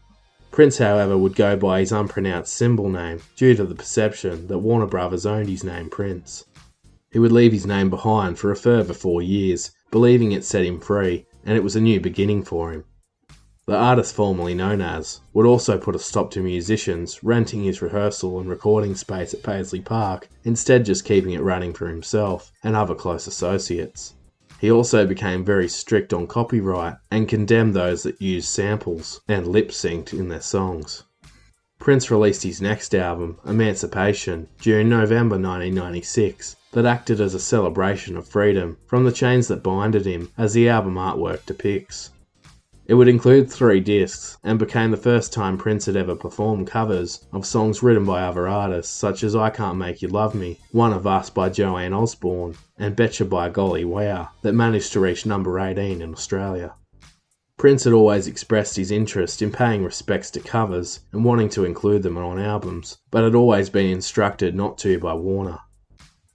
Prince, 0.52 0.78
however, 0.78 1.18
would 1.18 1.36
go 1.36 1.58
by 1.58 1.80
his 1.80 1.92
unpronounced 1.92 2.54
symbol 2.54 2.88
name 2.88 3.20
due 3.36 3.56
to 3.56 3.66
the 3.66 3.74
perception 3.74 4.46
that 4.46 4.60
Warner 4.60 4.86
Brothers 4.86 5.26
owned 5.26 5.50
his 5.50 5.64
name 5.64 5.90
Prince. 5.90 6.46
He 7.12 7.18
would 7.18 7.32
leave 7.32 7.52
his 7.52 7.66
name 7.66 7.90
behind 7.90 8.38
for 8.38 8.52
a 8.52 8.56
further 8.56 8.94
four 8.94 9.24
years, 9.24 9.72
believing 9.90 10.34
it 10.34 10.44
set 10.44 10.66
him 10.66 10.80
free 10.80 11.26
and 11.46 11.58
it 11.58 11.64
was 11.64 11.76
a 11.76 11.82
new 11.82 12.00
beginning 12.00 12.44
for 12.44 12.72
him. 12.72 12.84
The 13.70 13.76
artist 13.76 14.16
formerly 14.16 14.56
known 14.56 14.82
as 14.82 15.22
would 15.32 15.46
also 15.46 15.78
put 15.78 15.96
a 15.96 16.00
stop 16.00 16.32
to 16.32 16.42
musicians 16.42 17.24
renting 17.24 17.62
his 17.62 17.84
rehearsal 17.84 18.40
and 18.40 18.50
recording 18.50 18.96
space 18.96 19.32
at 19.32 19.44
Paisley 19.44 19.80
Park, 19.80 20.28
instead 20.44 20.86
just 20.86 21.06
keeping 21.06 21.34
it 21.34 21.44
running 21.44 21.74
for 21.74 21.88
himself 21.88 22.52
and 22.64 22.76
other 22.76 22.96
close 22.96 23.28
associates. 23.28 24.16
He 24.60 24.72
also 24.72 25.06
became 25.06 25.46
very 25.46 25.68
strict 25.70 26.14
on 26.16 26.26
copyright 26.26 26.96
and 27.12 27.28
condemned 27.28 27.76
those 27.76 28.02
that 28.02 28.20
used 28.20 28.50
samples 28.50 29.22
and 29.28 29.46
lip 29.46 29.70
synced 29.70 30.14
in 30.14 30.30
their 30.30 30.42
songs. 30.42 31.04
Prince 31.78 32.10
released 32.10 32.42
his 32.42 32.64
next 32.64 32.96
album, 32.96 33.38
Emancipation, 33.46 34.48
during 34.60 34.90
November 34.90 35.36
1996, 35.36 36.56
that 36.72 36.88
acted 36.88 37.22
as 37.22 37.36
a 37.36 37.40
celebration 37.40 38.18
of 38.18 38.28
freedom 38.28 38.78
from 38.88 39.04
the 39.04 39.12
chains 39.12 39.48
that 39.48 39.62
binded 39.62 40.08
him, 40.08 40.32
as 40.40 40.54
the 40.54 40.68
album 40.68 40.96
artwork 40.96 41.46
depicts. 41.46 42.10
It 42.90 42.96
would 42.96 43.08
include 43.08 43.52
three 43.52 43.82
discs 43.82 44.40
and 44.44 44.58
became 44.58 44.90
the 44.90 44.98
first 44.98 45.32
time 45.32 45.60
Prince 45.60 45.86
had 45.86 45.96
ever 45.96 46.16
performed 46.16 46.66
covers 46.66 47.24
of 47.32 47.46
songs 47.46 47.84
written 47.84 48.04
by 48.04 48.24
other 48.24 48.48
artists, 48.48 48.92
such 48.92 49.24
as 49.24 49.36
I 49.36 49.52
Can't 49.52 49.78
Make 49.78 50.02
You 50.02 50.08
Love 50.08 50.34
Me, 50.34 50.58
One 50.72 50.92
of 50.92 51.06
Us 51.06 51.30
by 51.30 51.50
Joan 51.50 51.94
Osborne, 51.94 52.56
and 52.80 52.96
Betcha 52.96 53.26
by 53.26 53.50
Golly 53.50 53.86
Wow, 53.86 54.30
that 54.42 54.54
managed 54.54 54.92
to 54.94 55.00
reach 55.00 55.24
number 55.24 55.60
18 55.60 56.02
in 56.02 56.14
Australia. 56.14 56.74
Prince 57.60 57.84
had 57.84 57.94
always 57.94 58.26
expressed 58.26 58.76
his 58.76 58.90
interest 58.90 59.44
in 59.44 59.52
paying 59.52 59.84
respects 59.84 60.32
to 60.32 60.40
covers 60.40 61.02
and 61.12 61.24
wanting 61.24 61.50
to 61.50 61.66
include 61.66 62.02
them 62.02 62.18
on 62.18 62.40
albums, 62.40 62.98
but 63.12 63.24
had 63.24 63.36
always 63.36 63.70
been 63.70 63.92
instructed 63.92 64.56
not 64.56 64.80
to 64.80 64.98
by 64.98 65.14
Warner. 65.14 65.60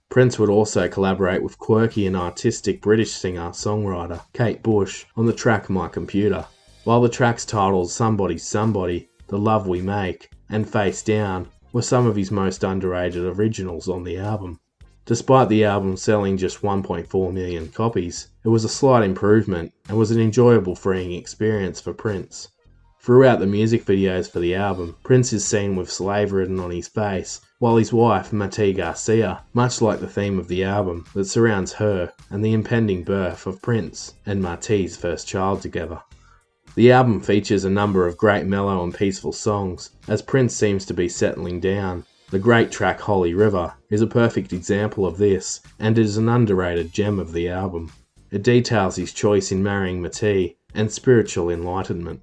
Prince 0.09 0.39
would 0.39 0.49
also 0.49 0.87
collaborate 0.87 1.43
with 1.43 1.57
quirky 1.57 2.07
and 2.07 2.15
artistic 2.15 2.81
British 2.81 3.11
singer 3.11 3.49
songwriter 3.49 4.21
Kate 4.33 4.63
Bush 4.63 5.05
on 5.17 5.25
the 5.25 5.33
track 5.33 5.69
My 5.69 5.87
Computer. 5.87 6.45
While 6.83 7.01
the 7.01 7.09
tracks 7.09 7.45
titled 7.45 7.89
Somebody 7.89 8.37
Somebody, 8.37 9.09
The 9.27 9.39
Love 9.39 9.67
We 9.67 9.81
Make, 9.81 10.29
and 10.49 10.69
Face 10.69 11.01
Down 11.01 11.47
were 11.73 11.81
some 11.81 12.05
of 12.05 12.15
his 12.15 12.31
most 12.31 12.63
underrated 12.63 13.25
originals 13.25 13.89
on 13.89 14.03
the 14.03 14.17
album. 14.17 14.59
Despite 15.05 15.49
the 15.49 15.65
album 15.65 15.97
selling 15.97 16.37
just 16.37 16.61
1.4 16.61 17.33
million 17.33 17.67
copies, 17.69 18.29
it 18.43 18.49
was 18.49 18.63
a 18.63 18.69
slight 18.69 19.03
improvement 19.03 19.73
and 19.89 19.97
was 19.97 20.11
an 20.11 20.21
enjoyable 20.21 20.75
freeing 20.75 21.11
experience 21.13 21.81
for 21.81 21.93
Prince. 21.93 22.47
Throughout 23.01 23.39
the 23.39 23.45
music 23.45 23.85
videos 23.85 24.31
for 24.31 24.39
the 24.39 24.55
album, 24.55 24.95
Prince 25.03 25.31
is 25.31 25.45
seen 25.45 25.75
with 25.75 25.91
slave 25.91 26.31
written 26.31 26.59
on 26.59 26.71
his 26.71 26.87
face, 26.87 27.41
while 27.65 27.77
his 27.77 27.91
wife, 27.91 28.29
Mayte 28.29 28.77
Garcia, 28.77 29.41
much 29.55 29.81
like 29.81 29.99
the 29.99 30.07
theme 30.07 30.37
of 30.37 30.47
the 30.47 30.63
album 30.63 31.03
that 31.15 31.25
surrounds 31.25 31.73
her 31.73 32.13
and 32.29 32.45
the 32.45 32.53
impending 32.53 33.03
birth 33.03 33.47
of 33.47 33.59
Prince 33.59 34.13
and 34.23 34.39
Mayte's 34.39 34.95
first 34.95 35.27
child 35.27 35.63
together. 35.63 35.99
The 36.75 36.91
album 36.91 37.21
features 37.21 37.65
a 37.65 37.69
number 37.71 38.05
of 38.05 38.19
great 38.19 38.45
mellow 38.45 38.83
and 38.83 38.93
peaceful 38.93 39.31
songs, 39.31 39.89
as 40.07 40.21
Prince 40.21 40.55
seems 40.55 40.85
to 40.85 40.93
be 40.93 41.09
settling 41.09 41.59
down. 41.59 42.05
The 42.29 42.37
great 42.37 42.69
track 42.69 42.99
Holy 42.99 43.33
River 43.33 43.73
is 43.89 44.01
a 44.01 44.05
perfect 44.05 44.53
example 44.53 45.03
of 45.07 45.17
this, 45.17 45.61
and 45.79 45.97
is 45.97 46.17
an 46.17 46.29
underrated 46.29 46.93
gem 46.93 47.17
of 47.17 47.33
the 47.33 47.49
album. 47.49 47.91
It 48.29 48.43
details 48.43 48.97
his 48.97 49.11
choice 49.11 49.51
in 49.51 49.63
marrying 49.63 50.03
Mayte 50.03 50.55
and 50.75 50.91
spiritual 50.91 51.49
enlightenment. 51.49 52.21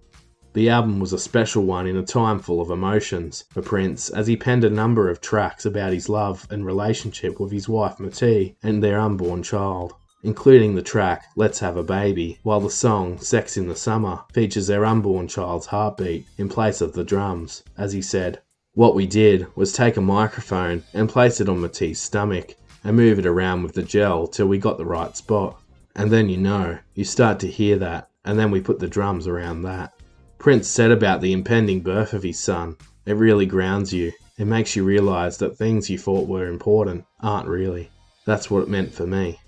The 0.55 0.69
album 0.69 1.01
was 1.01 1.15
a 1.15 1.19
special 1.19 1.65
one 1.65 1.87
in 1.87 1.97
a 1.97 2.03
time 2.03 2.39
full 2.39 2.61
of 2.61 2.69
emotions 2.69 3.45
for 3.49 3.62
Prince 3.62 4.11
as 4.11 4.27
he 4.27 4.37
penned 4.37 4.65
a 4.65 4.70
number 4.70 5.09
of 5.09 5.23
tracks 5.23 5.65
about 5.65 5.95
his 5.95 6.11
love 6.11 6.47
and 6.51 6.66
relationship 6.66 7.41
with 7.41 7.53
his 7.53 7.70
wife 7.70 7.97
Mayte 7.97 8.55
and 8.62 8.83
their 8.83 9.01
unborn 9.01 9.43
child, 9.43 9.95
including 10.23 10.74
the 10.74 10.83
track 10.83 11.24
Let's 11.37 11.61
Have 11.61 11.79
a 11.79 11.83
Baby, 11.83 12.39
while 12.43 12.61
the 12.61 12.69
song 12.69 13.19
Sex 13.19 13.57
in 13.57 13.66
the 13.66 13.74
Summer 13.74 14.24
features 14.35 14.66
their 14.66 14.85
unborn 14.85 15.27
child's 15.27 15.69
heartbeat 15.69 16.27
in 16.37 16.51
place 16.51 16.83
of 16.83 16.93
the 16.93 17.03
drums, 17.03 17.62
as 17.79 17.95
he 17.95 18.03
said. 18.03 18.43
What 18.74 18.95
we 18.95 19.07
did 19.07 19.47
was 19.57 19.73
take 19.73 19.97
a 19.97 20.03
microphone 20.03 20.83
and 20.93 21.09
place 21.09 21.41
it 21.41 21.49
on 21.49 21.62
Mayte's 21.62 21.99
stomach 21.99 22.57
and 22.85 22.95
move 22.95 23.19
it 23.19 23.24
around 23.24 23.62
with 23.62 23.73
the 23.73 23.83
gel 23.83 24.27
till 24.27 24.49
we 24.49 24.59
got 24.59 24.77
the 24.77 24.85
right 24.85 25.16
spot. 25.16 25.59
And 25.97 26.11
then 26.11 26.29
you 26.29 26.37
know, 26.37 26.79
you 26.95 27.05
start 27.05 27.41
to 27.41 27.51
hear 27.51 27.79
that, 27.79 28.11
and 28.23 28.39
then 28.39 28.51
we 28.51 28.61
put 28.61 28.81
the 28.81 28.87
drums 28.87 29.27
around 29.27 29.62
that. 29.62 29.95
Prince 30.43 30.66
said 30.66 30.90
about 30.90 31.20
the 31.20 31.32
impending 31.32 31.82
birth 31.82 32.12
of 32.12 32.24
his 32.24 32.36
son, 32.36 32.77
it 33.06 33.12
really 33.12 33.47
grounds 33.47 33.93
you. 33.93 34.10
It 34.36 34.47
makes 34.47 34.74
you 34.74 34.82
realise 34.82 35.36
that 35.36 35.56
things 35.56 35.89
you 35.89 35.97
thought 35.97 36.27
were 36.27 36.48
important 36.48 37.05
aren't 37.20 37.47
really. 37.47 37.93
That's 38.27 38.51
what 38.51 38.64
it 38.64 38.69
meant 38.69 38.93
for 38.93 39.06
me. 39.06 39.39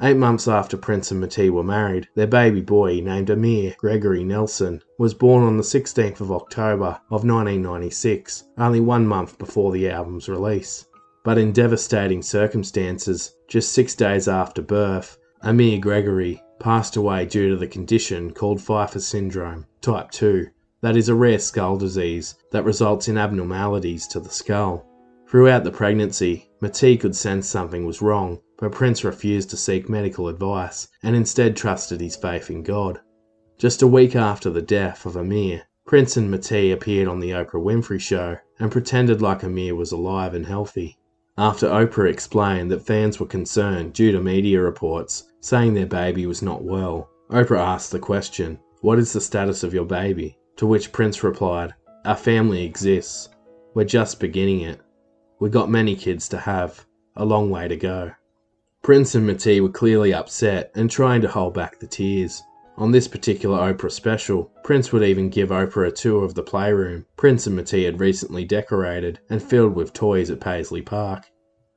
Eight 0.00 0.16
months 0.16 0.48
after 0.48 0.78
Prince 0.78 1.10
and 1.10 1.22
Mayte 1.22 1.50
were 1.50 1.62
married, 1.62 2.08
their 2.14 2.26
baby 2.26 2.62
boy, 2.62 3.00
named 3.00 3.28
Amir 3.28 3.74
Gregory 3.76 4.24
Nelson, 4.24 4.80
was 4.98 5.12
born 5.12 5.44
on 5.44 5.58
the 5.58 5.62
16th 5.62 6.22
of 6.22 6.32
October 6.32 6.98
of 7.10 7.22
1996, 7.22 8.44
only 8.56 8.80
one 8.80 9.06
month 9.06 9.36
before 9.36 9.70
the 9.70 9.90
album's 9.90 10.30
release. 10.30 10.86
But 11.24 11.36
in 11.36 11.52
devastating 11.52 12.22
circumstances, 12.22 13.36
just 13.48 13.72
six 13.72 13.94
days 13.94 14.28
after 14.28 14.62
birth, 14.62 15.18
Amir 15.42 15.78
Gregory 15.78 16.40
passed 16.58 16.96
away 16.96 17.26
due 17.26 17.48
to 17.50 17.56
the 17.56 17.66
condition 17.66 18.32
called 18.32 18.60
Pfeiffer 18.60 19.00
syndrome, 19.00 19.66
type 19.80 20.10
2. 20.10 20.48
That 20.80 20.96
is 20.96 21.08
a 21.08 21.14
rare 21.14 21.38
skull 21.38 21.76
disease 21.76 22.34
that 22.52 22.64
results 22.64 23.08
in 23.08 23.18
abnormalities 23.18 24.06
to 24.08 24.20
the 24.20 24.30
skull. 24.30 24.86
Throughout 25.28 25.64
the 25.64 25.72
pregnancy, 25.72 26.50
Mayte 26.62 27.00
could 27.00 27.16
sense 27.16 27.48
something 27.48 27.84
was 27.84 28.00
wrong, 28.00 28.40
but 28.58 28.72
Prince 28.72 29.04
refused 29.04 29.50
to 29.50 29.56
seek 29.56 29.88
medical 29.88 30.28
advice 30.28 30.88
and 31.02 31.16
instead 31.16 31.56
trusted 31.56 32.00
his 32.00 32.16
faith 32.16 32.50
in 32.50 32.62
God. 32.62 33.00
Just 33.58 33.82
a 33.82 33.86
week 33.86 34.14
after 34.14 34.50
the 34.50 34.62
death 34.62 35.04
of 35.04 35.16
Amir, 35.16 35.62
Prince 35.86 36.16
and 36.16 36.32
Mayte 36.32 36.72
appeared 36.72 37.08
on 37.08 37.20
the 37.20 37.30
Oprah 37.30 37.62
Winfrey 37.62 38.00
Show 38.00 38.38
and 38.58 38.70
pretended 38.70 39.20
like 39.20 39.42
Amir 39.42 39.74
was 39.74 39.92
alive 39.92 40.34
and 40.34 40.46
healthy. 40.46 40.98
After 41.38 41.68
Oprah 41.68 42.10
explained 42.10 42.70
that 42.70 42.86
fans 42.86 43.20
were 43.20 43.26
concerned 43.26 43.92
due 43.92 44.12
to 44.12 44.20
media 44.20 44.60
reports 44.60 45.24
saying 45.46 45.74
their 45.74 45.86
baby 45.86 46.26
was 46.26 46.42
not 46.42 46.64
well, 46.64 47.08
Oprah 47.30 47.60
asked 47.60 47.92
the 47.92 48.00
question, 48.00 48.58
What 48.80 48.98
is 48.98 49.12
the 49.12 49.20
status 49.20 49.62
of 49.62 49.72
your 49.72 49.84
baby? 49.84 50.36
To 50.56 50.66
which 50.66 50.90
Prince 50.90 51.22
replied, 51.22 51.72
Our 52.04 52.16
family 52.16 52.64
exists. 52.64 53.28
We're 53.72 53.84
just 53.84 54.18
beginning 54.18 54.62
it. 54.62 54.80
We 55.38 55.48
got 55.48 55.70
many 55.70 55.94
kids 55.94 56.28
to 56.30 56.38
have, 56.38 56.84
a 57.14 57.24
long 57.24 57.48
way 57.48 57.68
to 57.68 57.76
go. 57.76 58.10
Prince 58.82 59.14
and 59.14 59.24
Mayte 59.28 59.60
were 59.60 59.68
clearly 59.68 60.12
upset 60.12 60.72
and 60.74 60.90
trying 60.90 61.20
to 61.20 61.28
hold 61.28 61.54
back 61.54 61.78
the 61.78 61.86
tears. 61.86 62.42
On 62.76 62.90
this 62.90 63.06
particular 63.06 63.72
Oprah 63.72 63.92
special, 63.92 64.50
Prince 64.64 64.90
would 64.90 65.04
even 65.04 65.30
give 65.30 65.50
Oprah 65.50 65.86
a 65.86 65.92
tour 65.92 66.24
of 66.24 66.34
the 66.34 66.42
playroom 66.42 67.06
Prince 67.16 67.46
and 67.46 67.56
Mayte 67.56 67.84
had 67.84 68.00
recently 68.00 68.44
decorated 68.44 69.20
and 69.30 69.40
filled 69.40 69.76
with 69.76 69.92
toys 69.92 70.28
at 70.28 70.40
Paisley 70.40 70.82
Park. 70.82 71.26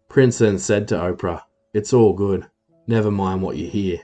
Prince 0.08 0.40
then 0.40 0.58
said 0.58 0.88
to 0.88 0.96
Oprah, 0.96 1.44
It's 1.72 1.94
all 1.94 2.14
good. 2.14 2.48
Never 2.90 3.12
mind 3.12 3.44
what 3.44 3.56
you 3.56 3.68
hear. 3.68 4.00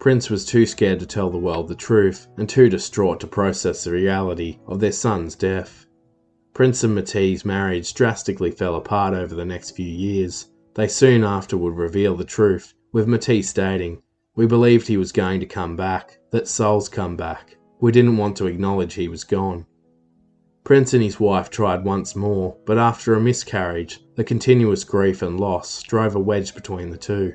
Prince 0.00 0.28
was 0.28 0.44
too 0.44 0.66
scared 0.66 0.98
to 0.98 1.06
tell 1.06 1.30
the 1.30 1.38
world 1.38 1.68
the 1.68 1.76
truth 1.76 2.26
and 2.36 2.48
too 2.48 2.68
distraught 2.68 3.20
to 3.20 3.28
process 3.28 3.84
the 3.84 3.92
reality 3.92 4.58
of 4.66 4.80
their 4.80 4.90
son's 4.90 5.36
death. 5.36 5.86
Prince 6.52 6.82
and 6.82 6.98
Mayte's 6.98 7.44
marriage 7.44 7.94
drastically 7.94 8.50
fell 8.50 8.74
apart 8.74 9.14
over 9.14 9.36
the 9.36 9.44
next 9.44 9.76
few 9.76 9.86
years. 9.86 10.50
They 10.74 10.88
soon 10.88 11.22
after 11.22 11.56
would 11.56 11.76
reveal 11.76 12.16
the 12.16 12.24
truth, 12.24 12.74
with 12.92 13.06
Mayte 13.06 13.44
stating, 13.44 14.02
We 14.34 14.48
believed 14.48 14.88
he 14.88 14.96
was 14.96 15.12
going 15.12 15.38
to 15.38 15.46
come 15.46 15.76
back, 15.76 16.18
that 16.32 16.48
souls 16.48 16.88
come 16.88 17.16
back. 17.16 17.56
We 17.78 17.92
didn't 17.92 18.16
want 18.16 18.36
to 18.38 18.48
acknowledge 18.48 18.94
he 18.94 19.06
was 19.06 19.22
gone. 19.22 19.64
Prince 20.64 20.92
and 20.92 21.04
his 21.04 21.20
wife 21.20 21.50
tried 21.50 21.84
once 21.84 22.16
more, 22.16 22.56
but 22.66 22.78
after 22.78 23.14
a 23.14 23.20
miscarriage, 23.20 24.00
the 24.16 24.24
continuous 24.24 24.82
grief 24.82 25.22
and 25.22 25.38
loss 25.38 25.84
drove 25.84 26.16
a 26.16 26.20
wedge 26.20 26.52
between 26.52 26.90
the 26.90 26.98
two. 26.98 27.34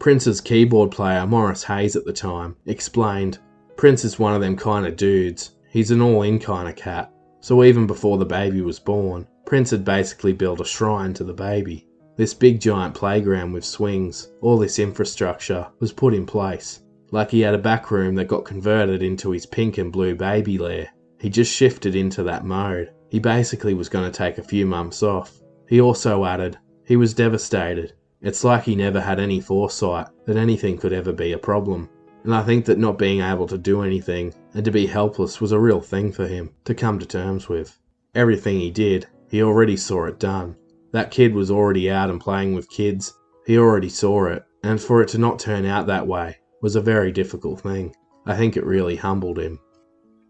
Prince's 0.00 0.40
keyboard 0.40 0.90
player, 0.90 1.26
Morris 1.26 1.62
Hayes 1.62 1.94
at 1.94 2.06
the 2.06 2.12
time, 2.12 2.56
explained, 2.64 3.38
Prince 3.76 4.04
is 4.04 4.18
one 4.18 4.34
of 4.34 4.40
them 4.40 4.56
kind 4.56 4.86
of 4.86 4.96
dudes. 4.96 5.52
He's 5.68 5.90
an 5.90 6.00
all 6.00 6.22
in 6.22 6.38
kind 6.38 6.68
of 6.68 6.74
cat. 6.74 7.12
So 7.40 7.62
even 7.62 7.86
before 7.86 8.16
the 8.16 8.24
baby 8.24 8.62
was 8.62 8.80
born, 8.80 9.28
Prince 9.44 9.70
had 9.70 9.84
basically 9.84 10.32
built 10.32 10.60
a 10.60 10.64
shrine 10.64 11.12
to 11.14 11.24
the 11.24 11.34
baby. 11.34 11.86
This 12.16 12.32
big 12.32 12.60
giant 12.60 12.94
playground 12.94 13.52
with 13.52 13.64
swings, 13.64 14.32
all 14.40 14.56
this 14.56 14.78
infrastructure, 14.78 15.66
was 15.80 15.92
put 15.92 16.14
in 16.14 16.24
place 16.24 16.80
like 17.12 17.30
he 17.30 17.40
had 17.40 17.54
a 17.54 17.58
back 17.58 17.90
room 17.90 18.14
that 18.14 18.28
got 18.28 18.44
converted 18.44 19.02
into 19.02 19.30
his 19.30 19.44
pink 19.44 19.78
and 19.78 19.92
blue 19.92 20.14
baby 20.14 20.56
lair. 20.58 20.88
He 21.18 21.28
just 21.28 21.54
shifted 21.54 21.94
into 21.94 22.22
that 22.22 22.44
mode. 22.44 22.90
He 23.10 23.18
basically 23.18 23.74
was 23.74 23.88
going 23.88 24.10
to 24.10 24.16
take 24.16 24.38
a 24.38 24.42
few 24.42 24.64
months 24.64 25.02
off. 25.02 25.40
He 25.68 25.80
also 25.80 26.24
added, 26.24 26.56
he 26.86 26.96
was 26.96 27.12
devastated. 27.12 27.92
It's 28.22 28.44
like 28.44 28.64
he 28.64 28.74
never 28.76 29.00
had 29.00 29.18
any 29.18 29.40
foresight 29.40 30.08
that 30.26 30.36
anything 30.36 30.76
could 30.76 30.92
ever 30.92 31.12
be 31.12 31.32
a 31.32 31.38
problem. 31.38 31.88
And 32.24 32.34
I 32.34 32.42
think 32.42 32.66
that 32.66 32.78
not 32.78 32.98
being 32.98 33.20
able 33.20 33.46
to 33.46 33.56
do 33.56 33.82
anything 33.82 34.34
and 34.52 34.64
to 34.64 34.70
be 34.70 34.86
helpless 34.86 35.40
was 35.40 35.52
a 35.52 35.58
real 35.58 35.80
thing 35.80 36.12
for 36.12 36.26
him 36.26 36.50
to 36.64 36.74
come 36.74 36.98
to 36.98 37.06
terms 37.06 37.48
with. 37.48 37.78
Everything 38.14 38.60
he 38.60 38.70
did, 38.70 39.06
he 39.30 39.42
already 39.42 39.76
saw 39.76 40.04
it 40.04 40.18
done. 40.18 40.56
That 40.92 41.10
kid 41.10 41.34
was 41.34 41.50
already 41.50 41.90
out 41.90 42.10
and 42.10 42.20
playing 42.20 42.54
with 42.54 42.68
kids. 42.68 43.14
He 43.46 43.56
already 43.56 43.88
saw 43.88 44.26
it. 44.26 44.44
And 44.62 44.80
for 44.80 45.00
it 45.00 45.08
to 45.10 45.18
not 45.18 45.38
turn 45.38 45.64
out 45.64 45.86
that 45.86 46.06
way, 46.06 46.36
was 46.60 46.76
a 46.76 46.80
very 46.82 47.12
difficult 47.12 47.60
thing. 47.60 47.94
I 48.26 48.36
think 48.36 48.56
it 48.56 48.66
really 48.66 48.96
humbled 48.96 49.38
him. 49.38 49.58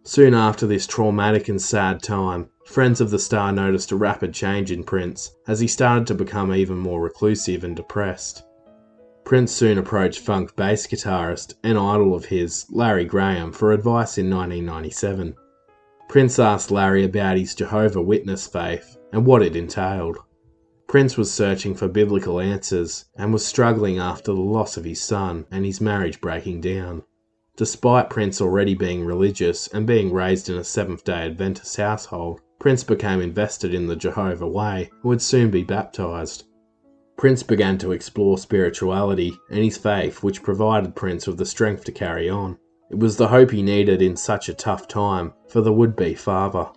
Soon 0.05 0.33
after 0.33 0.67
this 0.67 0.87
traumatic 0.87 1.49
and 1.49 1.61
sad 1.61 2.03
time, 2.03 2.51
friends 2.71 3.01
of 3.01 3.11
the 3.11 3.19
star 3.19 3.51
noticed 3.51 3.91
a 3.91 3.97
rapid 3.97 4.33
change 4.33 4.71
in 4.71 4.85
Prince 4.85 5.33
as 5.49 5.59
he 5.59 5.67
started 5.67 6.07
to 6.07 6.15
become 6.15 6.55
even 6.55 6.79
more 6.79 7.01
reclusive 7.01 7.65
and 7.65 7.75
depressed. 7.75 8.45
Prince 9.25 9.51
soon 9.51 9.77
approached 9.77 10.21
funk 10.21 10.55
bass 10.55 10.87
guitarist 10.87 11.55
and 11.65 11.77
idol 11.77 12.15
of 12.15 12.27
his, 12.27 12.67
Larry 12.71 13.05
Graham, 13.05 13.51
for 13.51 13.73
advice 13.73 14.19
in 14.19 14.31
1997. 14.31 15.35
Prince 16.09 16.39
asked 16.39 16.71
Larry 16.71 17.05
about 17.05 17.37
his 17.37 17.57
Jehovah 17.57 18.03
Witness 18.03 18.47
faith 18.47 18.97
and 19.13 19.27
what 19.27 19.43
it 19.43 19.57
entailed. 19.57 20.19
Prince 20.87 21.17
was 21.17 21.33
searching 21.33 21.75
for 21.75 21.89
biblical 21.89 22.41
answers 22.41 23.05
and 23.17 23.33
was 23.33 23.45
struggling 23.45 23.99
after 23.99 24.33
the 24.33 24.41
loss 24.41 24.77
of 24.77 24.85
his 24.85 25.03
son 25.03 25.45
and 25.51 25.65
his 25.65 25.81
marriage 25.81 26.21
breaking 26.21 26.61
down. 26.61 27.03
Despite 27.57 28.11
Prince 28.11 28.41
already 28.41 28.75
being 28.75 29.05
religious 29.05 29.67
and 29.69 29.87
being 29.87 30.13
raised 30.13 30.49
in 30.49 30.57
a 30.57 30.65
Seventh 30.65 31.05
day 31.05 31.27
Adventist 31.27 31.77
household, 31.77 32.41
Prince 32.61 32.85
became 32.85 33.23
invested 33.23 33.73
in 33.73 33.87
the 33.87 33.97
Jehovah 33.97 34.47
Way 34.47 34.91
and 34.93 35.05
would 35.05 35.23
soon 35.23 35.51
be 35.51 35.65
baptized. 35.65 36.45
Prince 37.17 37.43
began 37.43 37.79
to 37.79 37.93
explore 37.93 38.37
spirituality 38.37 39.33
and 39.51 39.65
his 39.65 39.79
faith, 39.79 40.23
which 40.23 40.43
provided 40.43 40.95
Prince 40.95 41.27
with 41.27 41.39
the 41.39 41.47
strength 41.47 41.85
to 41.85 41.93
carry 41.93 42.29
on. 42.29 42.59
It 42.91 42.99
was 42.99 43.17
the 43.17 43.29
hope 43.29 43.51
he 43.51 43.63
needed 43.63 44.03
in 44.03 44.15
such 44.15 44.51
a 44.51 44.55
tough 44.55 44.89
time 44.89 45.33
for 45.49 45.63
the 45.63 45.73
would 45.73 45.97
be 45.97 46.15
father. 46.15 46.69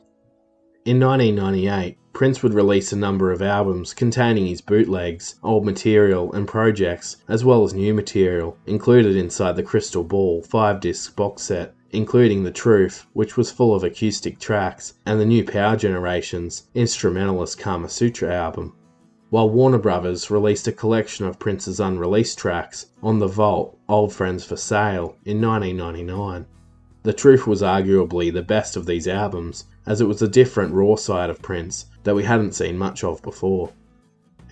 In 0.85 1.01
1998, 1.01 1.97
Prince 2.13 2.41
would 2.43 2.53
release 2.53 2.93
a 2.93 2.97
number 2.97 3.31
of 3.31 3.41
albums 3.41 3.93
containing 3.93 4.45
his 4.45 4.61
bootlegs, 4.61 5.35
old 5.43 5.65
material, 5.65 6.31
and 6.31 6.47
projects, 6.47 7.17
as 7.27 7.43
well 7.43 7.63
as 7.63 7.73
new 7.73 7.93
material, 7.93 8.57
included 8.67 9.17
inside 9.17 9.57
the 9.57 9.63
Crystal 9.63 10.03
Ball 10.03 10.43
5 10.43 10.79
disc 10.79 11.13
box 11.15 11.41
set, 11.43 11.73
including 11.93 12.43
The 12.43 12.51
Truth, 12.51 13.05
which 13.13 13.37
was 13.37 13.51
full 13.51 13.73
of 13.73 13.83
acoustic 13.83 14.39
tracks, 14.39 14.95
and 15.05 15.19
the 15.19 15.25
new 15.25 15.43
Power 15.45 15.75
Generations 15.75 16.67
instrumentalist 16.73 17.59
Kama 17.59 17.87
Sutra 17.87 18.33
album. 18.33 18.73
While 19.29 19.49
Warner 19.49 19.77
Brothers 19.77 20.29
released 20.29 20.67
a 20.67 20.71
collection 20.71 21.25
of 21.25 21.39
Prince's 21.39 21.79
unreleased 21.79 22.37
tracks 22.37 22.87
on 23.01 23.19
The 23.19 23.27
Vault 23.27 23.77
Old 23.87 24.13
Friends 24.13 24.43
for 24.43 24.55
Sale 24.55 25.17
in 25.25 25.41
1999. 25.41 26.45
The 27.03 27.13
Truth 27.13 27.47
was 27.47 27.61
arguably 27.61 28.31
the 28.31 28.41
best 28.41 28.75
of 28.75 28.85
these 28.85 29.07
albums, 29.07 29.65
as 29.85 30.01
it 30.01 30.07
was 30.07 30.21
a 30.21 30.27
different 30.27 30.73
raw 30.73 30.95
side 30.95 31.29
of 31.29 31.41
Prince 31.41 31.87
that 32.03 32.15
we 32.15 32.23
hadn't 32.23 32.53
seen 32.53 32.77
much 32.77 33.03
of 33.03 33.21
before. 33.21 33.71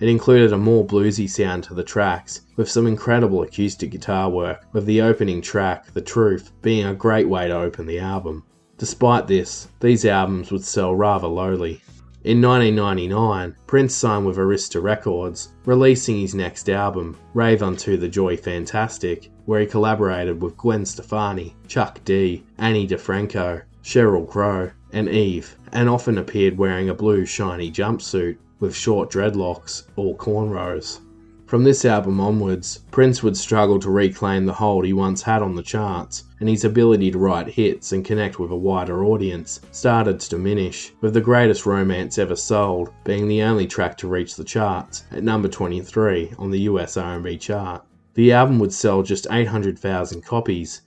It 0.02 0.08
included 0.08 0.52
a 0.52 0.58
more 0.58 0.84
bluesy 0.84 1.30
sound 1.30 1.62
to 1.62 1.74
the 1.74 1.84
tracks, 1.84 2.40
with 2.56 2.68
some 2.68 2.88
incredible 2.88 3.40
acoustic 3.44 3.92
guitar 3.92 4.28
work, 4.28 4.66
with 4.72 4.84
the 4.84 5.00
opening 5.00 5.40
track, 5.40 5.92
The 5.92 6.00
Truth, 6.00 6.50
being 6.60 6.86
a 6.86 6.92
great 6.92 7.28
way 7.28 7.46
to 7.46 7.56
open 7.56 7.86
the 7.86 8.00
album. 8.00 8.42
Despite 8.78 9.28
this, 9.28 9.68
these 9.78 10.04
albums 10.04 10.50
would 10.50 10.64
sell 10.64 10.92
rather 10.92 11.28
lowly, 11.28 11.82
in 12.24 12.42
1999, 12.42 13.54
Prince 13.68 13.94
signed 13.94 14.26
with 14.26 14.38
Arista 14.38 14.82
Records, 14.82 15.52
releasing 15.66 16.18
his 16.18 16.34
next 16.34 16.68
album, 16.68 17.16
Rave 17.32 17.62
Unto 17.62 17.96
the 17.96 18.08
Joy 18.08 18.36
Fantastic, 18.36 19.30
where 19.44 19.60
he 19.60 19.66
collaborated 19.66 20.42
with 20.42 20.56
Gwen 20.56 20.84
Stefani, 20.84 21.54
Chuck 21.68 22.00
D, 22.04 22.42
Ani 22.58 22.88
DiFranco, 22.88 23.62
Sheryl 23.84 24.28
Crow, 24.28 24.68
and 24.92 25.08
Eve, 25.08 25.56
and 25.72 25.88
often 25.88 26.18
appeared 26.18 26.58
wearing 26.58 26.88
a 26.88 26.94
blue 26.94 27.24
shiny 27.24 27.70
jumpsuit 27.70 28.38
with 28.62 28.74
short 28.74 29.10
dreadlocks 29.10 29.82
or 29.96 30.16
cornrows. 30.16 31.00
From 31.46 31.64
this 31.64 31.84
album 31.84 32.18
onwards, 32.20 32.78
Prince 32.92 33.22
would 33.22 33.36
struggle 33.36 33.78
to 33.80 33.90
reclaim 33.90 34.46
the 34.46 34.54
hold 34.54 34.86
he 34.86 34.94
once 34.94 35.20
had 35.20 35.42
on 35.42 35.54
the 35.54 35.62
charts, 35.62 36.24
and 36.40 36.48
his 36.48 36.64
ability 36.64 37.10
to 37.10 37.18
write 37.18 37.48
hits 37.48 37.92
and 37.92 38.04
connect 38.04 38.38
with 38.38 38.50
a 38.50 38.56
wider 38.56 39.04
audience 39.04 39.60
started 39.72 40.18
to 40.20 40.30
diminish, 40.30 40.94
with 41.02 41.12
The 41.12 41.20
Greatest 41.20 41.66
Romance 41.66 42.16
Ever 42.16 42.36
Sold 42.36 42.90
being 43.04 43.28
the 43.28 43.42
only 43.42 43.66
track 43.66 43.98
to 43.98 44.08
reach 44.08 44.36
the 44.36 44.44
charts 44.44 45.04
at 45.10 45.24
number 45.24 45.48
23 45.48 46.32
on 46.38 46.50
the 46.50 46.60
US 46.60 46.96
R&B 46.96 47.36
chart. 47.36 47.84
The 48.14 48.32
album 48.32 48.58
would 48.60 48.72
sell 48.72 49.02
just 49.02 49.26
800,000 49.30 50.22
copies, 50.22 50.82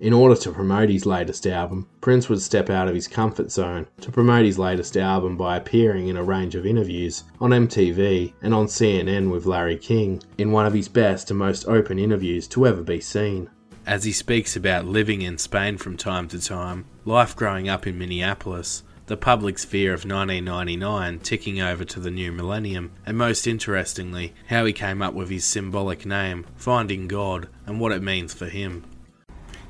in 0.00 0.14
order 0.14 0.34
to 0.34 0.50
promote 0.50 0.88
his 0.88 1.04
latest 1.04 1.46
album, 1.46 1.86
Prince 2.00 2.28
would 2.28 2.40
step 2.40 2.70
out 2.70 2.88
of 2.88 2.94
his 2.94 3.06
comfort 3.06 3.52
zone 3.52 3.86
to 4.00 4.10
promote 4.10 4.46
his 4.46 4.58
latest 4.58 4.96
album 4.96 5.36
by 5.36 5.56
appearing 5.56 6.08
in 6.08 6.16
a 6.16 6.24
range 6.24 6.54
of 6.54 6.64
interviews 6.64 7.24
on 7.38 7.50
MTV 7.50 8.32
and 8.40 8.54
on 8.54 8.66
CNN 8.66 9.30
with 9.30 9.44
Larry 9.44 9.76
King 9.76 10.22
in 10.38 10.52
one 10.52 10.64
of 10.64 10.72
his 10.72 10.88
best 10.88 11.30
and 11.30 11.38
most 11.38 11.68
open 11.68 11.98
interviews 11.98 12.48
to 12.48 12.66
ever 12.66 12.82
be 12.82 13.00
seen. 13.00 13.50
As 13.86 14.04
he 14.04 14.12
speaks 14.12 14.56
about 14.56 14.86
living 14.86 15.20
in 15.20 15.36
Spain 15.36 15.76
from 15.76 15.96
time 15.96 16.28
to 16.28 16.40
time, 16.40 16.86
life 17.04 17.36
growing 17.36 17.68
up 17.68 17.86
in 17.86 17.98
Minneapolis, 17.98 18.82
the 19.06 19.16
public's 19.16 19.64
fear 19.64 19.92
of 19.92 20.04
1999 20.04 21.18
ticking 21.18 21.60
over 21.60 21.84
to 21.84 21.98
the 21.98 22.10
new 22.10 22.30
millennium, 22.30 22.92
and 23.04 23.18
most 23.18 23.46
interestingly, 23.46 24.32
how 24.46 24.64
he 24.64 24.72
came 24.72 25.02
up 25.02 25.12
with 25.12 25.28
his 25.28 25.44
symbolic 25.44 26.06
name, 26.06 26.46
Finding 26.54 27.08
God, 27.08 27.48
and 27.66 27.80
what 27.80 27.92
it 27.92 28.02
means 28.02 28.32
for 28.32 28.46
him. 28.46 28.84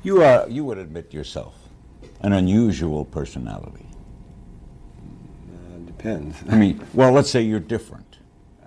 You 0.03 0.23
are, 0.23 0.49
you 0.49 0.63
would 0.65 0.79
admit 0.79 1.13
yourself, 1.13 1.53
an 2.21 2.33
unusual 2.33 3.05
personality. 3.05 3.85
Uh, 5.53 5.77
depends. 5.85 6.37
I 6.49 6.55
mean, 6.55 6.81
well, 6.93 7.11
let's 7.11 7.29
say 7.29 7.41
you're 7.41 7.59
different. 7.59 8.17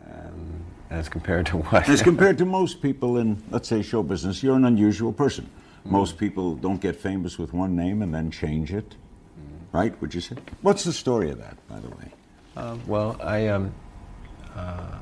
Um, 0.06 0.65
as 0.90 1.09
compared 1.09 1.47
to 1.47 1.59
what? 1.59 1.89
As 1.89 2.02
compared 2.02 2.39
to 2.39 2.44
most 2.61 2.81
people 2.81 3.19
in, 3.19 3.43
let's 3.51 3.69
say, 3.69 3.82
show 3.82 4.02
business, 4.02 4.44
you're 4.44 4.55
an 4.55 4.65
unusual 4.65 5.12
person. 5.12 5.51
Mm. 5.86 5.90
Most 5.90 6.19
people 6.19 6.55
don't 6.55 6.81
get 6.81 6.94
famous 6.94 7.36
with 7.36 7.52
one 7.52 7.74
name 7.74 8.02
and 8.02 8.15
then 8.15 8.31
change 8.31 8.73
it, 8.73 8.90
mm. 8.90 8.97
right? 9.73 10.01
Would 10.01 10.15
you 10.15 10.20
say? 10.20 10.36
What's 10.62 10.85
the 10.85 10.93
story 10.93 11.31
of 11.31 11.39
that, 11.39 11.56
by 11.69 11.81
the 11.81 11.89
way? 11.89 12.12
Uh, 12.56 12.77
well, 12.86 13.16
I 13.20 13.48
um, 13.48 13.74
uh, 14.55 14.98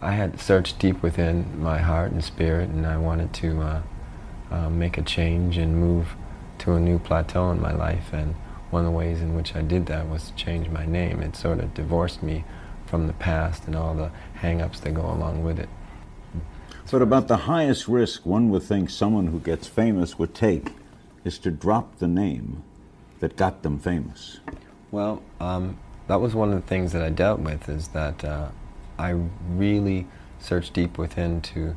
I 0.00 0.12
had 0.12 0.40
searched 0.40 0.78
deep 0.78 1.02
within 1.02 1.60
my 1.60 1.76
heart 1.78 2.12
and 2.12 2.24
spirit, 2.24 2.70
and 2.70 2.86
I 2.86 2.96
wanted 2.96 3.34
to 3.34 3.60
uh, 4.50 4.68
make 4.68 4.98
a 4.98 5.02
change 5.02 5.56
and 5.56 5.76
move 5.76 6.14
to 6.58 6.74
a 6.74 6.80
new 6.80 6.98
plateau 6.98 7.50
in 7.50 7.60
my 7.60 7.72
life. 7.72 8.12
And 8.12 8.34
one 8.70 8.84
of 8.84 8.92
the 8.92 8.96
ways 8.96 9.20
in 9.20 9.34
which 9.34 9.54
I 9.54 9.62
did 9.62 9.86
that 9.86 10.08
was 10.08 10.30
to 10.30 10.34
change 10.34 10.68
my 10.68 10.86
name. 10.86 11.20
It 11.20 11.36
sort 11.36 11.60
of 11.60 11.74
divorced 11.74 12.22
me 12.22 12.44
from 12.86 13.06
the 13.06 13.12
past 13.12 13.66
and 13.66 13.76
all 13.76 13.94
the 13.94 14.10
hang-ups 14.34 14.80
that 14.80 14.94
go 14.94 15.02
along 15.10 15.42
with 15.42 15.58
it. 15.58 15.68
But 16.90 17.02
about 17.02 17.26
the 17.26 17.38
highest 17.38 17.88
risk 17.88 18.24
one 18.24 18.50
would 18.50 18.62
think 18.62 18.88
someone 18.88 19.26
who 19.26 19.40
gets 19.40 19.66
famous 19.66 20.16
would 20.16 20.32
take 20.32 20.68
is 21.24 21.38
to 21.38 21.50
drop 21.50 21.98
the 21.98 22.06
name 22.06 22.62
that 23.18 23.36
got 23.36 23.64
them 23.64 23.80
famous. 23.80 24.38
Well, 24.92 25.20
um, 25.40 25.76
that 26.06 26.20
was 26.20 26.36
one 26.36 26.52
of 26.52 26.60
the 26.60 26.68
things 26.68 26.92
that 26.92 27.02
I 27.02 27.10
dealt 27.10 27.40
with 27.40 27.68
is 27.68 27.88
that 27.88 28.24
uh, 28.24 28.50
I 28.96 29.16
really 29.48 30.06
searched 30.38 30.72
deep 30.72 30.96
within 30.96 31.40
to 31.40 31.74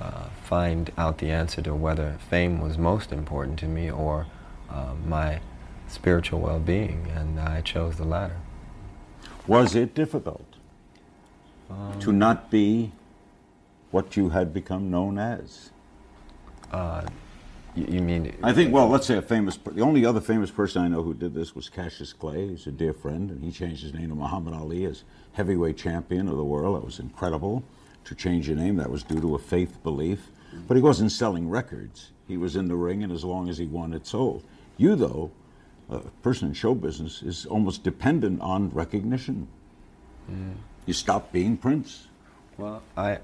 uh, 0.00 0.28
find 0.50 0.90
out 0.98 1.18
the 1.18 1.30
answer 1.30 1.62
to 1.62 1.72
whether 1.72 2.18
fame 2.28 2.60
was 2.60 2.76
most 2.76 3.12
important 3.12 3.56
to 3.56 3.66
me 3.66 3.88
or 3.88 4.26
uh, 4.68 4.94
my 5.06 5.40
spiritual 5.86 6.40
well 6.40 6.58
being, 6.58 7.06
and 7.14 7.38
I 7.38 7.60
chose 7.60 7.96
the 7.96 8.04
latter. 8.04 8.36
Was 9.46 9.76
it 9.76 9.94
difficult 9.94 10.56
um, 11.70 12.00
to 12.00 12.12
not 12.12 12.50
be 12.50 12.90
what 13.92 14.16
you 14.16 14.30
had 14.30 14.52
become 14.52 14.90
known 14.90 15.18
as? 15.18 15.70
Uh, 16.72 17.02
you, 17.76 18.00
mean? 18.00 18.36
I 18.42 18.52
think. 18.52 18.74
Well, 18.74 18.88
let's 18.88 19.06
say 19.06 19.16
a 19.16 19.22
famous. 19.22 19.56
The 19.56 19.82
only 19.82 20.04
other 20.04 20.20
famous 20.20 20.50
person 20.50 20.82
I 20.82 20.88
know 20.88 21.04
who 21.04 21.14
did 21.14 21.32
this 21.32 21.54
was 21.54 21.68
Cassius 21.68 22.12
Clay. 22.12 22.48
He's 22.48 22.66
a 22.66 22.72
dear 22.72 22.92
friend, 22.92 23.30
and 23.30 23.44
he 23.44 23.52
changed 23.52 23.84
his 23.84 23.94
name 23.94 24.08
to 24.08 24.16
Muhammad 24.16 24.54
Ali 24.54 24.84
as 24.84 25.04
heavyweight 25.34 25.76
champion 25.76 26.26
of 26.28 26.36
the 26.36 26.44
world. 26.44 26.74
That 26.74 26.84
was 26.84 26.98
incredible 26.98 27.62
to 28.04 28.16
change 28.16 28.48
your 28.48 28.56
name. 28.56 28.74
That 28.76 28.90
was 28.90 29.04
due 29.04 29.20
to 29.20 29.36
a 29.36 29.38
faith 29.38 29.80
belief. 29.84 30.32
But 30.66 30.76
he 30.76 30.82
wasn't 30.82 31.12
selling 31.12 31.48
records. 31.48 32.12
He 32.26 32.36
was 32.36 32.56
in 32.56 32.68
the 32.68 32.76
ring, 32.76 33.02
and 33.02 33.12
as 33.12 33.24
long 33.24 33.48
as 33.48 33.58
he 33.58 33.66
won, 33.66 33.92
it 33.92 34.06
sold. 34.06 34.44
You, 34.76 34.94
though, 34.96 35.30
a 35.88 35.98
person 36.22 36.48
in 36.48 36.54
show 36.54 36.74
business, 36.74 37.22
is 37.22 37.46
almost 37.46 37.82
dependent 37.82 38.40
on 38.40 38.70
recognition. 38.70 39.48
Mm. 40.30 40.54
You 40.86 40.94
stop 40.94 41.32
being 41.32 41.56
Prince. 41.56 42.08
Well, 42.56 42.82
I. 42.96 43.18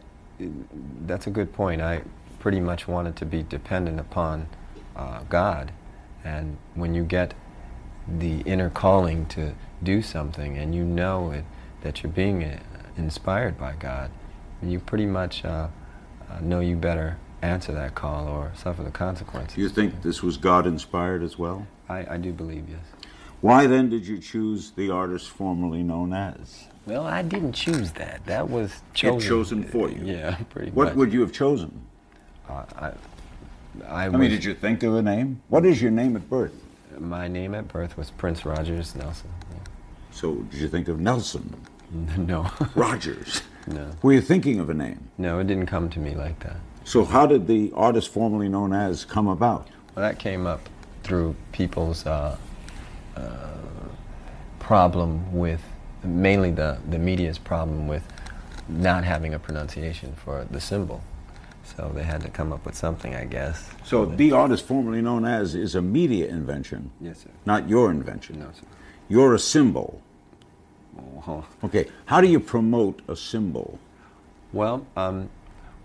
That's 1.06 1.26
a 1.26 1.30
good 1.30 1.52
point. 1.52 1.80
I 1.80 2.02
pretty 2.40 2.60
much 2.60 2.86
wanted 2.86 3.16
to 3.16 3.24
be 3.24 3.42
dependent 3.42 3.98
upon 3.98 4.48
uh, 4.94 5.20
God, 5.28 5.72
and 6.24 6.56
when 6.74 6.94
you 6.94 7.04
get 7.04 7.34
the 8.06 8.40
inner 8.40 8.70
calling 8.70 9.26
to 9.26 9.54
do 9.82 10.02
something, 10.02 10.58
and 10.58 10.74
you 10.74 10.84
know 10.84 11.30
it, 11.30 11.44
that 11.82 12.02
you're 12.02 12.12
being 12.12 12.44
uh, 12.44 12.58
inspired 12.96 13.58
by 13.58 13.74
God, 13.78 14.10
you 14.62 14.78
pretty 14.78 15.06
much 15.06 15.44
uh, 15.44 15.68
uh, 16.30 16.40
know 16.40 16.60
you 16.60 16.76
better 16.76 17.18
answer 17.42 17.72
that 17.72 17.94
call 17.94 18.26
or 18.28 18.52
suffer 18.54 18.82
the 18.82 18.90
consequences. 18.90 19.56
You 19.56 19.68
think 19.68 20.02
this 20.02 20.22
was 20.22 20.36
God 20.36 20.66
inspired 20.66 21.22
as 21.22 21.38
well? 21.38 21.66
I, 21.88 22.14
I 22.14 22.16
do 22.16 22.32
believe, 22.32 22.68
yes. 22.68 22.80
Why 23.40 23.66
then 23.66 23.90
did 23.90 24.06
you 24.06 24.18
choose 24.18 24.70
the 24.72 24.90
artist 24.90 25.28
formerly 25.28 25.82
known 25.82 26.12
as? 26.12 26.64
Well, 26.86 27.04
I 27.04 27.22
didn't 27.22 27.52
choose 27.52 27.92
that. 27.92 28.24
That 28.26 28.48
was 28.48 28.82
chosen. 28.94 29.18
It 29.18 29.28
chosen 29.28 29.64
for 29.64 29.90
you. 29.90 30.04
Yeah, 30.04 30.36
pretty 30.50 30.70
what 30.70 30.84
much. 30.84 30.90
What 30.92 30.96
would 30.96 31.12
you 31.12 31.20
have 31.20 31.32
chosen? 31.32 31.80
Uh, 32.48 32.64
I, 32.76 32.92
I, 33.86 34.04
I 34.06 34.08
mean, 34.08 34.30
did 34.30 34.44
you 34.44 34.54
think 34.54 34.82
of 34.82 34.94
a 34.94 35.02
name? 35.02 35.42
What 35.48 35.66
is 35.66 35.82
your 35.82 35.90
name 35.90 36.16
at 36.16 36.30
birth? 36.30 36.54
My 36.98 37.28
name 37.28 37.54
at 37.54 37.68
birth 37.68 37.96
was 37.96 38.10
Prince 38.10 38.46
Rogers 38.46 38.94
Nelson. 38.94 39.28
Yeah. 39.50 39.58
So, 40.12 40.34
did 40.34 40.60
you 40.60 40.68
think 40.68 40.88
of 40.88 40.98
Nelson? 41.00 41.54
No. 42.18 42.50
Rogers. 42.74 43.42
No. 43.66 43.90
Were 44.02 44.12
you 44.12 44.20
thinking 44.20 44.60
of 44.60 44.70
a 44.70 44.74
name? 44.74 45.08
No, 45.18 45.38
it 45.38 45.46
didn't 45.46 45.66
come 45.66 45.88
to 45.90 45.98
me 45.98 46.14
like 46.14 46.40
that. 46.40 46.56
So 46.84 47.04
how 47.04 47.26
did 47.26 47.46
the 47.46 47.72
artist 47.74 48.12
formerly 48.12 48.48
known 48.48 48.72
as 48.72 49.04
come 49.04 49.26
about? 49.26 49.68
Well, 49.94 50.08
that 50.08 50.18
came 50.18 50.46
up 50.46 50.68
through 51.02 51.34
people's 51.52 52.06
uh, 52.06 52.36
uh, 53.16 53.48
problem 54.60 55.32
with, 55.32 55.62
mainly 56.04 56.50
the, 56.50 56.78
the 56.88 56.98
media's 56.98 57.38
problem 57.38 57.88
with 57.88 58.04
not 58.68 59.04
having 59.04 59.34
a 59.34 59.38
pronunciation 59.38 60.14
for 60.14 60.46
the 60.50 60.60
symbol. 60.60 61.02
So 61.64 61.90
they 61.94 62.04
had 62.04 62.20
to 62.22 62.30
come 62.30 62.52
up 62.52 62.64
with 62.64 62.76
something, 62.76 63.14
I 63.14 63.24
guess. 63.24 63.68
So 63.84 64.06
the 64.06 64.32
artist 64.32 64.64
formerly 64.66 65.02
known 65.02 65.24
as 65.24 65.54
is 65.54 65.74
a 65.74 65.82
media 65.82 66.28
invention. 66.28 66.92
Yes, 67.00 67.20
sir. 67.24 67.30
Not 67.44 67.68
your 67.68 67.90
invention. 67.90 68.38
No, 68.38 68.46
sir. 68.52 68.66
You're 69.08 69.34
a 69.34 69.38
symbol. 69.38 70.00
Okay, 71.64 71.88
how 72.06 72.20
do 72.20 72.28
you 72.28 72.38
promote 72.38 73.00
a 73.08 73.16
symbol? 73.16 73.78
Well, 74.52 74.86
um, 74.96 75.28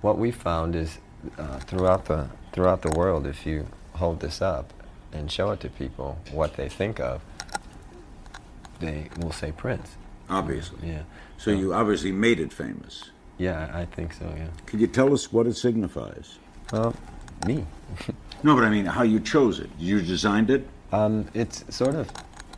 what 0.02 0.18
we 0.18 0.32
found 0.32 0.76
is 0.76 1.00
uh, 1.38 1.60
throughout 1.60 2.06
the 2.06 2.28
throughout 2.52 2.82
the 2.82 2.92
world, 2.92 3.26
if 3.26 3.46
you 3.46 3.68
hold 3.94 4.20
this 4.20 4.42
up 4.42 4.74
and 5.14 5.32
show 5.32 5.52
it 5.52 5.60
to 5.62 5.70
people 5.70 6.18
what 6.32 6.56
they 6.56 6.70
think 6.70 7.00
of, 7.00 7.22
they 8.80 9.10
will 9.20 9.32
say 9.32 9.52
Prince. 9.52 9.96
Obviously. 10.30 10.90
Yeah. 10.90 11.04
So 11.38 11.52
you 11.52 11.74
obviously 11.74 12.12
made 12.12 12.40
it 12.40 12.54
famous. 12.54 13.10
Yeah, 13.38 13.72
I 13.74 13.86
think 13.86 14.14
so. 14.14 14.32
Yeah. 14.38 14.48
Can 14.66 14.80
you 14.80 14.88
tell 14.88 15.14
us 15.14 15.32
what 15.34 15.48
it 15.48 15.56
signifies? 15.56 16.38
Well, 16.72 16.96
me. 17.48 17.66
no, 18.44 18.56
but 18.56 18.64
I 18.64 18.70
mean, 18.70 18.86
how 18.86 19.04
you 19.04 19.20
chose 19.20 19.60
it? 19.60 19.70
You 19.80 20.02
designed 20.02 20.50
it? 20.50 20.68
Um, 20.92 21.28
it's 21.34 21.64
sort 21.76 21.96
of 21.96 22.12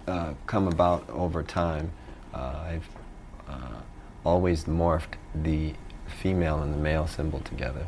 uh, 0.08 0.34
come 0.46 0.68
about 0.68 1.10
over 1.10 1.44
time. 1.44 1.92
Uh, 2.34 2.64
I've 2.66 2.90
uh, 3.48 3.82
always 4.26 4.66
morphed 4.66 5.16
the 5.36 5.74
female 6.08 6.62
and 6.62 6.74
the 6.74 6.78
male 6.78 7.08
symbol 7.08 7.40
together. 7.40 7.86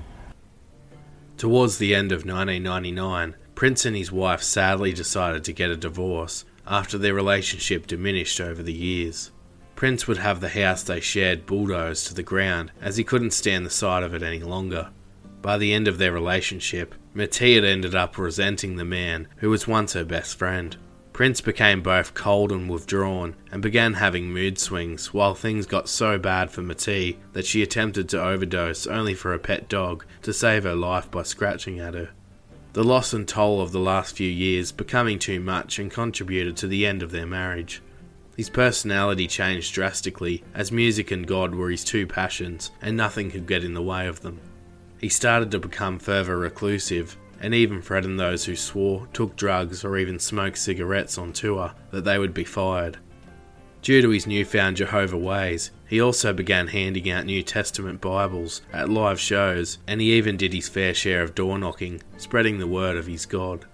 Towards 1.38 1.78
the 1.78 1.94
end 1.94 2.12
of 2.12 2.26
1999, 2.26 3.36
Prince 3.56 3.86
and 3.86 3.96
his 3.96 4.12
wife 4.12 4.42
sadly 4.42 4.94
decided 4.94 5.44
to 5.44 5.54
get 5.54 5.70
a 5.70 5.78
divorce 5.78 6.46
after 6.68 6.98
their 6.98 7.14
relationship 7.14 7.88
diminished 7.88 8.40
over 8.40 8.64
the 8.64 8.74
years. 8.74 9.32
Prince 9.76 10.08
would 10.08 10.18
have 10.18 10.40
the 10.40 10.50
house 10.50 10.84
they 10.84 11.00
shared 11.00 11.46
bulldozed 11.46 12.08
to 12.08 12.14
the 12.14 12.24
ground 12.24 12.72
as 12.82 12.98
he 12.98 13.04
couldn't 13.04 13.32
stand 13.32 13.66
the 13.66 13.70
sight 13.70 14.04
of 14.04 14.14
it 14.14 14.24
any 14.24 14.40
longer. 14.40 14.90
By 15.42 15.58
the 15.58 15.74
end 15.74 15.88
of 15.88 15.98
their 15.98 16.12
relationship, 16.12 16.96
Mayte 17.14 17.56
had 17.56 17.64
ended 17.64 17.94
up 17.94 18.18
resenting 18.18 18.76
the 18.76 18.86
man 18.86 19.28
who 19.38 19.50
was 19.50 19.68
once 19.68 19.94
her 19.94 20.06
best 20.06 20.38
friend. 20.38 20.76
Prince 21.16 21.40
became 21.40 21.82
both 21.82 22.14
cold 22.14 22.52
and 22.52 22.70
withdrawn 22.70 23.38
and 23.50 23.62
began 23.62 23.94
having 23.94 24.34
mood 24.34 24.60
swings 24.60 25.14
while 25.14 25.34
things 25.34 25.66
got 25.66 25.88
so 25.88 26.18
bad 26.18 26.52
for 26.52 26.62
Mayte 26.62 27.16
that 27.32 27.46
she 27.46 27.64
attempted 27.64 28.10
to 28.10 28.22
overdose 28.22 28.86
only 28.86 29.14
for 29.14 29.34
a 29.34 29.40
pet 29.40 29.70
dog 29.70 30.06
to 30.24 30.34
save 30.34 30.66
her 30.66 30.76
life 30.76 31.10
by 31.10 31.24
scratching 31.24 31.80
at 31.80 31.94
her. 31.94 32.10
the 32.74 32.84
loss 32.84 33.14
and 33.14 33.26
toll 33.30 33.62
of 33.62 33.72
the 33.72 33.80
last 33.80 34.18
few 34.18 34.30
years 34.30 34.74
becoming 34.74 35.18
too 35.18 35.40
much 35.40 35.80
and 35.80 35.90
contributed 35.90 36.58
to 36.58 36.68
the 36.68 36.86
end 36.86 37.02
of 37.02 37.12
their 37.12 37.26
marriage. 37.26 37.82
His 38.36 38.50
personality 38.50 39.26
changed 39.26 39.74
drastically 39.74 40.44
as 40.54 40.70
music 40.70 41.12
and 41.12 41.26
God 41.26 41.56
were 41.56 41.70
his 41.70 41.86
two 41.86 42.06
passions 42.06 42.72
and 42.82 42.98
nothing 42.98 43.32
could 43.32 43.48
get 43.48 43.64
in 43.64 43.74
the 43.74 43.82
way 43.82 44.08
of 44.08 44.20
them. 44.20 44.42
He 45.00 45.08
started 45.08 45.50
to 45.52 45.60
become 45.60 45.98
further 45.98 46.38
reclusive 46.38 47.16
and 47.42 47.54
even 47.54 47.82
threatened 47.82 48.20
those 48.20 48.46
who 48.46 48.56
swore, 48.56 49.08
took 49.14 49.36
drugs, 49.36 49.84
or 49.84 49.98
even 49.98 50.20
smoked 50.20 50.58
cigarettes 50.58 51.18
on 51.18 51.34
tour 51.34 51.74
that 51.92 52.04
they 52.04 52.18
would 52.18 52.34
be 52.34 52.44
fired. 52.44 52.98
Due 53.82 54.02
to 54.02 54.10
his 54.10 54.26
newfound 54.26 54.78
Jehovah 54.78 55.18
ways, 55.18 55.70
he 55.88 56.02
also 56.02 56.34
began 56.34 56.68
handing 56.68 57.08
out 57.10 57.26
New 57.26 57.44
Testament 57.44 58.02
Bibles 58.02 58.62
at 58.74 58.90
live 58.90 59.20
shows, 59.20 59.78
and 59.86 60.02
he 60.02 60.14
even 60.14 60.38
did 60.38 60.54
his 60.54 60.68
fair 60.68 60.94
share 60.94 61.22
of 61.22 61.36
door 61.36 61.60
knocking, 61.60 62.02
spreading 62.18 62.58
the 62.58 62.66
word 62.66 62.98
of 62.98 63.06
his 63.06 63.28
God. 63.28 63.66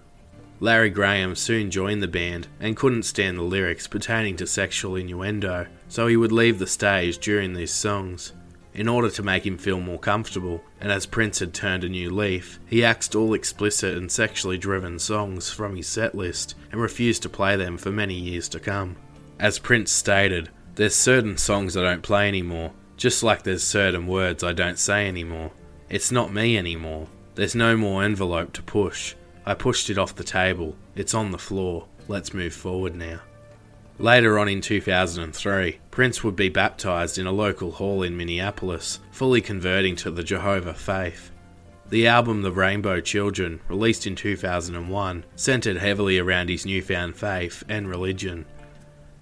Larry 0.60 0.90
Graham 0.90 1.34
soon 1.34 1.70
joined 1.70 2.02
the 2.02 2.08
band 2.08 2.46
and 2.60 2.76
couldn't 2.76 3.04
stand 3.04 3.38
the 3.38 3.42
lyrics 3.42 3.88
pertaining 3.88 4.36
to 4.36 4.46
sexual 4.46 4.96
innuendo, 4.96 5.66
so 5.88 6.06
he 6.06 6.16
would 6.16 6.30
leave 6.30 6.58
the 6.58 6.66
stage 6.66 7.18
during 7.18 7.54
these 7.54 7.72
songs. 7.72 8.32
In 8.74 8.88
order 8.88 9.10
to 9.10 9.22
make 9.22 9.44
him 9.44 9.58
feel 9.58 9.80
more 9.80 9.98
comfortable, 9.98 10.62
and 10.80 10.90
as 10.90 11.04
Prince 11.04 11.40
had 11.40 11.52
turned 11.52 11.84
a 11.84 11.88
new 11.88 12.10
leaf, 12.10 12.58
he 12.66 12.84
axed 12.84 13.14
all 13.14 13.34
explicit 13.34 13.96
and 13.96 14.10
sexually 14.10 14.56
driven 14.56 14.98
songs 14.98 15.50
from 15.50 15.76
his 15.76 15.86
set 15.86 16.14
list 16.14 16.54
and 16.70 16.80
refused 16.80 17.22
to 17.22 17.28
play 17.28 17.56
them 17.56 17.76
for 17.76 17.92
many 17.92 18.14
years 18.14 18.48
to 18.48 18.60
come. 18.60 18.96
As 19.38 19.58
Prince 19.58 19.92
stated, 19.92 20.48
there's 20.76 20.94
certain 20.94 21.36
songs 21.36 21.76
I 21.76 21.82
don't 21.82 22.02
play 22.02 22.28
anymore, 22.28 22.72
just 22.96 23.22
like 23.22 23.42
there's 23.42 23.62
certain 23.62 24.06
words 24.06 24.42
I 24.42 24.52
don't 24.52 24.78
say 24.78 25.06
anymore. 25.06 25.50
It's 25.90 26.10
not 26.10 26.32
me 26.32 26.56
anymore. 26.56 27.08
There's 27.34 27.54
no 27.54 27.76
more 27.76 28.02
envelope 28.02 28.54
to 28.54 28.62
push. 28.62 29.14
I 29.44 29.52
pushed 29.52 29.90
it 29.90 29.98
off 29.98 30.14
the 30.14 30.24
table. 30.24 30.76
It's 30.94 31.12
on 31.12 31.30
the 31.30 31.38
floor. 31.38 31.88
Let's 32.08 32.32
move 32.32 32.54
forward 32.54 32.94
now. 32.94 33.20
Later 34.02 34.36
on 34.36 34.48
in 34.48 34.60
2003, 34.60 35.78
Prince 35.92 36.24
would 36.24 36.34
be 36.34 36.48
baptized 36.48 37.18
in 37.18 37.26
a 37.28 37.30
local 37.30 37.70
hall 37.70 38.02
in 38.02 38.16
Minneapolis, 38.16 38.98
fully 39.12 39.40
converting 39.40 39.94
to 39.94 40.10
the 40.10 40.24
Jehovah 40.24 40.74
faith. 40.74 41.30
The 41.88 42.08
album 42.08 42.42
The 42.42 42.50
Rainbow 42.50 43.00
Children, 43.00 43.60
released 43.68 44.08
in 44.08 44.16
2001, 44.16 45.24
centered 45.36 45.76
heavily 45.76 46.18
around 46.18 46.48
his 46.48 46.66
newfound 46.66 47.14
faith 47.14 47.62
and 47.68 47.88
religion, 47.88 48.44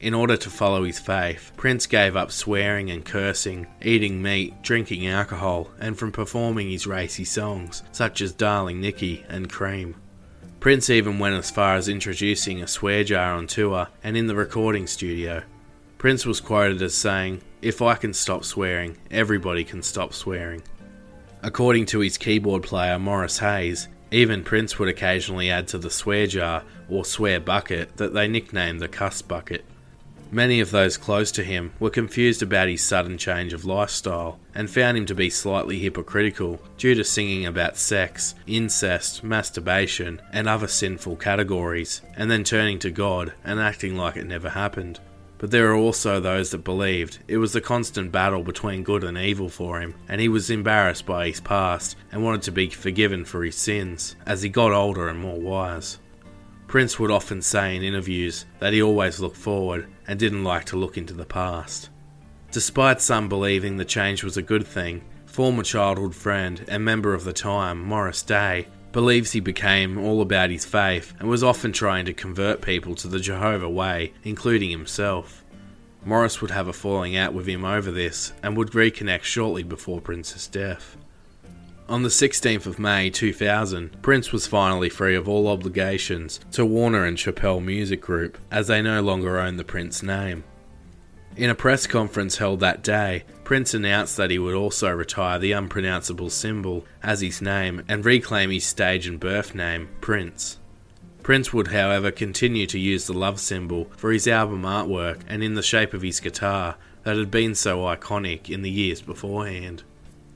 in 0.00 0.14
order 0.14 0.38
to 0.38 0.48
follow 0.48 0.84
his 0.84 0.98
faith, 0.98 1.52
Prince 1.58 1.86
gave 1.86 2.16
up 2.16 2.32
swearing 2.32 2.90
and 2.90 3.04
cursing, 3.04 3.66
eating 3.82 4.22
meat, 4.22 4.62
drinking 4.62 5.06
alcohol, 5.06 5.70
and 5.78 5.98
from 5.98 6.10
performing 6.10 6.70
his 6.70 6.86
racy 6.86 7.26
songs, 7.26 7.82
such 7.92 8.22
as 8.22 8.32
Darling 8.32 8.80
Nikki 8.80 9.26
and 9.28 9.50
Cream. 9.50 9.96
Prince 10.60 10.90
even 10.90 11.18
went 11.18 11.36
as 11.36 11.50
far 11.50 11.76
as 11.76 11.88
introducing 11.88 12.60
a 12.60 12.68
swear 12.68 13.02
jar 13.02 13.32
on 13.32 13.46
tour 13.46 13.88
and 14.04 14.14
in 14.14 14.26
the 14.26 14.34
recording 14.34 14.86
studio. 14.86 15.42
Prince 15.96 16.26
was 16.26 16.38
quoted 16.38 16.82
as 16.82 16.94
saying, 16.94 17.40
If 17.62 17.80
I 17.80 17.94
can 17.94 18.12
stop 18.12 18.44
swearing, 18.44 18.98
everybody 19.10 19.64
can 19.64 19.82
stop 19.82 20.12
swearing. 20.12 20.62
According 21.42 21.86
to 21.86 22.00
his 22.00 22.18
keyboard 22.18 22.62
player 22.62 22.98
Morris 22.98 23.38
Hayes, 23.38 23.88
even 24.10 24.44
Prince 24.44 24.78
would 24.78 24.90
occasionally 24.90 25.50
add 25.50 25.66
to 25.68 25.78
the 25.78 25.88
swear 25.88 26.26
jar 26.26 26.62
or 26.90 27.06
swear 27.06 27.40
bucket 27.40 27.96
that 27.96 28.12
they 28.12 28.28
nicknamed 28.28 28.80
the 28.80 28.88
cuss 28.88 29.22
bucket. 29.22 29.64
Many 30.32 30.60
of 30.60 30.70
those 30.70 30.96
close 30.96 31.32
to 31.32 31.42
him 31.42 31.72
were 31.80 31.90
confused 31.90 32.40
about 32.40 32.68
his 32.68 32.82
sudden 32.82 33.18
change 33.18 33.52
of 33.52 33.64
lifestyle 33.64 34.38
and 34.54 34.70
found 34.70 34.96
him 34.96 35.06
to 35.06 35.14
be 35.14 35.28
slightly 35.28 35.80
hypocritical 35.80 36.60
due 36.78 36.94
to 36.94 37.02
singing 37.02 37.46
about 37.46 37.76
sex, 37.76 38.36
incest, 38.46 39.24
masturbation, 39.24 40.22
and 40.32 40.48
other 40.48 40.68
sinful 40.68 41.16
categories, 41.16 42.00
and 42.16 42.30
then 42.30 42.44
turning 42.44 42.78
to 42.78 42.92
God 42.92 43.32
and 43.44 43.58
acting 43.58 43.96
like 43.96 44.16
it 44.16 44.26
never 44.26 44.50
happened. 44.50 45.00
But 45.38 45.50
there 45.50 45.70
are 45.72 45.76
also 45.76 46.20
those 46.20 46.50
that 46.50 46.58
believed 46.64 47.18
it 47.26 47.38
was 47.38 47.54
the 47.54 47.62
constant 47.62 48.12
battle 48.12 48.44
between 48.44 48.84
good 48.84 49.02
and 49.02 49.16
evil 49.16 49.48
for 49.48 49.80
him, 49.80 49.94
and 50.06 50.20
he 50.20 50.28
was 50.28 50.50
embarrassed 50.50 51.06
by 51.06 51.28
his 51.28 51.40
past 51.40 51.96
and 52.12 52.22
wanted 52.22 52.42
to 52.42 52.52
be 52.52 52.68
forgiven 52.68 53.24
for 53.24 53.42
his 53.42 53.56
sins 53.56 54.16
as 54.26 54.42
he 54.42 54.50
got 54.50 54.72
older 54.72 55.08
and 55.08 55.18
more 55.18 55.40
wise. 55.40 55.98
Prince 56.70 57.00
would 57.00 57.10
often 57.10 57.42
say 57.42 57.74
in 57.74 57.82
interviews 57.82 58.46
that 58.60 58.72
he 58.72 58.80
always 58.80 59.18
looked 59.18 59.36
forward 59.36 59.88
and 60.06 60.20
didn't 60.20 60.44
like 60.44 60.66
to 60.66 60.76
look 60.76 60.96
into 60.96 61.12
the 61.12 61.24
past. 61.24 61.90
Despite 62.52 63.00
some 63.00 63.28
believing 63.28 63.76
the 63.76 63.84
change 63.84 64.22
was 64.22 64.36
a 64.36 64.42
good 64.42 64.64
thing, 64.64 65.02
former 65.26 65.64
childhood 65.64 66.14
friend 66.14 66.64
and 66.68 66.84
member 66.84 67.12
of 67.12 67.24
the 67.24 67.32
time, 67.32 67.82
Morris 67.82 68.22
Day, 68.22 68.68
believes 68.92 69.32
he 69.32 69.40
became 69.40 69.98
all 69.98 70.22
about 70.22 70.50
his 70.50 70.64
faith 70.64 71.12
and 71.18 71.28
was 71.28 71.42
often 71.42 71.72
trying 71.72 72.04
to 72.04 72.12
convert 72.12 72.62
people 72.62 72.94
to 72.94 73.08
the 73.08 73.18
Jehovah 73.18 73.68
way, 73.68 74.12
including 74.22 74.70
himself. 74.70 75.44
Morris 76.04 76.40
would 76.40 76.52
have 76.52 76.68
a 76.68 76.72
falling 76.72 77.16
out 77.16 77.34
with 77.34 77.48
him 77.48 77.64
over 77.64 77.90
this 77.90 78.32
and 78.44 78.56
would 78.56 78.70
reconnect 78.70 79.24
shortly 79.24 79.64
before 79.64 80.00
Prince's 80.00 80.46
death. 80.46 80.96
On 81.90 82.04
the 82.04 82.08
16th 82.08 82.66
of 82.66 82.78
May 82.78 83.10
2000, 83.10 84.00
Prince 84.00 84.30
was 84.30 84.46
finally 84.46 84.88
free 84.88 85.16
of 85.16 85.28
all 85.28 85.48
obligations 85.48 86.38
to 86.52 86.64
Warner 86.64 87.04
and 87.04 87.18
Chappell 87.18 87.58
Music 87.60 88.00
Group, 88.00 88.38
as 88.48 88.68
they 88.68 88.80
no 88.80 89.02
longer 89.02 89.40
owned 89.40 89.58
the 89.58 89.64
Prince 89.64 90.00
name. 90.00 90.44
In 91.36 91.50
a 91.50 91.54
press 91.56 91.88
conference 91.88 92.36
held 92.36 92.60
that 92.60 92.84
day, 92.84 93.24
Prince 93.42 93.74
announced 93.74 94.16
that 94.18 94.30
he 94.30 94.38
would 94.38 94.54
also 94.54 94.88
retire 94.92 95.40
the 95.40 95.50
unpronounceable 95.50 96.30
symbol 96.30 96.86
as 97.02 97.22
his 97.22 97.42
name 97.42 97.82
and 97.88 98.04
reclaim 98.04 98.50
his 98.50 98.64
stage 98.64 99.08
and 99.08 99.18
birth 99.18 99.56
name, 99.56 99.88
Prince. 100.00 100.60
Prince 101.24 101.52
would, 101.52 101.72
however, 101.72 102.12
continue 102.12 102.68
to 102.68 102.78
use 102.78 103.08
the 103.08 103.14
love 103.14 103.40
symbol 103.40 103.90
for 103.96 104.12
his 104.12 104.28
album 104.28 104.62
artwork 104.62 105.22
and 105.26 105.42
in 105.42 105.54
the 105.54 105.60
shape 105.60 105.92
of 105.92 106.02
his 106.02 106.20
guitar 106.20 106.76
that 107.02 107.16
had 107.16 107.32
been 107.32 107.56
so 107.56 107.78
iconic 107.78 108.48
in 108.48 108.62
the 108.62 108.70
years 108.70 109.02
beforehand. 109.02 109.82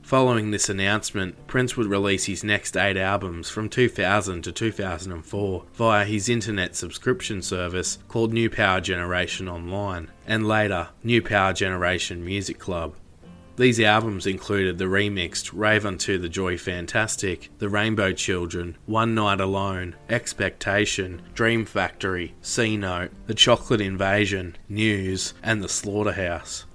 Following 0.05 0.51
this 0.51 0.69
announcement, 0.69 1.47
Prince 1.47 1.75
would 1.75 1.87
release 1.87 2.25
his 2.25 2.43
next 2.43 2.77
eight 2.77 2.95
albums 2.95 3.49
from 3.49 3.69
2000 3.69 4.43
to 4.43 4.51
2004 4.51 5.65
via 5.73 6.05
his 6.05 6.29
internet 6.29 6.75
subscription 6.75 7.41
service 7.41 7.97
called 8.07 8.31
New 8.31 8.47
Power 8.47 8.79
Generation 8.81 9.49
Online, 9.49 10.11
and 10.27 10.47
later 10.47 10.89
New 11.03 11.23
Power 11.23 11.53
Generation 11.53 12.23
Music 12.23 12.59
Club. 12.59 12.93
These 13.55 13.79
albums 13.79 14.27
included 14.27 14.77
the 14.77 14.85
remixed 14.85 15.49
Rave 15.51 15.87
Unto 15.87 16.19
the 16.19 16.29
Joy 16.29 16.59
Fantastic, 16.59 17.49
The 17.57 17.69
Rainbow 17.69 18.13
Children, 18.13 18.77
One 18.85 19.15
Night 19.15 19.41
Alone, 19.41 19.95
Expectation, 20.07 21.23
Dream 21.33 21.65
Factory, 21.65 22.35
C 22.43 22.77
Note, 22.77 23.09
The 23.25 23.33
Chocolate 23.33 23.81
Invasion, 23.81 24.55
News, 24.69 25.33
and 25.41 25.63
The 25.63 25.69
Slaughterhouse. 25.69 26.65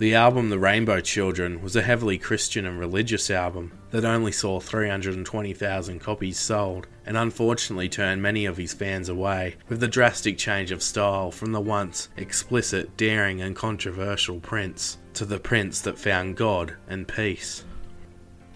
The 0.00 0.14
album 0.14 0.48
The 0.48 0.58
Rainbow 0.58 1.02
Children 1.02 1.60
was 1.60 1.76
a 1.76 1.82
heavily 1.82 2.16
Christian 2.16 2.64
and 2.64 2.78
religious 2.78 3.30
album 3.30 3.72
that 3.90 4.02
only 4.02 4.32
saw 4.32 4.58
320,000 4.58 5.98
copies 5.98 6.38
sold 6.38 6.86
and 7.04 7.18
unfortunately 7.18 7.90
turned 7.90 8.22
many 8.22 8.46
of 8.46 8.56
his 8.56 8.72
fans 8.72 9.10
away 9.10 9.56
with 9.68 9.80
the 9.80 9.88
drastic 9.88 10.38
change 10.38 10.70
of 10.70 10.82
style 10.82 11.30
from 11.30 11.52
the 11.52 11.60
once 11.60 12.08
explicit, 12.16 12.96
daring, 12.96 13.42
and 13.42 13.54
controversial 13.54 14.40
Prince 14.40 14.96
to 15.12 15.26
the 15.26 15.38
Prince 15.38 15.82
that 15.82 15.98
found 15.98 16.38
God 16.38 16.76
and 16.88 17.06
peace. 17.06 17.66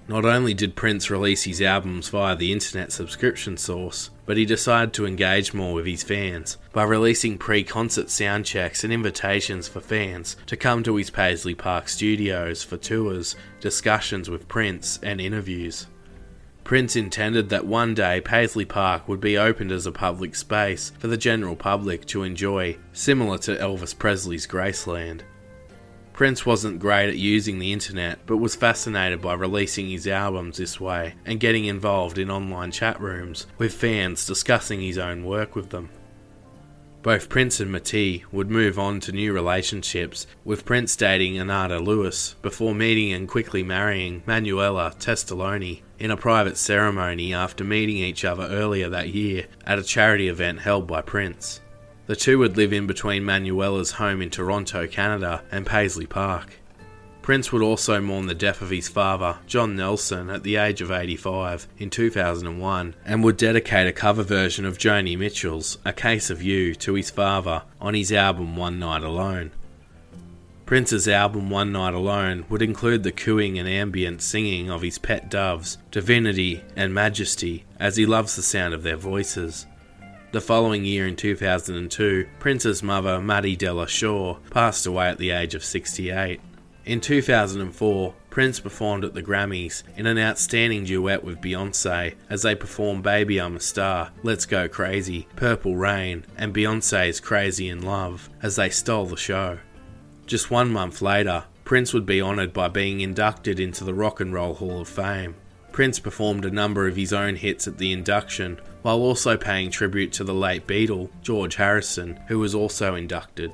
Not 0.09 0.25
only 0.25 0.55
did 0.55 0.75
Prince 0.75 1.11
release 1.11 1.43
his 1.43 1.61
albums 1.61 2.09
via 2.09 2.37
the 2.37 2.53
internet 2.53 2.91
subscription 2.91 3.59
source, 3.59 4.09
but 4.27 4.37
he 4.37 4.45
decided 4.45 4.93
to 4.95 5.07
engage 5.07 5.55
more 5.55 5.75
with 5.75 5.87
his 5.87 6.03
fans 6.03 6.57
by 6.73 6.83
releasing 6.83 7.39
pre 7.39 7.63
concert 7.63 8.11
sound 8.11 8.45
checks 8.45 8.85
and 8.85 8.93
invitations 8.93 9.69
for 9.69 9.81
fans 9.81 10.37
to 10.47 10.57
come 10.57 10.83
to 10.83 10.97
his 10.97 11.11
Paisley 11.11 11.55
Park 11.55 11.89
studios 11.89 12.63
for 12.63 12.77
tours, 12.77 13.37
discussions 13.61 14.31
with 14.31 14.49
Prince, 14.49 14.99
and 15.03 15.21
interviews. 15.21 15.87
Prince 16.65 16.97
intended 16.97 17.51
that 17.51 17.67
one 17.67 17.93
day 17.93 18.23
Paisley 18.23 18.65
Park 18.65 19.07
would 19.07 19.21
be 19.21 19.37
opened 19.37 19.71
as 19.71 19.87
a 19.87 19.93
public 19.93 20.35
space 20.35 20.93
for 20.99 21.09
the 21.09 21.17
general 21.19 21.55
public 21.55 22.07
to 22.07 22.23
enjoy, 22.23 22.79
similar 22.95 23.37
to 23.39 23.57
Elvis 23.57 23.97
Presley's 23.97 24.47
Graceland. 24.47 25.21
Prince 26.15 26.47
wasn't 26.47 26.79
great 26.79 27.09
at 27.09 27.17
using 27.17 27.59
the 27.59 27.73
internet, 27.73 28.21
but 28.25 28.37
was 28.37 28.55
fascinated 28.55 29.21
by 29.21 29.35
releasing 29.35 29.91
his 29.91 30.07
albums 30.07 30.59
this 30.59 30.79
way 30.79 31.15
and 31.27 31.41
getting 31.41 31.65
involved 31.65 32.19
in 32.19 32.31
online 32.31 32.71
chat 32.71 33.01
rooms 33.01 33.49
with 33.59 33.75
fans 33.75 34.25
discussing 34.25 34.81
his 34.81 34.97
own 34.97 35.25
work 35.25 35.57
with 35.57 35.71
them. 35.71 35.91
Both 37.03 37.29
Prince 37.29 37.59
and 37.59 37.75
Mayte 37.75 38.23
would 38.31 38.49
move 38.49 38.79
on 38.79 39.01
to 39.01 39.13
new 39.13 39.33
relationships, 39.33 40.29
with 40.45 40.65
Prince 40.65 40.95
dating 40.95 41.39
Ananda 41.39 41.81
Lewis 41.81 42.37
before 42.43 42.77
meeting 42.77 43.13
and 43.13 43.29
quickly 43.29 43.65
marrying 43.65 44.23
Manuela 44.25 44.95
Testolini 44.97 45.83
in 45.99 46.13
a 46.13 46.17
private 46.17 46.57
ceremony 46.57 47.35
after 47.35 47.65
meeting 47.65 47.97
each 47.97 48.25
other 48.25 48.45
earlier 48.45 48.89
that 48.89 49.09
year 49.09 49.47
at 49.67 49.81
a 49.81 49.83
charity 49.83 50.29
event 50.29 50.61
held 50.61 50.87
by 50.87 51.03
Prince. 51.03 51.61
The 52.07 52.17
two 52.17 52.39
would 52.39 52.57
live 52.57 52.73
in 52.73 52.87
between 52.87 53.25
Manuela's 53.25 53.93
home 53.93 54.21
in 54.21 54.29
Toronto, 54.29 54.87
Canada, 54.87 55.43
and 55.51 55.65
Paisley 55.65 56.07
Park. 56.07 56.59
Prince 57.23 57.51
would 57.51 57.63
also 57.63 58.03
mourn 58.03 58.27
the 58.27 58.35
death 58.35 58.61
of 58.61 58.69
his 58.69 58.89
father, 58.89 59.39
John 59.47 59.75
Nelson, 59.75 60.29
at 60.29 60.43
the 60.43 60.57
age 60.57 60.83
of 60.83 60.91
85 60.91 61.67
in 61.79 61.89
2001 61.89 62.95
and 63.07 63.25
would 63.25 63.39
dedicate 63.39 63.87
a 63.87 63.93
cover 63.93 64.23
version 64.23 64.67
of 64.67 64.77
Joni 64.77 65.17
Mitchell's 65.17 65.79
A 65.87 65.95
Case 65.95 66.29
of 66.29 66.43
You 66.43 66.75
to 66.75 66.93
his 66.93 67.09
father 67.09 67.63
on 67.81 67.95
his 67.95 68.13
album 68.13 68.55
One 68.55 68.79
Night 68.79 69.03
Alone. 69.03 69.53
Prince's 70.67 71.09
album 71.09 71.49
One 71.49 71.73
Night 71.73 71.95
Alone 71.95 72.45
would 72.51 72.61
include 72.61 73.03
the 73.03 73.13
cooing 73.13 73.59
and 73.59 73.67
ambient 73.67 74.21
singing 74.21 74.71
of 74.71 74.83
his 74.83 74.99
pet 74.99 75.31
doves, 75.31 75.79
Divinity 75.91 76.63
and 76.77 76.93
Majesty, 76.93 77.65
as 77.81 77.97
he 77.97 78.05
loves 78.05 78.37
the 78.37 78.43
sound 78.43 78.75
of 78.75 78.83
their 78.83 78.99
voices. 78.99 79.65
The 80.35 80.41
following 80.41 80.85
year 80.85 81.07
in 81.07 81.15
2002, 81.15 82.27
Prince's 82.41 82.83
mother, 82.83 83.21
Mattie 83.21 83.55
Della 83.55 83.87
Shaw, 83.87 84.39
passed 84.51 84.85
away 84.85 85.07
at 85.07 85.19
the 85.19 85.31
age 85.31 85.55
of 85.55 85.63
68. 85.63 86.41
In 86.85 87.01
2004, 87.01 88.15
Prince 88.31 88.59
performed 88.59 89.05
at 89.05 89.15
the 89.15 89.23
Grammys 89.23 89.85
in 89.97 90.07
an 90.07 90.19
outstanding 90.19 90.83
duet 90.83 91.23
with 91.23 91.41
Beyonce 91.41 92.17
as 92.29 92.43
they 92.43 92.57
performed 92.57 93.05
Baby 93.05 93.41
I'm 93.41 93.55
a 93.55 93.61
Star, 93.61 94.11
Let's 94.25 94.45
Go 94.45 94.67
Crazy, 94.69 95.29
Purple 95.37 95.77
Rain, 95.77 96.27
and 96.37 96.53
Beyonce's 96.53 97.21
Crazy 97.21 97.69
in 97.69 97.83
Love 97.83 98.29
as 98.43 98.57
they 98.57 98.71
stole 98.71 99.07
the 99.07 99.17
show. 99.17 99.61
Just 100.27 100.51
one 100.51 100.73
month 100.73 101.01
later, 101.01 101.45
Prince 101.63 101.95
would 101.95 102.07
be 102.07 102.21
honoured 102.21 102.53
by 102.53 102.67
being 102.67 103.03
inducted 103.03 103.61
into 103.61 103.85
the 103.85 103.95
Rock 103.95 104.19
and 104.19 104.35
Roll 104.35 104.55
Hall 104.55 104.81
of 104.81 104.89
Fame. 104.89 105.37
Prince 105.75 105.99
performed 105.99 106.45
a 106.45 106.53
number 106.53 106.87
of 106.87 106.95
his 106.95 107.13
own 107.13 107.35
hits 107.35 107.67
at 107.67 107.79
the 107.79 107.91
induction, 107.91 108.61
while 108.83 109.01
also 109.01 109.37
paying 109.37 109.73
tribute 109.73 110.13
to 110.13 110.23
the 110.23 110.33
late 110.33 110.69
Beatle, 110.69 111.11
George 111.21 111.57
Harrison, 111.57 112.21
who 112.29 112.39
was 112.39 112.55
also 112.55 112.95
inducted. 112.95 113.53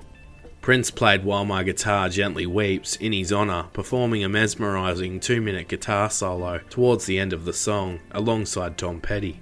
Prince 0.60 0.90
played 0.90 1.24
While 1.24 1.46
My 1.46 1.62
Guitar 1.62 2.10
Gently 2.10 2.44
Weeps 2.44 2.96
in 2.96 3.14
his 3.14 3.32
honour, 3.32 3.68
performing 3.72 4.22
a 4.22 4.28
mesmerising 4.28 5.18
two 5.18 5.40
minute 5.40 5.68
guitar 5.68 6.10
solo 6.10 6.58
towards 6.68 7.06
the 7.06 7.18
end 7.18 7.32
of 7.32 7.46
the 7.46 7.54
song 7.54 8.00
alongside 8.10 8.76
Tom 8.76 9.00
Petty. 9.00 9.40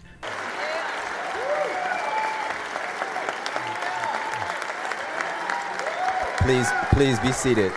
Please, 6.43 6.69
please 6.93 7.19
be 7.19 7.33
seated. 7.33 7.73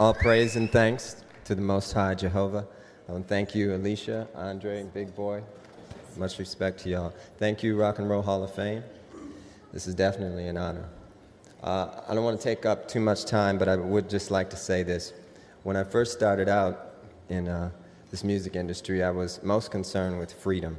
All 0.00 0.14
praise 0.14 0.56
and 0.56 0.72
thanks 0.72 1.22
to 1.44 1.54
the 1.54 1.60
Most 1.60 1.92
High 1.92 2.14
Jehovah. 2.14 2.66
Thank 3.28 3.54
you, 3.54 3.74
Alicia, 3.74 4.26
Andre, 4.34 4.80
and 4.80 4.90
Big 4.94 5.14
Boy. 5.14 5.42
Much 6.16 6.38
respect 6.38 6.80
to 6.80 6.88
y'all. 6.88 7.12
Thank 7.38 7.62
you, 7.62 7.78
Rock 7.78 7.98
and 7.98 8.08
Roll 8.08 8.22
Hall 8.22 8.42
of 8.42 8.54
Fame. 8.54 8.82
This 9.74 9.86
is 9.86 9.94
definitely 9.94 10.48
an 10.48 10.56
honor. 10.56 10.88
Uh, 11.62 12.00
I 12.08 12.14
don't 12.14 12.24
want 12.24 12.40
to 12.40 12.42
take 12.42 12.64
up 12.64 12.88
too 12.88 13.00
much 13.00 13.26
time, 13.26 13.58
but 13.58 13.68
I 13.68 13.76
would 13.76 14.08
just 14.08 14.30
like 14.30 14.48
to 14.48 14.56
say 14.56 14.82
this. 14.82 15.12
When 15.64 15.76
I 15.76 15.84
first 15.84 16.14
started 16.14 16.48
out 16.48 16.94
in 17.28 17.46
uh, 17.46 17.68
this 18.10 18.24
music 18.24 18.56
industry, 18.56 19.04
I 19.04 19.10
was 19.10 19.42
most 19.42 19.70
concerned 19.70 20.18
with 20.18 20.32
freedom 20.32 20.78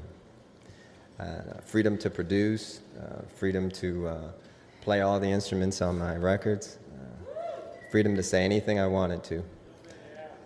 uh, 1.19 1.59
freedom 1.63 1.95
to 1.99 2.09
produce, 2.09 2.81
uh, 2.99 3.21
freedom 3.35 3.69
to 3.69 4.07
uh, 4.07 4.31
play 4.81 5.01
all 5.01 5.19
the 5.19 5.29
instruments 5.29 5.79
on 5.79 5.99
my 5.99 6.15
records, 6.15 6.79
freedom 7.91 8.15
to 8.15 8.23
say 8.23 8.45
anything 8.45 8.79
I 8.79 8.87
wanted 8.87 9.21
to. 9.25 9.43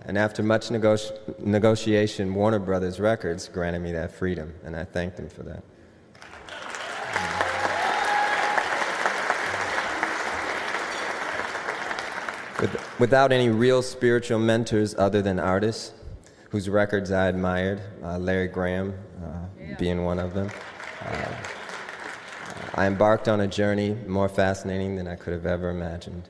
And 0.07 0.17
after 0.17 0.41
much 0.41 0.69
negoti- 0.69 1.39
negotiation, 1.39 2.33
Warner 2.33 2.59
Brothers 2.59 2.99
Records 2.99 3.47
granted 3.47 3.79
me 3.79 3.91
that 3.93 4.11
freedom, 4.11 4.53
and 4.63 4.75
I 4.75 4.83
thanked 4.83 5.17
them 5.17 5.29
for 5.29 5.43
that. 5.43 5.63
With, 12.59 12.99
without 12.99 13.31
any 13.31 13.49
real 13.49 13.81
spiritual 13.81 14.39
mentors 14.39 14.95
other 14.97 15.21
than 15.21 15.39
artists 15.39 15.93
whose 16.49 16.67
records 16.67 17.11
I 17.11 17.27
admired, 17.27 17.81
uh, 18.03 18.17
Larry 18.17 18.47
Graham 18.47 18.93
uh, 19.23 19.75
being 19.77 20.03
one 20.03 20.17
of 20.17 20.33
them, 20.33 20.49
uh, 21.01 21.35
I 22.73 22.87
embarked 22.87 23.27
on 23.27 23.41
a 23.41 23.47
journey 23.47 23.95
more 24.07 24.29
fascinating 24.29 24.95
than 24.95 25.07
I 25.07 25.15
could 25.15 25.33
have 25.33 25.45
ever 25.45 25.69
imagined. 25.69 26.29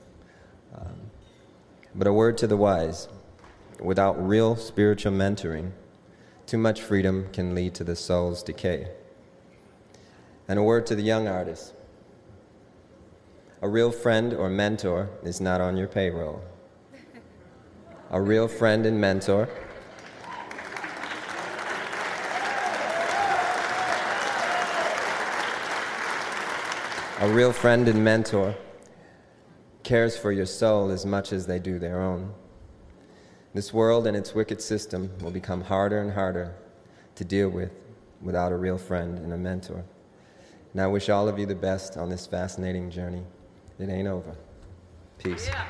But 1.98 2.08
a 2.08 2.14
word 2.14 2.38
to 2.40 2.48
the 2.48 2.58
wise 2.58 3.08
without 3.80 4.22
real 4.22 4.58
spiritual 4.58 5.14
mentoring, 5.14 5.72
too 6.46 6.58
much 6.58 6.82
freedom 6.82 7.30
can 7.32 7.56
lead 7.56 7.74
to 7.76 7.86
the 7.86 7.96
soul's 7.96 8.44
decay. 8.44 8.90
And 10.46 10.60
a 10.60 10.64
word 10.64 10.86
to 10.88 10.96
the 10.96 11.04
young 11.04 11.30
artist 11.30 11.74
a 13.62 13.70
real 13.70 13.92
friend 13.92 14.34
or 14.34 14.50
mentor 14.50 15.10
is 15.24 15.40
not 15.40 15.62
on 15.62 15.78
your 15.78 15.88
payroll. 15.88 16.44
A 18.12 18.22
real 18.22 18.50
friend 18.50 18.86
and 18.86 19.00
mentor. 19.00 19.48
A 27.22 27.30
real 27.30 27.54
friend 27.54 27.88
and 27.88 28.04
mentor 28.04 28.56
cares 29.86 30.18
for 30.18 30.32
your 30.32 30.48
soul 30.48 30.90
as 30.90 31.06
much 31.06 31.32
as 31.32 31.46
they 31.46 31.60
do 31.60 31.80
their 31.80 32.02
own. 32.02 32.34
This 33.54 33.72
world 33.72 34.08
and 34.08 34.18
its 34.18 34.36
wicked 34.36 34.60
system 34.60 35.12
will 35.22 35.32
become 35.32 35.62
harder 35.62 36.02
and 36.02 36.12
harder 36.12 36.56
to 37.14 37.24
deal 37.24 37.48
with 37.48 37.72
without 38.20 38.52
a 38.52 38.58
real 38.58 38.80
friend 38.80 39.18
and 39.20 39.32
a 39.32 39.38
mentor. 39.38 39.86
And 40.74 40.82
I 40.82 40.88
wish 40.88 41.08
all 41.08 41.30
of 41.30 41.40
you 41.40 41.46
the 41.46 41.56
best 41.56 41.96
on 41.96 42.10
this 42.10 42.28
fascinating 42.28 42.90
journey. 42.90 43.24
It 43.80 43.88
ain't 43.88 44.08
over. 44.08 44.36
Peace. 45.20 45.48
Yeah. 45.48 45.66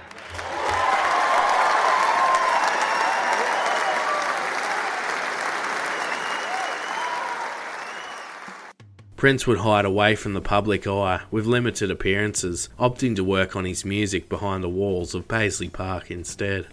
Prince 9.26 9.48
would 9.48 9.58
hide 9.58 9.86
away 9.86 10.14
from 10.14 10.36
the 10.36 10.40
public 10.40 10.86
eye 10.86 11.22
with 11.32 11.48
limited 11.48 11.90
appearances, 11.90 12.70
opting 12.78 13.16
to 13.16 13.24
work 13.24 13.56
on 13.56 13.66
his 13.66 13.84
music 13.84 14.30
behind 14.30 14.64
the 14.64 14.70
walls 14.70 15.16
of 15.16 15.28
Paisley 15.28 15.68
Park 15.68 16.12
instead. 16.12 16.68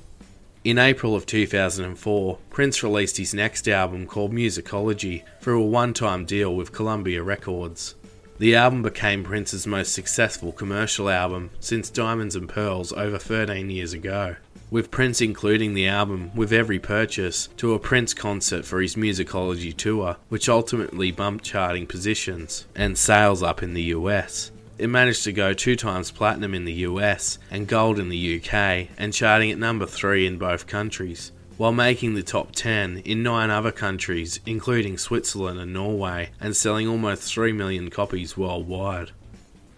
In 0.63 0.77
April 0.77 1.15
of 1.15 1.25
2004, 1.25 2.39
Prince 2.51 2.83
released 2.83 3.17
his 3.17 3.33
next 3.33 3.67
album 3.69 4.07
called 4.07 4.35
Musicology 4.35 5.23
through 5.41 5.63
a 5.63 5.67
one 5.67 5.95
time 5.95 6.27
deal 6.27 6.55
with 6.55 6.73
Columbia 6.73 7.23
Records. 7.23 7.95
The 8.37 8.55
album 8.55 8.83
became 8.83 9.25
Prince's 9.25 9.67
most 9.67 9.95
successful 9.95 10.53
commercial 10.53 11.09
album 11.09 11.53
since 11.59 11.89
Diamonds 11.89 12.37
and 12.37 12.51
Pearls 12.51 12.93
over 12.93 13.17
13 13.17 13.71
years 13.71 13.95
ago, 13.95 14.37
with 14.73 14.91
Prince 14.91 15.21
including 15.21 15.75
the 15.75 15.87
album 15.87 16.31
with 16.35 16.51
every 16.51 16.79
purchase 16.79 17.51
to 17.59 17.75
a 17.75 17.79
Prince 17.79 18.15
concert 18.15 18.65
for 18.65 18.81
his 18.81 18.97
Musicology 18.97 19.77
tour, 19.77 20.17
which 20.31 20.49
ultimately 20.49 21.13
bumped 21.13 21.45
charting 21.45 21.87
positions 21.87 22.67
and 22.75 22.97
sales 22.97 23.43
up 23.43 23.63
in 23.63 23.75
the 23.75 23.83
US. 23.83 24.51
It 24.79 24.87
managed 24.87 25.25
to 25.25 25.33
go 25.33 25.53
two 25.53 25.77
times 25.77 26.11
platinum 26.11 26.55
in 26.55 26.65
the 26.65 26.73
US 26.89 27.39
and 27.51 27.69
gold 27.69 27.99
in 27.99 28.09
the 28.09 28.41
UK, 28.41 28.89
and 28.97 29.13
charting 29.13 29.51
at 29.51 29.59
number 29.59 29.85
three 29.85 30.27
in 30.27 30.39
both 30.39 30.67
countries, 30.67 31.33
while 31.59 31.73
making 31.73 32.15
the 32.15 32.23
top 32.23 32.53
10 32.53 33.03
in 33.05 33.23
nine 33.23 33.51
other 33.51 33.73
countries, 33.73 34.41
including 34.47 34.97
Switzerland 34.97 35.61
and 35.61 35.75
Norway, 35.75 36.31
and 36.41 36.57
selling 36.57 36.89
almost 36.89 37.31
3 37.31 37.53
million 37.53 37.91
copies 37.91 38.39
worldwide. 38.39 39.11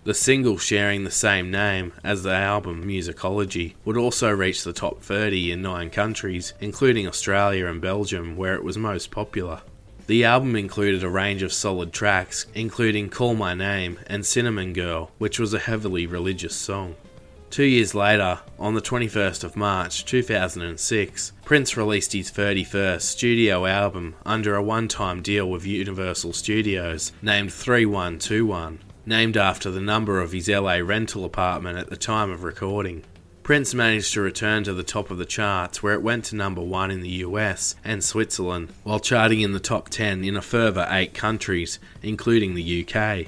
The 0.05 0.13
single 0.13 0.59
sharing 0.59 1.05
the 1.05 1.11
same 1.11 1.51
name 1.51 1.95
as 2.05 2.23
the 2.23 2.35
album 2.35 2.85
Musicology 2.85 3.73
would 3.87 3.97
also 3.97 4.31
reach 4.31 4.63
the 4.63 4.75
top 4.75 5.01
30 5.01 5.51
in 5.51 5.63
nine 5.63 5.89
countries, 5.89 6.53
including 6.61 7.09
Australia 7.09 7.69
and 7.69 7.81
Belgium, 7.81 8.37
where 8.37 8.55
it 8.55 8.63
was 8.63 8.77
most 8.77 9.11
popular. 9.11 9.63
The 10.07 10.25
album 10.25 10.57
included 10.57 11.03
a 11.03 11.09
range 11.09 11.43
of 11.43 11.55
solid 11.55 11.91
tracks, 11.95 12.45
including 12.55 13.09
Call 13.09 13.35
My 13.35 13.55
Name 13.55 13.99
and 14.07 14.27
Cinnamon 14.27 14.75
Girl, 14.75 15.11
which 15.17 15.39
was 15.39 15.55
a 15.55 15.59
heavily 15.59 16.07
religious 16.07 16.55
song. 16.55 16.97
Two 17.49 17.65
years 17.65 17.95
later, 17.95 18.41
on 18.59 18.75
the 18.75 18.83
21st 18.83 19.43
of 19.43 19.57
March 19.57 20.05
2006, 20.05 21.33
Prince 21.47 21.79
released 21.79 22.13
his 22.13 22.31
31st 22.31 23.01
studio 23.01 23.65
album 23.65 24.17
under 24.27 24.55
a 24.55 24.63
one 24.63 24.89
time 24.89 25.23
deal 25.23 25.49
with 25.49 25.65
Universal 25.65 26.35
Studios 26.35 27.13
named 27.23 27.55
3121, 27.55 28.81
named 29.07 29.37
after 29.37 29.71
the 29.71 29.81
number 29.81 30.21
of 30.21 30.33
his 30.33 30.49
LA 30.49 30.77
rental 30.77 31.25
apartment 31.25 31.79
at 31.79 31.91
the 31.91 31.97
time 31.97 32.31
of 32.31 32.45
recording. 32.45 33.05
Prince 33.43 33.75
managed 33.75 34.15
to 34.15 34.23
return 34.23 34.65
to 34.65 34.73
the 34.73 34.83
top 34.83 35.11
of 35.11 35.19
the 35.19 35.27
charts, 35.27 35.83
where 35.83 35.93
it 35.93 36.03
went 36.03 36.25
to 36.25 36.37
number 36.37 36.63
one 36.63 36.91
in 36.91 37.03
the 37.03 37.21
US 37.27 37.77
and 37.85 38.03
Switzerland, 38.03 38.73
while 38.85 38.99
charting 38.99 39.43
in 39.43 39.53
the 39.53 39.61
top 39.61 39.91
10 39.91 40.25
in 40.25 40.35
a 40.35 40.41
further 40.41 40.87
eight 40.91 41.13
countries, 41.13 41.79
including 42.03 42.55
the 42.55 42.87
UK. 42.89 43.27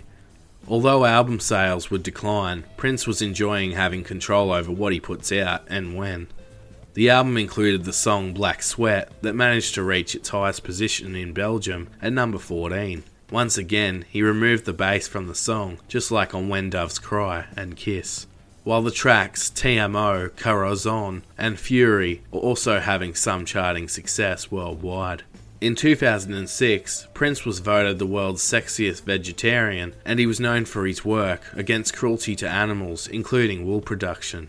Although 0.67 1.05
album 1.05 1.39
sales 1.39 1.91
would 1.91 2.03
decline, 2.03 2.65
Prince 2.79 3.07
was 3.07 3.21
enjoying 3.21 3.73
having 3.73 4.03
control 4.03 4.53
over 4.53 4.73
what 4.73 4.95
he 4.95 5.01
puts 5.01 5.31
out 5.31 5.65
and 5.69 5.95
when. 5.95 6.29
The 6.95 7.11
album 7.11 7.37
included 7.37 7.85
the 7.85 7.93
song 7.93 8.33
Black 8.33 8.63
Sweat 8.63 9.13
that 9.21 9.35
managed 9.35 9.75
to 9.75 9.83
reach 9.83 10.15
its 10.15 10.31
highest 10.31 10.65
position 10.65 11.15
in 11.15 11.35
Belgium 11.35 11.89
at 12.01 12.15
number 12.15 12.39
14. 12.39 13.05
Once 13.31 13.59
again, 13.59 14.05
he 14.09 14.23
removed 14.23 14.65
the 14.65 14.73
bass 14.73 15.09
from 15.09 15.27
the 15.27 15.35
song, 15.35 15.79
just 15.89 16.11
like 16.13 16.33
on 16.35 16.49
When 16.49 16.71
Doves 16.71 16.99
Cry 16.99 17.47
and 17.57 17.77
Kiss. 17.77 18.27
while 18.63 18.83
the 18.83 18.91
tracks 18.91 19.49
Te 19.49 19.79
Amo, 19.79 20.29
Corazon, 20.31 21.23
and 21.39 21.59
Fury 21.59 22.23
are 22.33 22.41
also 22.41 22.81
having 22.81 23.15
some 23.15 23.45
charting 23.45 23.87
success 23.89 24.51
worldwide. 24.51 25.23
In 25.61 25.75
2006, 25.77 27.07
Prince 27.15 27.45
was 27.45 27.61
voted 27.61 27.99
the 27.99 28.07
world's 28.07 28.43
sexiest 28.43 29.05
vegetarian, 29.05 29.95
and 30.05 30.19
he 30.19 30.27
was 30.27 30.41
known 30.41 30.65
for 30.65 30.85
his 30.85 31.05
work 31.05 31.43
against 31.55 31.95
cruelty 31.97 32.35
to 32.37 32.49
animals, 32.49 33.07
including 33.07 33.65
wool 33.65 33.81
production. 33.81 34.49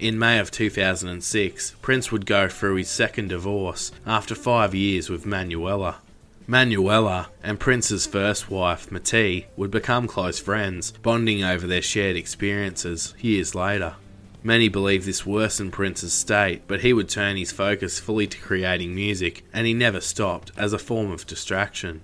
In 0.00 0.18
May 0.18 0.38
of 0.40 0.50
2006, 0.50 1.76
Prince 1.80 2.10
would 2.10 2.26
go 2.26 2.48
through 2.48 2.74
his 2.74 2.88
second 2.90 3.28
divorce 3.28 3.92
after 4.04 4.34
five 4.34 4.74
years 4.74 5.08
with 5.08 5.24
Manuela. 5.24 5.98
Manuela 6.46 7.30
and 7.42 7.58
Prince's 7.58 8.06
first 8.06 8.50
wife, 8.50 8.90
Mayte, 8.90 9.46
would 9.56 9.70
become 9.70 10.06
close 10.06 10.38
friends, 10.38 10.90
bonding 10.90 11.42
over 11.42 11.66
their 11.66 11.80
shared 11.80 12.16
experiences 12.16 13.14
years 13.18 13.54
later. 13.54 13.96
Many 14.42 14.68
believe 14.68 15.06
this 15.06 15.24
worsened 15.24 15.72
Prince's 15.72 16.12
state, 16.12 16.64
but 16.66 16.82
he 16.82 16.92
would 16.92 17.08
turn 17.08 17.38
his 17.38 17.50
focus 17.50 17.98
fully 17.98 18.26
to 18.26 18.38
creating 18.38 18.94
music, 18.94 19.42
and 19.54 19.66
he 19.66 19.72
never 19.72 20.02
stopped 20.02 20.52
as 20.54 20.74
a 20.74 20.78
form 20.78 21.10
of 21.10 21.26
distraction. 21.26 22.02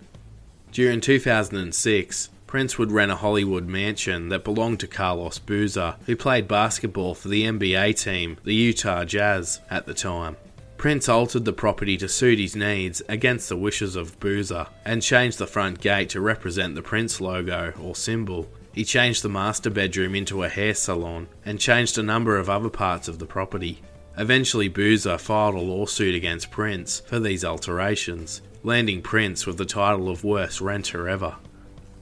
During 0.73 1.03
2006, 1.03 2.31
Prince 2.47 2.79
would 2.79 2.93
rent 2.93 3.13
a 3.13 3.17
Hollywood 3.17 3.67
mansion 3.67 4.31
that 4.31 4.43
belonged 4.43 4.81
to 4.81 4.87
Carlos 4.87 5.39
Boozer, 5.39 5.97
who 6.07 6.17
played 6.17 6.49
basketball 6.49 7.15
for 7.15 7.29
the 7.29 7.45
NBA 7.45 8.03
team, 8.03 8.39
the 8.43 8.55
Utah 8.55 9.05
Jazz, 9.05 9.61
at 9.71 9.85
the 9.85 9.95
time. 9.95 10.37
Prince 10.81 11.11
altered 11.11 11.45
the 11.45 11.53
property 11.53 11.99
to 11.99 12.09
suit 12.09 12.39
his 12.39 12.57
needs 12.57 13.03
against 13.07 13.51
the 13.51 13.57
wishes 13.59 13.97
of 13.97 14.19
Boozer 14.19 14.67
and 14.83 15.03
changed 15.03 15.37
the 15.37 15.47
front 15.47 15.79
gate 15.83 16.09
to 16.09 16.23
represent 16.23 16.75
the 16.75 16.81
Prince 16.81 17.21
logo 17.21 17.75
or 17.79 17.95
symbol, 17.95 18.49
he 18.73 18.83
changed 18.83 19.23
the 19.23 19.29
master 19.29 19.69
bedroom 19.69 20.15
into 20.15 20.43
a 20.43 20.49
hair 20.49 20.73
salon 20.73 21.29
and 21.45 21.61
changed 21.61 21.99
a 21.99 22.03
number 22.03 22.39
of 22.39 22.49
other 22.49 22.71
parts 22.71 23.09
of 23.09 23.19
the 23.19 23.27
property. 23.27 23.83
Eventually, 24.17 24.69
Boozer 24.69 25.19
filed 25.19 25.55
a 25.55 25.59
lawsuit 25.59 26.15
against 26.15 26.51
Prince 26.51 27.01
for 27.01 27.21
these 27.21 27.45
alterations, 27.45 28.41
landing 28.63 29.03
Prince 29.03 29.45
with 29.45 29.59
the 29.59 29.67
title 29.67 30.09
of 30.09 30.25
worst 30.25 30.63
renter 30.63 31.11
ever. 31.11 31.37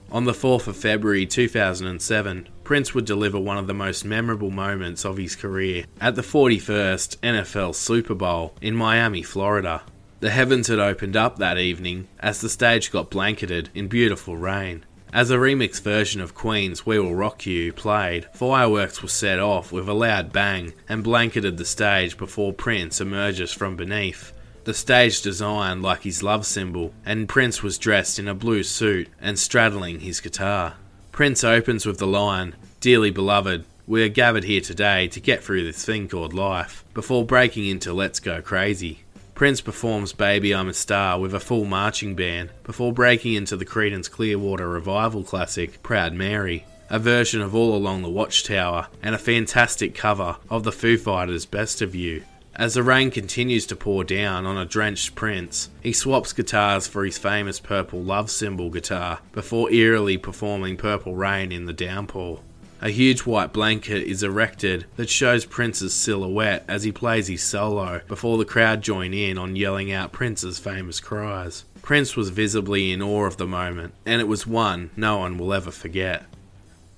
On 0.09 0.23
the 0.23 0.31
4th 0.31 0.67
of 0.67 0.77
February 0.77 1.25
2007, 1.25 2.47
Prince 2.69 2.93
would 2.93 3.05
deliver 3.05 3.39
one 3.39 3.57
of 3.57 3.65
the 3.65 3.73
most 3.73 4.05
memorable 4.05 4.51
moments 4.51 5.03
of 5.03 5.17
his 5.17 5.35
career 5.35 5.85
at 5.99 6.13
the 6.13 6.21
41st 6.21 7.17
NFL 7.17 7.73
Super 7.73 8.13
Bowl 8.13 8.53
in 8.61 8.75
Miami, 8.75 9.23
Florida. 9.23 9.81
The 10.19 10.29
heavens 10.29 10.67
had 10.67 10.77
opened 10.77 11.17
up 11.17 11.37
that 11.37 11.57
evening 11.57 12.07
as 12.19 12.41
the 12.41 12.47
stage 12.47 12.91
got 12.91 13.09
blanketed 13.09 13.69
in 13.73 13.87
beautiful 13.87 14.37
rain. 14.37 14.85
As 15.11 15.31
a 15.31 15.37
remix 15.37 15.81
version 15.81 16.21
of 16.21 16.35
Queen's 16.35 16.85
We 16.85 16.99
Will 16.99 17.15
Rock 17.15 17.47
You 17.47 17.73
played, 17.73 18.27
fireworks 18.35 19.01
were 19.01 19.09
set 19.09 19.39
off 19.39 19.71
with 19.71 19.89
a 19.89 19.93
loud 19.93 20.31
bang 20.31 20.73
and 20.87 21.03
blanketed 21.03 21.57
the 21.57 21.65
stage 21.65 22.17
before 22.17 22.53
Prince 22.53 23.01
emerges 23.01 23.51
from 23.51 23.77
beneath. 23.77 24.31
The 24.65 24.75
stage 24.75 25.23
design 25.23 25.81
like 25.81 26.03
his 26.03 26.21
love 26.21 26.45
symbol, 26.45 26.93
and 27.03 27.27
Prince 27.27 27.63
was 27.63 27.79
dressed 27.79 28.19
in 28.19 28.27
a 28.27 28.35
blue 28.35 28.61
suit 28.61 29.09
and 29.19 29.39
straddling 29.39 30.01
his 30.01 30.19
guitar. 30.19 30.75
Prince 31.19 31.43
opens 31.43 31.85
with 31.85 31.97
the 31.97 32.07
line, 32.07 32.55
Dearly 32.79 33.11
beloved, 33.11 33.65
we 33.85 34.03
are 34.03 34.07
gathered 34.07 34.45
here 34.45 34.61
today 34.61 35.09
to 35.09 35.19
get 35.19 35.43
through 35.43 35.65
this 35.65 35.83
thing 35.83 36.07
called 36.07 36.33
life, 36.33 36.85
before 36.93 37.25
breaking 37.25 37.65
into 37.65 37.91
Let's 37.91 38.21
Go 38.21 38.41
Crazy. 38.41 38.99
Prince 39.35 39.59
performs 39.59 40.13
Baby 40.13 40.55
I'm 40.55 40.69
a 40.69 40.73
Star 40.73 41.19
with 41.19 41.33
a 41.33 41.41
full 41.41 41.65
marching 41.65 42.15
band 42.15 42.51
before 42.63 42.93
breaking 42.93 43.33
into 43.33 43.57
the 43.57 43.65
Creedence 43.65 44.09
Clearwater 44.09 44.69
Revival 44.69 45.25
classic 45.25 45.83
Proud 45.83 46.13
Mary, 46.13 46.65
a 46.89 46.99
version 46.99 47.41
of 47.41 47.53
All 47.53 47.75
Along 47.75 48.01
the 48.01 48.09
Watchtower, 48.09 48.87
and 49.03 49.13
a 49.13 49.17
fantastic 49.17 49.93
cover 49.93 50.37
of 50.49 50.63
the 50.63 50.71
Foo 50.71 50.97
Fighters' 50.97 51.45
Best 51.45 51.81
of 51.81 51.93
You. 51.93 52.23
As 52.55 52.73
the 52.73 52.83
rain 52.83 53.09
continues 53.09 53.65
to 53.67 53.75
pour 53.75 54.03
down 54.03 54.45
on 54.45 54.57
a 54.57 54.65
drenched 54.65 55.15
Prince, 55.15 55.69
he 55.81 55.93
swaps 55.93 56.33
guitars 56.33 56.87
for 56.87 57.05
his 57.05 57.17
famous 57.17 57.59
purple 57.59 58.01
love 58.03 58.29
symbol 58.29 58.69
guitar 58.69 59.19
before 59.31 59.71
eerily 59.71 60.17
performing 60.17 60.75
Purple 60.75 61.15
Rain 61.15 61.51
in 61.51 61.65
the 61.65 61.73
downpour. 61.73 62.41
A 62.81 62.89
huge 62.89 63.21
white 63.21 63.51
blanket 63.51 64.03
is 64.03 64.23
erected 64.23 64.85
that 64.95 65.09
shows 65.09 65.45
Prince's 65.45 65.93
silhouette 65.93 66.63
as 66.67 66.83
he 66.83 66.91
plays 66.91 67.27
his 67.27 67.43
solo 67.43 68.01
before 68.07 68.37
the 68.37 68.45
crowd 68.45 68.81
join 68.81 69.13
in 69.13 69.37
on 69.37 69.55
yelling 69.57 69.91
out 69.91 70.13
Prince's 70.13 70.59
famous 70.59 70.99
cries. 70.99 71.65
Prince 71.81 72.15
was 72.15 72.29
visibly 72.29 72.91
in 72.91 73.01
awe 73.01 73.25
of 73.25 73.37
the 73.37 73.47
moment, 73.47 73.93
and 74.05 74.21
it 74.21 74.27
was 74.27 74.47
one 74.47 74.91
no 74.95 75.17
one 75.17 75.37
will 75.37 75.53
ever 75.53 75.71
forget. 75.71 76.25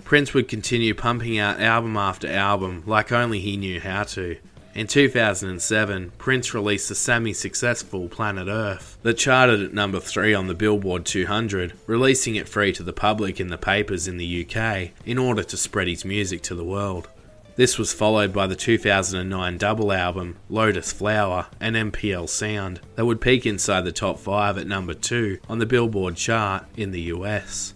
Prince 0.03 0.33
would 0.33 0.47
continue 0.47 0.93
pumping 0.93 1.39
out 1.39 1.59
album 1.59 1.97
after 1.97 2.27
album 2.27 2.83
like 2.85 3.11
only 3.11 3.39
he 3.39 3.57
knew 3.57 3.79
how 3.79 4.03
to, 4.03 4.37
in 4.73 4.87
2007, 4.87 6.11
Prince 6.17 6.53
released 6.53 6.89
the 6.89 6.95
semi 6.95 7.33
successful 7.33 8.07
Planet 8.07 8.47
Earth 8.47 8.97
that 9.03 9.17
charted 9.17 9.61
at 9.61 9.73
number 9.73 9.99
3 9.99 10.33
on 10.33 10.47
the 10.47 10.53
Billboard 10.53 11.05
200, 11.05 11.73
releasing 11.87 12.35
it 12.35 12.47
free 12.47 12.71
to 12.73 12.83
the 12.83 12.93
public 12.93 13.39
in 13.39 13.47
the 13.47 13.57
papers 13.57 14.07
in 14.07 14.17
the 14.17 14.45
UK 14.45 14.91
in 15.05 15.17
order 15.17 15.43
to 15.43 15.57
spread 15.57 15.87
his 15.87 16.05
music 16.05 16.41
to 16.43 16.55
the 16.55 16.63
world. 16.63 17.09
This 17.57 17.77
was 17.77 17.93
followed 17.93 18.31
by 18.31 18.47
the 18.47 18.55
2009 18.55 19.57
double 19.57 19.91
album 19.91 20.37
Lotus 20.49 20.93
Flower 20.93 21.47
and 21.59 21.75
MPL 21.75 22.29
Sound 22.29 22.79
that 22.95 23.05
would 23.05 23.19
peak 23.19 23.45
inside 23.45 23.81
the 23.81 23.91
top 23.91 24.19
5 24.19 24.57
at 24.57 24.67
number 24.67 24.93
2 24.93 25.39
on 25.49 25.59
the 25.59 25.65
Billboard 25.65 26.15
chart 26.15 26.65
in 26.77 26.91
the 26.91 27.01
US. 27.01 27.73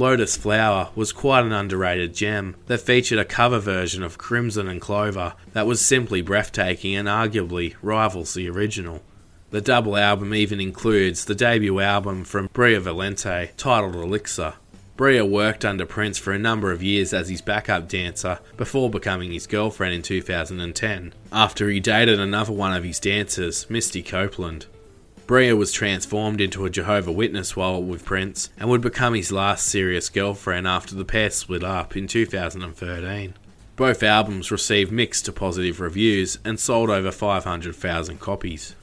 Lotus 0.00 0.34
Flower 0.34 0.88
was 0.94 1.12
quite 1.12 1.44
an 1.44 1.52
underrated 1.52 2.14
gem 2.14 2.56
that 2.68 2.80
featured 2.80 3.18
a 3.18 3.24
cover 3.26 3.58
version 3.58 4.02
of 4.02 4.16
Crimson 4.16 4.66
and 4.66 4.80
Clover 4.80 5.34
that 5.52 5.66
was 5.66 5.84
simply 5.84 6.22
breathtaking 6.22 6.94
and 6.96 7.06
arguably 7.06 7.74
rivals 7.82 8.32
the 8.32 8.48
original. 8.48 9.02
The 9.50 9.60
double 9.60 9.98
album 9.98 10.32
even 10.32 10.58
includes 10.58 11.26
the 11.26 11.34
debut 11.34 11.80
album 11.80 12.24
from 12.24 12.48
Bria 12.54 12.80
Valente 12.80 13.50
titled 13.58 13.94
Elixir. 13.94 14.54
Bria 14.96 15.26
worked 15.26 15.66
under 15.66 15.84
Prince 15.84 16.16
for 16.16 16.32
a 16.32 16.38
number 16.38 16.72
of 16.72 16.82
years 16.82 17.12
as 17.12 17.28
his 17.28 17.42
backup 17.42 17.86
dancer 17.86 18.38
before 18.56 18.88
becoming 18.88 19.32
his 19.32 19.46
girlfriend 19.46 19.92
in 19.92 20.00
2010, 20.00 21.12
after 21.30 21.68
he 21.68 21.78
dated 21.78 22.18
another 22.18 22.52
one 22.52 22.72
of 22.72 22.84
his 22.84 23.00
dancers, 23.00 23.68
Misty 23.68 24.02
Copeland. 24.02 24.64
Bria 25.30 25.54
was 25.54 25.70
transformed 25.70 26.40
into 26.40 26.64
a 26.66 26.70
Jehovah 26.70 27.12
Witness 27.12 27.54
while 27.54 27.80
with 27.80 28.04
Prince 28.04 28.50
and 28.58 28.68
would 28.68 28.80
become 28.80 29.14
his 29.14 29.30
last 29.30 29.64
serious 29.64 30.08
girlfriend 30.08 30.66
after 30.66 30.96
the 30.96 31.04
pair 31.04 31.30
split 31.30 31.62
up 31.62 31.96
in 31.96 32.08
2013. 32.08 33.34
Both 33.76 34.02
albums 34.02 34.50
received 34.50 34.90
mixed 34.90 35.26
to 35.26 35.32
positive 35.32 35.78
reviews 35.78 36.40
and 36.44 36.58
sold 36.58 36.90
over 36.90 37.12
500,000 37.12 38.18
copies. 38.18 38.74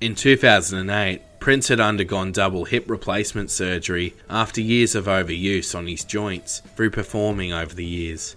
In 0.00 0.14
2008, 0.14 1.40
Prince 1.40 1.66
had 1.66 1.80
undergone 1.80 2.30
double 2.30 2.64
hip 2.64 2.88
replacement 2.88 3.50
surgery 3.50 4.14
after 4.30 4.60
years 4.60 4.94
of 4.94 5.06
overuse 5.06 5.74
on 5.74 5.88
his 5.88 6.04
joints 6.04 6.60
through 6.76 6.90
performing 6.90 7.52
over 7.52 7.74
the 7.74 7.84
years. 7.84 8.36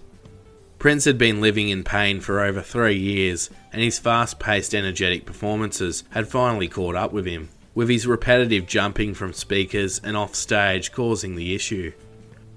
Prince 0.80 1.04
had 1.04 1.16
been 1.16 1.40
living 1.40 1.68
in 1.68 1.84
pain 1.84 2.20
for 2.20 2.40
over 2.40 2.60
three 2.60 2.98
years, 2.98 3.50
and 3.72 3.82
his 3.82 3.98
fast 3.98 4.38
paced, 4.38 4.74
energetic 4.74 5.24
performances 5.24 6.04
had 6.10 6.28
finally 6.28 6.68
caught 6.68 6.94
up 6.94 7.12
with 7.12 7.26
him, 7.26 7.48
with 7.74 7.88
his 7.88 8.06
repetitive 8.06 8.66
jumping 8.66 9.14
from 9.14 9.32
speakers 9.32 10.00
and 10.04 10.16
off 10.16 10.34
stage 10.34 10.92
causing 10.92 11.36
the 11.36 11.54
issue. 11.54 11.92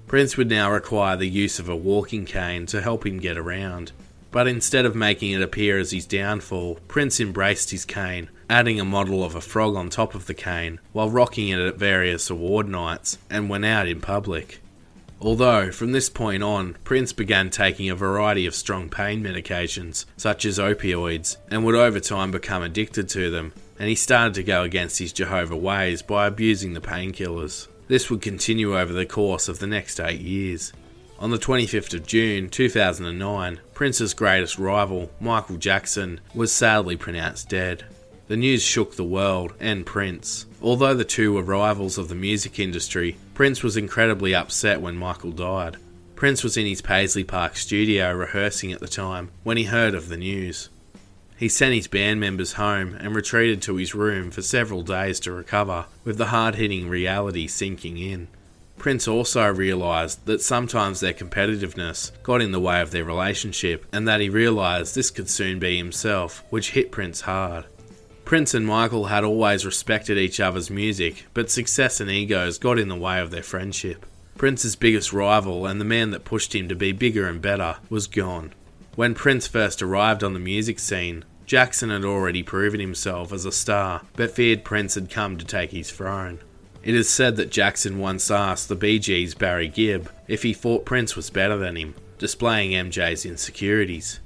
Prince 0.06 0.36
would 0.36 0.48
now 0.48 0.70
require 0.70 1.16
the 1.16 1.28
use 1.28 1.58
of 1.58 1.68
a 1.68 1.74
walking 1.74 2.26
cane 2.26 2.66
to 2.66 2.80
help 2.80 3.04
him 3.04 3.18
get 3.18 3.36
around. 3.36 3.92
But 4.30 4.46
instead 4.46 4.84
of 4.84 4.94
making 4.94 5.32
it 5.32 5.42
appear 5.42 5.78
as 5.78 5.92
his 5.92 6.06
downfall, 6.06 6.78
Prince 6.88 7.20
embraced 7.20 7.70
his 7.70 7.84
cane, 7.84 8.28
adding 8.50 8.78
a 8.78 8.84
model 8.84 9.24
of 9.24 9.34
a 9.34 9.40
frog 9.40 9.74
on 9.74 9.88
top 9.88 10.14
of 10.14 10.26
the 10.26 10.34
cane 10.34 10.78
while 10.92 11.10
rocking 11.10 11.48
it 11.48 11.58
at 11.58 11.76
various 11.76 12.28
award 12.30 12.68
nights 12.68 13.18
and 13.30 13.48
when 13.48 13.64
out 13.64 13.88
in 13.88 14.00
public. 14.00 14.60
Although, 15.20 15.72
from 15.72 15.92
this 15.92 16.10
point 16.10 16.42
on, 16.42 16.76
Prince 16.84 17.12
began 17.12 17.48
taking 17.48 17.88
a 17.88 17.96
variety 17.96 18.44
of 18.46 18.54
strong 18.54 18.90
pain 18.90 19.22
medications, 19.22 20.04
such 20.16 20.44
as 20.44 20.58
opioids, 20.58 21.36
and 21.50 21.64
would 21.64 21.74
over 21.74 22.00
time 22.00 22.30
become 22.30 22.62
addicted 22.62 23.08
to 23.10 23.30
them, 23.30 23.52
and 23.78 23.88
he 23.88 23.94
started 23.94 24.34
to 24.34 24.42
go 24.42 24.62
against 24.62 24.98
his 24.98 25.12
Jehovah 25.12 25.56
ways 25.56 26.02
by 26.02 26.26
abusing 26.26 26.74
the 26.74 26.80
painkillers. 26.80 27.68
This 27.88 28.10
would 28.10 28.20
continue 28.20 28.78
over 28.78 28.92
the 28.92 29.06
course 29.06 29.48
of 29.48 29.58
the 29.58 29.66
next 29.66 30.00
eight 30.00 30.20
years. 30.20 30.72
On 31.18 31.30
the 31.30 31.38
25th 31.38 31.94
of 31.94 32.06
June 32.06 32.50
2009, 32.50 33.60
Prince's 33.72 34.12
greatest 34.12 34.58
rival, 34.58 35.10
Michael 35.18 35.56
Jackson, 35.56 36.20
was 36.34 36.52
sadly 36.52 36.96
pronounced 36.96 37.48
dead. 37.48 37.84
The 38.28 38.36
news 38.36 38.62
shook 38.62 38.96
the 38.96 39.04
world 39.04 39.54
and 39.60 39.86
Prince. 39.86 40.45
Although 40.62 40.94
the 40.94 41.04
two 41.04 41.34
were 41.34 41.42
rivals 41.42 41.98
of 41.98 42.08
the 42.08 42.14
music 42.14 42.58
industry, 42.58 43.16
Prince 43.34 43.62
was 43.62 43.76
incredibly 43.76 44.34
upset 44.34 44.80
when 44.80 44.96
Michael 44.96 45.32
died. 45.32 45.76
Prince 46.14 46.42
was 46.42 46.56
in 46.56 46.66
his 46.66 46.80
Paisley 46.80 47.24
Park 47.24 47.56
studio 47.56 48.12
rehearsing 48.14 48.72
at 48.72 48.80
the 48.80 48.88
time 48.88 49.30
when 49.44 49.58
he 49.58 49.64
heard 49.64 49.94
of 49.94 50.08
the 50.08 50.16
news. 50.16 50.70
He 51.36 51.50
sent 51.50 51.74
his 51.74 51.86
band 51.86 52.20
members 52.20 52.54
home 52.54 52.94
and 52.94 53.14
retreated 53.14 53.60
to 53.62 53.76
his 53.76 53.94
room 53.94 54.30
for 54.30 54.40
several 54.40 54.82
days 54.82 55.20
to 55.20 55.32
recover, 55.32 55.84
with 56.04 56.16
the 56.16 56.26
hard 56.26 56.54
hitting 56.54 56.88
reality 56.88 57.46
sinking 57.46 57.98
in. 57.98 58.28
Prince 58.78 59.06
also 59.06 59.52
realised 59.52 60.24
that 60.24 60.40
sometimes 60.40 61.00
their 61.00 61.12
competitiveness 61.12 62.12
got 62.22 62.40
in 62.40 62.52
the 62.52 62.60
way 62.60 62.80
of 62.80 62.90
their 62.90 63.04
relationship 63.04 63.84
and 63.92 64.08
that 64.08 64.20
he 64.20 64.30
realised 64.30 64.94
this 64.94 65.10
could 65.10 65.28
soon 65.28 65.58
be 65.58 65.76
himself, 65.76 66.42
which 66.48 66.70
hit 66.70 66.90
Prince 66.90 67.22
hard. 67.22 67.66
Prince 68.26 68.54
and 68.54 68.66
Michael 68.66 69.04
had 69.04 69.22
always 69.22 69.64
respected 69.64 70.18
each 70.18 70.40
other's 70.40 70.68
music, 70.68 71.26
but 71.32 71.48
success 71.48 72.00
and 72.00 72.10
egos 72.10 72.58
got 72.58 72.76
in 72.76 72.88
the 72.88 72.96
way 72.96 73.20
of 73.20 73.30
their 73.30 73.40
friendship. 73.40 74.04
Prince's 74.36 74.74
biggest 74.74 75.12
rival 75.12 75.64
and 75.64 75.80
the 75.80 75.84
man 75.84 76.10
that 76.10 76.24
pushed 76.24 76.52
him 76.52 76.68
to 76.68 76.74
be 76.74 76.90
bigger 76.90 77.28
and 77.28 77.40
better 77.40 77.76
was 77.88 78.08
gone. 78.08 78.52
When 78.96 79.14
Prince 79.14 79.46
first 79.46 79.80
arrived 79.80 80.24
on 80.24 80.32
the 80.32 80.40
music 80.40 80.80
scene, 80.80 81.24
Jackson 81.46 81.90
had 81.90 82.04
already 82.04 82.42
proven 82.42 82.80
himself 82.80 83.32
as 83.32 83.44
a 83.44 83.52
star, 83.52 84.02
but 84.16 84.32
feared 84.32 84.64
Prince 84.64 84.96
had 84.96 85.08
come 85.08 85.38
to 85.38 85.44
take 85.44 85.70
his 85.70 85.92
throne. 85.92 86.40
It 86.82 86.96
is 86.96 87.08
said 87.08 87.36
that 87.36 87.52
Jackson 87.52 88.00
once 88.00 88.28
asked 88.28 88.68
the 88.68 88.74
Bee 88.74 88.98
Gees' 88.98 89.36
Barry 89.36 89.68
Gibb 89.68 90.10
if 90.26 90.42
he 90.42 90.52
thought 90.52 90.84
Prince 90.84 91.14
was 91.14 91.30
better 91.30 91.56
than 91.56 91.76
him, 91.76 91.94
displaying 92.18 92.72
MJ's 92.72 93.24
insecurities. 93.24 94.18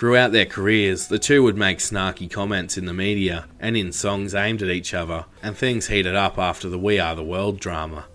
Throughout 0.00 0.32
their 0.32 0.46
careers, 0.46 1.08
the 1.08 1.18
two 1.18 1.42
would 1.42 1.58
make 1.58 1.76
snarky 1.76 2.30
comments 2.30 2.78
in 2.78 2.86
the 2.86 2.94
media 2.94 3.44
and 3.60 3.76
in 3.76 3.92
songs 3.92 4.34
aimed 4.34 4.62
at 4.62 4.70
each 4.70 4.94
other, 4.94 5.26
and 5.42 5.54
things 5.54 5.88
heated 5.88 6.14
up 6.14 6.38
after 6.38 6.70
the 6.70 6.78
We 6.78 6.98
Are 6.98 7.14
the 7.14 7.22
World 7.22 7.60
drama. 7.60 8.06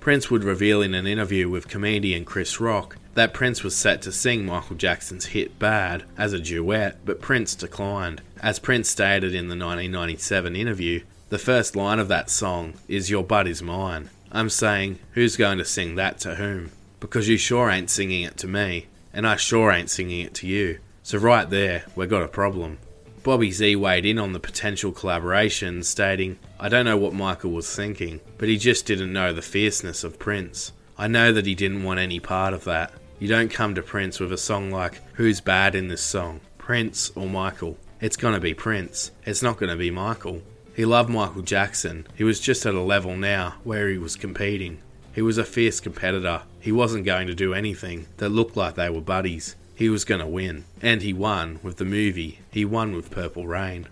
Prince 0.00 0.30
would 0.30 0.44
reveal 0.44 0.82
in 0.82 0.92
an 0.92 1.06
interview 1.06 1.48
with 1.48 1.66
comedian 1.66 2.26
Chris 2.26 2.60
Rock 2.60 2.98
that 3.14 3.32
Prince 3.32 3.64
was 3.64 3.74
set 3.74 4.02
to 4.02 4.12
sing 4.12 4.44
Michael 4.44 4.76
Jackson's 4.76 5.24
hit 5.24 5.58
Bad 5.58 6.04
as 6.18 6.34
a 6.34 6.38
duet, 6.38 6.98
but 7.06 7.22
Prince 7.22 7.54
declined. 7.54 8.20
As 8.42 8.58
Prince 8.58 8.90
stated 8.90 9.34
in 9.34 9.48
the 9.48 9.56
1997 9.56 10.54
interview, 10.54 11.00
the 11.30 11.38
first 11.38 11.74
line 11.74 11.98
of 11.98 12.08
that 12.08 12.28
song 12.28 12.74
is 12.86 13.08
Your 13.08 13.24
butt 13.24 13.48
is 13.48 13.62
mine. 13.62 14.10
I'm 14.30 14.50
saying, 14.50 14.98
who's 15.12 15.38
going 15.38 15.56
to 15.56 15.64
sing 15.64 15.94
that 15.94 16.18
to 16.18 16.34
whom? 16.34 16.72
Because 17.00 17.30
you 17.30 17.38
sure 17.38 17.70
ain't 17.70 17.88
singing 17.88 18.24
it 18.24 18.36
to 18.36 18.46
me, 18.46 18.88
and 19.14 19.26
I 19.26 19.36
sure 19.36 19.72
ain't 19.72 19.88
singing 19.88 20.20
it 20.20 20.34
to 20.34 20.46
you. 20.46 20.80
So 21.10 21.18
right 21.18 21.50
there, 21.50 21.82
we've 21.96 22.08
got 22.08 22.22
a 22.22 22.28
problem. 22.28 22.78
Bobby 23.24 23.50
Z 23.50 23.74
weighed 23.74 24.06
in 24.06 24.16
on 24.16 24.32
the 24.32 24.38
potential 24.38 24.92
collaboration, 24.92 25.82
stating, 25.82 26.38
I 26.60 26.68
don't 26.68 26.84
know 26.84 26.96
what 26.96 27.14
Michael 27.14 27.50
was 27.50 27.74
thinking, 27.74 28.20
but 28.38 28.48
he 28.48 28.56
just 28.56 28.86
didn't 28.86 29.12
know 29.12 29.32
the 29.32 29.42
fierceness 29.42 30.04
of 30.04 30.20
Prince. 30.20 30.70
I 30.96 31.08
know 31.08 31.32
that 31.32 31.46
he 31.46 31.56
didn't 31.56 31.82
want 31.82 31.98
any 31.98 32.20
part 32.20 32.54
of 32.54 32.62
that. 32.62 32.92
You 33.18 33.26
don't 33.26 33.50
come 33.50 33.74
to 33.74 33.82
Prince 33.82 34.20
with 34.20 34.32
a 34.32 34.38
song 34.38 34.70
like, 34.70 35.02
Who's 35.14 35.40
bad 35.40 35.74
in 35.74 35.88
this 35.88 36.00
song? 36.00 36.42
Prince 36.58 37.10
or 37.16 37.26
Michael? 37.26 37.76
It's 38.00 38.16
gonna 38.16 38.38
be 38.38 38.54
Prince. 38.54 39.10
It's 39.26 39.42
not 39.42 39.58
gonna 39.58 39.74
be 39.74 39.90
Michael. 39.90 40.42
He 40.76 40.84
loved 40.84 41.10
Michael 41.10 41.42
Jackson. 41.42 42.06
He 42.14 42.22
was 42.22 42.38
just 42.38 42.64
at 42.66 42.74
a 42.74 42.80
level 42.80 43.16
now 43.16 43.56
where 43.64 43.88
he 43.88 43.98
was 43.98 44.14
competing. 44.14 44.80
He 45.12 45.22
was 45.22 45.38
a 45.38 45.44
fierce 45.44 45.80
competitor. 45.80 46.42
He 46.60 46.70
wasn't 46.70 47.04
going 47.04 47.26
to 47.26 47.34
do 47.34 47.52
anything 47.52 48.06
that 48.18 48.28
looked 48.28 48.56
like 48.56 48.76
they 48.76 48.90
were 48.90 49.00
buddies. 49.00 49.56
He 49.80 49.88
was 49.88 50.04
going 50.04 50.20
to 50.20 50.26
win. 50.26 50.64
And 50.82 51.00
he 51.00 51.14
won 51.14 51.58
with 51.62 51.78
the 51.78 51.86
movie. 51.86 52.40
He 52.50 52.66
won 52.66 52.94
with 52.94 53.10
Purple 53.10 53.46
Rain. 53.46 53.88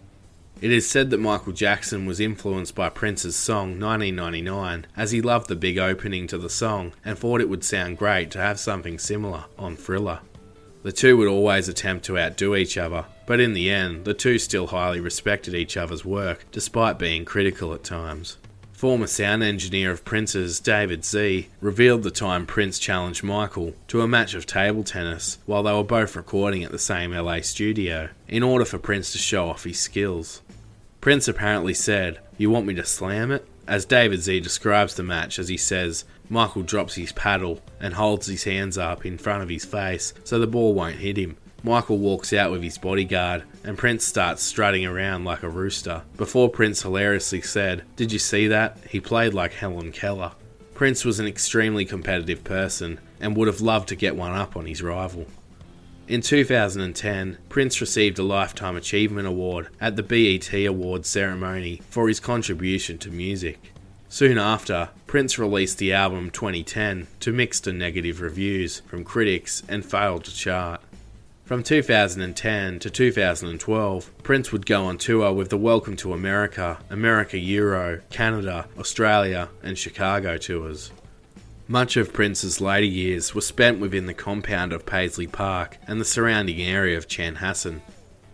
It 0.60 0.70
is 0.70 0.86
said 0.86 1.08
that 1.08 1.16
Michael 1.16 1.54
Jackson 1.54 2.04
was 2.04 2.20
influenced 2.20 2.74
by 2.74 2.90
Prince's 2.90 3.36
song 3.36 3.80
1999 3.80 4.86
as 4.98 5.12
he 5.12 5.22
loved 5.22 5.48
the 5.48 5.56
big 5.56 5.78
opening 5.78 6.26
to 6.26 6.36
the 6.36 6.50
song 6.50 6.92
and 7.06 7.18
thought 7.18 7.40
it 7.40 7.48
would 7.48 7.64
sound 7.64 7.96
great 7.96 8.30
to 8.32 8.38
have 8.38 8.60
something 8.60 8.98
similar 8.98 9.44
on 9.58 9.76
Thriller. 9.76 10.20
The 10.82 10.92
two 10.92 11.16
would 11.16 11.28
always 11.28 11.70
attempt 11.70 12.04
to 12.04 12.18
outdo 12.18 12.54
each 12.54 12.76
other, 12.76 13.06
but 13.26 13.40
in 13.40 13.54
the 13.54 13.70
end, 13.70 14.04
the 14.04 14.12
two 14.12 14.38
still 14.38 14.66
highly 14.66 15.00
respected 15.00 15.54
each 15.54 15.78
other's 15.78 16.04
work, 16.04 16.44
despite 16.52 16.98
being 16.98 17.24
critical 17.24 17.72
at 17.72 17.82
times. 17.82 18.36
Former 18.78 19.08
sound 19.08 19.42
engineer 19.42 19.90
of 19.90 20.04
Prince's, 20.04 20.60
David 20.60 21.04
Z, 21.04 21.48
revealed 21.60 22.04
the 22.04 22.12
time 22.12 22.46
Prince 22.46 22.78
challenged 22.78 23.24
Michael 23.24 23.74
to 23.88 24.02
a 24.02 24.06
match 24.06 24.34
of 24.34 24.46
table 24.46 24.84
tennis 24.84 25.38
while 25.46 25.64
they 25.64 25.72
were 25.72 25.82
both 25.82 26.14
recording 26.14 26.62
at 26.62 26.70
the 26.70 26.78
same 26.78 27.10
LA 27.10 27.40
studio, 27.40 28.10
in 28.28 28.44
order 28.44 28.64
for 28.64 28.78
Prince 28.78 29.10
to 29.10 29.18
show 29.18 29.48
off 29.48 29.64
his 29.64 29.80
skills. 29.80 30.42
Prince 31.00 31.26
apparently 31.26 31.74
said, 31.74 32.20
You 32.36 32.50
want 32.50 32.66
me 32.66 32.74
to 32.74 32.84
slam 32.84 33.32
it? 33.32 33.44
As 33.66 33.84
David 33.84 34.20
Z 34.20 34.38
describes 34.38 34.94
the 34.94 35.02
match 35.02 35.40
as 35.40 35.48
he 35.48 35.56
says, 35.56 36.04
Michael 36.28 36.62
drops 36.62 36.94
his 36.94 37.10
paddle 37.10 37.60
and 37.80 37.94
holds 37.94 38.28
his 38.28 38.44
hands 38.44 38.78
up 38.78 39.04
in 39.04 39.18
front 39.18 39.42
of 39.42 39.48
his 39.48 39.64
face 39.64 40.14
so 40.22 40.38
the 40.38 40.46
ball 40.46 40.72
won't 40.72 40.98
hit 40.98 41.16
him. 41.16 41.36
Michael 41.68 41.98
walks 41.98 42.32
out 42.32 42.50
with 42.50 42.62
his 42.62 42.78
bodyguard, 42.78 43.42
and 43.62 43.76
Prince 43.76 44.02
starts 44.02 44.42
strutting 44.42 44.86
around 44.86 45.24
like 45.24 45.42
a 45.42 45.50
rooster. 45.50 46.02
Before 46.16 46.48
Prince 46.48 46.80
hilariously 46.80 47.42
said, 47.42 47.84
Did 47.94 48.10
you 48.10 48.18
see 48.18 48.48
that? 48.48 48.78
He 48.88 49.00
played 49.00 49.34
like 49.34 49.52
Helen 49.52 49.92
Keller. 49.92 50.32
Prince 50.72 51.04
was 51.04 51.20
an 51.20 51.26
extremely 51.26 51.84
competitive 51.84 52.42
person 52.42 52.98
and 53.20 53.36
would 53.36 53.48
have 53.48 53.60
loved 53.60 53.90
to 53.90 53.96
get 53.96 54.16
one 54.16 54.32
up 54.32 54.56
on 54.56 54.64
his 54.64 54.82
rival. 54.82 55.26
In 56.08 56.22
2010, 56.22 57.36
Prince 57.50 57.82
received 57.82 58.18
a 58.18 58.22
Lifetime 58.22 58.76
Achievement 58.76 59.28
Award 59.28 59.68
at 59.78 59.96
the 59.96 60.02
BET 60.02 60.50
Awards 60.64 61.06
ceremony 61.06 61.82
for 61.90 62.08
his 62.08 62.18
contribution 62.18 62.96
to 62.96 63.10
music. 63.10 63.74
Soon 64.08 64.38
after, 64.38 64.88
Prince 65.06 65.38
released 65.38 65.76
the 65.76 65.92
album 65.92 66.30
2010 66.30 67.08
to 67.20 67.30
mixed 67.30 67.66
and 67.66 67.78
negative 67.78 68.22
reviews 68.22 68.80
from 68.86 69.04
critics 69.04 69.62
and 69.68 69.84
failed 69.84 70.24
to 70.24 70.34
chart. 70.34 70.80
From 71.48 71.62
2010 71.62 72.78
to 72.80 72.90
2012, 72.90 74.18
Prince 74.22 74.52
would 74.52 74.66
go 74.66 74.84
on 74.84 74.98
tour 74.98 75.32
with 75.32 75.48
the 75.48 75.56
Welcome 75.56 75.96
to 75.96 76.12
America, 76.12 76.76
America 76.90 77.38
Euro, 77.38 78.02
Canada, 78.10 78.68
Australia, 78.78 79.48
and 79.62 79.78
Chicago 79.78 80.36
tours. 80.36 80.92
Much 81.66 81.96
of 81.96 82.12
Prince's 82.12 82.60
later 82.60 82.84
years 82.84 83.34
were 83.34 83.40
spent 83.40 83.80
within 83.80 84.04
the 84.04 84.12
compound 84.12 84.74
of 84.74 84.84
Paisley 84.84 85.26
Park 85.26 85.78
and 85.86 85.98
the 85.98 86.04
surrounding 86.04 86.60
area 86.60 86.98
of 86.98 87.08
Chanhassen. 87.08 87.80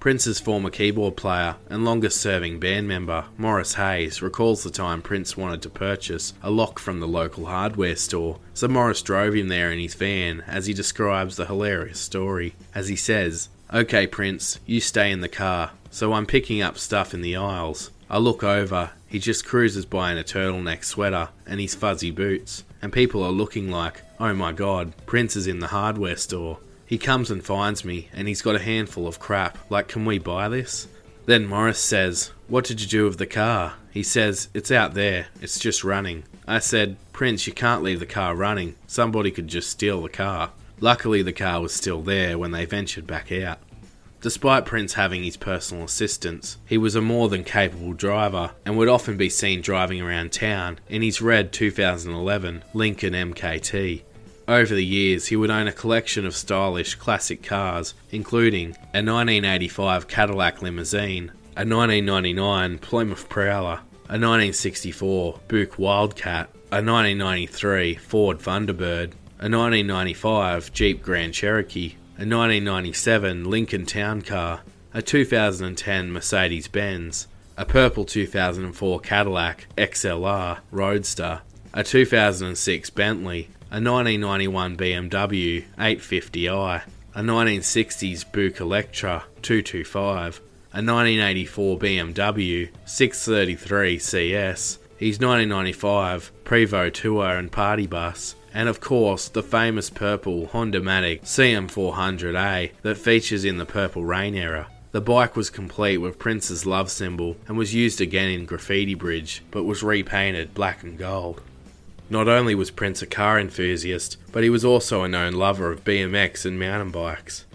Prince's 0.04 0.38
former 0.38 0.68
keyboard 0.68 1.16
player 1.16 1.56
and 1.70 1.82
longest 1.82 2.20
serving 2.20 2.60
band 2.60 2.86
member, 2.86 3.24
Morris 3.38 3.76
Hayes, 3.76 4.20
recalls 4.20 4.62
the 4.62 4.70
time 4.70 5.00
Prince 5.00 5.34
wanted 5.34 5.62
to 5.62 5.70
purchase 5.70 6.34
a 6.42 6.50
lock 6.50 6.78
from 6.78 7.00
the 7.00 7.08
local 7.08 7.46
hardware 7.46 7.96
store, 7.96 8.38
so 8.52 8.68
Morris 8.68 9.00
drove 9.00 9.34
him 9.34 9.48
there 9.48 9.72
in 9.72 9.78
his 9.78 9.94
van 9.94 10.42
as 10.46 10.66
he 10.66 10.74
describes 10.74 11.36
the 11.36 11.46
hilarious 11.46 12.00
story. 12.00 12.54
As 12.74 12.88
he 12.88 12.96
says, 12.96 13.48
Okay, 13.72 14.06
Prince, 14.06 14.60
you 14.66 14.78
stay 14.78 15.10
in 15.10 15.22
the 15.22 15.26
car. 15.26 15.70
So 15.90 16.12
I'm 16.12 16.26
picking 16.26 16.60
up 16.60 16.76
stuff 16.76 17.14
in 17.14 17.22
the 17.22 17.36
aisles. 17.36 17.90
I 18.10 18.18
look 18.18 18.44
over, 18.44 18.90
he 19.08 19.18
just 19.18 19.46
cruises 19.46 19.86
by 19.86 20.12
in 20.12 20.18
a 20.18 20.22
turtleneck 20.22 20.84
sweater 20.84 21.30
and 21.46 21.62
his 21.62 21.74
fuzzy 21.74 22.10
boots 22.10 22.62
and 22.82 22.92
people 22.92 23.22
are 23.22 23.32
looking 23.32 23.70
like, 23.70 24.02
oh 24.20 24.34
my 24.34 24.52
god, 24.52 24.92
Prince 25.06 25.34
is 25.36 25.46
in 25.46 25.60
the 25.60 25.68
hardware 25.68 26.18
store. 26.18 26.58
He 26.86 26.98
comes 26.98 27.30
and 27.30 27.44
finds 27.44 27.84
me, 27.84 28.08
and 28.12 28.28
he's 28.28 28.42
got 28.42 28.56
a 28.56 28.60
handful 28.60 29.06
of 29.06 29.18
crap, 29.18 29.58
like, 29.70 29.88
can 29.88 30.04
we 30.04 30.18
buy 30.18 30.48
this? 30.48 30.86
Then 31.26 31.46
Morris 31.46 31.78
says, 31.78 32.32
What 32.48 32.64
did 32.64 32.80
you 32.82 32.86
do 32.86 33.04
with 33.04 33.18
the 33.18 33.26
car? 33.26 33.74
He 33.90 34.02
says, 34.02 34.48
It's 34.52 34.70
out 34.70 34.94
there, 34.94 35.28
it's 35.40 35.58
just 35.58 35.84
running. 35.84 36.24
I 36.46 36.58
said, 36.58 36.96
Prince, 37.12 37.46
you 37.46 37.54
can't 37.54 37.82
leave 37.82 38.00
the 38.00 38.06
car 38.06 38.34
running. 38.34 38.76
Somebody 38.86 39.30
could 39.30 39.48
just 39.48 39.70
steal 39.70 40.02
the 40.02 40.10
car. 40.10 40.50
Luckily, 40.80 41.22
the 41.22 41.32
car 41.32 41.62
was 41.62 41.72
still 41.72 42.02
there 42.02 42.36
when 42.36 42.50
they 42.50 42.66
ventured 42.66 43.06
back 43.06 43.32
out. 43.32 43.58
Despite 44.20 44.64
Prince 44.64 44.94
having 44.94 45.22
his 45.22 45.36
personal 45.36 45.84
assistants, 45.84 46.56
he 46.66 46.78
was 46.78 46.94
a 46.94 47.02
more 47.02 47.28
than 47.28 47.44
capable 47.44 47.92
driver 47.92 48.52
and 48.64 48.76
would 48.76 48.88
often 48.88 49.16
be 49.16 49.28
seen 49.28 49.60
driving 49.60 50.00
around 50.00 50.32
town 50.32 50.78
in 50.88 51.02
his 51.02 51.20
red 51.20 51.52
2011 51.52 52.64
Lincoln 52.72 53.12
MKT. 53.12 54.02
Over 54.46 54.74
the 54.74 54.84
years, 54.84 55.26
he 55.28 55.36
would 55.36 55.50
own 55.50 55.66
a 55.66 55.72
collection 55.72 56.26
of 56.26 56.36
stylish 56.36 56.96
classic 56.96 57.42
cars, 57.42 57.94
including 58.10 58.70
a 58.92 59.00
1985 59.00 60.06
Cadillac 60.06 60.60
Limousine, 60.60 61.32
a 61.56 61.64
1999 61.64 62.78
Plymouth 62.78 63.28
Prowler, 63.30 63.80
a 64.06 64.20
1964 64.20 65.40
Buick 65.48 65.78
Wildcat, 65.78 66.50
a 66.70 66.82
1993 66.82 67.94
Ford 67.94 68.38
Thunderbird, 68.38 69.12
a 69.38 69.48
1995 69.48 70.72
Jeep 70.74 71.02
Grand 71.02 71.32
Cherokee, 71.32 71.96
a 72.18 72.26
1997 72.26 73.44
Lincoln 73.44 73.86
Town 73.86 74.20
Car, 74.20 74.60
a 74.92 75.00
2010 75.00 76.12
Mercedes 76.12 76.68
Benz, 76.68 77.28
a 77.56 77.64
purple 77.64 78.04
2004 78.04 79.00
Cadillac 79.00 79.68
XLR 79.78 80.58
Roadster, 80.70 81.40
a 81.72 81.82
2006 81.82 82.90
Bentley, 82.90 83.48
a 83.74 83.82
1991 83.82 84.76
BMW 84.76 85.64
850i, 85.76 86.82
a 87.16 87.20
1960s 87.20 88.30
Buick 88.30 88.60
Electra 88.60 89.24
225, 89.42 90.40
a 90.72 90.78
1984 90.78 91.78
BMW 91.80 92.68
633 92.84 93.98
CS, 93.98 94.78
his 94.96 95.18
1995 95.18 96.30
Prevost 96.44 96.92
Tour 96.92 97.26
and 97.26 97.50
Party 97.50 97.88
Bus, 97.88 98.36
and 98.54 98.68
of 98.68 98.80
course 98.80 99.28
the 99.28 99.42
famous 99.42 99.90
purple 99.90 100.46
Honda 100.46 100.80
Matic 100.80 101.22
CM400A 101.22 102.70
that 102.82 102.96
features 102.96 103.44
in 103.44 103.58
the 103.58 103.66
Purple 103.66 104.04
Rain 104.04 104.36
era. 104.36 104.68
The 104.92 105.00
bike 105.00 105.34
was 105.34 105.50
complete 105.50 105.98
with 105.98 106.20
Prince's 106.20 106.64
love 106.64 106.92
symbol 106.92 107.36
and 107.48 107.58
was 107.58 107.74
used 107.74 108.00
again 108.00 108.28
in 108.28 108.46
Graffiti 108.46 108.94
Bridge, 108.94 109.42
but 109.50 109.64
was 109.64 109.82
repainted 109.82 110.54
black 110.54 110.84
and 110.84 110.96
gold. 110.96 111.42
Not 112.10 112.28
only 112.28 112.54
was 112.54 112.70
Prince 112.70 113.00
a 113.02 113.06
car 113.06 113.40
enthusiast, 113.40 114.18
but 114.30 114.42
he 114.42 114.50
was 114.50 114.64
also 114.64 115.02
a 115.02 115.08
known 115.08 115.32
lover 115.32 115.70
of 115.70 115.84
BMX 115.84 116.44
and 116.44 116.58
mountain 116.58 116.90
bikes. 116.90 117.46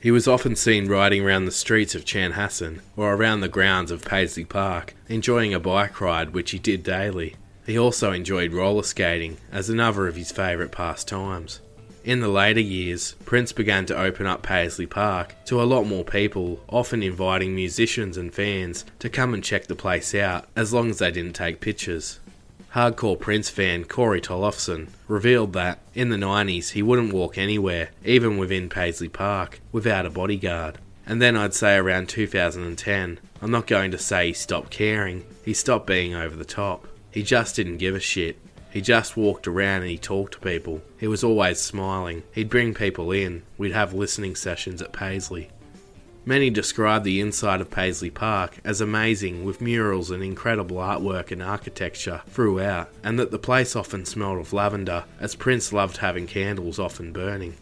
He 0.00 0.10
was 0.10 0.26
often 0.26 0.56
seen 0.56 0.88
riding 0.88 1.24
around 1.24 1.44
the 1.44 1.52
streets 1.52 1.94
of 1.94 2.04
Chanhassen 2.04 2.80
or 2.96 3.14
around 3.14 3.40
the 3.40 3.48
grounds 3.48 3.92
of 3.92 4.04
Paisley 4.04 4.44
Park, 4.44 4.94
enjoying 5.08 5.54
a 5.54 5.60
bike 5.60 6.00
ride 6.00 6.34
which 6.34 6.50
he 6.50 6.58
did 6.58 6.82
daily. 6.82 7.36
He 7.64 7.78
also 7.78 8.10
enjoyed 8.10 8.52
roller 8.52 8.82
skating 8.82 9.36
as 9.52 9.70
another 9.70 10.08
of 10.08 10.16
his 10.16 10.32
favourite 10.32 10.72
pastimes. 10.72 11.60
In 12.04 12.18
the 12.18 12.26
later 12.26 12.58
years, 12.58 13.14
Prince 13.24 13.52
began 13.52 13.86
to 13.86 13.96
open 13.96 14.26
up 14.26 14.42
Paisley 14.42 14.86
Park 14.86 15.36
to 15.44 15.62
a 15.62 15.64
lot 15.64 15.84
more 15.84 16.04
people, 16.04 16.60
often 16.68 17.04
inviting 17.04 17.54
musicians 17.54 18.16
and 18.16 18.34
fans 18.34 18.84
to 18.98 19.08
come 19.08 19.32
and 19.32 19.44
check 19.44 19.68
the 19.68 19.76
place 19.76 20.12
out 20.16 20.48
as 20.56 20.72
long 20.72 20.90
as 20.90 20.98
they 20.98 21.12
didn't 21.12 21.34
take 21.34 21.60
pictures. 21.60 22.18
Hardcore 22.74 23.20
Prince 23.20 23.50
fan 23.50 23.84
Corey 23.84 24.22
Tollefson 24.22 24.88
revealed 25.06 25.52
that 25.52 25.80
in 25.92 26.08
the 26.08 26.16
90s 26.16 26.70
he 26.70 26.82
wouldn't 26.82 27.12
walk 27.12 27.36
anywhere, 27.36 27.90
even 28.02 28.38
within 28.38 28.70
Paisley 28.70 29.10
Park, 29.10 29.60
without 29.72 30.06
a 30.06 30.10
bodyguard. 30.10 30.78
And 31.04 31.20
then 31.20 31.36
I'd 31.36 31.52
say 31.52 31.76
around 31.76 32.08
2010, 32.08 33.20
I'm 33.42 33.50
not 33.50 33.66
going 33.66 33.90
to 33.90 33.98
say 33.98 34.28
he 34.28 34.32
stopped 34.32 34.70
caring, 34.70 35.26
he 35.44 35.52
stopped 35.52 35.86
being 35.86 36.14
over 36.14 36.34
the 36.34 36.46
top. 36.46 36.88
He 37.10 37.22
just 37.22 37.56
didn't 37.56 37.76
give 37.76 37.94
a 37.94 38.00
shit. 38.00 38.38
He 38.70 38.80
just 38.80 39.18
walked 39.18 39.46
around 39.46 39.82
and 39.82 39.90
he 39.90 39.98
talked 39.98 40.32
to 40.32 40.40
people. 40.40 40.80
He 40.98 41.06
was 41.06 41.22
always 41.22 41.60
smiling. 41.60 42.22
He'd 42.32 42.48
bring 42.48 42.72
people 42.72 43.12
in. 43.12 43.42
We'd 43.58 43.72
have 43.72 43.92
listening 43.92 44.34
sessions 44.34 44.80
at 44.80 44.94
Paisley. 44.94 45.50
Many 46.24 46.50
describe 46.50 47.02
the 47.02 47.20
inside 47.20 47.60
of 47.60 47.70
Paisley 47.72 48.10
Park 48.10 48.60
as 48.62 48.80
amazing 48.80 49.44
with 49.44 49.60
murals 49.60 50.12
and 50.12 50.22
incredible 50.22 50.76
artwork 50.76 51.32
and 51.32 51.42
architecture 51.42 52.22
throughout, 52.28 52.90
and 53.02 53.18
that 53.18 53.32
the 53.32 53.40
place 53.40 53.74
often 53.74 54.04
smelled 54.04 54.38
of 54.38 54.52
lavender, 54.52 55.04
as 55.18 55.34
Prince 55.34 55.72
loved 55.72 55.96
having 55.96 56.28
candles 56.28 56.78
often 56.78 57.12
burning. 57.12 57.56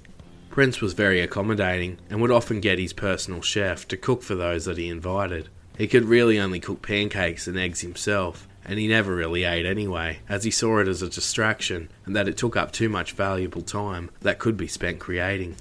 Prince 0.51 0.83
was 0.83 0.93
very 0.93 1.23
accommodating 1.23 1.99
and 2.11 2.21
would 2.21 2.31
often 2.31 2.61
get 2.61 2.79
his 2.79 2.93
personal 2.93 3.41
chef 3.41 3.89
to 3.89 3.97
cook 3.97 4.23
for 4.23 4.35
those 4.35 4.67
that 4.67 4.77
he 4.77 4.89
invited. 4.89 5.49
He 5.79 5.89
could 5.89 6.05
really 6.05 6.39
only 6.39 6.61
cook 6.61 6.83
pancakes 6.83 7.47
and 7.47 7.59
eggs 7.59 7.81
himself, 7.81 8.47
and 8.67 8.79
he 8.79 8.87
never 8.87 9.15
really 9.15 9.45
ate 9.45 9.65
anyway, 9.65 10.19
as 10.29 10.45
he 10.45 10.51
saw 10.51 10.81
it 10.81 10.89
as 10.89 11.01
a 11.01 11.09
distraction 11.09 11.89
and 12.05 12.15
that 12.15 12.29
it 12.29 12.37
took 12.37 12.57
up 12.57 12.73
too 12.73 12.91
much 12.91 13.13
valuable 13.13 13.63
time 13.63 14.11
that 14.21 14.39
could 14.39 14.59
be 14.59 14.69
spent 14.69 14.99
creating. 14.99 15.57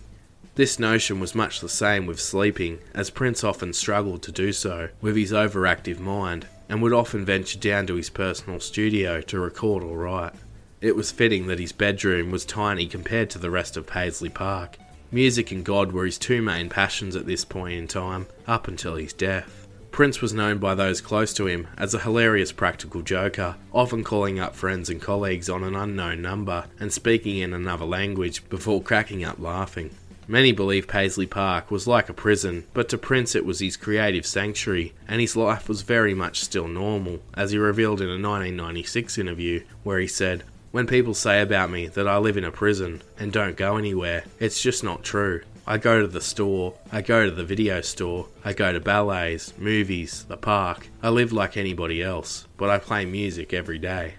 This 0.59 0.77
notion 0.77 1.21
was 1.21 1.33
much 1.33 1.61
the 1.61 1.69
same 1.69 2.05
with 2.05 2.19
sleeping, 2.19 2.79
as 2.93 3.09
Prince 3.09 3.45
often 3.45 3.71
struggled 3.71 4.21
to 4.23 4.31
do 4.33 4.51
so 4.51 4.89
with 4.99 5.15
his 5.15 5.31
overactive 5.31 5.99
mind, 5.99 6.47
and 6.67 6.81
would 6.81 6.91
often 6.91 7.23
venture 7.23 7.57
down 7.57 7.87
to 7.87 7.95
his 7.95 8.09
personal 8.09 8.59
studio 8.59 9.21
to 9.21 9.39
record 9.39 9.83
or 9.83 9.97
write. 9.97 10.33
It 10.81 10.97
was 10.97 11.13
fitting 11.13 11.47
that 11.47 11.59
his 11.59 11.71
bedroom 11.71 12.29
was 12.29 12.43
tiny 12.43 12.87
compared 12.87 13.29
to 13.29 13.39
the 13.39 13.49
rest 13.49 13.77
of 13.77 13.87
Paisley 13.87 14.27
Park. 14.27 14.77
Music 15.13 15.49
and 15.53 15.63
God 15.63 15.93
were 15.93 16.03
his 16.03 16.17
two 16.17 16.41
main 16.41 16.67
passions 16.67 17.15
at 17.15 17.25
this 17.25 17.45
point 17.45 17.75
in 17.75 17.87
time, 17.87 18.27
up 18.45 18.67
until 18.67 18.95
his 18.95 19.13
death. 19.13 19.65
Prince 19.91 20.19
was 20.19 20.33
known 20.33 20.57
by 20.57 20.75
those 20.75 20.99
close 20.99 21.33
to 21.35 21.47
him 21.47 21.69
as 21.77 21.93
a 21.93 21.99
hilarious 21.99 22.51
practical 22.51 23.01
joker, 23.01 23.55
often 23.71 24.03
calling 24.03 24.41
up 24.41 24.57
friends 24.57 24.89
and 24.89 25.01
colleagues 25.01 25.49
on 25.49 25.63
an 25.63 25.77
unknown 25.77 26.21
number 26.21 26.65
and 26.81 26.91
speaking 26.91 27.37
in 27.37 27.53
another 27.53 27.85
language 27.85 28.49
before 28.49 28.83
cracking 28.83 29.23
up 29.23 29.39
laughing. 29.39 29.91
Many 30.31 30.51
believe 30.51 30.87
Paisley 30.87 31.25
Park 31.25 31.71
was 31.71 31.87
like 31.87 32.07
a 32.07 32.13
prison, 32.13 32.65
but 32.75 32.87
to 32.89 32.99
Prince 32.99 33.33
it 33.33 33.47
was 33.47 33.61
his 33.61 33.75
creative 33.75 34.27
sanctuary, 34.27 34.93
and 35.07 35.19
his 35.19 35.35
life 35.35 35.67
was 35.67 35.81
very 35.81 36.13
much 36.13 36.41
still 36.41 36.67
normal, 36.67 37.21
as 37.33 37.49
he 37.49 37.57
revealed 37.57 37.99
in 37.99 38.09
a 38.09 38.11
1996 38.11 39.17
interview, 39.17 39.63
where 39.81 39.97
he 39.97 40.05
said, 40.05 40.43
When 40.69 40.85
people 40.85 41.15
say 41.15 41.41
about 41.41 41.71
me 41.71 41.87
that 41.87 42.07
I 42.07 42.19
live 42.19 42.37
in 42.37 42.43
a 42.43 42.51
prison 42.51 43.01
and 43.17 43.33
don't 43.33 43.57
go 43.57 43.77
anywhere, 43.77 44.23
it's 44.39 44.61
just 44.61 44.83
not 44.83 45.03
true. 45.03 45.41
I 45.65 45.79
go 45.79 45.99
to 45.99 46.07
the 46.07 46.21
store, 46.21 46.75
I 46.91 47.01
go 47.01 47.25
to 47.25 47.31
the 47.31 47.43
video 47.43 47.81
store, 47.81 48.27
I 48.45 48.53
go 48.53 48.71
to 48.71 48.79
ballets, 48.79 49.57
movies, 49.57 50.25
the 50.27 50.37
park. 50.37 50.89
I 51.01 51.09
live 51.09 51.33
like 51.33 51.57
anybody 51.57 52.03
else, 52.03 52.45
but 52.55 52.69
I 52.69 52.77
play 52.77 53.03
music 53.03 53.51
every 53.51 53.79
day. 53.79 54.13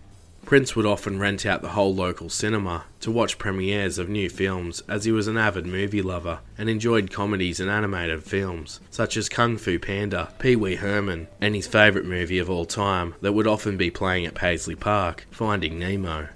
Prince 0.51 0.74
would 0.74 0.85
often 0.85 1.20
rent 1.20 1.47
out 1.47 1.62
the 1.62 1.68
whole 1.68 1.94
local 1.94 2.28
cinema 2.28 2.82
to 2.98 3.12
watch 3.12 3.39
premieres 3.39 4.01
of 4.01 4.09
new 4.09 4.28
films 4.28 4.82
as 4.89 5.05
he 5.05 5.12
was 5.12 5.28
an 5.28 5.36
avid 5.36 5.64
movie 5.64 6.02
lover 6.02 6.40
and 6.59 6.68
enjoyed 6.68 7.12
comedies 7.12 7.60
and 7.60 7.70
animated 7.70 8.24
films 8.24 8.81
such 8.90 9.16
as 9.16 9.28
Kung 9.28 9.56
Fu 9.56 9.78
Panda, 9.78 10.32
Pee 10.40 10.56
Wee 10.56 10.74
Herman, 10.74 11.28
and 11.40 11.55
his 11.55 11.68
favourite 11.68 12.05
movie 12.05 12.40
of 12.40 12.51
all 12.51 12.64
time 12.64 13.14
that 13.20 13.31
would 13.31 13.47
often 13.47 13.77
be 13.77 13.93
playing 13.93 14.27
at 14.27 14.35
Paisley 14.35 14.74
Park, 14.74 15.24
Finding 15.31 15.78
Nemo. 15.78 16.27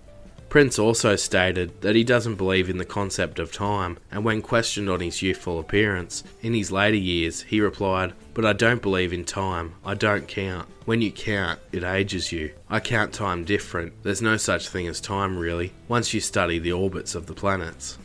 Prince 0.49 0.79
also 0.79 1.17
stated 1.17 1.81
that 1.81 1.97
he 1.97 2.05
doesn't 2.05 2.37
believe 2.37 2.71
in 2.71 2.79
the 2.79 2.85
concept 2.85 3.41
of 3.41 3.51
time, 3.51 3.99
and 4.13 4.25
when 4.25 4.43
questioned 4.43 4.89
on 4.89 5.01
his 5.01 5.23
youthful 5.23 5.59
appearance, 5.59 6.23
in 6.41 6.55
his 6.55 6.71
later 6.71 6.97
years, 6.97 7.43
he 7.43 7.61
replied, 7.61 8.13
But 8.35 8.45
I 8.45 8.53
don't 8.53 8.83
believe 8.83 9.13
in 9.13 9.25
time, 9.25 9.77
I 9.85 9.95
don't 9.95 10.27
count. 10.27 10.69
When 10.85 11.01
you 11.01 11.13
count, 11.13 11.61
it 11.73 11.85
ages 11.85 12.33
you. 12.33 12.53
I 12.69 12.81
count 12.81 13.13
time 13.15 13.45
different, 13.45 13.93
there's 14.03 14.21
no 14.21 14.37
such 14.37 14.69
thing 14.69 14.89
as 14.89 15.01
time 15.01 15.39
really, 15.39 15.73
once 15.89 16.13
you 16.13 16.21
study 16.21 16.59
the 16.59 16.73
orbits 16.73 17.15
of 17.15 17.27
the 17.27 17.33
planets. 17.33 17.97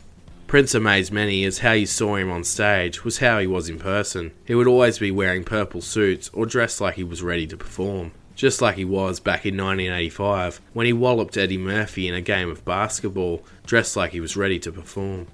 Prince 0.46 0.74
amazed 0.74 1.12
many 1.12 1.44
as 1.44 1.58
how 1.58 1.72
you 1.72 1.86
saw 1.86 2.16
him 2.16 2.30
on 2.30 2.44
stage 2.44 3.04
was 3.04 3.18
how 3.18 3.38
he 3.38 3.46
was 3.46 3.68
in 3.68 3.78
person. 3.78 4.32
He 4.44 4.54
would 4.54 4.66
always 4.66 4.98
be 4.98 5.10
wearing 5.10 5.44
purple 5.44 5.80
suits 5.80 6.30
or 6.32 6.46
dressed 6.46 6.80
like 6.80 6.94
he 6.94 7.04
was 7.04 7.22
ready 7.22 7.46
to 7.48 7.56
perform 7.56 8.12
just 8.40 8.62
like 8.62 8.76
he 8.76 8.86
was 8.86 9.20
back 9.20 9.44
in 9.44 9.54
1985 9.54 10.62
when 10.72 10.86
he 10.86 10.94
walloped 10.94 11.36
Eddie 11.36 11.58
Murphy 11.58 12.08
in 12.08 12.14
a 12.14 12.22
game 12.22 12.48
of 12.48 12.64
basketball, 12.64 13.44
dressed 13.66 13.96
like 13.96 14.12
he 14.12 14.20
was 14.20 14.34
ready 14.34 14.58
to 14.58 14.72
perform. 14.72 15.26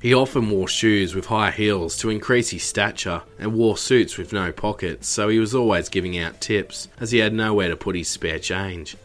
He 0.00 0.14
often 0.14 0.48
wore 0.48 0.66
shoes 0.66 1.14
with 1.14 1.26
high 1.26 1.50
heels 1.50 1.98
to 1.98 2.08
increase 2.08 2.48
his 2.48 2.62
stature 2.62 3.20
and 3.38 3.52
wore 3.52 3.76
suits 3.76 4.16
with 4.16 4.32
no 4.32 4.50
pockets, 4.50 5.06
so 5.06 5.28
he 5.28 5.38
was 5.38 5.54
always 5.54 5.90
giving 5.90 6.18
out 6.18 6.40
tips 6.40 6.88
as 6.98 7.10
he 7.10 7.18
had 7.18 7.34
nowhere 7.34 7.68
to 7.68 7.76
put 7.76 7.96
his 7.96 8.08
spare 8.08 8.38
change. 8.38 8.96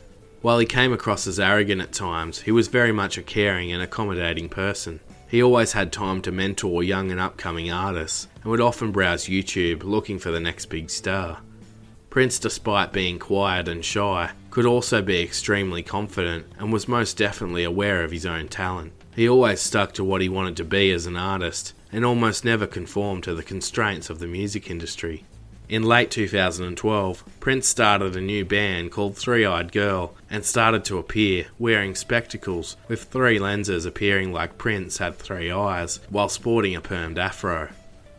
While 0.41 0.57
he 0.57 0.65
came 0.65 0.93
across 0.93 1.27
as 1.27 1.38
arrogant 1.38 1.81
at 1.81 1.91
times, 1.91 2.39
he 2.43 2.51
was 2.51 2.69
very 2.69 2.93
much 2.93 3.17
a 3.17 3.23
caring 3.23 3.73
and 3.73 3.81
accommodating 3.81 4.47
person. 4.47 5.01
He 5.27 5.43
always 5.43 5.73
had 5.73 5.91
time 5.91 6.22
to 6.22 6.31
mentor 6.31 6.81
young 6.81 7.11
and 7.11 7.19
upcoming 7.19 7.69
artists 7.69 8.30
and 8.41 8.45
would 8.45 8.61
often 8.61 8.93
browse 8.93 9.26
YouTube 9.26 9.84
looking 9.84 10.17
for 10.17 10.31
the 10.31 10.39
next 10.39 10.67
big 10.67 10.89
star. 10.89 11.39
Prince, 12.09 12.39
despite 12.39 12.93
being 12.93 13.19
quiet 13.19 13.67
and 13.67 13.84
shy, 13.84 14.31
could 14.49 14.65
also 14.65 15.01
be 15.01 15.22
extremely 15.22 15.84
confident 15.84 16.45
and 16.57 16.72
was 16.72 16.88
most 16.88 17.17
definitely 17.17 17.65
aware 17.65 18.01
of 18.05 18.11
his 18.11 18.26
own 18.26 18.47
talent. 18.47 18.93
He 19.16 19.30
always 19.30 19.62
stuck 19.62 19.94
to 19.94 20.04
what 20.04 20.22
he 20.22 20.28
wanted 20.28 20.58
to 20.58 20.66
be 20.66 20.92
as 20.92 21.06
an 21.06 21.16
artist 21.16 21.74
and 21.90 22.04
almost 22.04 22.44
never 22.44 22.68
conformed 22.68 23.24
to 23.24 23.34
the 23.34 23.44
constraints 23.44 24.10
of 24.10 24.20
the 24.20 24.28
music 24.28 24.70
industry. 24.70 25.24
In 25.70 25.84
late 25.84 26.12
2012, 26.12 27.24
Prince 27.40 27.68
started 27.68 28.18
a 28.18 28.22
new 28.22 28.44
band 28.44 28.92
called 28.92 29.18
Three 29.18 29.46
Eyed 29.46 29.72
Girl 29.72 30.14
and 30.30 30.44
started 30.44 30.84
to 30.86 30.98
appear 30.98 31.48
wearing 31.58 31.96
spectacles 31.96 32.76
with 32.90 33.06
three 33.06 33.40
lenses 33.40 33.86
appearing 33.86 34.34
like 34.34 34.58
Prince 34.58 34.98
had 34.98 35.18
three 35.18 35.50
eyes 35.50 36.02
while 36.10 36.28
sporting 36.28 36.76
a 36.76 36.82
permed 36.82 37.18
afro. 37.18 37.70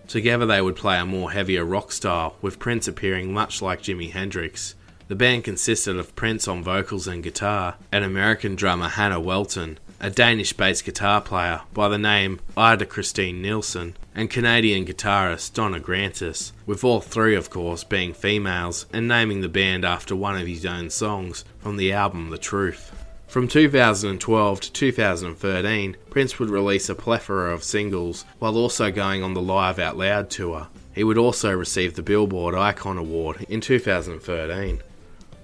Together 0.09 0.47
they 0.47 0.63
would 0.63 0.77
play 0.77 0.99
a 0.99 1.05
more 1.05 1.31
heavier 1.33 1.65
rock 1.65 1.93
style, 1.93 2.37
with 2.41 2.59
Prince 2.59 2.89
appearing 2.89 3.35
much 3.35 3.61
like 3.61 3.83
Jimi 3.83 4.11
Hendrix. 4.11 4.75
The 5.09 5.15
band 5.15 5.45
consisted 5.45 5.97
of 5.97 6.17
Prince 6.17 6.49
on 6.49 6.65
vocals 6.65 7.07
and 7.07 7.23
guitar, 7.23 7.77
and 7.93 8.05
American 8.05 8.57
drummer 8.57 8.89
Hannah 8.89 9.21
Welton, 9.21 9.79
a 10.01 10.11
Danish 10.11 10.53
bass 10.53 10.83
guitar 10.83 11.21
player 11.21 11.63
by 11.73 11.89
the 11.89 11.99
name 11.99 12.41
Ida 12.57 12.87
Kristine 12.87 13.41
Nielsen, 13.41 13.97
and 14.15 14.31
Canadian 14.31 14.85
guitarist 14.85 15.55
Donna 15.55 15.81
Grantis, 15.81 16.53
with 16.67 16.85
all 16.85 17.01
three, 17.01 17.35
of 17.35 17.51
course, 17.51 17.85
being 17.85 18.13
females 18.13 18.87
and 18.93 19.09
naming 19.09 19.41
the 19.41 19.49
band 19.49 19.85
after 19.85 20.15
one 20.15 20.37
of 20.37 20.47
his 20.47 20.67
own 20.67 20.91
songs 20.91 21.45
from 21.59 21.77
the 21.77 21.93
album 21.93 22.31
The 22.31 22.39
Truth. 22.39 22.93
From 23.27 23.49
2012 23.49 24.61
to 24.61 24.73
2013, 24.73 25.97
Prince 26.11 26.39
would 26.39 26.49
release 26.49 26.89
a 26.89 26.95
plethora 26.95 27.53
of 27.53 27.65
singles 27.65 28.25
while 28.39 28.57
also 28.57 28.91
going 28.91 29.23
on 29.23 29.35
the 29.35 29.43
Live 29.43 29.79
Out 29.79 29.97
Loud 29.99 30.31
tour. 30.31 30.69
He 30.95 31.05
would 31.05 31.19
also 31.19 31.53
receive 31.53 31.95
the 31.95 32.03
Billboard 32.03 32.55
Icon 32.55 32.97
Award 32.97 33.45
in 33.49 33.61
2013. 33.61 34.81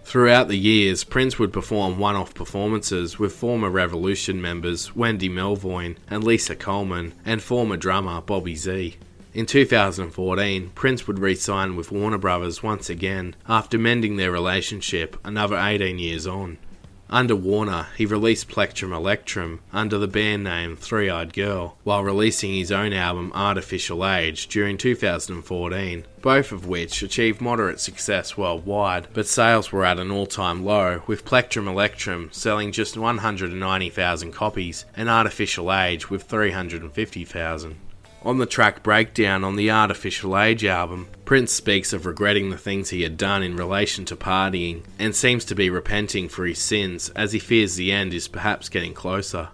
Throughout 0.05 0.49
the 0.49 0.59
years, 0.59 1.05
Prince 1.05 1.39
would 1.39 1.53
perform 1.53 1.99
one 1.99 2.17
off 2.17 2.35
performances 2.35 3.19
with 3.19 3.35
former 3.35 3.71
Revolution 3.71 4.43
members 4.43 4.95
Wendy 4.95 5.29
Melvoin 5.29 5.97
and 6.11 6.23
Lisa 6.23 6.55
Coleman 6.55 7.15
and 7.25 7.43
former 7.43 7.77
drummer 7.77 8.21
Bobby 8.21 8.55
Z. 8.55 8.97
In 9.33 9.47
2014, 9.47 10.71
Prince 10.75 11.07
would 11.07 11.19
re 11.19 11.35
sign 11.35 11.77
with 11.77 11.91
Warner 11.91 12.19
Brothers 12.19 12.63
once 12.63 12.91
again 12.91 13.35
after 13.49 13.79
mending 13.79 14.17
their 14.17 14.31
relationship 14.31 15.17
another 15.25 15.57
18 15.57 15.99
years 15.99 16.27
on. 16.27 16.59
Under 17.13 17.37
Warner, 17.37 17.89
he 17.99 18.07
released 18.07 18.49
Plectrum 18.49 18.91
Electrum 18.91 19.61
under 19.71 19.99
the 19.99 20.09
band 20.09 20.45
name 20.45 20.77
Three 20.77 21.11
Eyed 21.11 21.35
Girl, 21.35 21.77
while 21.85 22.03
releasing 22.03 22.55
his 22.55 22.73
own 22.73 22.95
album 22.95 23.31
Art 23.35 23.59
Official 23.59 24.07
Age 24.07 24.47
during 24.47 24.79
2014, 24.79 26.07
both 26.23 26.53
of 26.53 26.67
which 26.67 27.03
achieved 27.03 27.43
moderate 27.43 27.81
success 27.81 28.39
worldwide, 28.39 29.09
but 29.13 29.27
sales 29.27 29.71
were 29.71 29.85
at 29.85 29.99
an 29.99 30.11
all 30.11 30.25
time 30.25 30.65
low, 30.65 31.03
with 31.07 31.27
Plectrum 31.27 31.69
Electrum 31.69 32.31
selling 32.33 32.73
just 32.73 32.97
190,000 32.97 34.33
copies 34.33 34.87
and 34.97 35.11
Art 35.11 35.27
Official 35.27 35.71
Age 35.71 36.09
with 36.09 36.23
350,000. 36.23 37.77
On 38.25 38.39
the 38.39 38.47
track 38.47 38.85
Breakdown 38.85 39.43
on 39.43 39.57
the 39.57 39.69
Art 39.69 39.91
Official 39.91 40.39
Age 40.39 40.65
album, 40.65 41.09
Prince 41.25 41.51
speaks 41.51 41.93
of 41.93 42.07
regretting 42.07 42.51
the 42.51 42.57
things 42.57 42.91
he 42.91 43.03
had 43.03 43.17
done 43.17 43.43
in 43.43 43.57
relation 43.57 44.05
to 44.05 44.15
partying 44.15 44.85
and 44.97 45.13
seems 45.13 45.45
to 45.47 45.57
be 45.57 45.69
repenting 45.69 46.29
for 46.29 46.47
his 46.47 46.61
sins 46.61 47.11
as 47.17 47.33
he 47.33 47.41
fears 47.41 47.75
the 47.75 47.91
end 47.91 48.15
is 48.15 48.29
perhaps 48.29 48.69
getting 48.69 48.95
closer. 48.95 49.49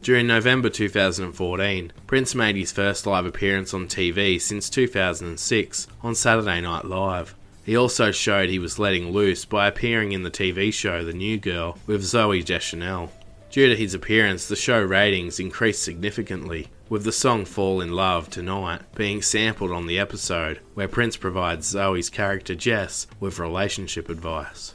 During 0.00 0.28
November 0.28 0.70
2014, 0.70 1.92
Prince 2.06 2.36
made 2.36 2.54
his 2.54 2.70
first 2.70 3.04
live 3.04 3.26
appearance 3.26 3.74
on 3.74 3.88
TV 3.88 4.40
since 4.40 4.70
2006 4.70 5.88
on 6.02 6.14
Saturday 6.14 6.60
Night 6.60 6.84
Live. 6.84 7.34
He 7.64 7.76
also 7.76 8.12
showed 8.12 8.48
he 8.48 8.60
was 8.60 8.78
letting 8.78 9.10
loose 9.10 9.44
by 9.44 9.66
appearing 9.66 10.12
in 10.12 10.22
the 10.22 10.30
TV 10.30 10.72
show 10.72 11.02
The 11.02 11.14
New 11.14 11.36
Girl 11.36 11.78
with 11.88 12.02
Zooey 12.02 12.44
Deschanel. 12.44 13.10
Due 13.50 13.70
to 13.70 13.76
his 13.76 13.94
appearance, 13.94 14.46
the 14.46 14.54
show 14.54 14.80
ratings 14.80 15.40
increased 15.40 15.82
significantly, 15.82 16.68
with 16.94 17.02
the 17.02 17.10
song 17.10 17.44
Fall 17.44 17.80
in 17.80 17.90
Love 17.90 18.30
Tonight 18.30 18.80
being 18.94 19.20
sampled 19.20 19.72
on 19.72 19.88
the 19.88 19.98
episode, 19.98 20.60
where 20.74 20.86
Prince 20.86 21.16
provides 21.16 21.74
Zooey's 21.74 22.08
character 22.08 22.54
Jess 22.54 23.08
with 23.18 23.40
relationship 23.40 24.08
advice. 24.08 24.74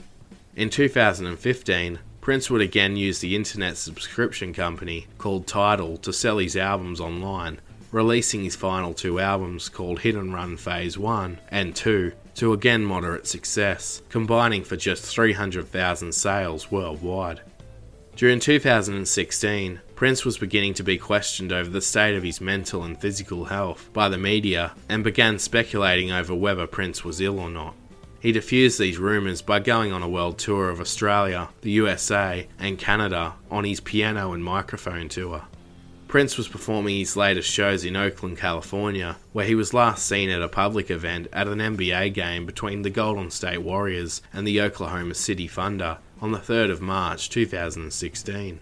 In 0.54 0.70
2015, 0.70 2.00
Prince 2.20 2.50
would 2.50 2.60
again 2.60 2.98
use 2.98 3.20
the 3.20 3.38
internet 3.38 3.78
subscription 3.78 4.54
company 4.54 5.08
called 5.18 5.48
Tidal 5.48 5.96
to 6.00 6.12
sell 6.12 6.40
his 6.40 6.58
albums 6.58 7.00
online, 7.00 7.62
releasing 7.90 8.44
his 8.44 8.58
final 8.58 8.94
two 8.94 9.22
albums 9.22 9.70
called 9.70 10.00
Hit 10.00 10.16
and 10.16 10.34
Run 10.34 10.58
Phase 10.58 10.98
1 10.98 11.40
and 11.48 11.74
2 11.74 12.12
to 12.36 12.52
again 12.52 12.84
moderate 12.84 13.28
success, 13.28 14.02
combining 14.10 14.66
for 14.66 14.76
just 14.76 15.06
300,000 15.06 16.12
sales 16.12 16.70
worldwide. 16.70 17.40
During 18.18 18.42
2016, 18.42 19.80
Prince 20.00 20.24
was 20.24 20.38
beginning 20.38 20.74
to 20.76 20.82
be 20.82 20.98
questioned 20.98 21.52
over 21.52 21.70
the 21.70 21.82
state 21.82 22.16
of 22.16 22.24
his 22.24 22.40
mental 22.40 22.86
and 22.86 22.98
physical 22.98 23.44
health 23.44 23.90
by 23.92 24.08
the 24.08 24.18
media 24.18 24.74
and 24.88 25.04
began 25.04 25.38
speculating 25.38 26.10
over 26.10 26.34
whether 26.34 26.66
Prince 26.66 27.04
was 27.04 27.20
ill 27.20 27.38
or 27.38 27.50
not. 27.50 27.76
He 28.22 28.32
diffused 28.32 28.80
these 28.80 28.98
rumours 28.98 29.42
by 29.42 29.60
going 29.60 29.92
on 29.92 30.02
a 30.02 30.08
world 30.08 30.38
tour 30.38 30.70
of 30.70 30.80
Australia, 30.80 31.50
the 31.64 31.72
USA, 31.72 32.48
and 32.58 32.80
Canada 32.80 33.34
on 33.52 33.66
his 33.66 33.82
piano 33.82 34.32
and 34.32 34.42
microphone 34.42 35.10
tour. 35.10 35.42
Prince 36.08 36.38
was 36.38 36.48
performing 36.48 36.98
his 36.98 37.18
latest 37.18 37.52
shows 37.52 37.84
in 37.84 37.98
Oakland, 37.98 38.38
California, 38.38 39.18
where 39.34 39.46
he 39.46 39.54
was 39.54 39.74
last 39.74 40.06
seen 40.06 40.30
at 40.30 40.42
a 40.42 40.48
public 40.48 40.90
event 40.90 41.28
at 41.34 41.50
an 41.50 41.60
NBA 41.60 42.14
game 42.14 42.46
between 42.46 42.84
the 42.84 42.90
Golden 42.90 43.30
State 43.30 43.64
Warriors 43.64 44.22
and 44.32 44.48
the 44.48 44.62
Oklahoma 44.62 45.16
City 45.16 45.50
Thunder 45.50 45.98
on 46.22 46.32
the 46.32 46.40
3rd 46.40 46.72
of 46.72 46.80
March 46.80 47.30
2016. 47.30 48.62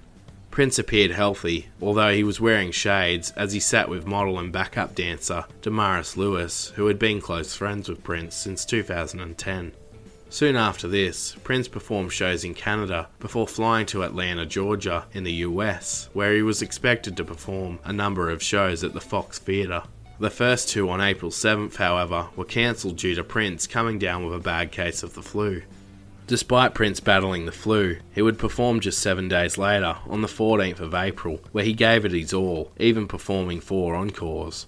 Prince 0.52 0.80
appeared 0.80 1.12
healthy, 1.12 1.68
although 1.82 2.12
he 2.12 2.24
was 2.24 2.42
wearing 2.42 2.72
shades 2.72 3.32
as 3.32 3.54
he 3.54 3.60
sat 3.60 3.90
with 3.90 4.08
model 4.08 4.40
and 4.40 4.52
backup 4.52 4.96
dancer 4.96 5.46
Damaris 5.62 6.18
Lewis, 6.18 6.70
who 6.76 6.88
had 6.88 6.98
been 6.98 7.22
close 7.22 7.56
friends 7.56 7.88
with 7.88 8.04
Prince 8.04 8.36
since 8.36 8.66
2010. 8.66 9.74
Soon 10.30 10.56
after 10.58 10.88
this, 10.88 11.36
Prince 11.44 11.68
performed 11.68 12.12
shows 12.12 12.44
in 12.44 12.54
Canada 12.54 13.08
before 13.20 13.48
flying 13.48 13.86
to 13.86 14.04
Atlanta, 14.04 14.46
Georgia, 14.46 15.06
in 15.14 15.24
the 15.24 15.34
US, 15.34 16.10
where 16.14 16.36
he 16.36 16.42
was 16.42 16.62
expected 16.62 17.16
to 17.16 17.24
perform 17.24 17.80
a 17.86 17.94
number 17.94 18.30
of 18.30 18.44
shows 18.44 18.84
at 18.84 18.94
the 18.94 19.00
Fox 19.00 19.40
Theatre. 19.40 19.84
The 20.20 20.30
first 20.30 20.70
two 20.70 20.90
on 20.90 21.00
April 21.00 21.32
7th, 21.32 21.76
however, 21.76 22.28
were 22.36 22.44
cancelled 22.44 22.98
due 22.98 23.16
to 23.16 23.24
Prince 23.24 23.68
coming 23.68 24.00
down 24.00 24.26
with 24.26 24.36
a 24.36 24.44
bad 24.44 24.72
case 24.72 25.04
of 25.04 25.14
the 25.14 25.22
flu. 25.22 25.62
Despite 26.28 26.74
Prince 26.74 27.00
battling 27.00 27.46
the 27.46 27.54
flu, 27.54 28.00
he 28.14 28.22
would 28.22 28.38
perform 28.38 28.82
just 28.82 29.00
seven 29.00 29.30
days 29.30 29.58
later, 29.58 29.96
on 30.08 30.22
the 30.22 30.28
14th 30.28 30.82
of 30.82 30.94
April, 30.94 31.40
where 31.54 31.64
he 31.64 31.72
gave 31.72 32.04
it 32.04 32.12
his 32.12 32.34
all, 32.34 32.70
even 32.78 33.08
performing 33.08 33.62
four 33.62 33.96
encores. 33.96 34.68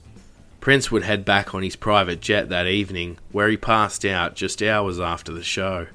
Prince 0.61 0.89
would 0.89 1.03
head 1.03 1.25
back 1.25 1.53
on 1.53 1.61
his 1.61 1.75
private 1.75 2.21
jet 2.21 2.47
that 2.47 2.65
evening, 2.65 3.17
where 3.33 3.49
he 3.49 3.57
passed 3.57 4.05
out 4.05 4.37
just 4.37 4.61
hours 4.63 5.01
after 5.01 5.33
the 5.33 5.43
show. 5.43 5.87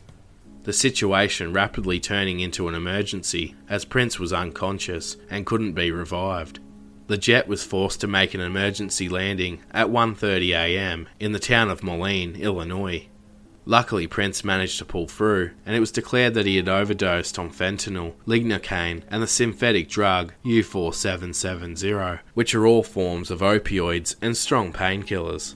The 0.64 0.72
situation 0.74 1.54
rapidly 1.54 1.98
turning 1.98 2.40
into 2.40 2.68
an 2.68 2.74
emergency 2.74 3.54
as 3.66 3.86
Prince 3.86 4.18
was 4.18 4.34
unconscious 4.34 5.16
and 5.30 5.46
couldn't 5.46 5.72
be 5.72 5.90
revived. 5.90 6.58
The 7.06 7.18
jet 7.18 7.48
was 7.48 7.64
forced 7.64 8.02
to 8.02 8.06
make 8.06 8.34
an 8.34 8.40
emergency 8.40 9.08
landing 9.08 9.60
at 9.70 9.88
1:30 9.88 10.50
a.m. 10.50 11.08
in 11.18 11.32
the 11.32 11.38
town 11.38 11.70
of 11.70 11.82
Moline, 11.82 12.36
Illinois. 12.36 13.08
Luckily, 13.66 14.06
Prince 14.06 14.44
managed 14.44 14.78
to 14.78 14.84
pull 14.84 15.08
through, 15.08 15.52
and 15.64 15.74
it 15.74 15.80
was 15.80 15.90
declared 15.90 16.34
that 16.34 16.44
he 16.44 16.56
had 16.56 16.68
overdosed 16.68 17.38
on 17.38 17.50
fentanyl, 17.50 18.14
lignocaine, 18.26 19.02
and 19.08 19.22
the 19.22 19.26
synthetic 19.26 19.88
drug 19.88 20.34
U4770, 20.44 22.20
which 22.34 22.54
are 22.54 22.66
all 22.66 22.82
forms 22.82 23.30
of 23.30 23.40
opioids 23.40 24.16
and 24.20 24.36
strong 24.36 24.72
painkillers. 24.72 25.54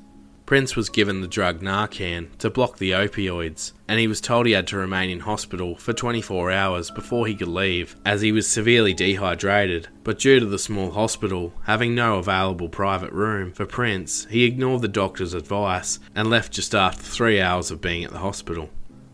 Prince 0.48 0.74
was 0.74 0.88
given 0.88 1.20
the 1.20 1.28
drug 1.28 1.60
Narcan 1.60 2.34
to 2.38 2.48
block 2.48 2.78
the 2.78 2.92
opioids, 2.92 3.72
and 3.86 4.00
he 4.00 4.06
was 4.06 4.18
told 4.18 4.46
he 4.46 4.52
had 4.52 4.66
to 4.68 4.78
remain 4.78 5.10
in 5.10 5.20
hospital 5.20 5.76
for 5.76 5.92
24 5.92 6.50
hours 6.50 6.90
before 6.90 7.26
he 7.26 7.34
could 7.34 7.48
leave, 7.48 7.96
as 8.06 8.22
he 8.22 8.32
was 8.32 8.48
severely 8.48 8.94
dehydrated. 8.94 9.88
But 10.04 10.18
due 10.18 10.40
to 10.40 10.46
the 10.46 10.58
small 10.58 10.92
hospital 10.92 11.52
having 11.64 11.94
no 11.94 12.16
available 12.16 12.70
private 12.70 13.12
room 13.12 13.52
for 13.52 13.66
Prince, 13.66 14.24
he 14.30 14.44
ignored 14.44 14.80
the 14.80 14.88
doctor's 14.88 15.34
advice 15.34 15.98
and 16.14 16.30
left 16.30 16.54
just 16.54 16.74
after 16.74 17.02
three 17.02 17.38
hours 17.38 17.70
of 17.70 17.82
being 17.82 18.02
at 18.02 18.12
the 18.12 18.20
hospital. 18.20 18.70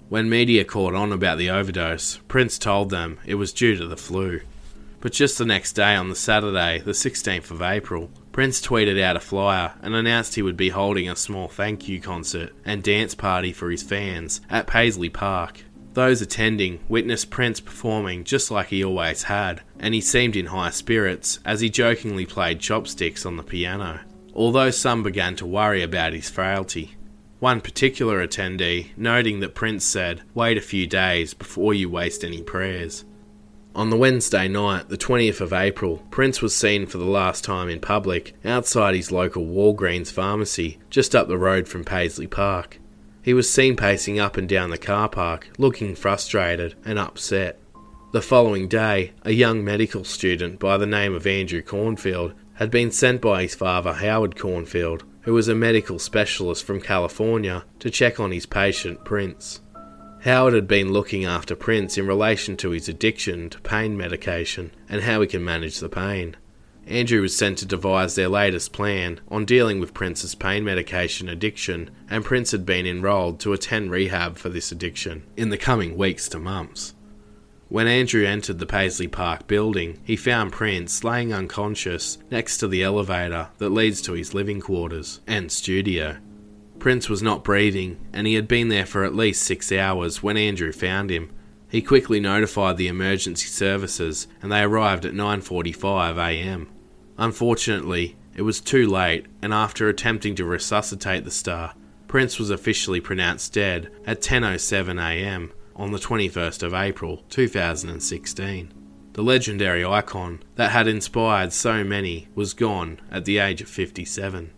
When 0.09 0.31
media 0.31 0.65
caught 0.65 0.95
on 0.95 1.11
about 1.11 1.39
the 1.39 1.51
overdose, 1.51 2.19
Prince 2.29 2.59
told 2.59 2.91
them 2.91 3.19
it 3.25 3.35
was 3.35 3.53
due 3.53 3.75
to 3.75 3.89
the 3.89 3.97
flu. 3.97 4.41
But 5.01 5.13
just 5.13 5.39
the 5.39 5.45
next 5.45 5.73
day, 5.73 5.97
on 5.97 6.11
the 6.11 6.15
Saturday, 6.15 6.79
the 6.79 6.93
16th 6.93 7.51
of 7.51 7.61
April, 7.61 8.09
Prince 8.35 8.61
tweeted 8.61 9.01
out 9.01 9.15
a 9.15 9.21
flyer 9.21 9.75
and 9.81 9.95
announced 9.95 10.35
he 10.35 10.43
would 10.43 10.57
be 10.57 10.71
holding 10.71 11.09
a 11.09 11.15
small 11.15 11.47
thank 11.47 11.89
you 11.89 12.01
concert 12.01 12.53
and 12.65 12.83
dance 12.83 13.15
party 13.15 13.53
for 13.53 13.71
his 13.71 13.85
fans 13.85 14.41
at 14.51 14.67
Paisley 14.67 15.09
Park. 15.09 15.63
Those 15.93 16.21
attending 16.21 16.81
witnessed 16.89 17.31
Prince 17.31 17.61
performing 17.61 18.25
just 18.25 18.51
like 18.51 18.67
he 18.67 18.83
always 18.83 19.23
had, 19.23 19.63
and 19.79 19.95
he 19.95 20.01
seemed 20.01 20.35
in 20.35 20.47
high 20.47 20.71
spirits 20.71 21.39
as 21.45 21.61
he 21.61 21.71
jokingly 21.71 22.27
played 22.27 22.59
chopsticks 22.59 23.25
on 23.25 23.37
the 23.37 23.45
piano, 23.45 24.01
although 24.35 24.73
some 24.73 25.05
began 25.05 25.37
to 25.37 25.47
worry 25.47 25.85
about 25.85 26.13
his 26.13 26.29
frailty. 26.29 26.97
One 27.39 27.61
particular 27.61 28.27
attendee 28.27 28.97
noting 28.97 29.39
that 29.41 29.55
Prince 29.55 29.85
said, 29.85 30.23
Wait 30.35 30.59
a 30.59 30.61
few 30.61 30.89
days 30.89 31.35
before 31.35 31.73
you 31.73 31.89
waste 31.89 32.25
any 32.25 32.43
prayers. 32.43 33.05
On 33.77 33.91
the 33.91 33.97
Wednesday 33.97 34.47
night, 34.47 34.89
the 34.89 34.97
20th 34.97 35.41
of 35.41 35.53
April, 35.53 36.05
Prince 36.13 36.41
was 36.41 36.55
seen 36.55 36.87
for 36.87 36.99
the 36.99 37.05
last 37.05 37.43
time 37.43 37.69
in 37.69 37.81
public 37.81 38.33
outside 38.45 38.95
his 38.95 39.11
local 39.11 39.45
Walgreens 39.45 40.13
pharmacy 40.13 40.79
just 40.91 41.13
up 41.13 41.27
the 41.27 41.37
road 41.37 41.67
from 41.67 41.83
Paisley 41.83 42.29
Park. 42.29 42.79
He 43.21 43.35
was 43.35 43.53
seen 43.53 43.75
pacing 43.75 44.21
up 44.21 44.37
and 44.37 44.49
down 44.49 44.71
the 44.71 44.79
car 44.79 45.09
park, 45.09 45.51
looking 45.59 45.97
frustrated 45.97 46.77
and 46.85 47.01
upset. 47.01 47.59
The 48.13 48.23
following 48.23 48.69
day, 48.69 49.11
a 49.23 49.33
young 49.33 49.65
medical 49.65 50.05
student 50.05 50.61
by 50.61 50.77
the 50.77 50.87
name 50.87 51.13
of 51.13 51.27
Andrew 51.27 51.61
Kornfeld 51.61 52.33
had 52.55 52.71
been 52.71 52.93
sent 52.93 53.21
by 53.21 53.43
his 53.43 53.57
father, 53.57 53.95
Howard 53.95 54.37
Kornfeld, 54.37 55.03
who 55.23 55.35
was 55.35 55.49
a 55.49 55.55
medical 55.57 55.99
specialist 55.99 56.63
from 56.65 56.81
California, 56.81 57.65
to 57.81 57.91
check 57.91 58.21
on 58.21 58.31
his 58.31 58.47
patient, 58.47 59.05
Prince. 59.05 59.63
Howard 60.25 60.55
had 60.55 60.67
been 60.67 60.91
looking 60.91 61.27
after 61.27 61.55
Prince 61.55 61.99
in 61.99 62.07
relation 62.07 62.57
to 62.57 62.71
his 62.71 62.89
addiction 62.89 63.51
to 63.51 63.61
pain 63.61 63.95
medication 63.95 64.71
and 64.89 65.03
how 65.03 65.21
he 65.21 65.27
can 65.27 65.45
manage 65.45 65.81
the 65.81 65.91
pain. 65.91 66.35
Andrew 66.87 67.21
was 67.21 67.37
sent 67.37 67.59
to 67.59 67.67
devise 67.67 68.15
their 68.15 68.31
latest 68.31 68.73
plan 68.73 69.21
on 69.29 69.45
dealing 69.45 69.81
with 69.81 69.93
Prince's 69.93 70.35
pain 70.35 70.65
medication 70.65 71.29
addiction, 71.29 71.91
and 72.09 72.25
Prince 72.25 72.53
had 72.53 72.65
been 72.65 72.87
enrolled 72.87 73.39
to 73.41 73.53
attend 73.53 73.91
rehab 73.91 74.39
for 74.39 74.49
this 74.49 74.73
addiction 74.73 75.25
in 75.37 75.51
the 75.51 75.59
coming 75.59 75.95
weeks 75.95 76.27
to 76.31 76.39
months. 76.39 76.95
When 77.69 77.87
Andrew 77.87 78.25
entered 78.25 78.61
the 78.61 78.67
Paisley 78.67 79.09
Park 79.09 79.47
building, 79.47 79.99
he 80.05 80.17
found 80.17 80.53
Prince 80.53 81.05
laying 81.05 81.35
unconscious 81.35 82.17
next 82.31 82.57
to 82.59 82.69
the 82.69 82.83
elevator 82.83 83.49
that 83.59 83.71
leads 83.71 84.01
to 84.03 84.15
his 84.15 84.33
living 84.33 84.63
quarters 84.63 85.21
and 85.27 85.53
studio. 85.53 86.17
Prince 86.85 87.09
was 87.09 87.23
not 87.23 87.43
breathing, 87.43 87.97
and 88.13 88.27
he 88.27 88.35
had 88.35 88.47
been 88.47 88.69
there 88.69 88.85
for 88.85 89.05
at 89.05 89.15
least 89.15 89.43
six 89.43 89.73
hours 89.73 90.23
when 90.23 90.37
Andrew 90.37 90.71
found 90.71 91.09
him. 91.09 91.31
He 91.71 91.81
quickly 91.81 92.21
notified 92.21 92.77
the 92.77 92.89
emergency 92.89 93.47
services, 93.47 94.29
and 94.43 94.53
they 94.53 94.61
arrived 94.61 95.07
at 95.07 95.15
9:45 95.15 96.19
a.m. 96.19 96.69
Unfortunately, 97.17 98.17
it 98.37 98.43
was 98.43 98.61
too 98.61 98.87
late, 98.87 99.25
and 99.41 99.55
after 99.55 99.89
attempting 99.89 100.35
to 100.35 100.45
resuscitate 100.45 101.25
the 101.25 101.31
star, 101.31 101.73
Prince 102.07 102.39
was 102.39 102.51
officially 102.51 103.01
pronounced 103.01 103.55
dead 103.55 103.91
at 104.07 104.21
10:07 104.21 105.01
a.m. 105.01 105.53
on 105.75 105.91
the 105.91 105.99
21st 105.99 106.63
of 106.63 106.75
April 106.75 107.25
2016. 107.31 108.75
The 109.15 109.23
legendary 109.23 109.87
icon 109.87 110.43
that 110.57 110.73
had 110.73 110.87
inspired 110.87 111.55
so 111.55 111.83
many 111.83 112.29
was 112.35 112.53
gone 112.53 113.01
at 113.11 113.25
the 113.25 113.39
age 113.39 113.63
of 113.63 113.71
57. 113.71 114.51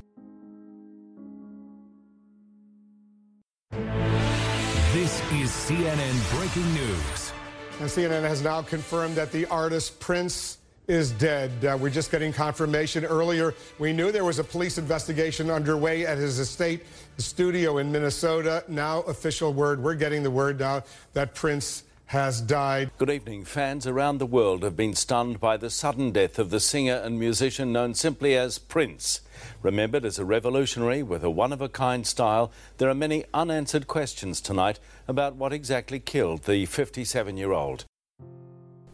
CNN 5.65 6.39
breaking 6.39 6.75
news. 6.75 7.33
And 7.81 7.89
CNN 7.89 8.23
has 8.23 8.41
now 8.41 8.63
confirmed 8.63 9.17
that 9.17 9.33
the 9.33 9.47
artist 9.47 9.99
Prince 9.99 10.59
is 10.87 11.11
dead. 11.13 11.51
Uh, 11.65 11.77
we're 11.81 11.91
just 11.91 12.13
getting 12.13 12.33
confirmation. 12.33 13.05
Earlier, 13.05 13.53
we 13.81 13.93
knew 13.93 14.13
there 14.13 14.25
was 14.25 14.39
a 14.39 14.45
police 14.45 14.79
investigation 14.79 15.51
underway 15.51 16.07
at 16.07 16.19
his 16.19 16.39
estate 16.39 16.85
studio 17.19 17.79
in 17.79 17.91
Minnesota. 17.91 18.63
Now, 18.69 19.01
official 19.03 19.53
word. 19.53 19.83
We're 19.83 19.97
getting 19.97 20.23
the 20.23 20.31
word 20.31 20.61
now 20.61 20.85
that 21.15 21.35
Prince 21.35 21.83
has 22.05 22.41
died. 22.41 22.93
Good 22.99 23.11
evening. 23.11 23.45
Fans 23.45 23.89
around 23.89 24.19
the 24.19 24.27
world 24.27 24.63
have 24.63 24.77
been 24.77 24.95
stunned 24.95 25.41
by 25.41 25.57
the 25.57 25.71
sudden 25.71 26.13
death 26.13 26.39
of 26.39 26.51
the 26.51 26.61
singer 26.61 26.95
and 26.95 27.19
musician 27.19 27.73
known 27.73 27.95
simply 27.95 28.37
as 28.37 28.59
Prince. 28.59 29.21
Remembered 29.63 30.05
as 30.05 30.19
a 30.19 30.25
revolutionary 30.25 31.03
with 31.03 31.25
a 31.25 31.31
one 31.31 31.53
of 31.53 31.61
a 31.61 31.69
kind 31.69 32.07
style, 32.07 32.53
there 32.79 32.89
are 32.89 32.95
many 32.95 33.25
unanswered 33.35 33.87
questions 33.87 34.41
tonight 34.41 34.79
about 35.09 35.37
what 35.37 35.53
exactly 35.53 36.01
killed 36.01 36.45
the 36.45 36.67
57 36.67 37.37
year 37.37 37.53
old. 37.53 37.85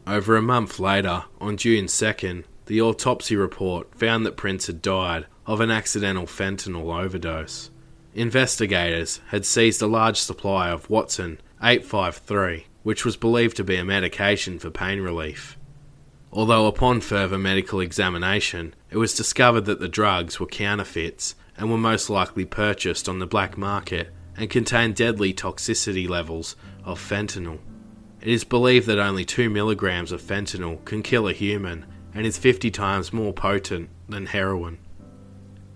Over 0.06 0.36
a 0.36 0.42
month 0.42 0.80
later, 0.80 1.24
on 1.40 1.56
June 1.56 1.86
2nd, 1.86 2.44
the 2.66 2.80
autopsy 2.80 3.36
report 3.36 3.94
found 3.94 4.26
that 4.26 4.36
Prince 4.36 4.66
had 4.66 4.82
died 4.82 5.26
of 5.46 5.60
an 5.60 5.70
accidental 5.70 6.26
fentanyl 6.26 6.92
overdose. 7.04 7.70
Investigators 8.14 9.20
had 9.28 9.46
seized 9.46 9.80
a 9.80 9.86
large 9.86 10.18
supply 10.18 10.68
of 10.68 10.90
Watson 10.90 11.40
853, 11.62 12.66
which 12.82 13.04
was 13.04 13.16
believed 13.16 13.56
to 13.56 13.64
be 13.64 13.76
a 13.76 13.84
medication 13.84 14.58
for 14.58 14.70
pain 14.70 15.00
relief. 15.00 15.56
Although, 16.32 16.66
upon 16.66 17.00
further 17.00 17.38
medical 17.38 17.80
examination, 17.80 18.74
it 18.92 18.98
was 18.98 19.14
discovered 19.14 19.62
that 19.62 19.80
the 19.80 19.88
drugs 19.88 20.38
were 20.38 20.46
counterfeits 20.46 21.34
and 21.56 21.70
were 21.70 21.78
most 21.78 22.10
likely 22.10 22.44
purchased 22.44 23.08
on 23.08 23.20
the 23.20 23.26
black 23.26 23.56
market 23.56 24.12
and 24.36 24.50
contained 24.50 24.94
deadly 24.94 25.32
toxicity 25.32 26.06
levels 26.06 26.56
of 26.84 27.00
fentanyl. 27.00 27.58
It 28.20 28.28
is 28.28 28.44
believed 28.44 28.86
that 28.88 28.98
only 28.98 29.24
2 29.24 29.48
milligrams 29.48 30.12
of 30.12 30.20
fentanyl 30.20 30.84
can 30.84 31.02
kill 31.02 31.26
a 31.26 31.32
human 31.32 31.86
and 32.14 32.26
is 32.26 32.36
50 32.36 32.70
times 32.70 33.14
more 33.14 33.32
potent 33.32 33.88
than 34.10 34.26
heroin. 34.26 34.78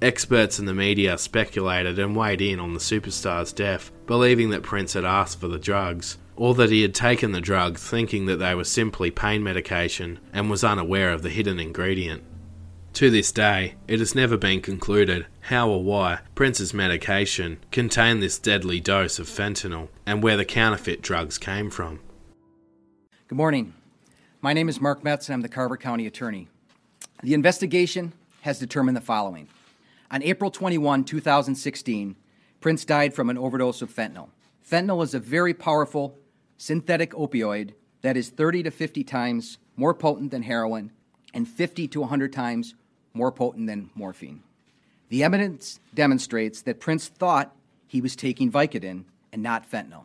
Experts 0.03 0.59
in 0.59 0.67
the 0.67 0.75
media 0.75 1.17
speculated 1.17 1.99
and 1.99 2.15
weighed 2.15 2.43
in 2.43 2.61
on 2.61 2.75
the 2.75 2.81
superstar's 2.81 3.51
death, 3.51 3.91
believing 4.07 4.51
that 4.51 4.63
Prince 4.63 4.93
had 4.93 5.07
asked 5.07 5.41
for 5.41 5.49
the 5.49 5.59
drugs, 5.59 6.19
or 6.37 6.55
that 6.55 6.71
he 6.71 6.83
had 6.83 6.95
taken 6.95 7.33
the 7.33 7.41
drugs 7.41 7.83
thinking 7.83 8.27
that 8.27 8.37
they 8.37 8.55
were 8.55 8.65
simply 8.65 9.11
pain 9.11 9.43
medication 9.43 10.19
and 10.35 10.51
was 10.51 10.63
unaware 10.63 11.13
of 11.13 11.23
the 11.23 11.31
hidden 11.31 11.59
ingredient. 11.59 12.23
To 12.97 13.11
this 13.11 13.31
day, 13.31 13.75
it 13.87 13.99
has 13.99 14.15
never 14.15 14.39
been 14.39 14.63
concluded 14.63 15.27
how 15.41 15.69
or 15.69 15.85
why 15.85 16.21
Prince's 16.35 16.73
medication 16.73 17.59
contained 17.71 18.23
this 18.23 18.39
deadly 18.39 18.81
dose 18.81 19.19
of 19.19 19.27
fentanyl 19.27 19.91
and 20.07 20.23
where 20.23 20.39
the 20.39 20.47
counterfeit 20.47 21.03
drugs 21.03 21.37
came 21.37 21.69
from. 21.69 22.01
Good 23.29 23.37
morning. 23.37 23.75
My 24.41 24.55
name 24.55 24.71
is 24.71 24.81
Mark 24.81 25.05
Metz, 25.05 25.29
and 25.29 25.35
I'm 25.35 25.43
the 25.43 25.49
Carver 25.51 25.77
County 25.77 26.07
Attorney. 26.07 26.49
The 27.23 27.35
investigation 27.35 28.15
has 28.41 28.59
determined 28.59 28.97
the 28.97 29.03
following. 29.03 29.49
On 30.11 30.23
April 30.23 30.51
21, 30.51 31.05
2016, 31.05 32.17
Prince 32.63 32.87
died 32.87 33.13
from 33.13 33.29
an 33.29 33.37
overdose 33.37 33.83
of 33.83 33.95
fentanyl. 33.95 34.31
Fentanyl 34.67 35.05
is 35.05 35.13
a 35.13 35.21
very 35.21 35.53
powerful 35.53 36.17
synthetic 36.57 37.11
opioid 37.11 37.75
that 38.01 38.17
is 38.17 38.31
30 38.31 38.63
to 38.63 38.71
50 38.71 39.05
times 39.05 39.59
more 39.77 39.93
potent 39.93 40.31
than 40.31 40.45
heroin 40.45 40.93
and 41.35 41.47
50 41.47 41.89
to 41.89 42.01
100 42.01 42.33
times 42.33 42.75
more 43.17 43.33
potent 43.33 43.67
than 43.67 43.91
morphine. 43.95 44.43
The 45.09 45.25
evidence 45.25 45.81
demonstrates 45.95 46.63
that 46.63 46.81
Prince 46.81 47.09
thought 47.09 47.55
he 47.89 48.01
was 48.01 48.17
taking 48.17 48.51
Vicodin 48.51 49.05
and 49.33 49.43
not 49.43 49.71
fentanyl. 49.71 50.05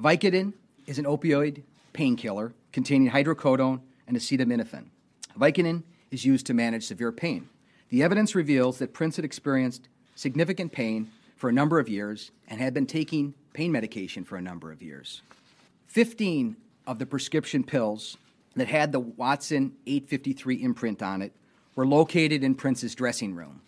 Vicodin 0.00 0.52
is 0.86 0.98
an 0.98 1.04
opioid 1.04 1.62
painkiller 1.92 2.52
containing 2.72 3.10
hydrocodone 3.10 3.80
and 4.06 4.16
acetaminophen. 4.16 4.86
Vicodin 5.38 5.82
is 6.10 6.24
used 6.24 6.46
to 6.46 6.54
manage 6.54 6.84
severe 6.84 7.12
pain. 7.12 7.48
The 7.90 8.02
evidence 8.02 8.34
reveals 8.34 8.78
that 8.78 8.92
Prince 8.92 9.16
had 9.16 9.24
experienced 9.24 9.88
significant 10.14 10.72
pain 10.72 11.10
for 11.36 11.48
a 11.48 11.52
number 11.52 11.78
of 11.78 11.88
years 11.88 12.30
and 12.48 12.60
had 12.60 12.74
been 12.74 12.86
taking 12.86 13.34
pain 13.52 13.72
medication 13.72 14.24
for 14.24 14.36
a 14.36 14.42
number 14.42 14.72
of 14.72 14.82
years. 14.82 15.22
15 15.88 16.56
of 16.86 16.98
the 16.98 17.06
prescription 17.06 17.64
pills 17.64 18.16
that 18.56 18.68
had 18.68 18.92
the 18.92 19.00
Watson 19.00 19.72
853 19.86 20.62
imprint 20.62 21.02
on 21.02 21.22
it 21.22 21.32
were 21.78 21.86
located 21.86 22.42
in 22.42 22.56
Prince's 22.56 22.96
dressing 22.96 23.36
room. 23.36 23.60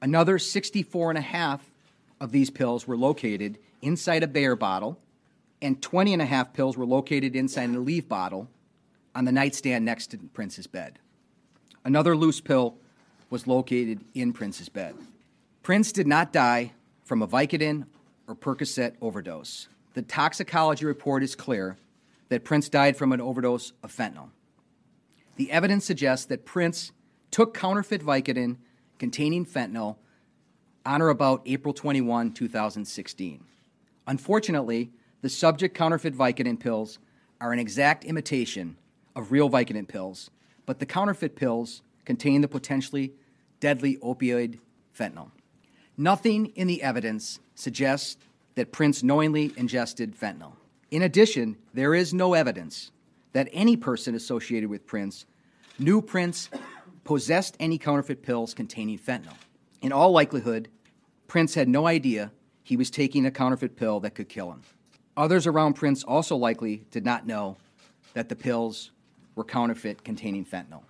Another 0.00 0.38
64 0.38 1.10
and 1.10 1.18
a 1.18 1.20
half 1.20 1.70
of 2.18 2.32
these 2.32 2.48
pills 2.48 2.88
were 2.88 2.96
located 2.96 3.58
inside 3.82 4.22
a 4.22 4.26
Bayer 4.26 4.56
bottle, 4.56 4.98
and 5.60 5.82
20 5.82 6.14
and 6.14 6.22
a 6.22 6.24
half 6.24 6.54
pills 6.54 6.78
were 6.78 6.86
located 6.86 7.36
inside 7.36 7.68
Aleve 7.68 8.08
bottle 8.08 8.48
on 9.14 9.26
the 9.26 9.32
nightstand 9.32 9.84
next 9.84 10.06
to 10.06 10.16
Prince's 10.32 10.66
bed. 10.66 10.98
Another 11.84 12.16
loose 12.16 12.40
pill 12.40 12.78
was 13.28 13.46
located 13.46 14.02
in 14.14 14.32
Prince's 14.32 14.70
bed. 14.70 14.94
Prince 15.62 15.92
did 15.92 16.06
not 16.06 16.32
die 16.32 16.72
from 17.04 17.20
a 17.20 17.28
Vicodin 17.28 17.84
or 18.26 18.34
Percocet 18.34 18.94
overdose. 19.02 19.68
The 19.92 20.00
toxicology 20.00 20.86
report 20.86 21.22
is 21.22 21.34
clear 21.34 21.76
that 22.30 22.44
Prince 22.44 22.70
died 22.70 22.96
from 22.96 23.12
an 23.12 23.20
overdose 23.20 23.74
of 23.82 23.94
fentanyl. 23.94 24.30
The 25.36 25.52
evidence 25.52 25.84
suggests 25.84 26.24
that 26.26 26.46
Prince 26.46 26.92
took 27.30 27.54
counterfeit 27.54 28.02
Vicodin 28.02 28.56
containing 28.98 29.46
fentanyl 29.46 29.96
on 30.84 31.02
or 31.02 31.08
about 31.08 31.42
April 31.46 31.74
21, 31.74 32.32
2016. 32.32 33.44
Unfortunately, 34.06 34.90
the 35.20 35.28
subject 35.28 35.76
counterfeit 35.76 36.14
Vicodin 36.14 36.58
pills 36.58 36.98
are 37.40 37.52
an 37.52 37.58
exact 37.58 38.04
imitation 38.04 38.76
of 39.14 39.32
real 39.32 39.50
Vicodin 39.50 39.86
pills, 39.86 40.30
but 40.66 40.78
the 40.78 40.86
counterfeit 40.86 41.36
pills 41.36 41.82
contain 42.04 42.40
the 42.40 42.48
potentially 42.48 43.12
deadly 43.60 43.96
opioid 43.98 44.58
fentanyl. 44.98 45.30
Nothing 45.96 46.46
in 46.54 46.66
the 46.68 46.82
evidence 46.82 47.40
suggests 47.54 48.16
that 48.54 48.72
Prince 48.72 49.02
knowingly 49.02 49.52
ingested 49.56 50.16
fentanyl. 50.16 50.52
In 50.90 51.02
addition, 51.02 51.56
there 51.74 51.94
is 51.94 52.14
no 52.14 52.34
evidence 52.34 52.92
that 53.32 53.48
any 53.52 53.76
person 53.76 54.14
associated 54.14 54.70
with 54.70 54.86
Prince 54.86 55.26
knew 55.78 56.00
Prince 56.00 56.48
possessed 57.08 57.56
any 57.58 57.78
counterfeit 57.78 58.22
pills 58.22 58.52
containing 58.52 58.98
fentanyl. 58.98 59.32
In 59.80 59.92
all 59.92 60.10
likelihood, 60.10 60.68
Prince 61.26 61.54
had 61.54 61.66
no 61.66 61.86
idea 61.86 62.30
he 62.62 62.76
was 62.76 62.90
taking 62.90 63.24
a 63.24 63.30
counterfeit 63.30 63.76
pill 63.76 63.98
that 64.00 64.14
could 64.14 64.28
kill 64.28 64.52
him. 64.52 64.60
Others 65.16 65.46
around 65.46 65.72
Prince 65.72 66.04
also 66.04 66.36
likely 66.36 66.82
did 66.90 67.06
not 67.06 67.26
know 67.26 67.56
that 68.12 68.28
the 68.28 68.36
pills 68.36 68.90
were 69.36 69.44
counterfeit 69.44 70.04
containing 70.04 70.44
fentanyl. 70.44 70.82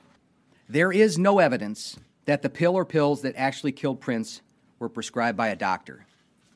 There 0.68 0.90
is 0.90 1.18
no 1.18 1.38
evidence 1.38 1.96
that 2.24 2.42
the 2.42 2.50
pill 2.50 2.74
or 2.74 2.84
pills 2.84 3.22
that 3.22 3.36
actually 3.36 3.70
killed 3.70 4.00
Prince 4.00 4.42
were 4.80 4.88
prescribed 4.88 5.38
by 5.38 5.50
a 5.50 5.56
doctor. 5.56 6.04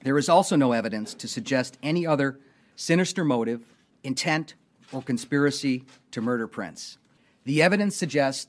There 0.02 0.18
is 0.18 0.28
also 0.28 0.56
no 0.56 0.72
evidence 0.72 1.14
to 1.14 1.28
suggest 1.28 1.78
any 1.84 2.04
other 2.04 2.40
sinister 2.74 3.24
motive, 3.24 3.62
intent, 4.02 4.56
or 4.90 5.02
conspiracy 5.02 5.84
to 6.10 6.20
murder 6.20 6.48
Prince. 6.48 6.98
The 7.44 7.62
evidence 7.62 7.94
suggests 7.94 8.48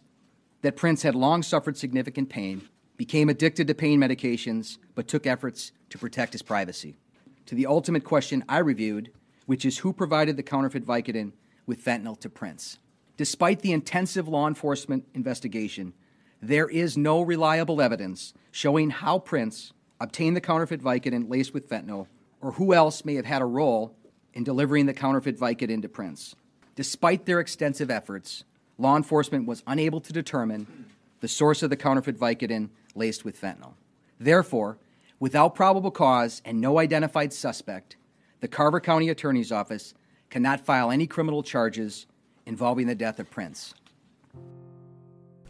that 0.64 0.76
Prince 0.76 1.03
had 1.03 1.14
long 1.14 1.44
suffered 1.44 1.77
significant 1.77 2.30
pain, 2.30 2.68
became 2.98 3.30
addicted 3.30 3.68
to 3.68 3.76
pain 3.76 3.99
medications, 3.99 4.77
but 4.95 5.07
took 5.07 5.27
efforts 5.27 5.72
to 5.90 5.98
protect 5.98 6.34
his 6.34 6.41
privacy. 6.41 6.95
To 7.48 7.56
the 7.56 7.68
ultimate 7.68 8.03
question 8.03 8.44
I 8.49 8.60
reviewed, 8.60 9.11
which 9.45 9.65
is 9.65 9.80
who 9.80 9.94
provided 9.94 10.38
the 10.38 10.44
counterfeit 10.44 10.85
Vicodin 10.85 11.34
with 11.68 11.84
fentanyl 11.84 12.19
to 12.22 12.30
Prince. 12.30 12.80
Despite 13.18 13.60
the 13.60 13.73
intensive 13.73 14.27
law 14.27 14.48
enforcement 14.48 15.06
investigation, 15.14 15.94
there 16.41 16.69
is 16.69 16.98
no 16.98 17.22
reliable 17.22 17.81
evidence 17.81 18.34
showing 18.52 18.90
how 18.90 19.19
Prince 19.19 19.73
obtained 19.99 20.35
the 20.35 20.41
counterfeit 20.41 20.81
Vicodin 20.81 21.30
laced 21.30 21.53
with 21.53 21.69
fentanyl 21.69 22.07
or 22.41 22.53
who 22.53 22.73
else 22.73 23.06
may 23.06 23.15
have 23.15 23.26
had 23.26 23.41
a 23.41 23.45
role 23.45 23.95
in 24.34 24.44
delivering 24.44 24.85
the 24.85 24.94
counterfeit 24.94 25.38
Vicodin 25.38 25.81
to 25.81 25.90
Prince. 25.90 26.35
Despite 26.76 27.26
their 27.26 27.40
extensive 27.40 27.91
efforts, 27.91 28.45
law 28.78 28.95
enforcement 28.98 29.48
was 29.48 29.64
unable 29.68 30.02
to 30.02 30.14
determine 30.14 30.88
the 31.20 31.28
source 31.28 31.64
of 31.64 31.70
the 31.70 31.78
counterfeit 31.78 32.20
Vicodin 32.20 32.70
laced 32.95 33.24
with 33.24 33.40
fentanyl. 33.40 33.74
Therefore, 34.20 34.78
without 35.20 35.56
probable 35.56 35.91
cause 35.91 36.41
and 36.44 36.60
no 36.60 36.80
identified 36.80 37.34
suspect, 37.34 37.95
the 38.41 38.48
Carver 38.48 38.80
County 38.80 39.10
Attorney's 39.10 39.52
Office 39.52 39.94
cannot 40.30 40.66
file 40.66 40.91
any 40.91 41.08
criminal 41.08 41.44
charges 41.44 42.08
involving 42.45 42.88
the 42.88 42.95
death 42.95 43.20
of 43.20 43.32
Prince. 43.32 43.74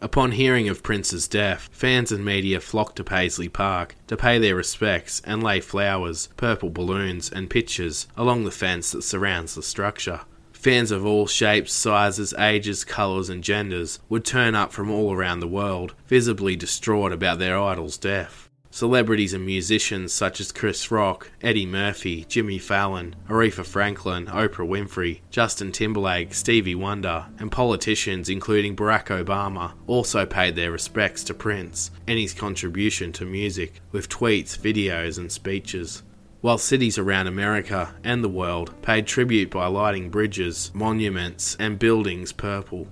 Upon 0.00 0.32
hearing 0.32 0.68
of 0.68 0.82
Prince's 0.82 1.26
death, 1.26 1.70
fans 1.72 2.12
and 2.12 2.24
media 2.24 2.60
flocked 2.60 2.96
to 2.96 3.04
Paisley 3.04 3.48
Park 3.48 3.96
to 4.06 4.16
pay 4.16 4.38
their 4.38 4.54
respects 4.54 5.22
and 5.24 5.42
lay 5.42 5.60
flowers, 5.60 6.28
purple 6.36 6.68
balloons, 6.68 7.32
and 7.32 7.48
pictures 7.48 8.06
along 8.16 8.44
the 8.44 8.50
fence 8.50 8.92
that 8.92 9.02
surrounds 9.02 9.54
the 9.54 9.62
structure. 9.62 10.20
Fans 10.64 10.90
of 10.90 11.04
all 11.04 11.26
shapes, 11.26 11.74
sizes, 11.74 12.32
ages, 12.38 12.84
colours, 12.84 13.28
and 13.28 13.44
genders 13.44 13.98
would 14.08 14.24
turn 14.24 14.54
up 14.54 14.72
from 14.72 14.90
all 14.90 15.12
around 15.12 15.40
the 15.40 15.46
world, 15.46 15.94
visibly 16.06 16.56
distraught 16.56 17.12
about 17.12 17.38
their 17.38 17.58
idol's 17.58 17.98
death. 17.98 18.48
Celebrities 18.70 19.34
and 19.34 19.44
musicians 19.44 20.14
such 20.14 20.40
as 20.40 20.52
Chris 20.52 20.90
Rock, 20.90 21.30
Eddie 21.42 21.66
Murphy, 21.66 22.24
Jimmy 22.30 22.56
Fallon, 22.58 23.14
Aretha 23.28 23.62
Franklin, 23.62 24.24
Oprah 24.24 24.66
Winfrey, 24.66 25.20
Justin 25.30 25.70
Timberlake, 25.70 26.32
Stevie 26.32 26.74
Wonder, 26.74 27.26
and 27.38 27.52
politicians 27.52 28.30
including 28.30 28.74
Barack 28.74 29.08
Obama 29.08 29.74
also 29.86 30.24
paid 30.24 30.56
their 30.56 30.72
respects 30.72 31.22
to 31.24 31.34
Prince 31.34 31.90
and 32.06 32.18
his 32.18 32.32
contribution 32.32 33.12
to 33.12 33.26
music 33.26 33.82
with 33.92 34.08
tweets, 34.08 34.58
videos, 34.58 35.18
and 35.18 35.30
speeches 35.30 36.02
while 36.44 36.58
cities 36.58 36.98
around 36.98 37.26
America 37.26 37.94
and 38.04 38.22
the 38.22 38.28
world 38.28 38.70
paid 38.82 39.06
tribute 39.06 39.50
by 39.50 39.66
lighting 39.66 40.10
bridges, 40.10 40.70
monuments, 40.74 41.56
and 41.58 41.78
buildings 41.78 42.32
purple. 42.32 42.86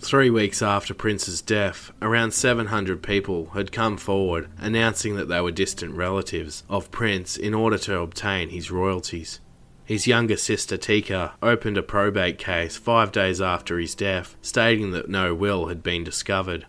Three 0.00 0.28
weeks 0.28 0.60
after 0.60 0.92
Prince's 0.92 1.40
death, 1.40 1.92
around 2.02 2.32
700 2.32 3.04
people 3.04 3.50
had 3.50 3.70
come 3.70 3.96
forward 3.96 4.48
announcing 4.58 5.14
that 5.14 5.28
they 5.28 5.40
were 5.40 5.52
distant 5.52 5.94
relatives 5.94 6.64
of 6.68 6.90
Prince 6.90 7.36
in 7.36 7.54
order 7.54 7.78
to 7.78 8.00
obtain 8.00 8.48
his 8.48 8.72
royalties. 8.72 9.38
His 9.84 10.08
younger 10.08 10.36
sister 10.36 10.76
Tyka 10.76 11.34
opened 11.40 11.78
a 11.78 11.84
probate 11.84 12.38
case 12.38 12.76
five 12.76 13.12
days 13.12 13.40
after 13.40 13.78
his 13.78 13.94
death, 13.94 14.34
stating 14.42 14.90
that 14.90 15.08
no 15.08 15.32
will 15.32 15.68
had 15.68 15.80
been 15.84 16.02
discovered. 16.02 16.66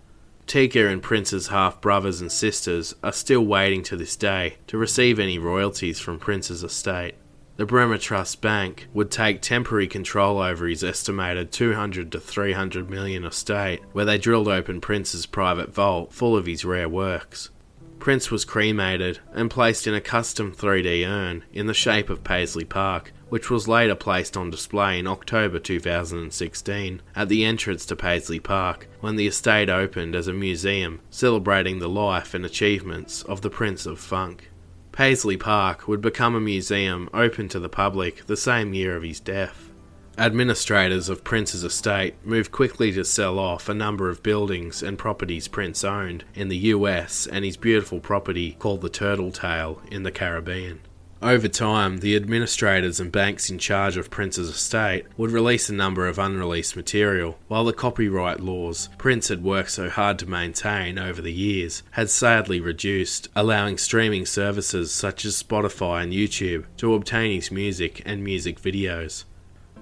Tyka 0.47 0.91
and 0.91 1.03
Prince's 1.03 1.47
half 1.47 1.79
brothers 1.79 2.21
and 2.21 2.31
sisters 2.31 2.95
are 3.03 3.11
still 3.11 3.45
waiting 3.45 3.83
to 3.83 3.95
this 3.95 4.15
day 4.15 4.55
to 4.67 4.77
receive 4.77 5.19
any 5.19 5.37
royalties 5.37 5.99
from 5.99 6.19
Prince's 6.19 6.63
estate 6.63 7.15
the 7.57 7.65
Bremer 7.65 7.97
Trust 7.97 8.39
Bank 8.39 8.87
would 8.93 9.09
take 9.09 9.41
temporary 9.41 9.87
control 9.87 10.39
over 10.39 10.67
his 10.67 10.83
estimated 10.83 11.51
200 11.51 12.11
to 12.11 12.19
300 12.19 12.87
million 12.87 13.25
estate, 13.25 13.81
where 13.93 14.05
they 14.05 14.19
drilled 14.19 14.47
open 14.47 14.79
Prince's 14.79 15.25
private 15.25 15.73
vault 15.73 16.13
full 16.13 16.37
of 16.37 16.45
his 16.45 16.63
rare 16.63 16.87
works. 16.87 17.49
Prince 17.97 18.29
was 18.29 18.45
cremated 18.45 19.19
and 19.33 19.49
placed 19.49 19.87
in 19.87 19.95
a 19.95 20.01
custom 20.01 20.51
3D 20.51 21.07
urn 21.07 21.43
in 21.51 21.65
the 21.65 21.73
shape 21.73 22.11
of 22.11 22.23
Paisley 22.23 22.63
Park, 22.63 23.11
which 23.29 23.49
was 23.49 23.67
later 23.67 23.95
placed 23.95 24.37
on 24.37 24.49
display 24.49 24.99
in 24.99 25.07
October 25.07 25.59
2016 25.59 27.01
at 27.15 27.29
the 27.29 27.43
entrance 27.45 27.85
to 27.85 27.95
Paisley 27.95 28.39
Park 28.39 28.87
when 29.01 29.15
the 29.15 29.27
estate 29.27 29.69
opened 29.69 30.15
as 30.15 30.27
a 30.27 30.33
museum 30.33 30.99
celebrating 31.09 31.79
the 31.79 31.89
life 31.89 32.33
and 32.33 32.45
achievements 32.45 33.23
of 33.23 33.41
the 33.41 33.49
Prince 33.49 33.85
of 33.85 33.99
Funk. 33.99 34.49
Paisley 34.91 35.37
Park 35.37 35.87
would 35.87 36.01
become 36.01 36.33
a 36.33 36.39
museum 36.39 37.09
open 37.13 37.47
to 37.49 37.59
the 37.59 37.69
public 37.69 38.25
the 38.25 38.37
same 38.37 38.73
year 38.73 38.95
of 38.95 39.03
his 39.03 39.19
death. 39.19 39.71
Administrators 40.17 41.09
of 41.09 41.23
Prince's 41.23 41.63
estate 41.63 42.15
moved 42.23 42.51
quickly 42.51 42.91
to 42.91 43.05
sell 43.05 43.37
off 43.37 43.69
a 43.69 43.75
number 43.75 44.09
of 44.09 44.23
buildings 44.23 44.81
and 44.81 44.97
properties 44.97 45.47
Prince 45.47 45.83
owned 45.83 46.23
in 46.33 46.47
the 46.47 46.57
US 46.57 47.27
and 47.27 47.45
his 47.45 47.57
beautiful 47.57 47.99
property 47.99 48.53
called 48.57 48.81
the 48.81 48.89
Turtle 48.89 49.31
Tail 49.31 49.79
in 49.91 50.01
the 50.01 50.11
Caribbean. 50.11 50.79
Over 51.21 51.47
time, 51.47 51.97
the 51.97 52.15
administrators 52.15 52.99
and 52.99 53.11
banks 53.11 53.49
in 53.49 53.57
charge 53.57 53.97
of 53.97 54.11
Prince's 54.11 54.49
estate 54.49 55.07
would 55.17 55.31
release 55.31 55.67
a 55.67 55.73
number 55.73 56.07
of 56.07 56.19
unreleased 56.19 56.75
material, 56.75 57.39
while 57.47 57.65
the 57.65 57.73
copyright 57.73 58.39
laws 58.39 58.89
Prince 58.99 59.29
had 59.29 59.43
worked 59.43 59.71
so 59.71 59.89
hard 59.89 60.19
to 60.19 60.29
maintain 60.29 60.99
over 60.99 61.19
the 61.19 61.33
years 61.33 61.81
had 61.91 62.11
sadly 62.11 62.59
reduced, 62.59 63.29
allowing 63.35 63.79
streaming 63.79 64.27
services 64.27 64.93
such 64.93 65.25
as 65.25 65.41
Spotify 65.41 66.03
and 66.03 66.13
YouTube 66.13 66.65
to 66.77 66.93
obtain 66.93 67.33
his 67.33 67.51
music 67.51 68.03
and 68.05 68.23
music 68.23 68.61
videos. 68.61 69.23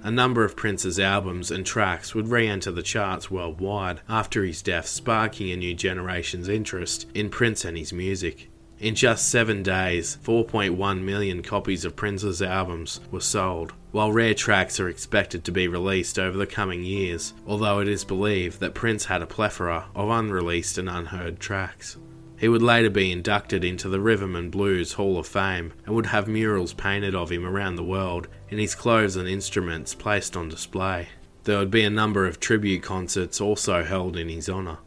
A 0.02 0.10
number 0.10 0.42
of 0.42 0.56
Prince's 0.56 0.98
albums 0.98 1.50
and 1.50 1.66
tracks 1.66 2.14
would 2.14 2.28
re 2.28 2.48
enter 2.48 2.70
the 2.70 2.82
charts 2.82 3.30
worldwide 3.30 4.00
after 4.08 4.42
his 4.42 4.62
death, 4.62 4.86
sparking 4.86 5.50
a 5.50 5.56
new 5.56 5.74
generation's 5.74 6.48
interest 6.48 7.06
in 7.12 7.28
Prince 7.28 7.66
and 7.66 7.76
his 7.76 7.92
music. 7.92 8.48
In 8.78 8.94
just 8.94 9.30
seven 9.30 9.62
days, 9.62 10.18
4.1 10.22 11.00
million 11.00 11.42
copies 11.42 11.86
of 11.86 11.96
Prince's 11.96 12.42
albums 12.42 13.00
were 13.10 13.22
sold, 13.22 13.72
while 13.90 14.12
rare 14.12 14.34
tracks 14.34 14.78
are 14.78 14.88
expected 14.88 15.44
to 15.44 15.52
be 15.52 15.66
released 15.66 16.18
over 16.18 16.36
the 16.36 16.46
coming 16.46 16.84
years, 16.84 17.32
although 17.46 17.80
it 17.80 17.88
is 17.88 18.04
believed 18.04 18.60
that 18.60 18.74
Prince 18.74 19.06
had 19.06 19.22
a 19.22 19.26
plethora 19.26 19.86
of 19.94 20.10
unreleased 20.10 20.76
and 20.76 20.90
unheard 20.90 21.40
tracks. 21.40 21.96
He 22.38 22.48
would 22.48 22.60
later 22.60 22.90
be 22.90 23.10
inducted 23.10 23.64
into 23.64 23.88
the 23.88 23.98
and 24.36 24.52
Blues 24.52 24.92
Hall 24.92 25.18
of 25.18 25.26
Fame 25.26 25.72
and 25.86 25.94
would 25.94 26.06
have 26.06 26.28
murals 26.28 26.74
painted 26.74 27.14
of 27.14 27.32
him 27.32 27.46
around 27.46 27.76
the 27.76 27.82
world 27.82 28.28
and 28.50 28.60
his 28.60 28.74
clothes 28.74 29.16
and 29.16 29.26
instruments 29.26 29.94
placed 29.94 30.36
on 30.36 30.50
display. 30.50 31.08
There 31.44 31.58
would 31.58 31.70
be 31.70 31.84
a 31.84 31.90
number 31.90 32.26
of 32.26 32.40
tribute 32.40 32.82
concerts 32.82 33.40
also 33.40 33.84
held 33.84 34.18
in 34.18 34.28
his 34.28 34.50
honour. 34.50 34.78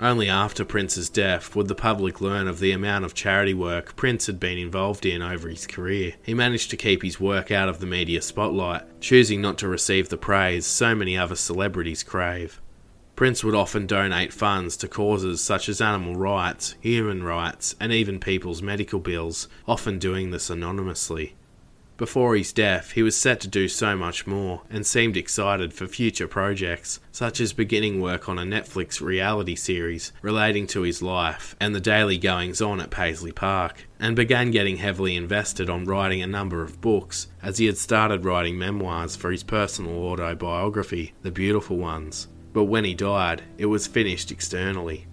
Only 0.00 0.28
after 0.28 0.64
Prince's 0.64 1.10
death 1.10 1.56
would 1.56 1.66
the 1.66 1.74
public 1.74 2.20
learn 2.20 2.46
of 2.46 2.60
the 2.60 2.70
amount 2.70 3.04
of 3.04 3.14
charity 3.14 3.52
work 3.52 3.96
Prince 3.96 4.26
had 4.26 4.38
been 4.38 4.56
involved 4.56 5.04
in 5.04 5.22
over 5.22 5.48
his 5.48 5.66
career. 5.66 6.14
He 6.22 6.34
managed 6.34 6.70
to 6.70 6.76
keep 6.76 7.02
his 7.02 7.18
work 7.18 7.50
out 7.50 7.68
of 7.68 7.80
the 7.80 7.86
media 7.86 8.22
spotlight, 8.22 9.00
choosing 9.00 9.40
not 9.40 9.58
to 9.58 9.66
receive 9.66 10.08
the 10.08 10.16
praise 10.16 10.66
so 10.66 10.94
many 10.94 11.18
other 11.18 11.34
celebrities 11.34 12.04
crave. 12.04 12.60
Prince 13.16 13.42
would 13.42 13.56
often 13.56 13.88
donate 13.88 14.32
funds 14.32 14.76
to 14.76 14.86
causes 14.86 15.42
such 15.42 15.68
as 15.68 15.80
animal 15.80 16.14
rights, 16.14 16.76
human 16.80 17.24
rights, 17.24 17.74
and 17.80 17.92
even 17.92 18.20
people's 18.20 18.62
medical 18.62 19.00
bills, 19.00 19.48
often 19.66 19.98
doing 19.98 20.30
this 20.30 20.48
anonymously. 20.48 21.34
Before 21.98 22.36
his 22.36 22.52
death, 22.52 22.92
he 22.92 23.02
was 23.02 23.16
set 23.16 23.40
to 23.40 23.48
do 23.48 23.66
so 23.66 23.96
much 23.96 24.24
more 24.24 24.62
and 24.70 24.86
seemed 24.86 25.16
excited 25.16 25.74
for 25.74 25.88
future 25.88 26.28
projects, 26.28 27.00
such 27.10 27.40
as 27.40 27.52
beginning 27.52 28.00
work 28.00 28.28
on 28.28 28.38
a 28.38 28.42
Netflix 28.42 29.00
reality 29.00 29.56
series 29.56 30.12
relating 30.22 30.68
to 30.68 30.82
his 30.82 31.02
life 31.02 31.56
and 31.58 31.74
the 31.74 31.80
daily 31.80 32.16
goings 32.16 32.62
on 32.62 32.80
at 32.80 32.90
Paisley 32.90 33.32
Park, 33.32 33.88
and 33.98 34.14
began 34.14 34.52
getting 34.52 34.76
heavily 34.76 35.16
invested 35.16 35.68
on 35.68 35.86
writing 35.86 36.22
a 36.22 36.26
number 36.28 36.62
of 36.62 36.80
books, 36.80 37.26
as 37.42 37.58
he 37.58 37.66
had 37.66 37.76
started 37.76 38.24
writing 38.24 38.56
memoirs 38.56 39.16
for 39.16 39.32
his 39.32 39.42
personal 39.42 40.04
autobiography, 40.04 41.14
The 41.22 41.32
Beautiful 41.32 41.78
Ones. 41.78 42.28
But 42.52 42.64
when 42.64 42.84
he 42.84 42.94
died, 42.94 43.42
it 43.58 43.66
was 43.66 43.88
finished 43.88 44.30
externally. 44.30 45.08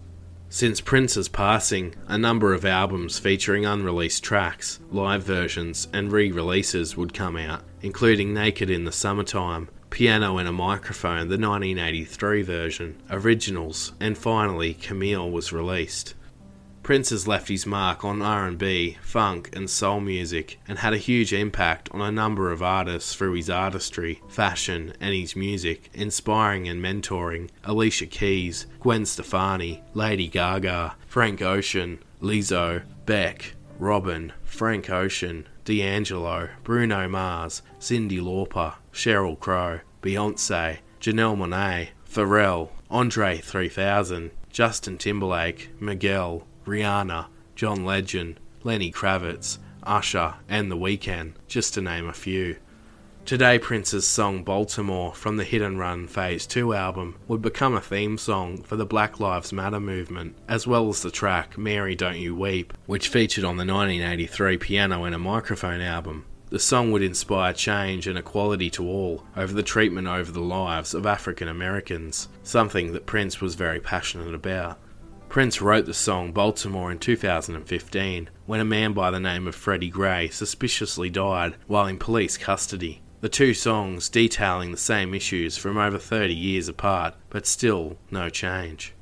Since 0.50 0.80
Prince's 0.80 1.28
passing, 1.28 1.96
a 2.08 2.18
number 2.18 2.54
of 2.54 2.66
albums 2.66 3.20
featuring 3.20 3.66
unreleased 3.66 4.24
tracks, 4.24 4.80
live 4.92 5.24
versions, 5.24 5.88
and 5.92 6.12
re 6.12 6.32
releases 6.32 6.96
would 6.96 7.14
come 7.14 7.36
out, 7.36 7.64
including 7.82 8.34
Naked 8.34 8.70
in 8.70 8.86
the 8.86 8.92
Summertime, 8.92 9.70
Piano 9.90 10.38
and 10.38 10.48
a 10.48 10.52
Microphone, 10.52 11.30
the 11.30 11.38
1983 11.38 12.42
version, 12.44 13.02
Originals, 13.10 13.94
and 14.00 14.18
finally 14.18 14.74
Camille 14.74 15.30
was 15.30 15.52
released. 15.52 16.14
Prince 16.86 17.10
has 17.10 17.28
left 17.28 17.48
his 17.48 17.66
mark 17.66 18.06
on 18.06 18.22
R&B, 18.22 19.00
funk 19.02 19.50
and 19.56 19.68
soul 19.68 20.00
music 20.00 20.60
and 20.68 20.78
had 20.78 20.94
a 20.94 21.00
huge 21.00 21.34
impact 21.34 21.90
on 21.92 22.00
a 22.00 22.12
number 22.12 22.52
of 22.52 22.62
artists 22.62 23.16
through 23.16 23.34
his 23.34 23.50
artistry, 23.50 24.22
fashion 24.28 24.94
and 25.00 25.16
his 25.16 25.36
music, 25.36 25.90
inspiring 25.96 26.68
and 26.68 26.80
mentoring 26.80 27.50
Alicia 27.64 28.06
Keys, 28.06 28.68
Gwen 28.80 29.08
Stefani, 29.08 29.82
Lady 29.96 30.28
Gaga, 30.28 30.96
Frank 31.08 31.42
Ocean, 31.42 31.98
Lizzo, 32.22 32.84
Beck, 33.08 33.56
Robin, 33.80 34.32
Frank 34.44 34.88
Ocean, 34.88 35.48
D'Angelo, 35.64 36.50
Bruno 36.64 37.08
Mars, 37.08 37.64
Cyndi 37.80 38.20
Lauper, 38.20 38.76
Sheryl 38.94 39.40
Crow, 39.40 39.80
Beyonce, 40.04 40.78
Janelle 41.02 41.36
Monáe, 41.36 41.88
Pharrell, 42.08 42.70
Andre 42.92 43.40
3000, 43.40 44.30
Justin 44.52 45.00
Timberlake, 45.00 45.72
Miguel, 45.82 46.46
Rihanna, 46.66 47.28
John 47.56 47.86
Legend, 47.86 48.40
Lenny 48.64 48.92
Kravitz, 48.92 49.60
Usher, 49.84 50.36
and 50.50 50.72
The 50.72 50.78
Weeknd, 50.78 51.34
just 51.48 51.74
to 51.76 51.82
name 51.82 52.08
a 52.08 52.14
few. 52.14 52.58
Today, 53.26 53.58
Prince's 53.58 54.06
song 54.06 54.44
Baltimore 54.44 55.12
from 55.14 55.38
the 55.38 55.44
Hit 55.44 55.62
and 55.62 55.80
Run 55.80 56.08
Phase 56.08 56.46
2 56.46 56.76
album 56.76 57.16
would 57.28 57.42
become 57.42 57.74
a 57.74 57.82
theme 57.82 58.20
song 58.20 58.62
for 58.62 58.76
the 58.76 58.86
Black 58.86 59.20
Lives 59.20 59.52
Matter 59.52 59.80
movement, 59.80 60.36
as 60.48 60.68
well 60.68 60.90
as 60.90 61.02
the 61.02 61.10
track 61.10 61.58
Mary 61.58 61.96
Don't 61.96 62.20
You 62.20 62.36
Weep, 62.36 62.74
which 62.86 63.08
featured 63.10 63.44
on 63.44 63.58
the 63.58 63.66
1983 63.66 64.58
Piano 64.58 65.06
and 65.06 65.16
a 65.16 65.18
Microphone 65.20 65.82
album. 65.82 66.26
The 66.52 66.60
song 66.60 66.92
would 66.92 67.02
inspire 67.02 67.52
change 67.52 68.06
and 68.06 68.18
equality 68.18 68.70
to 68.72 68.88
all 68.88 69.24
over 69.36 69.54
the 69.54 69.64
treatment 69.64 70.08
over 70.08 70.32
the 70.32 70.40
lives 70.40 70.94
of 70.94 71.08
African 71.08 71.48
Americans, 71.48 72.30
something 72.44 72.94
that 72.94 73.08
Prince 73.08 73.42
was 73.42 73.56
very 73.56 73.80
passionate 73.80 74.36
about. 74.36 74.78
Prince 75.36 75.62
wrote 75.62 75.86
the 75.86 75.94
song 75.94 76.32
Baltimore 76.32 76.94
in 76.94 76.98
2015 76.98 78.30
when 78.46 78.60
a 78.62 78.64
man 78.64 78.94
by 78.94 79.12
the 79.12 79.20
name 79.20 79.48
of 79.48 79.54
Freddie 79.54 79.90
Gray 79.90 80.30
suspiciously 80.30 81.10
died 81.10 81.58
while 81.68 81.88
in 81.88 81.98
police 81.98 82.38
custody. 82.38 83.02
The 83.20 83.28
two 83.28 83.54
songs 83.54 84.08
detailing 84.08 84.72
the 84.72 84.78
same 84.78 85.14
issues 85.14 85.58
from 85.58 85.76
over 85.78 85.98
30 85.98 86.34
years 86.34 86.70
apart, 86.70 87.16
but 87.30 87.46
still 87.46 87.98
no 88.10 88.30
change. 88.30 88.94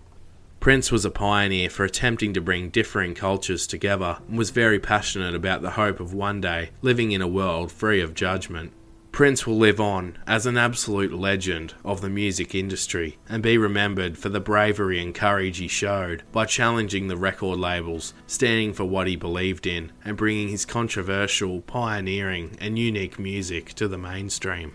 Prince 0.60 0.92
was 0.92 1.06
a 1.06 1.12
pioneer 1.12 1.70
for 1.70 1.86
attempting 1.86 2.34
to 2.34 2.42
bring 2.42 2.72
differing 2.72 3.14
cultures 3.14 3.68
together 3.68 4.18
and 4.28 4.36
was 4.36 4.50
very 4.50 4.80
passionate 4.80 5.36
about 5.36 5.62
the 5.62 5.78
hope 5.78 6.00
of 6.00 6.16
one 6.16 6.42
day 6.42 6.72
living 6.82 7.12
in 7.12 7.22
a 7.22 7.28
world 7.28 7.72
free 7.72 8.02
of 8.02 8.16
judgment. 8.16 8.74
Prince 9.14 9.46
will 9.46 9.60
live 9.60 9.80
on 9.80 10.18
as 10.26 10.48
an 10.48 10.58
absolute 10.58 11.14
legend 11.14 11.76
of 11.86 12.02
the 12.02 12.10
music 12.10 12.56
industry 12.56 13.20
and 13.30 13.44
be 13.44 13.60
remembered 13.60 14.18
for 14.18 14.30
the 14.30 14.40
bravery 14.40 15.00
and 15.00 15.14
courage 15.14 15.60
he 15.60 15.68
showed 15.68 16.24
by 16.32 16.46
challenging 16.46 17.08
the 17.08 17.16
record 17.16 17.60
labels, 17.60 18.16
standing 18.26 18.74
for 18.74 18.86
what 18.86 19.06
he 19.06 19.16
believed 19.16 19.68
in, 19.68 19.92
and 20.04 20.18
bringing 20.18 20.48
his 20.48 20.66
controversial, 20.66 21.62
pioneering, 21.62 22.58
and 22.60 22.80
unique 22.80 23.20
music 23.20 23.76
to 23.76 23.88
the 23.88 24.00
mainstream. 24.00 24.74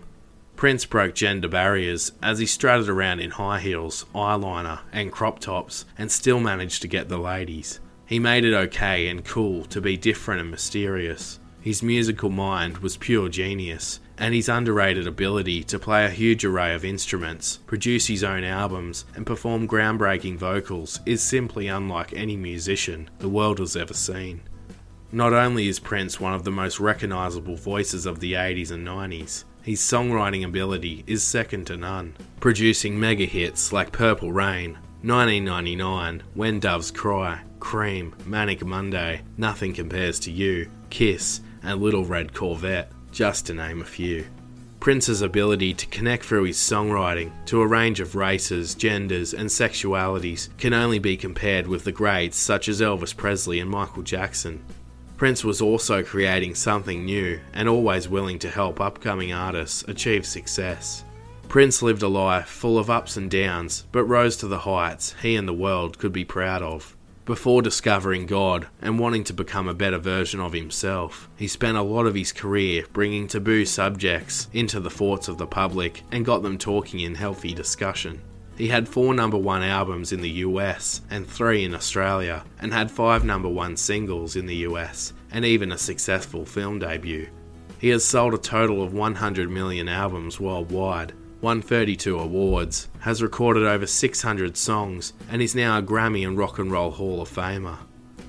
Prince 0.55 0.85
broke 0.85 1.15
gender 1.15 1.49
barriers 1.49 2.13
as 2.23 2.39
he 2.39 2.45
strutted 2.45 2.87
around 2.87 3.19
in 3.19 3.31
high 3.31 3.59
heels, 3.59 4.05
eyeliner, 4.15 4.79
and 4.93 5.11
crop 5.11 5.39
tops 5.39 5.83
and 5.97 6.09
still 6.09 6.39
managed 6.39 6.81
to 6.81 6.87
get 6.87 7.09
the 7.09 7.17
ladies. 7.17 7.81
He 8.05 8.19
made 8.19 8.45
it 8.45 8.53
okay 8.53 9.09
and 9.09 9.25
cool 9.25 9.65
to 9.65 9.81
be 9.81 9.97
different 9.97 10.39
and 10.39 10.49
mysterious. 10.49 11.41
His 11.59 11.83
musical 11.83 12.29
mind 12.29 12.77
was 12.77 12.95
pure 12.95 13.27
genius, 13.27 13.99
and 14.19 14.35
his 14.35 14.49
underrated 14.49 15.07
ability 15.07 15.63
to 15.63 15.79
play 15.79 16.05
a 16.05 16.09
huge 16.09 16.43
array 16.43 16.75
of 16.75 16.83
instruments, 16.83 17.57
produce 17.65 18.07
his 18.07 18.23
own 18.23 18.43
albums, 18.43 19.05
and 19.15 19.25
perform 19.25 19.67
groundbreaking 19.67 20.37
vocals 20.37 20.99
is 21.05 21.23
simply 21.23 21.67
unlike 21.67 22.13
any 22.13 22.35
musician 22.35 23.09
the 23.19 23.29
world 23.29 23.59
has 23.59 23.75
ever 23.75 23.93
seen. 23.93 24.41
Not 25.11 25.33
only 25.33 25.67
is 25.67 25.79
Prince 25.79 26.19
one 26.19 26.33
of 26.33 26.43
the 26.43 26.51
most 26.51 26.79
recognisable 26.79 27.55
voices 27.55 28.05
of 28.05 28.19
the 28.19 28.33
80s 28.33 28.71
and 28.71 28.85
90s, 28.85 29.45
his 29.63 29.79
songwriting 29.79 30.45
ability 30.45 31.03
is 31.07 31.23
second 31.23 31.65
to 31.67 31.77
none, 31.77 32.15
producing 32.39 32.99
mega 32.99 33.25
hits 33.25 33.73
like 33.73 33.91
Purple 33.91 34.31
Rain, 34.31 34.73
1999, 35.01 36.23
When 36.33 36.59
Doves 36.59 36.91
Cry, 36.91 37.41
Cream, 37.59 38.13
Manic 38.25 38.65
Monday, 38.65 39.21
Nothing 39.37 39.73
Compares 39.73 40.19
to 40.21 40.31
You, 40.31 40.69
Kiss, 40.89 41.41
and 41.63 41.81
Little 41.81 42.05
Red 42.05 42.33
Corvette, 42.33 42.91
just 43.11 43.45
to 43.47 43.53
name 43.53 43.81
a 43.81 43.85
few. 43.85 44.25
Prince's 44.79 45.21
ability 45.21 45.73
to 45.73 45.85
connect 45.87 46.23
through 46.23 46.43
his 46.43 46.57
songwriting 46.57 47.31
to 47.47 47.61
a 47.61 47.67
range 47.67 47.99
of 47.99 48.15
races, 48.15 48.75
genders, 48.75 49.33
and 49.33 49.49
sexualities 49.49 50.55
can 50.57 50.73
only 50.73 50.99
be 50.99 51.17
compared 51.17 51.67
with 51.67 51.83
the 51.83 51.91
greats 51.91 52.37
such 52.37 52.69
as 52.69 52.79
Elvis 52.79 53.15
Presley 53.15 53.59
and 53.59 53.69
Michael 53.69 54.03
Jackson. 54.03 54.63
Prince 55.17 55.43
was 55.43 55.61
also 55.61 56.01
creating 56.01 56.55
something 56.55 57.03
new 57.03 57.41
and 57.53 57.67
always 57.67 58.07
willing 58.07 58.39
to 58.39 58.49
help 58.49 58.79
upcoming 58.79 59.33
artists 59.33 59.83
achieve 59.89 60.25
success. 60.25 61.03
Prince 61.49 61.81
lived 61.81 62.03
a 62.03 62.07
life 62.07 62.47
full 62.47 62.79
of 62.79 62.89
ups 62.89 63.17
and 63.17 63.29
downs, 63.29 63.85
but 63.91 64.05
rose 64.05 64.37
to 64.37 64.47
the 64.47 64.59
heights 64.59 65.13
he 65.21 65.35
and 65.35 65.45
the 65.45 65.53
world 65.53 65.97
could 65.97 66.13
be 66.13 66.23
proud 66.23 66.61
of. 66.61 66.95
Before 67.29 67.61
discovering 67.61 68.25
God 68.25 68.69
and 68.81 68.97
wanting 68.97 69.23
to 69.25 69.33
become 69.33 69.67
a 69.67 69.73
better 69.75 69.99
version 69.99 70.39
of 70.39 70.51
himself, 70.51 71.29
he 71.35 71.47
spent 71.47 71.77
a 71.77 71.83
lot 71.83 72.07
of 72.07 72.15
his 72.15 72.31
career 72.31 72.85
bringing 72.91 73.27
taboo 73.27 73.65
subjects 73.65 74.47
into 74.51 74.79
the 74.79 74.89
thoughts 74.89 75.27
of 75.27 75.37
the 75.37 75.45
public 75.45 76.01
and 76.11 76.25
got 76.25 76.41
them 76.41 76.57
talking 76.57 77.01
in 77.01 77.13
healthy 77.13 77.53
discussion. 77.53 78.19
He 78.57 78.69
had 78.69 78.89
four 78.89 79.13
number 79.13 79.37
one 79.37 79.61
albums 79.61 80.11
in 80.11 80.21
the 80.21 80.39
US 80.47 81.01
and 81.11 81.27
three 81.27 81.65
in 81.65 81.75
Australia, 81.75 82.45
and 82.59 82.73
had 82.73 82.89
five 82.89 83.23
number 83.23 83.47
one 83.47 83.77
singles 83.77 84.35
in 84.35 84.47
the 84.47 84.65
US, 84.65 85.13
and 85.31 85.45
even 85.45 85.71
a 85.71 85.77
successful 85.77 86.47
film 86.47 86.79
debut. 86.79 87.29
He 87.77 87.89
has 87.89 88.03
sold 88.03 88.33
a 88.33 88.39
total 88.39 88.81
of 88.81 88.93
100 88.93 89.51
million 89.51 89.87
albums 89.87 90.39
worldwide, 90.39 91.13
won 91.41 91.61
32 91.61 92.17
awards, 92.17 92.87
has 92.99 93.23
recorded 93.23 93.63
over 93.63 93.85
600 93.85 94.57
songs, 94.57 95.13
and 95.29 95.41
is 95.41 95.55
now 95.55 95.77
a 95.77 95.81
Grammy 95.81 96.27
and 96.27 96.37
Rock 96.37 96.59
and 96.59 96.71
Roll 96.71 96.91
Hall 96.91 97.21
of 97.21 97.29
Famer. 97.29 97.77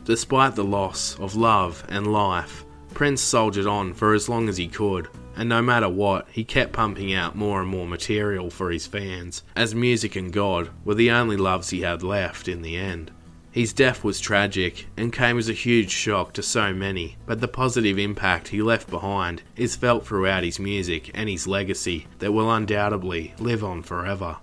Despite 0.05 0.55
the 0.55 0.65
loss 0.65 1.19
of 1.19 1.37
love 1.37 1.85
and 1.89 2.13
life, 2.13 2.65
Prince 2.95 3.21
soldiered 3.21 3.67
on 3.67 3.95
for 3.95 4.15
as 4.15 4.29
long 4.29 4.49
as 4.49 4.57
he 4.57 4.69
could, 4.69 5.09
and 5.37 5.49
no 5.49 5.63
matter 5.63 5.89
what, 5.89 6.29
he 6.31 6.45
kept 6.45 6.73
pumping 6.73 7.15
out 7.15 7.37
more 7.37 7.61
and 7.61 7.69
more 7.69 7.87
material 7.87 8.51
for 8.51 8.71
his 8.71 8.87
fans, 8.87 9.43
as 9.57 9.75
music 9.75 10.17
and 10.17 10.33
God 10.33 10.71
were 10.85 10.95
the 10.95 11.11
only 11.11 11.37
loves 11.37 11.71
he 11.71 11.83
had 11.83 12.03
left 12.03 12.49
in 12.49 12.63
the 12.63 12.77
end. 12.77 13.11
His 13.53 13.73
death 13.73 14.05
was 14.05 14.21
tragic 14.21 14.87
and 14.97 15.13
came 15.13 15.37
as 15.37 15.49
a 15.49 15.53
huge 15.53 15.91
shock 15.91 16.33
to 16.35 16.43
so 16.43 16.73
many, 16.73 17.17
but 17.27 17.41
the 17.41 17.49
positive 17.49 17.99
impact 17.99 18.49
he 18.49 18.63
left 18.63 18.89
behind 18.89 19.43
is 19.57 19.75
felt 19.75 20.07
throughout 20.07 20.45
his 20.45 20.61
music 20.61 21.11
and 21.15 21.29
his 21.29 21.49
legacy 21.49 22.07
that 22.21 22.33
will 22.33 22.51
undoubtedly 22.51 23.35
live 23.41 23.65
on 23.65 23.83
forever. 23.83 24.37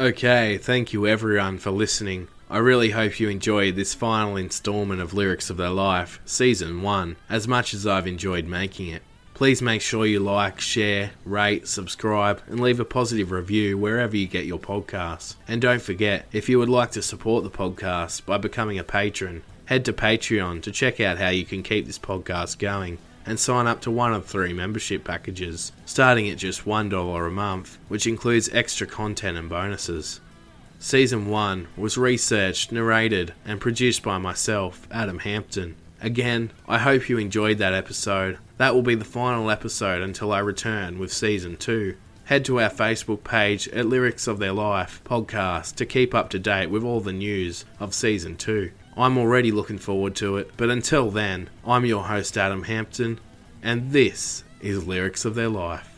Okay, 0.00 0.56
thank 0.56 0.94
you 0.94 1.06
everyone 1.06 1.58
for 1.58 1.70
listening. 1.70 2.28
I 2.48 2.56
really 2.56 2.88
hope 2.88 3.20
you 3.20 3.28
enjoyed 3.28 3.76
this 3.76 3.92
final 3.92 4.34
installment 4.34 5.02
of 5.02 5.12
Lyrics 5.12 5.50
of 5.50 5.58
Their 5.58 5.68
Life, 5.68 6.22
Season 6.24 6.80
1, 6.80 7.16
as 7.28 7.46
much 7.46 7.74
as 7.74 7.86
I've 7.86 8.06
enjoyed 8.06 8.46
making 8.46 8.88
it. 8.88 9.02
Please 9.34 9.60
make 9.60 9.82
sure 9.82 10.06
you 10.06 10.18
like, 10.18 10.58
share, 10.58 11.10
rate, 11.26 11.68
subscribe, 11.68 12.40
and 12.46 12.60
leave 12.60 12.80
a 12.80 12.84
positive 12.86 13.30
review 13.30 13.76
wherever 13.76 14.16
you 14.16 14.26
get 14.26 14.46
your 14.46 14.58
podcasts. 14.58 15.34
And 15.46 15.60
don't 15.60 15.82
forget, 15.82 16.24
if 16.32 16.48
you 16.48 16.58
would 16.58 16.70
like 16.70 16.92
to 16.92 17.02
support 17.02 17.44
the 17.44 17.50
podcast 17.50 18.24
by 18.24 18.38
becoming 18.38 18.78
a 18.78 18.84
patron, 18.84 19.42
head 19.66 19.84
to 19.84 19.92
Patreon 19.92 20.62
to 20.62 20.72
check 20.72 20.98
out 20.98 21.18
how 21.18 21.28
you 21.28 21.44
can 21.44 21.62
keep 21.62 21.84
this 21.84 21.98
podcast 21.98 22.58
going 22.58 22.96
and 23.26 23.38
sign 23.38 23.66
up 23.66 23.80
to 23.82 23.90
one 23.90 24.12
of 24.12 24.26
three 24.26 24.52
membership 24.52 25.04
packages, 25.04 25.72
starting 25.84 26.28
at 26.28 26.38
just 26.38 26.64
$1 26.64 27.26
a 27.26 27.30
month, 27.30 27.78
which 27.88 28.06
includes 28.06 28.48
extra 28.52 28.86
content 28.86 29.36
and 29.36 29.48
bonuses. 29.48 30.20
Season 30.78 31.28
1 31.28 31.68
was 31.76 31.98
researched, 31.98 32.72
narrated, 32.72 33.34
and 33.44 33.60
produced 33.60 34.02
by 34.02 34.18
myself, 34.18 34.88
Adam 34.90 35.18
Hampton. 35.18 35.76
Again, 36.00 36.52
I 36.66 36.78
hope 36.78 37.10
you 37.10 37.18
enjoyed 37.18 37.58
that 37.58 37.74
episode. 37.74 38.38
That 38.56 38.74
will 38.74 38.82
be 38.82 38.94
the 38.94 39.04
final 39.04 39.50
episode 39.50 40.00
until 40.00 40.32
I 40.32 40.38
return 40.38 40.98
with 40.98 41.12
Season 41.12 41.56
2. 41.56 41.96
Head 42.24 42.44
to 42.46 42.60
our 42.60 42.70
Facebook 42.70 43.24
page 43.24 43.68
at 43.68 43.86
Lyrics 43.86 44.26
of 44.26 44.38
Their 44.38 44.52
Life 44.52 45.02
podcast 45.04 45.74
to 45.74 45.84
keep 45.84 46.14
up 46.14 46.30
to 46.30 46.38
date 46.38 46.70
with 46.70 46.84
all 46.84 47.00
the 47.00 47.12
news 47.12 47.64
of 47.78 47.92
Season 47.92 48.36
2. 48.36 48.70
I'm 48.96 49.18
already 49.18 49.52
looking 49.52 49.78
forward 49.78 50.16
to 50.16 50.36
it, 50.36 50.50
but 50.56 50.70
until 50.70 51.10
then, 51.10 51.48
I'm 51.64 51.84
your 51.84 52.04
host 52.04 52.36
Adam 52.36 52.64
Hampton, 52.64 53.20
and 53.62 53.92
this 53.92 54.44
is 54.60 54.86
Lyrics 54.86 55.24
of 55.24 55.34
Their 55.34 55.48
Life. 55.48 55.89